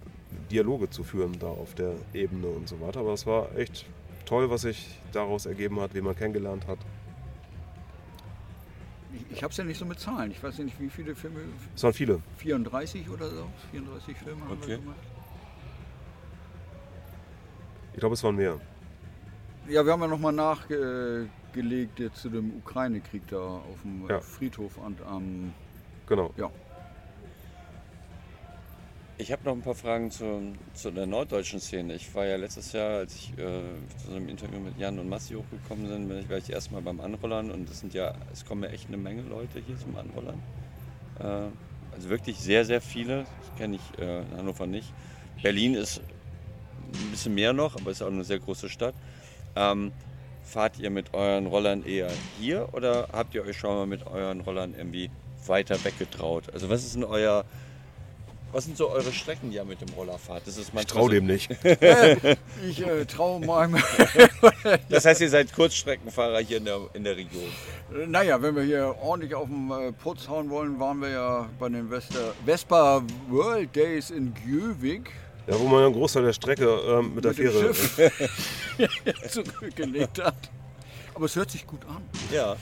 Dialoge 0.50 0.90
zu 0.90 1.02
führen, 1.02 1.38
da 1.38 1.48
auf 1.48 1.74
der 1.74 1.92
Ebene 2.14 2.46
und 2.48 2.68
so 2.68 2.80
weiter. 2.80 3.00
Aber 3.00 3.12
es 3.12 3.26
war 3.26 3.48
echt 3.56 3.86
toll, 4.26 4.50
was 4.50 4.62
sich 4.62 4.86
daraus 5.12 5.46
ergeben 5.46 5.80
hat, 5.80 5.94
wie 5.94 6.00
man 6.00 6.16
kennengelernt 6.16 6.66
hat. 6.66 6.78
Ich, 9.16 9.36
ich 9.36 9.42
habe 9.42 9.50
es 9.50 9.56
ja 9.56 9.64
nicht 9.64 9.78
so 9.78 9.84
mit 9.86 9.98
Zahlen. 9.98 10.30
Ich 10.30 10.42
weiß 10.42 10.58
ja 10.58 10.64
nicht, 10.64 10.78
wie 10.80 10.90
viele 10.90 11.14
Filme. 11.14 11.40
Es 11.74 11.82
waren 11.82 11.92
viele. 11.92 12.20
34 12.38 13.08
oder 13.10 13.28
so? 13.30 13.46
34 13.72 14.16
Filme 14.16 14.42
haben 14.44 14.52
Okay. 14.52 14.68
wir 14.68 14.78
gemacht. 14.78 14.96
Ich 17.94 18.00
glaube, 18.00 18.14
es 18.14 18.22
waren 18.22 18.36
mehr. 18.36 18.60
Ja, 19.68 19.84
wir 19.84 19.92
haben 19.92 20.02
ja 20.02 20.06
nochmal 20.06 20.32
nachgelegt 20.32 21.98
jetzt 21.98 22.20
zu 22.20 22.28
dem 22.28 22.54
Ukraine-Krieg 22.58 23.22
da 23.28 23.38
auf 23.38 23.80
dem 23.82 24.06
Ja. 24.08 24.20
Friedhof 24.20 24.76
und 24.78 25.00
am. 25.02 25.52
Genau. 26.06 26.32
ja. 26.36 26.50
Ich 29.18 29.32
habe 29.32 29.42
noch 29.44 29.52
ein 29.52 29.62
paar 29.62 29.74
Fragen 29.74 30.10
zu, 30.10 30.52
zu 30.74 30.90
der 30.90 31.06
norddeutschen 31.06 31.58
Szene. 31.58 31.94
Ich 31.94 32.14
war 32.14 32.26
ja 32.26 32.36
letztes 32.36 32.72
Jahr, 32.72 32.98
als 32.98 33.14
ich 33.14 33.32
äh, 33.38 33.62
zu 34.04 34.10
einem 34.10 34.28
Interview 34.28 34.60
mit 34.60 34.76
Jan 34.76 34.98
und 34.98 35.08
Massi 35.08 35.32
hochgekommen 35.32 36.06
bin, 36.06 36.28
war 36.28 36.36
ich 36.36 36.50
erstmal 36.50 36.82
beim 36.82 37.00
Anrollern 37.00 37.50
und 37.50 37.70
es 37.70 37.80
sind 37.80 37.94
ja, 37.94 38.14
es 38.30 38.44
kommen 38.44 38.62
ja 38.64 38.68
echt 38.68 38.88
eine 38.88 38.98
Menge 38.98 39.22
Leute 39.22 39.62
hier 39.66 39.78
zum 39.78 39.96
Anrollern. 39.96 40.42
Äh, 41.18 41.48
also 41.94 42.10
wirklich 42.10 42.36
sehr, 42.36 42.66
sehr 42.66 42.82
viele. 42.82 43.24
Das 43.40 43.56
kenne 43.56 43.76
ich 43.76 43.98
äh, 43.98 44.20
in 44.20 44.36
Hannover 44.36 44.66
nicht. 44.66 44.92
Berlin 45.42 45.74
ist 45.74 46.02
ein 46.92 47.10
bisschen 47.10 47.34
mehr 47.34 47.54
noch, 47.54 47.74
aber 47.74 47.92
ist 47.92 48.02
auch 48.02 48.08
eine 48.08 48.24
sehr 48.24 48.38
große 48.38 48.68
Stadt. 48.68 48.94
Ähm, 49.54 49.92
fahrt 50.42 50.78
ihr 50.78 50.90
mit 50.90 51.14
euren 51.14 51.46
Rollern 51.46 51.86
eher 51.86 52.10
hier 52.38 52.68
oder 52.72 53.08
habt 53.12 53.34
ihr 53.34 53.44
euch 53.44 53.56
schon 53.56 53.74
mal 53.74 53.86
mit 53.86 54.06
euren 54.06 54.42
Rollern 54.42 54.74
irgendwie 54.76 55.10
weiter 55.46 55.82
weggetraut? 55.82 56.52
Also 56.52 56.68
was 56.68 56.84
ist 56.84 56.96
denn 56.96 57.04
euer, 57.04 57.46
was 58.52 58.64
sind 58.64 58.76
so 58.76 58.88
eure 58.88 59.12
Strecken, 59.12 59.50
die 59.50 59.56
ihr 59.56 59.64
mit 59.64 59.80
dem 59.80 59.88
Roller 59.90 60.18
fahrt? 60.18 60.46
Das 60.46 60.56
ist 60.56 60.72
Ich 60.74 60.86
traue 60.86 61.10
dem 61.10 61.26
nicht. 61.26 61.50
Ich 62.68 62.84
äh, 62.84 63.04
traue 63.04 63.44
meinem. 63.44 63.76
Das 64.88 65.04
heißt, 65.04 65.20
ihr 65.20 65.30
seid 65.30 65.52
Kurzstreckenfahrer 65.52 66.40
hier 66.40 66.58
in 66.58 66.64
der, 66.64 66.80
in 66.94 67.04
der 67.04 67.16
Region. 67.16 67.44
naja, 68.06 68.40
wenn 68.40 68.56
wir 68.56 68.62
hier 68.62 68.94
ordentlich 69.00 69.34
auf 69.34 69.48
den 69.48 69.70
äh, 69.70 69.92
Putz 69.92 70.28
hauen 70.28 70.48
wollen, 70.50 70.78
waren 70.80 71.00
wir 71.00 71.10
ja 71.10 71.48
bei 71.58 71.68
den 71.68 71.90
Vesta, 71.90 72.32
Vespa 72.44 73.02
World 73.28 73.74
Days 73.74 74.10
in 74.10 74.32
Gjövik. 74.34 75.10
Ja, 75.46 75.58
wo 75.60 75.64
man 75.64 75.80
ja 75.80 75.86
einen 75.86 75.94
Großteil 75.94 76.24
der 76.24 76.32
Strecke 76.32 76.64
ähm, 76.64 77.14
mit 77.14 77.24
der 77.24 77.32
mit 77.32 77.38
dem 77.38 77.74
Fähre. 77.74 78.10
Zurückgelegt 79.28 80.22
hat. 80.22 80.50
Aber 81.14 81.26
es 81.26 81.36
hört 81.36 81.50
sich 81.50 81.66
gut 81.66 81.84
an. 81.86 82.02
Ja. 82.32 82.56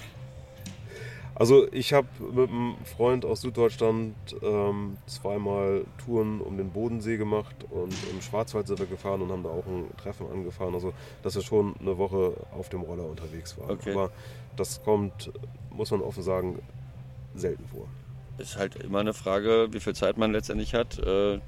Also 1.37 1.67
ich 1.73 1.93
habe 1.93 2.07
mit 2.33 2.49
einem 2.49 2.77
Freund 2.85 3.25
aus 3.25 3.41
Süddeutschland 3.41 4.15
ähm, 4.43 4.97
zweimal 5.07 5.85
Touren 6.05 6.41
um 6.41 6.57
den 6.57 6.71
Bodensee 6.71 7.17
gemacht 7.17 7.57
und 7.71 7.93
im 8.13 8.21
Schwarzwald 8.21 8.69
sind 8.69 8.79
wir 8.79 8.87
gefahren 8.87 9.21
und 9.21 9.33
haben 9.33 9.43
da 9.43 9.49
auch 9.49 9.67
ein 9.67 9.91
Treffen 9.97 10.31
angefahren. 10.31 10.75
Also 10.75 10.93
dass 11.23 11.35
wir 11.35 11.43
schon 11.43 11.75
eine 11.81 11.99
Woche 11.99 12.35
auf 12.57 12.69
dem 12.69 12.83
Roller 12.83 13.05
unterwegs 13.05 13.59
waren. 13.59 13.73
Okay. 13.73 13.93
Aber 13.93 14.11
das 14.57 14.83
kommt, 14.85 15.33
muss 15.71 15.91
man 15.91 16.03
offen 16.03 16.23
sagen, 16.23 16.63
selten 17.35 17.67
vor. 17.67 17.89
Ist 18.39 18.57
halt 18.57 18.77
immer 18.77 19.01
eine 19.01 19.15
Frage, 19.15 19.69
wie 19.73 19.81
viel 19.81 19.95
Zeit 19.95 20.17
man 20.17 20.33
letztendlich 20.33 20.75
hat. 20.75 20.99
Äh, 21.01 21.41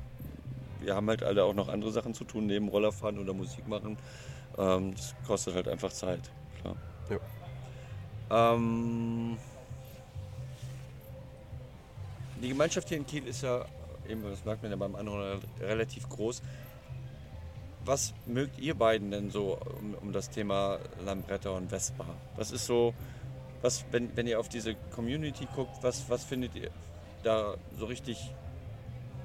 Wir 0.80 0.94
haben 0.94 1.08
halt 1.08 1.22
alle 1.22 1.44
auch 1.44 1.54
noch 1.54 1.68
andere 1.68 1.92
Sachen 1.92 2.12
zu 2.12 2.24
tun, 2.24 2.46
neben 2.46 2.68
Rollerfahren 2.68 3.18
oder 3.18 3.32
Musik 3.32 3.68
machen. 3.68 3.96
Ähm, 4.58 4.94
Das 4.94 5.14
kostet 5.26 5.54
halt 5.54 5.68
einfach 5.68 5.92
Zeit. 5.92 6.30
Klar. 6.60 6.76
Ähm, 8.28 9.36
die 12.42 12.48
Gemeinschaft 12.48 12.88
hier 12.88 12.98
in 12.98 13.06
Kiel 13.06 13.26
ist 13.26 13.42
ja, 13.42 13.64
eben 14.08 14.22
das 14.22 14.44
merkt 14.44 14.62
man 14.62 14.70
ja 14.70 14.76
beim 14.76 14.94
anderen, 14.94 15.40
relativ 15.60 16.08
groß. 16.08 16.42
Was 17.84 18.14
mögt 18.26 18.58
ihr 18.58 18.74
beiden 18.74 19.10
denn 19.10 19.30
so 19.30 19.58
um, 19.78 19.94
um 19.94 20.12
das 20.12 20.28
Thema 20.30 20.78
Lambretta 21.04 21.50
und 21.50 21.68
Vespa? 21.68 22.04
Was 22.36 22.50
ist 22.50 22.66
so, 22.66 22.94
was, 23.62 23.84
wenn, 23.92 24.16
wenn 24.16 24.26
ihr 24.26 24.40
auf 24.40 24.48
diese 24.48 24.74
Community 24.94 25.46
guckt, 25.54 25.70
was, 25.82 26.10
was 26.10 26.24
findet 26.24 26.54
ihr 26.56 26.70
da 27.22 27.54
so 27.78 27.86
richtig 27.86 28.32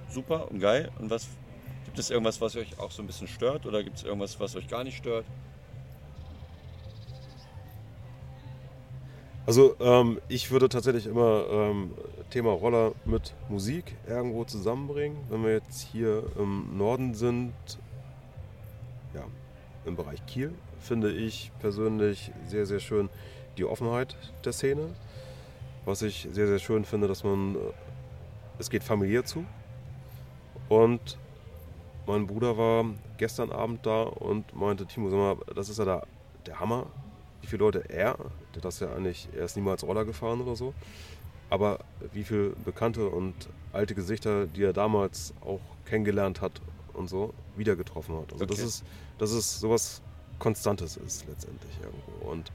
super 0.09 0.51
und 0.51 0.59
geil? 0.59 0.91
Und 0.99 1.09
was 1.09 1.27
gibt 1.85 1.97
es 1.97 2.09
irgendwas, 2.09 2.39
was 2.39 2.55
euch 2.55 2.79
auch 2.79 2.91
so 2.91 3.01
ein 3.01 3.07
bisschen 3.07 3.27
stört? 3.27 3.65
Oder 3.65 3.83
gibt 3.83 3.97
es 3.97 4.03
irgendwas, 4.03 4.39
was 4.39 4.55
euch 4.55 4.67
gar 4.67 4.83
nicht 4.83 4.97
stört? 4.97 5.25
Also 9.45 9.75
ähm, 9.79 10.21
ich 10.27 10.51
würde 10.51 10.69
tatsächlich 10.69 11.07
immer 11.07 11.45
ähm, 11.49 11.93
Thema 12.31 12.51
Roller 12.51 12.93
mit 13.03 13.35
Musik 13.49 13.95
irgendwo 14.07 14.45
zusammenbringen. 14.45 15.17
Wenn 15.29 15.43
wir 15.43 15.51
jetzt 15.51 15.81
hier 15.81 16.23
im 16.37 16.77
Norden 16.77 17.13
sind, 17.13 17.53
ja, 19.13 19.23
im 19.85 19.97
Bereich 19.97 20.25
Kiel, 20.25 20.53
finde 20.79 21.11
ich 21.11 21.51
persönlich 21.59 22.31
sehr, 22.47 22.65
sehr 22.65 22.79
schön 22.79 23.09
die 23.57 23.65
Offenheit 23.65 24.15
der 24.45 24.53
Szene. 24.53 24.95
Was 25.83 26.01
ich 26.01 26.27
sehr, 26.31 26.47
sehr 26.47 26.59
schön 26.59 26.85
finde, 26.85 27.09
dass 27.09 27.25
man, 27.25 27.55
äh, 27.55 27.59
es 28.59 28.69
geht 28.69 28.83
familiär 28.83 29.25
zu. 29.25 29.45
Und 30.69 31.17
mein 32.07 32.27
Bruder 32.27 32.57
war 32.57 32.85
gestern 33.17 33.51
Abend 33.51 33.85
da 33.85 34.03
und 34.03 34.55
meinte, 34.55 34.85
Timo, 34.85 35.09
sag 35.09 35.17
mal, 35.17 35.37
das 35.53 35.67
ist 35.67 35.79
ja 35.79 35.85
da 35.85 36.03
der 36.45 36.61
Hammer, 36.61 36.85
wie 37.41 37.47
viele 37.47 37.65
Leute 37.65 37.89
er, 37.89 38.17
der 38.55 38.61
das 38.61 38.79
ja 38.79 38.93
eigentlich, 38.93 39.27
er 39.35 39.45
ist 39.45 39.57
niemals 39.57 39.83
Roller 39.83 40.05
gefahren 40.05 40.39
oder 40.41 40.55
so, 40.55 40.73
aber 41.51 41.77
wie 42.13 42.23
viele 42.23 42.51
bekannte 42.63 43.09
und 43.09 43.35
alte 43.73 43.93
Gesichter, 43.93 44.47
die 44.47 44.63
er 44.63 44.73
damals 44.73 45.33
auch 45.41 45.59
kennengelernt 45.85 46.41
hat 46.41 46.61
und 46.93 47.09
so 47.09 47.33
wieder 47.57 47.75
getroffen 47.75 48.15
hat. 48.15 48.31
Also 48.33 48.45
das 48.45 48.57
Okay. 48.57 48.67
ist, 48.67 48.83
das 49.19 49.31
ist 49.31 49.59
sowas 49.59 50.01
Konstantes 50.39 50.97
ist 50.97 51.27
letztendlich 51.27 51.73
irgendwo. 51.83 52.31
Und 52.31 52.51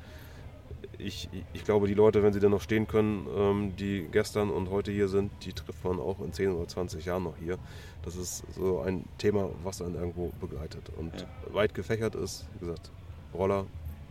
ich, 0.98 1.28
ich 1.52 1.64
glaube, 1.64 1.86
die 1.86 1.94
Leute, 1.94 2.22
wenn 2.22 2.32
sie 2.32 2.40
dann 2.40 2.50
noch 2.50 2.62
stehen 2.62 2.88
können, 2.88 3.28
ähm, 3.36 3.76
die 3.76 4.08
gestern 4.10 4.50
und 4.50 4.70
heute 4.70 4.90
hier 4.90 5.08
sind, 5.08 5.30
die 5.44 5.52
trifft 5.52 5.84
man 5.84 6.00
auch 6.00 6.18
in 6.20 6.32
10 6.32 6.50
oder 6.52 6.66
20 6.66 7.04
Jahren 7.04 7.24
noch 7.24 7.36
hier. 7.36 7.58
Das 8.02 8.16
ist 8.16 8.42
so 8.54 8.80
ein 8.80 9.04
Thema, 9.18 9.50
was 9.62 9.78
dann 9.78 9.94
irgendwo 9.94 10.32
begleitet 10.40 10.88
und 10.96 11.12
Ja. 11.14 11.54
weit 11.54 11.74
gefächert 11.74 12.14
ist. 12.14 12.44
Wie 12.54 12.60
gesagt, 12.60 12.90
Roller, 13.34 13.66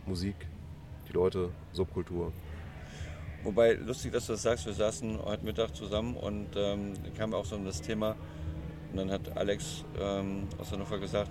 Musik, 0.06 0.36
die 1.08 1.12
Leute, 1.12 1.50
Subkultur. 1.72 2.32
Wobei, 3.46 3.74
lustig, 3.74 4.10
dass 4.10 4.26
du 4.26 4.32
das 4.32 4.42
sagst, 4.42 4.66
wir 4.66 4.72
saßen 4.72 5.20
heute 5.24 5.44
Mittag 5.44 5.72
zusammen 5.76 6.16
und 6.16 6.48
ähm, 6.56 6.94
kam 7.16 7.32
auch 7.32 7.44
so 7.44 7.54
um 7.54 7.64
das 7.64 7.80
Thema. 7.80 8.16
Und 8.90 8.96
dann 8.96 9.08
hat 9.12 9.36
Alex 9.36 9.84
ähm, 10.00 10.48
aus 10.58 10.72
Hannover 10.72 10.98
gesagt, 10.98 11.30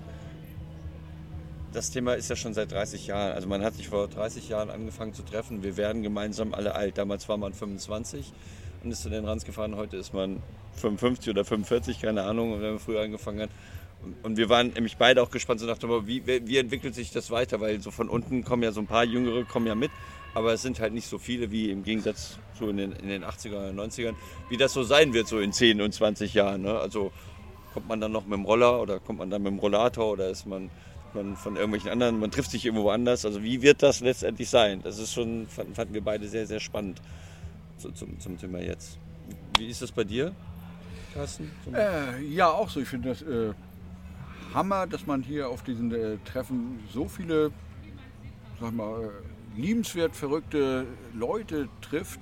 das 1.73 1.91
Thema 1.91 2.13
ist 2.13 2.29
ja 2.29 2.37
schon 2.37 2.53
seit 2.53 2.71
30 2.71 3.07
Jahren. 3.07 3.33
Also 3.33 3.49
man 3.49 3.61
hat 3.65 3.73
sich 3.73 3.89
vor 3.89 4.07
30 4.07 4.47
Jahren 4.47 4.69
angefangen 4.69 5.13
zu 5.13 5.23
treffen. 5.23 5.61
Wir 5.61 5.75
werden 5.75 6.03
gemeinsam 6.03 6.53
alle 6.53 6.73
alt. 6.73 6.97
Damals 6.97 7.27
war 7.27 7.35
man 7.35 7.53
25 7.53 8.31
und 8.81 8.91
ist 8.91 9.01
zu 9.01 9.09
den 9.09 9.25
Rands 9.25 9.43
gefahren. 9.43 9.75
Heute 9.75 9.97
ist 9.97 10.13
man 10.13 10.41
55 10.75 11.31
oder 11.31 11.43
45, 11.43 11.99
keine 11.99 12.23
Ahnung, 12.23 12.53
wenn 12.61 12.69
man 12.69 12.79
früher 12.79 13.01
angefangen 13.01 13.41
hat. 13.41 13.49
Und- 14.23 14.37
wir 14.37 14.47
waren 14.47 14.69
nämlich 14.69 14.95
beide 14.95 15.21
auch 15.21 15.31
gespannt, 15.31 15.59
so 15.59 15.65
nach 15.65 15.79
dem 15.79 16.07
wie, 16.07 16.25
wie 16.25 16.57
entwickelt 16.57 16.95
sich 16.95 17.11
das 17.11 17.29
weiter? 17.29 17.59
Weil 17.59 17.81
so 17.81 17.91
von 17.91 18.07
unten 18.07 18.45
kommen 18.45 18.63
ja 18.63 18.71
so 18.71 18.79
ein 18.79 18.87
paar 18.87 19.03
Jüngere, 19.03 19.43
kommen 19.43 19.67
ja 19.67 19.75
mit, 19.75 19.91
aber 20.35 20.53
es 20.53 20.61
sind 20.61 20.79
halt 20.79 20.93
nicht 20.93 21.07
so 21.07 21.17
viele 21.17 21.49
wie 21.49 21.71
im 21.71 21.83
Gegensatz 21.83 22.37
zu 22.57 22.69
in 22.69 22.77
den, 22.77 22.91
in 22.91 23.07
den 23.07 23.23
80er 23.23 23.71
oder 23.71 23.83
90ern, 23.83 24.13
wie 24.49 24.57
das 24.57 24.73
so 24.73 24.83
sein 24.83 25.13
wird, 25.13 25.27
so 25.27 25.39
in 25.39 25.51
10 25.51 25.81
und 25.81 25.93
20 25.93 26.33
Jahren. 26.33 26.61
Ne? 26.61 26.77
Also 26.77 27.11
kommt 27.73 27.87
man 27.87 27.99
dann 27.99 28.11
noch 28.11 28.25
mit 28.25 28.33
dem 28.33 28.45
Roller 28.45 28.81
oder 28.81 28.99
kommt 28.99 29.19
man 29.19 29.29
dann 29.29 29.41
mit 29.41 29.51
dem 29.51 29.59
Rollator 29.59 30.11
oder 30.11 30.29
ist 30.29 30.45
man, 30.45 30.69
man 31.13 31.35
von 31.35 31.55
irgendwelchen 31.55 31.89
anderen, 31.89 32.19
man 32.19 32.31
trifft 32.31 32.51
sich 32.51 32.65
irgendwo 32.65 32.89
anders. 32.89 33.25
Also 33.25 33.43
wie 33.43 33.61
wird 33.61 33.81
das 33.81 34.01
letztendlich 34.01 34.49
sein? 34.49 34.81
Das 34.83 34.99
ist 34.99 35.13
schon, 35.13 35.47
fanden, 35.47 35.73
fanden 35.73 35.93
wir 35.93 36.03
beide 36.03 36.27
sehr, 36.27 36.45
sehr 36.45 36.59
spannend 36.59 37.01
so, 37.77 37.91
zum, 37.91 38.19
zum 38.19 38.37
Thema 38.37 38.59
jetzt. 38.59 38.97
Wie 39.57 39.67
ist 39.67 39.81
das 39.81 39.91
bei 39.91 40.03
dir, 40.03 40.33
Carsten? 41.13 41.49
Äh, 41.73 42.21
ja, 42.23 42.49
auch 42.49 42.69
so. 42.69 42.81
Ich 42.81 42.89
finde 42.89 43.09
das 43.09 43.21
äh, 43.21 43.53
Hammer, 44.53 44.85
dass 44.85 45.05
man 45.07 45.23
hier 45.23 45.49
auf 45.49 45.63
diesen 45.63 45.93
äh, 45.93 46.17
Treffen 46.25 46.79
so 46.93 47.07
viele, 47.07 47.51
sag 48.59 48.73
mal, 48.73 49.03
äh, 49.03 49.34
liebenswert 49.57 50.15
verrückte 50.15 50.85
Leute 51.13 51.69
trifft, 51.81 52.19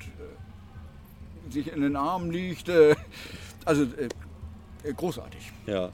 sich 1.49 1.71
in 1.71 1.81
den 1.81 1.95
Armen 1.95 2.31
liegt. 2.31 2.69
Äh, 2.69 2.95
also 3.65 3.84
äh, 3.84 4.09
äh, 4.84 4.93
großartig. 4.93 5.51
Ja. 5.65 5.91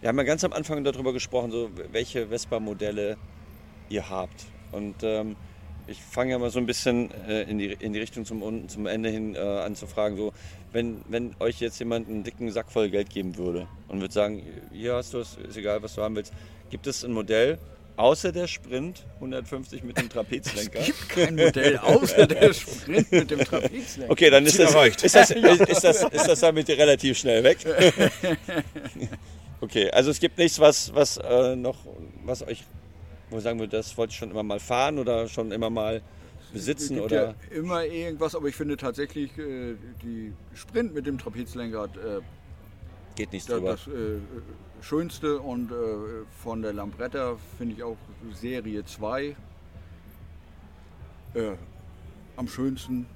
Wir 0.00 0.08
haben 0.08 0.18
ja 0.18 0.24
ganz 0.24 0.44
am 0.44 0.52
Anfang 0.52 0.82
darüber 0.82 1.12
gesprochen, 1.12 1.50
so 1.50 1.70
welche 1.92 2.28
Vespa-Modelle 2.28 3.18
ihr 3.90 4.08
habt. 4.08 4.46
Und 4.72 4.96
ähm, 5.02 5.36
ich 5.86 6.00
fange 6.00 6.32
ja 6.32 6.38
mal 6.38 6.50
so 6.50 6.58
ein 6.58 6.66
bisschen 6.66 7.10
äh, 7.28 7.42
in, 7.42 7.58
die, 7.58 7.72
in 7.72 7.92
die 7.92 7.98
Richtung 7.98 8.24
zum, 8.24 8.68
zum 8.68 8.86
Ende 8.86 9.10
hin 9.10 9.34
äh, 9.34 9.38
an 9.38 9.74
zu 9.74 9.86
fragen, 9.86 10.16
so, 10.16 10.32
wenn, 10.72 11.02
wenn 11.08 11.34
euch 11.40 11.60
jetzt 11.60 11.78
jemand 11.80 12.08
einen 12.08 12.22
dicken 12.22 12.50
Sack 12.50 12.70
voll 12.70 12.88
Geld 12.88 13.10
geben 13.10 13.36
würde 13.36 13.66
und 13.88 14.00
würde 14.00 14.14
sagen, 14.14 14.42
hier 14.72 14.94
hast 14.94 15.12
du 15.12 15.18
es, 15.18 15.36
ist 15.36 15.56
egal, 15.56 15.82
was 15.82 15.96
du 15.96 16.02
haben 16.02 16.16
willst, 16.16 16.32
gibt 16.70 16.86
es 16.86 17.04
ein 17.04 17.12
Modell, 17.12 17.58
außer 18.00 18.32
der 18.32 18.46
Sprint 18.46 19.04
150 19.16 19.82
mit 19.84 19.98
dem 19.98 20.08
Trapezlenker? 20.08 20.80
Es 20.80 20.86
gibt 20.86 21.08
kein 21.08 21.36
Modell 21.36 21.76
außer 21.78 22.26
der 22.26 22.52
Sprint 22.54 23.12
mit 23.12 23.30
dem 23.30 23.40
Trapezlenker. 23.40 24.10
Okay, 24.10 24.30
dann 24.30 24.46
ist 24.46 24.58
das, 24.58 24.74
ist, 24.74 25.14
das, 25.14 25.30
ist, 25.30 25.84
das, 25.84 26.02
ist 26.02 26.26
das 26.26 26.40
damit 26.40 26.68
relativ 26.68 27.18
schnell 27.18 27.44
weg. 27.44 27.58
Okay, 29.62 29.90
also 29.90 30.10
es 30.10 30.18
gibt 30.20 30.38
nichts, 30.38 30.58
was, 30.58 30.94
was 30.94 31.18
äh, 31.18 31.54
noch, 31.54 31.76
was 32.24 32.42
euch, 32.46 32.64
wo 33.28 33.38
sagen 33.40 33.58
würdet, 33.58 33.74
das 33.74 33.96
wollte 33.98 34.12
ich 34.12 34.16
schon 34.16 34.30
immer 34.30 34.42
mal 34.42 34.58
fahren 34.58 34.98
oder 34.98 35.28
schon 35.28 35.52
immer 35.52 35.68
mal 35.68 36.00
Es 36.46 36.52
besitzen 36.52 36.94
gibt 36.94 37.12
oder. 37.12 37.34
ja 37.50 37.56
immer 37.58 37.84
irgendwas, 37.84 38.34
aber 38.34 38.48
ich 38.48 38.56
finde 38.56 38.78
tatsächlich 38.78 39.36
äh, 39.36 39.74
die 40.02 40.32
Sprint 40.54 40.94
mit 40.94 41.06
dem 41.06 41.18
Trapezlenkrad 41.18 41.94
äh, 41.98 42.20
Geht 43.16 43.34
nichts 43.34 43.48
das, 43.48 43.56
drüber. 43.58 43.72
das 43.72 43.86
äh, 43.88 44.18
Schönste 44.82 45.38
und 45.40 45.70
äh, 45.70 45.74
von 46.42 46.62
der 46.62 46.72
Lambretta 46.72 47.36
finde 47.58 47.74
ich 47.76 47.82
auch 47.82 47.96
Serie 48.32 48.84
2 48.84 49.36
äh, 51.34 51.52
am 52.36 52.48
schönsten. 52.48 53.06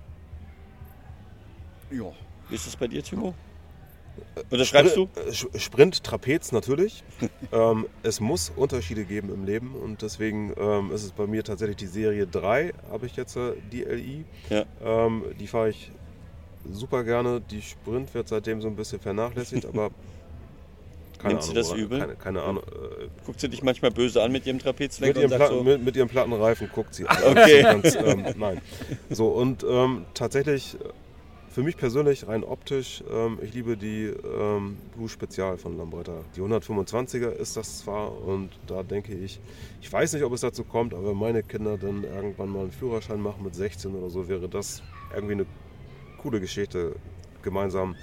Ja, 1.91 2.13
Wie 2.49 2.55
ist 2.55 2.67
das 2.67 2.77
bei 2.77 2.89
dir, 2.89 3.03
Timo? 3.03 3.35
Oder 4.51 4.65
schreibst 4.65 4.97
du? 4.97 5.09
Äh, 5.17 5.59
Sprint, 5.59 6.05
Trapez 6.05 6.53
natürlich. 6.53 7.03
ähm, 7.53 7.87
es 8.03 8.21
muss 8.21 8.53
Unterschiede 8.55 9.05
geben 9.05 9.33
im 9.33 9.45
Leben 9.45 9.75
und 9.75 10.03
deswegen 10.03 10.53
ähm, 10.57 10.93
ist 10.93 11.05
es 11.05 11.13
bei 11.13 11.27
mir 11.27 11.43
tatsächlich 11.43 11.77
die 11.77 11.87
Serie 11.87 12.27
3, 12.27 12.73
habe 12.91 13.07
ich 13.07 13.17
jetzt 13.17 13.37
äh, 13.37 13.55
die 13.73 13.83
LI. 13.83 14.25
Ja. 14.51 14.65
Ähm, 14.83 15.25
die 15.39 15.47
fahre 15.47 15.71
ich 15.71 15.91
super 16.71 17.05
gerne. 17.05 17.41
Die 17.41 17.63
Sprint 17.63 18.15
wird 18.15 18.29
seitdem 18.29 18.61
so 18.61 18.69
ein 18.69 18.77
bisschen 18.77 19.01
vernachlässigt, 19.01 19.67
aber 19.73 19.91
keine 21.25 21.35
Nimmt 21.35 21.43
sie 21.43 21.51
Ahnung. 21.51 21.63
das 21.63 21.69
woran- 21.71 21.81
übel? 21.83 21.99
Keine, 22.01 22.15
keine 22.17 22.43
Ahnung. 22.43 22.63
Äh, 22.65 23.09
Guckt 23.27 23.41
sie 23.41 23.49
dich 23.49 23.63
manchmal 23.63 23.91
böse 23.91 24.23
an 24.23 24.31
mit 24.33 24.47
ihrem 24.47 24.57
mit, 24.57 24.65
Trapezlenker 24.65 25.21
ihrem 25.21 25.33
und 25.33 25.39
sagt 25.39 25.49
Pla 25.51 25.59
so, 25.59 25.65
mit, 25.65 25.85
mit 25.85 25.97
ihrem 25.97 26.09
platten 26.09 26.33
Reifen 26.33 26.69
guckt 26.73 26.95
sie. 26.95 27.05
Okay. 27.27 27.63
Ganz, 27.63 27.95
ähm, 27.97 28.25
nein. 28.37 28.61
So, 29.11 29.29
und 29.29 29.65
ähm, 29.69 30.05
tatsächlich, 30.15 30.75
äh, 30.75 30.79
für 31.51 31.63
mich 31.63 31.77
persönlich, 31.77 32.27
rein 32.27 32.43
optisch, 32.43 33.05
ähm, 33.13 33.39
ich 33.41 33.55
liebe 33.55 33.77
die 33.77 34.07
ähm, 34.07 34.77
Blue 34.97 35.09
Spezial 35.09 35.57
von 35.57 35.79
Lambretta. 35.79 36.25
Die 36.35 36.41
125er 36.41 37.31
ist 37.31 37.57
das 37.57 37.79
zwar 37.79 38.11
und 38.27 38.51
da 38.67 38.83
denke 38.83 39.15
ich, 39.15 39.39
ich 39.81 39.93
weiß 39.93 40.15
nicht, 40.15 40.25
ob 40.25 40.33
es 40.33 40.41
dazu 40.41 40.65
kommt, 40.65 40.95
aber 40.95 41.11
wenn 41.11 41.17
meine 41.17 41.43
Kinder 41.45 41.79
dann 41.79 42.03
irgendwann 42.03 42.49
mal 42.49 42.63
einen 42.63 42.73
Führerschein 42.73 43.21
machen 43.21 43.45
mit 43.45 43.55
16 43.55 43.95
oder 43.95 44.11
so, 44.11 44.27
wäre 44.29 44.49
das 44.49 44.83
irgendwie 45.15 45.35
eine 45.35 45.47
coole 46.21 46.41
Geschichte 46.41 46.97
gemeinsam. 47.43 47.95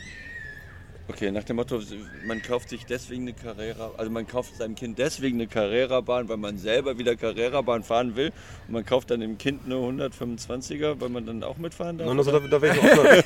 Okay, 1.07 1.31
nach 1.31 1.43
dem 1.43 1.57
Motto, 1.57 1.81
man 2.25 2.41
kauft 2.41 2.69
sich 2.69 2.85
deswegen 2.85 3.23
eine 3.23 3.33
Carrera, 3.33 3.91
also 3.97 4.09
man 4.11 4.27
kauft 4.27 4.55
seinem 4.55 4.75
Kind 4.75 4.97
deswegen 4.97 5.37
eine 5.37 5.47
Carrera-Bahn, 5.47 6.29
weil 6.29 6.37
man 6.37 6.57
selber 6.57 6.97
wieder 6.97 7.15
Carrera-Bahn 7.15 7.83
fahren 7.83 8.15
will. 8.15 8.31
Und 8.67 8.73
man 8.73 8.85
kauft 8.85 9.11
dann 9.11 9.19
dem 9.19 9.37
Kind 9.37 9.61
eine 9.65 9.75
125er, 9.75 10.99
weil 10.99 11.09
man 11.09 11.25
dann 11.25 11.43
auch 11.43 11.57
mitfahren 11.57 11.97
darf. 11.97 12.07
Nein, 12.07 12.17
also 12.17 12.31
da, 12.31 12.39
da 12.39 12.61
wäre 12.61 12.75
ich 12.75 12.81
auch 12.81 12.95
mal, 12.95 13.23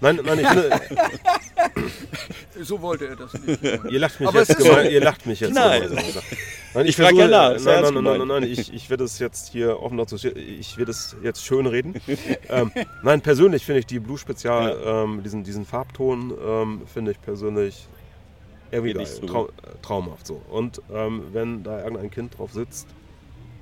nein, 0.00 0.20
nein, 0.24 0.38
ich 0.38 0.48
finde, 0.48 0.80
so 2.62 2.80
wollte 2.80 3.08
er 3.08 3.16
das 3.16 3.34
nicht. 3.34 3.62
Ihr 3.62 3.98
lacht 3.98 4.20
mich 4.20 4.28
Aber 4.28 4.38
jetzt 4.40 4.56
gemein, 4.56 4.84
so. 4.84 4.90
ihr 4.90 5.00
lacht 5.00 5.26
mich 5.26 5.40
jetzt. 5.40 5.54
Nein. 5.54 5.90
Nein, 6.74 6.86
Ich 6.86 6.96
frag 6.96 7.12
ja 7.14 7.26
versuche- 7.26 7.30
nach, 7.30 7.82
Nein, 7.82 7.94
nein, 7.94 8.04
nein, 8.04 8.18
nein, 8.18 8.28
nein, 8.28 8.42
ich, 8.44 8.72
ich 8.72 8.90
werde 8.90 9.04
es 9.04 9.18
jetzt 9.18 9.50
hier 9.50 9.80
offen 9.82 9.98
dazu 9.98 10.16
stehen. 10.18 10.36
Ich 10.36 10.76
werde 10.78 10.92
es 10.92 11.16
jetzt 11.22 11.44
schön 11.44 11.66
reden. 11.66 11.94
ähm, 12.48 12.70
nein, 13.02 13.20
persönlich 13.20 13.64
finde 13.64 13.80
ich 13.80 13.86
die 13.86 13.98
Blue 13.98 14.18
Spezial, 14.18 14.78
ähm, 14.84 15.22
diesen, 15.22 15.42
diesen 15.42 15.66
Farbton, 15.66 16.32
ähm, 16.44 16.82
finde 16.92 17.10
ich 17.12 17.20
persönlich 17.20 17.88
irgendwie 18.70 18.92
geil, 18.92 19.04
drüber. 19.04 19.26
trau, 19.32 19.48
traumhaft 19.82 20.26
so. 20.26 20.40
Und 20.48 20.80
ähm, 20.92 21.24
wenn 21.32 21.64
da 21.64 21.82
irgendein 21.82 22.10
Kind 22.10 22.38
drauf 22.38 22.52
sitzt, 22.52 22.86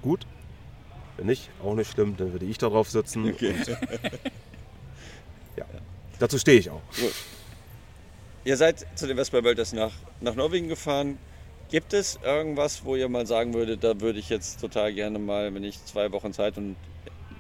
gut. 0.03 0.27
Wenn 1.17 1.27
nicht, 1.27 1.51
auch 1.65 1.75
nicht 1.75 1.91
schlimm, 1.91 2.17
dann 2.17 2.33
würde 2.33 2.45
ich 2.45 2.59
da 2.59 2.69
drauf 2.69 2.91
sitzen. 2.91 3.29
Okay. 3.29 3.55
Ja. 5.57 5.65
Dazu 6.21 6.39
stehe 6.39 6.59
ich 6.61 6.71
auch. 6.71 6.81
Ihr 8.45 8.57
seid 8.57 8.87
zu 8.95 9.07
den 9.07 9.17
Vespa 9.17 9.43
Welters 9.43 9.73
nach, 9.73 9.93
nach 10.21 10.35
Norwegen 10.35 10.68
gefahren. 10.68 11.18
Gibt 11.70 11.92
es 11.92 12.18
irgendwas, 12.24 12.84
wo 12.84 12.96
ihr 12.96 13.08
mal 13.08 13.26
sagen 13.26 13.53
würdet, 13.53 13.84
da 13.84 14.00
würde 14.00 14.18
ich 14.18 14.30
jetzt 14.30 14.61
total 14.61 14.92
gerne 14.95 15.18
mal, 15.18 15.53
wenn 15.54 15.64
ich 15.64 15.84
zwei 15.84 16.11
Wochen 16.12 16.32
Zeit 16.32 16.57
und 16.57 16.76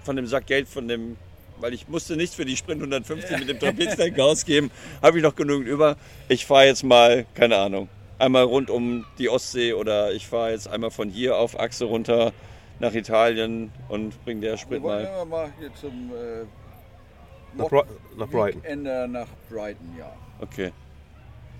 von 0.02 0.16
dem 0.16 0.26
Sack 0.26 0.46
Geld 0.46 0.68
von 0.68 0.86
dem, 0.86 1.16
weil 1.60 1.72
ich 1.72 1.88
musste 1.88 2.14
nichts 2.16 2.34
für 2.36 2.44
die 2.44 2.56
Sprint 2.56 2.82
150 2.82 3.38
mit 3.38 3.48
dem 3.48 3.58
Trapezlenker 3.58 4.24
ausgeben, 4.26 4.70
habe 5.02 5.16
ich 5.18 5.22
noch 5.24 5.34
genügend 5.34 5.66
über. 5.66 5.96
Ich 6.28 6.44
fahre 6.44 6.66
jetzt 6.66 6.84
mal, 6.84 7.24
keine 7.34 7.56
Ahnung, 7.56 7.88
einmal 8.18 8.44
rund 8.44 8.68
um 8.68 9.06
die 9.18 9.30
Ostsee 9.30 9.72
oder 9.72 10.12
ich 10.12 10.26
fahre 10.26 10.50
jetzt 10.50 10.68
einmal 10.68 10.90
von 10.90 11.08
hier 11.08 11.38
auf 11.38 11.58
Achse 11.58 11.86
runter 11.86 12.32
nach 12.80 12.92
Italien 12.94 13.72
und 13.88 14.22
bringe 14.24 14.42
der 14.42 14.52
Wir 14.52 14.58
Sprit 14.58 14.82
wollen 14.82 15.04
mal. 15.04 15.10
ja 15.18 15.24
mal 15.24 15.52
hier 15.58 15.74
zum 15.74 16.12
äh, 16.14 16.44
Nach, 17.56 17.68
Bri 17.68 17.82
nach 18.18 18.28
Brighton. 18.28 18.62
Ende 18.64 19.08
nach 19.08 19.28
Brighton, 19.50 19.96
ja. 19.98 20.12
Okay. 20.40 20.70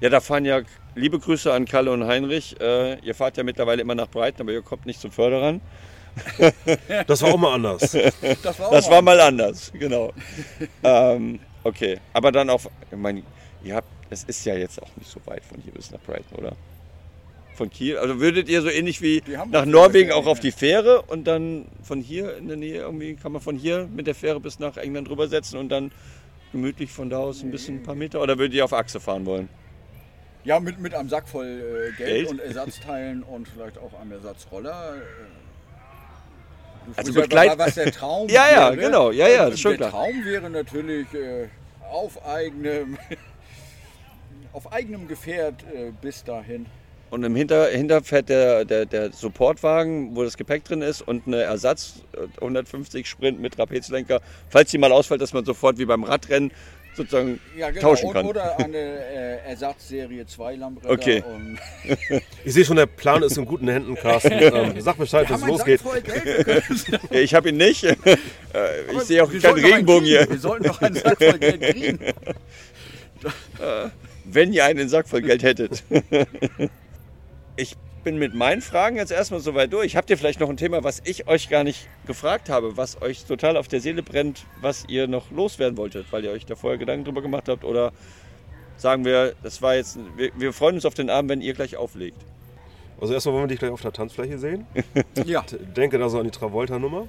Ja, 0.00 0.08
da 0.10 0.20
fahren 0.20 0.44
ja 0.44 0.62
liebe 0.94 1.18
Grüße 1.18 1.52
an 1.52 1.64
Kalle 1.64 1.90
und 1.90 2.06
Heinrich. 2.06 2.60
Äh, 2.60 3.00
ihr 3.00 3.14
fahrt 3.14 3.36
ja 3.36 3.42
mittlerweile 3.42 3.82
immer 3.82 3.94
nach 3.94 4.08
Brighton, 4.08 4.42
aber 4.42 4.52
ihr 4.52 4.62
kommt 4.62 4.86
nicht 4.86 5.00
zum 5.00 5.10
Förderern. 5.10 5.60
Das 7.06 7.22
war 7.22 7.32
auch 7.32 7.38
mal 7.38 7.54
anders. 7.54 7.96
Das 8.42 8.58
war, 8.58 8.68
auch 8.68 8.72
Das 8.72 8.90
war 8.90 9.02
mal 9.02 9.20
anders, 9.20 9.72
genau. 9.72 10.12
ähm, 10.82 11.38
okay, 11.62 11.98
aber 12.12 12.32
dann 12.32 12.50
auf, 12.50 12.68
ich 12.90 12.96
meine, 12.96 13.22
ihr 13.62 13.74
habt, 13.74 13.88
es 14.10 14.24
ist 14.24 14.44
ja 14.44 14.54
jetzt 14.54 14.82
auch 14.82 14.88
nicht 14.96 15.08
so 15.08 15.20
weit 15.26 15.44
von 15.44 15.60
hier 15.62 15.72
bis 15.72 15.90
nach 15.90 16.00
Brighton, 16.00 16.38
oder? 16.38 16.56
Von 17.54 17.70
Kiel, 17.70 17.98
also 17.98 18.20
würdet 18.20 18.48
ihr 18.48 18.62
so 18.62 18.68
ähnlich 18.68 19.02
wie 19.02 19.22
nach 19.50 19.64
Norwegen 19.64 20.12
auch 20.12 20.26
auf 20.26 20.38
die 20.38 20.52
Fähre 20.52 21.02
und 21.02 21.24
dann 21.26 21.66
von 21.82 22.00
hier 22.00 22.36
in 22.36 22.46
der 22.46 22.56
Nähe 22.56 22.80
irgendwie, 22.80 23.14
kann 23.14 23.32
man 23.32 23.42
von 23.42 23.56
hier 23.56 23.88
mit 23.92 24.06
der 24.06 24.14
Fähre 24.14 24.38
bis 24.38 24.60
nach 24.60 24.76
England 24.76 25.10
rübersetzen 25.10 25.58
und 25.58 25.68
dann 25.68 25.90
gemütlich 26.52 26.90
von 26.90 27.10
da 27.10 27.18
aus 27.18 27.42
ein 27.42 27.50
bisschen 27.50 27.76
ein 27.76 27.82
paar 27.82 27.96
Meter 27.96 28.22
oder 28.22 28.38
würdet 28.38 28.54
ihr 28.54 28.64
auf 28.64 28.72
Achse 28.72 29.00
fahren 29.00 29.26
wollen? 29.26 29.48
Ja, 30.44 30.60
mit, 30.60 30.78
mit 30.78 30.94
einem 30.94 31.08
Sack 31.08 31.28
voll 31.28 31.46
äh, 31.46 31.96
Geld, 31.96 31.98
Geld? 31.98 32.28
und 32.28 32.40
Ersatzteilen 32.40 33.22
und 33.22 33.48
vielleicht 33.48 33.76
auch 33.78 33.98
einem 34.00 34.12
Ersatzroller. 34.12 34.94
Äh, 34.96 35.00
Also 36.96 37.12
Begleit- 37.12 37.46
ja, 37.50 37.58
was 37.58 37.74
der 37.74 37.92
Traum 37.92 38.28
Ja, 38.30 38.50
ja, 38.50 38.70
wäre. 38.70 38.76
genau. 38.76 39.10
Ja, 39.10 39.28
ja, 39.28 39.44
das 39.46 39.54
ist 39.54 39.60
schon 39.60 39.72
der 39.76 39.88
klar. 39.88 39.90
Traum 39.90 40.24
wäre 40.24 40.48
natürlich 40.48 41.12
äh, 41.14 41.48
auf 41.90 42.24
eigenem 42.26 42.96
auf 44.52 44.72
eigenem 44.72 45.06
Gefährt 45.08 45.62
äh, 45.74 45.92
bis 46.00 46.24
dahin. 46.24 46.66
Und 47.10 47.22
im 47.24 47.34
Hinter, 47.36 47.68
Hinter 47.68 48.02
fährt 48.02 48.28
der, 48.28 48.64
der, 48.66 48.84
der 48.84 49.12
Supportwagen, 49.12 50.14
wo 50.14 50.24
das 50.24 50.36
Gepäck 50.36 50.64
drin 50.64 50.82
ist 50.82 51.00
und 51.00 51.26
eine 51.26 51.40
Ersatz 51.42 52.00
äh, 52.12 52.26
150 52.40 53.06
Sprint 53.08 53.40
mit 53.40 53.54
Trapezlenker, 53.54 54.20
falls 54.50 54.70
die 54.70 54.78
mal 54.78 54.92
ausfällt, 54.92 55.20
dass 55.22 55.32
man 55.32 55.44
sofort 55.44 55.78
wie 55.78 55.86
beim 55.86 56.04
Radrennen 56.04 56.52
sozusagen 56.98 57.40
Ja, 57.56 57.70
genau. 57.70 57.80
tauschen 57.80 58.12
kann. 58.12 58.26
Oder 58.26 58.58
eine 58.58 58.76
äh, 58.76 59.48
Ersatzserie 59.48 60.26
2 60.26 60.56
Lambreder. 60.56 60.92
Okay. 60.92 61.24
Und 61.26 61.58
Ich 62.44 62.52
sehe 62.52 62.64
schon, 62.64 62.76
der 62.76 62.86
Plan 62.86 63.22
ist 63.22 63.38
in 63.38 63.46
guten 63.46 63.68
Händen, 63.68 63.94
Carsten. 63.94 64.32
Ähm, 64.32 64.80
sag 64.80 64.98
Bescheid, 64.98 65.28
wenn 65.30 65.36
es 65.36 65.46
losgeht. 65.46 65.80
Ich 67.10 67.34
habe 67.34 67.48
ihn 67.48 67.56
nicht. 67.56 67.84
Äh, 67.84 67.96
ich 68.92 69.00
sehe 69.02 69.22
auch 69.22 69.30
keinen 69.32 69.64
Regenbogen 69.64 70.04
hier. 70.04 70.28
Wir 70.28 70.38
sollten 70.38 70.66
noch 70.66 70.80
einen 70.82 70.94
Sack 70.94 71.18
voll 71.18 71.38
Geld 71.38 71.60
kriegen. 71.62 71.98
Wenn 74.24 74.52
ihr 74.52 74.64
einen 74.64 74.88
Sack 74.88 75.08
voll 75.08 75.22
Geld 75.22 75.42
hättet. 75.42 75.82
Ich 77.56 77.76
bin 78.08 78.16
mit 78.16 78.34
meinen 78.34 78.62
Fragen 78.62 78.96
jetzt 78.96 79.12
erstmal 79.12 79.40
soweit 79.40 79.70
durch. 79.70 79.94
Habt 79.94 80.08
ihr 80.08 80.16
vielleicht 80.16 80.40
noch 80.40 80.48
ein 80.48 80.56
Thema, 80.56 80.82
was 80.82 81.02
ich 81.04 81.28
euch 81.28 81.50
gar 81.50 81.62
nicht 81.62 81.90
gefragt 82.06 82.48
habe, 82.48 82.78
was 82.78 83.02
euch 83.02 83.26
total 83.26 83.58
auf 83.58 83.68
der 83.68 83.82
Seele 83.82 84.02
brennt, 84.02 84.46
was 84.62 84.86
ihr 84.88 85.06
noch 85.06 85.30
loswerden 85.30 85.76
wolltet, 85.76 86.10
weil 86.10 86.24
ihr 86.24 86.30
euch 86.30 86.46
da 86.46 86.56
vorher 86.56 86.78
Gedanken 86.78 87.04
drüber 87.04 87.20
gemacht 87.20 87.50
habt? 87.50 87.64
Oder 87.64 87.92
sagen 88.78 89.04
wir, 89.04 89.34
das 89.42 89.60
war 89.60 89.74
jetzt, 89.74 89.98
wir, 90.16 90.30
wir 90.38 90.54
freuen 90.54 90.76
uns 90.76 90.86
auf 90.86 90.94
den 90.94 91.10
Abend, 91.10 91.30
wenn 91.30 91.42
ihr 91.42 91.52
gleich 91.52 91.76
auflegt. 91.76 92.16
Also 92.98 93.12
erstmal 93.12 93.34
wollen 93.34 93.44
wir 93.44 93.48
dich 93.48 93.58
gleich 93.58 93.72
auf 93.72 93.82
der 93.82 93.92
Tanzfläche 93.92 94.38
sehen. 94.38 94.66
Ja, 95.26 95.44
Denke 95.76 95.98
da 95.98 96.08
so 96.08 96.18
an 96.18 96.24
die 96.24 96.30
Travolta-Nummer. 96.30 97.08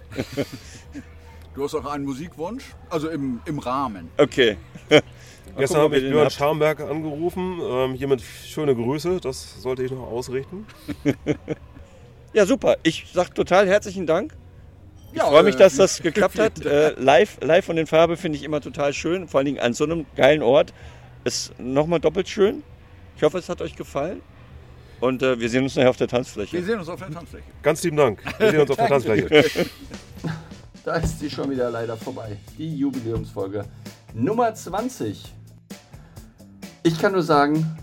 du 1.56 1.64
hast 1.64 1.76
auch 1.76 1.86
einen 1.86 2.04
Musikwunsch. 2.04 2.66
Also 2.90 3.08
im, 3.08 3.40
im 3.46 3.60
Rahmen. 3.60 4.10
Okay. 4.18 4.58
Mal 5.54 5.60
Gestern 5.62 5.82
habe 5.82 5.98
ich 5.98 6.04
den 6.04 6.12
Björn 6.12 6.26
habt. 6.26 6.34
Scharmberg 6.34 6.80
angerufen. 6.82 7.60
Ähm, 7.62 7.94
hiermit 7.94 8.22
schöne 8.22 8.76
Grüße, 8.76 9.20
das 9.22 9.62
sollte 9.62 9.84
ich 9.84 9.92
noch 9.92 10.08
ausrichten. 10.12 10.66
Ja, 12.32 12.46
super. 12.46 12.78
Ich 12.84 13.08
sage 13.12 13.34
total 13.34 13.68
herzlichen 13.68 14.06
Dank. 14.06 14.36
Ich 15.12 15.18
Ja, 15.18 15.26
freue 15.26 15.42
mich, 15.42 15.56
äh, 15.56 15.58
dass 15.58 15.78
das 15.78 16.00
geklappt 16.04 16.38
hat. 16.38 16.64
Äh, 16.64 16.92
live, 16.92 17.40
live 17.42 17.66
von 17.66 17.76
den 17.76 17.88
Farbe 17.88 18.18
finde 18.18 18.38
ich 18.38 18.44
immer 18.44 18.62
total 18.62 18.94
schön. 18.94 19.28
Vor 19.28 19.40
allen 19.40 19.46
Dingen 19.46 19.60
an 19.60 19.74
so 19.74 19.84
einem 19.84 20.06
geilen 20.16 20.44
Ort. 20.44 20.72
Ist 21.24 21.60
nochmal 21.60 22.00
doppelt 22.00 22.30
schön. 22.30 22.62
Ich 23.18 23.24
hoffe, 23.24 23.40
es 23.40 23.50
hat 23.50 23.62
euch 23.64 23.76
gefallen. 23.76 24.22
Und 25.00 25.24
äh, 25.24 25.40
wir 25.40 25.50
sehen 25.50 25.64
uns 25.64 25.76
nachher 25.76 25.90
auf 25.90 25.98
der 25.98 26.06
Wir 26.06 26.12
Tanzfläche. 26.18 26.62
sehen 26.64 26.78
uns 26.78 26.88
auf 26.88 27.00
der 27.00 27.10
Tanzfläche. 27.10 27.46
Ganz 27.64 27.82
lieben 27.84 27.98
Dank. 27.98 28.22
Wir 28.38 28.52
sehen 28.52 28.62
uns 28.62 28.70
auf 28.70 28.78
der 28.78 28.88
Tanzfläche. 28.88 29.66
Da 30.86 30.96
ist 30.98 31.20
sie 31.20 31.32
schon 31.32 31.50
wieder 31.50 31.72
leider 31.72 31.98
vorbei. 31.98 32.38
Die 32.60 32.78
Jubiläumsfolge 32.78 33.66
Nummer 34.14 34.54
20. 34.54 35.34
Ich 36.82 36.98
kann 36.98 37.12
nur 37.12 37.24
sagen, 37.24 37.78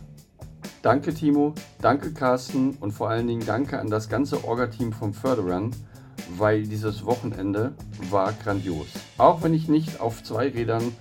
danke 0.80 1.12
Timo, 1.12 1.52
danke 1.82 2.14
Carsten 2.14 2.78
und 2.80 2.92
vor 2.92 3.10
allen 3.10 3.26
Dingen 3.26 3.44
danke 3.44 3.78
an 3.78 3.90
das 3.90 4.08
ganze 4.08 4.42
Orga-Team 4.42 4.94
vom 4.94 5.12
Förderern, 5.12 5.70
weil 6.38 6.62
dieses 6.62 7.04
Wochenende 7.04 7.74
war 8.10 8.32
grandios. 8.32 8.86
Auch 9.18 9.42
wenn 9.42 9.52
ich 9.52 9.68
nicht 9.68 10.00
auf 10.00 10.22
zwei 10.22 10.48
Rädern 10.48 10.96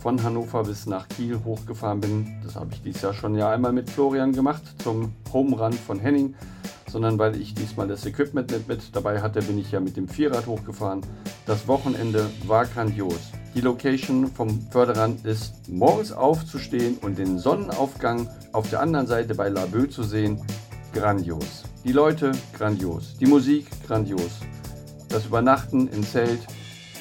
von 0.00 0.22
Hannover 0.22 0.62
bis 0.62 0.86
nach 0.86 1.08
Kiel 1.08 1.40
hochgefahren 1.44 2.00
bin, 2.00 2.40
das 2.44 2.54
habe 2.54 2.70
ich 2.74 2.82
dieses 2.82 3.02
Jahr 3.02 3.12
schon 3.12 3.34
ja 3.34 3.50
einmal 3.50 3.72
mit 3.72 3.90
Florian 3.90 4.32
gemacht 4.32 4.62
zum 4.80 5.12
Home 5.32 5.56
Run 5.56 5.72
von 5.72 5.98
Henning, 5.98 6.36
sondern 6.88 7.18
weil 7.18 7.40
ich 7.40 7.54
diesmal 7.54 7.88
das 7.88 8.06
Equipment 8.06 8.52
nicht 8.52 8.68
mit 8.68 8.94
dabei 8.94 9.20
hatte, 9.20 9.42
bin 9.42 9.58
ich 9.58 9.72
ja 9.72 9.80
mit 9.80 9.96
dem 9.96 10.06
Vierrad 10.06 10.46
hochgefahren. 10.46 11.00
Das 11.46 11.66
Wochenende 11.66 12.30
war 12.46 12.66
grandios. 12.66 13.32
Die 13.54 13.60
Location 13.60 14.28
vom 14.28 14.62
Förderrand 14.70 15.26
ist, 15.26 15.68
morgens 15.68 16.10
aufzustehen 16.10 16.96
und 17.02 17.18
den 17.18 17.38
Sonnenaufgang 17.38 18.26
auf 18.52 18.70
der 18.70 18.80
anderen 18.80 19.06
Seite 19.06 19.34
bei 19.34 19.50
Laboe 19.50 19.90
zu 19.90 20.02
sehen. 20.04 20.40
Grandios. 20.94 21.64
Die 21.84 21.92
Leute, 21.92 22.32
grandios. 22.56 23.14
Die 23.18 23.26
Musik, 23.26 23.66
grandios. 23.86 24.40
Das 25.10 25.26
Übernachten 25.26 25.88
im 25.88 26.02
Zelt, 26.02 26.40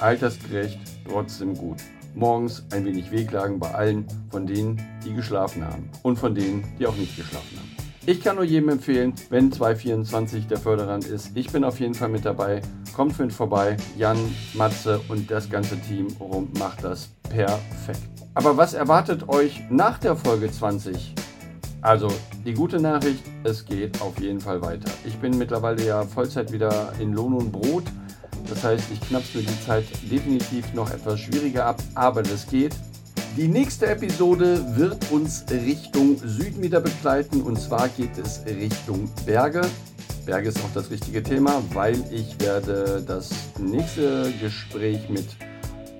altersgerecht, 0.02 0.80
trotzdem 1.10 1.56
gut. 1.56 1.78
Morgens 2.16 2.66
ein 2.72 2.84
wenig 2.84 3.12
Wehklagen 3.12 3.58
bei 3.58 3.74
allen 3.74 4.06
von 4.30 4.46
denen, 4.46 4.82
die 5.06 5.14
geschlafen 5.14 5.64
haben 5.64 5.90
und 6.04 6.20
von 6.20 6.36
denen, 6.36 6.66
die 6.78 6.86
auch 6.86 6.98
nicht 6.98 7.16
geschlafen 7.16 7.58
haben. 7.58 7.71
Ich 8.08 8.20
kann 8.24 8.36
nur 8.36 8.46
jedem 8.46 8.70
empfehlen, 8.70 9.14
wenn 9.30 9.52
224 9.52 10.48
der 10.48 10.58
Förderrand 10.58 11.06
ist. 11.06 11.38
Ich 11.38 11.52
bin 11.52 11.64
auf 11.64 11.80
jeden 11.80 11.94
Fall 11.94 12.10
mit 12.10 12.26
dabei. 12.26 12.64
Kommt 12.96 13.20
mit 13.20 13.32
vorbei. 13.32 13.78
Jan, 13.96 14.18
Matze 14.56 15.00
und 15.08 15.30
das 15.30 15.52
ganze 15.52 15.80
Team 15.80 16.08
rund 16.20 16.58
macht 16.58 16.84
das 16.84 17.10
perfekt. 17.30 18.02
Aber 18.34 18.58
was 18.58 18.74
erwartet 18.74 19.30
euch 19.30 19.62
nach 19.70 20.00
der 20.00 20.16
Folge 20.16 20.52
20? 20.52 21.14
Also, 21.82 22.08
die 22.44 22.54
gute 22.54 22.80
Nachricht, 22.80 23.24
es 23.44 23.66
geht 23.66 24.02
auf 24.02 24.20
jeden 24.20 24.40
Fall 24.40 24.64
weiter. 24.64 24.90
Ich 25.06 25.18
bin 25.18 25.38
mittlerweile 25.38 25.86
ja 25.86 26.04
Vollzeit 26.04 26.52
wieder 26.52 26.94
in 27.00 27.14
Lohn 27.14 27.36
und 27.36 27.52
Brot. 27.52 27.84
Das 28.50 28.64
heißt, 28.64 28.86
ich 28.92 29.02
knapp's 29.02 29.36
mir 29.36 29.44
die 29.44 29.62
Zeit 29.64 29.86
definitiv 30.10 30.74
noch 30.74 30.90
etwas 30.90 31.20
schwieriger 31.20 31.68
ab, 31.68 31.80
aber 31.94 32.24
das 32.24 32.48
geht. 32.48 32.76
Die 33.38 33.48
nächste 33.48 33.88
Episode 33.88 34.76
wird 34.76 35.10
uns 35.10 35.46
Richtung 35.50 36.18
Süden 36.18 36.62
wieder 36.62 36.82
begleiten 36.82 37.42
und 37.42 37.58
zwar 37.58 37.88
geht 37.88 38.18
es 38.18 38.44
Richtung 38.46 39.10
Berge. 39.26 39.62
Berge 40.26 40.50
ist 40.50 40.60
auch 40.60 40.74
das 40.74 40.92
richtige 40.92 41.24
Thema, 41.24 41.64
weil 41.74 42.04
ich 42.12 42.38
werde 42.42 43.02
das 43.08 43.30
nächste 43.58 44.34
Gespräch 44.42 45.08
mit 45.08 45.28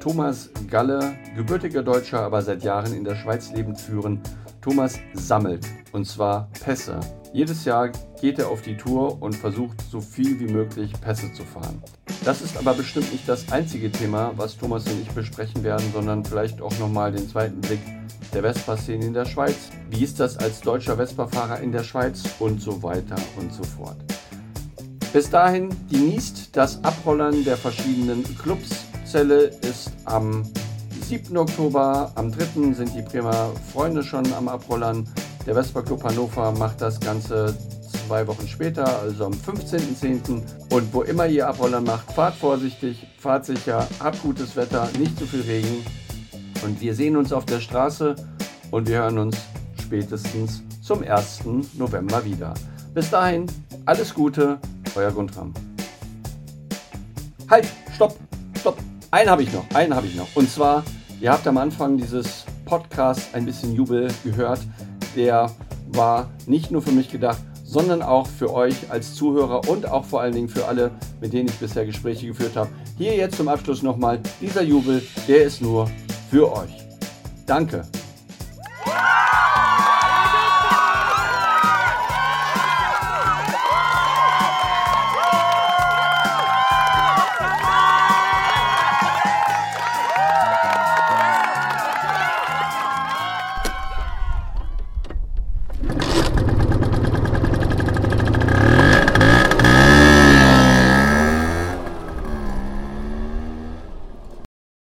Thomas 0.02 0.50
Galle, 0.70 1.14
gebürtiger 1.34 1.84
Deutscher, 1.84 2.20
aber 2.20 2.42
seit 2.42 2.64
Jahren 2.64 2.94
in 2.94 3.06
der 3.06 3.16
Schweiz 3.16 3.50
lebend 3.54 3.80
führen. 3.80 4.20
Thomas 4.60 5.00
sammelt 5.14 5.66
und 5.94 6.06
zwar 6.06 6.50
Pässe. 6.62 7.00
Jedes 7.34 7.64
Jahr 7.64 7.92
geht 8.20 8.40
er 8.40 8.50
auf 8.50 8.62
die 8.62 8.76
Tour 8.76 9.22
und 9.22 9.34
versucht 9.34 9.82
so 9.90 10.02
viel 10.02 10.38
wie 10.42 10.52
möglich 10.52 10.92
Pässe 11.00 11.32
zu 11.32 11.44
fahren. 11.44 11.82
Das 12.26 12.42
ist 12.42 12.58
aber 12.58 12.74
bestimmt 12.74 13.10
nicht 13.14 13.28
das 13.28 13.50
einzige 13.54 13.90
Thema, 13.90 14.34
was 14.36 14.58
Thomas 14.58 14.86
und 14.86 15.02
ich 15.02 15.10
besprechen 15.12 15.64
werden, 15.64 15.86
sondern 15.94 16.26
vielleicht 16.26 16.62
auch 16.62 16.78
nochmal 16.78 17.14
den 17.14 17.30
zweiten 17.30 17.62
Blick 17.62 17.80
der 18.34 18.42
Vespa-Szene 18.42 19.06
in 19.06 19.14
der 19.14 19.26
Schweiz. 19.26 19.70
Wie 19.90 20.04
ist 20.04 20.20
das 20.20 20.38
als 20.38 20.60
deutscher 20.60 20.98
Vespa-Fahrer 20.98 21.62
in 21.62 21.72
der 21.72 21.84
Schweiz 21.84 22.24
und 22.40 22.62
so 22.62 22.84
weiter 22.84 23.16
und 23.38 23.54
so 23.54 23.64
fort. 23.64 23.98
Bis 25.14 25.30
dahin 25.30 25.70
genießt 25.90 26.50
das 26.52 26.84
Abrollern 26.84 27.46
der 27.46 27.56
verschiedenen 27.56 28.24
Clubs. 28.38 28.70
Zelle 29.06 29.46
ist 29.62 29.92
am 30.04 30.44
7. 31.08 31.38
Oktober, 31.38 32.12
am 32.16 32.32
3. 32.32 32.74
sind 32.74 32.94
die 32.94 33.02
Bremer 33.02 33.52
Freunde 33.72 34.04
schon 34.04 34.32
am 34.34 34.50
Abrollern. 34.50 35.08
Der 35.46 35.56
Vespa 35.56 35.82
Club 35.82 36.04
Hannover 36.04 36.52
macht 36.52 36.82
das 36.82 37.00
Ganze 37.00 37.58
zwei 38.08 38.28
Wochen 38.28 38.48
später, 38.48 39.02
also 39.02 39.26
am 39.26 39.34
15.10. 39.34 40.44
Und 40.70 40.94
wo 40.94 41.02
immer 41.02 41.26
ihr 41.26 41.48
Abrollern 41.48 41.84
macht, 41.84 42.12
fahrt 42.12 42.36
vorsichtig, 42.36 43.08
fahrt 43.18 43.46
sicher, 43.46 43.88
habt 44.00 44.22
gutes 44.22 44.56
Wetter, 44.56 44.88
nicht 45.00 45.18
zu 45.18 45.26
viel 45.26 45.42
Regen. 45.42 45.84
Und 46.64 46.80
wir 46.80 46.94
sehen 46.94 47.18
uns 47.18 47.34
auf 47.34 47.46
der 47.46 47.60
Straße 47.60 48.16
und 48.70 48.88
wir 48.88 49.00
hören 49.00 49.18
uns 49.18 49.38
spätestens 49.82 50.62
zum 50.82 51.02
1. 51.04 51.42
November 51.74 52.24
wieder. 52.24 52.54
Bis 52.94 53.10
dahin, 53.10 53.48
alles 53.86 54.14
Gute, 54.14 54.60
euer 54.96 55.12
Guntram. 55.12 55.54
Halt, 57.50 57.68
stopp, 57.96 58.16
stopp. 58.60 58.78
Einen 59.10 59.30
habe 59.30 59.42
ich 59.44 59.52
noch, 59.52 59.66
einen 59.74 59.96
habe 59.96 60.06
ich 60.06 60.16
noch. 60.16 60.28
Und 60.36 60.50
zwar, 60.50 60.84
ihr 61.20 61.32
habt 61.32 61.48
am 61.48 61.58
Anfang 61.58 61.98
dieses 61.98 62.46
Podcast 62.66 63.34
ein 63.34 63.46
bisschen 63.46 63.74
Jubel 63.74 64.08
gehört. 64.24 64.60
Der 65.16 65.52
war 65.88 66.30
nicht 66.48 66.72
nur 66.72 66.82
für 66.82 66.92
mich 66.92 67.10
gedacht, 67.10 67.40
sondern 67.64 68.02
auch 68.02 68.28
für 68.28 68.54
euch 68.54 68.76
als 68.90 69.16
Zuhörer 69.16 69.68
und 69.70 69.90
auch 69.90 70.04
vor 70.04 70.22
allen 70.22 70.34
Dingen 70.34 70.50
für 70.50 70.66
alle, 70.66 70.92
mit 71.22 71.32
denen 71.32 71.48
ich 71.48 71.56
bisher 71.56 71.86
Gespräche 71.86 72.28
geführt 72.28 72.56
habe. 72.56 72.70
Hier 72.98 73.16
jetzt 73.16 73.38
zum 73.38 73.48
Abschluss 73.48 73.82
nochmal, 73.82 74.20
dieser 74.42 74.62
Jubel, 74.62 75.02
der 75.28 75.44
ist 75.44 75.62
nur 75.62 75.90
für 76.30 76.52
euch. 76.52 76.72
Danke. 77.46 77.84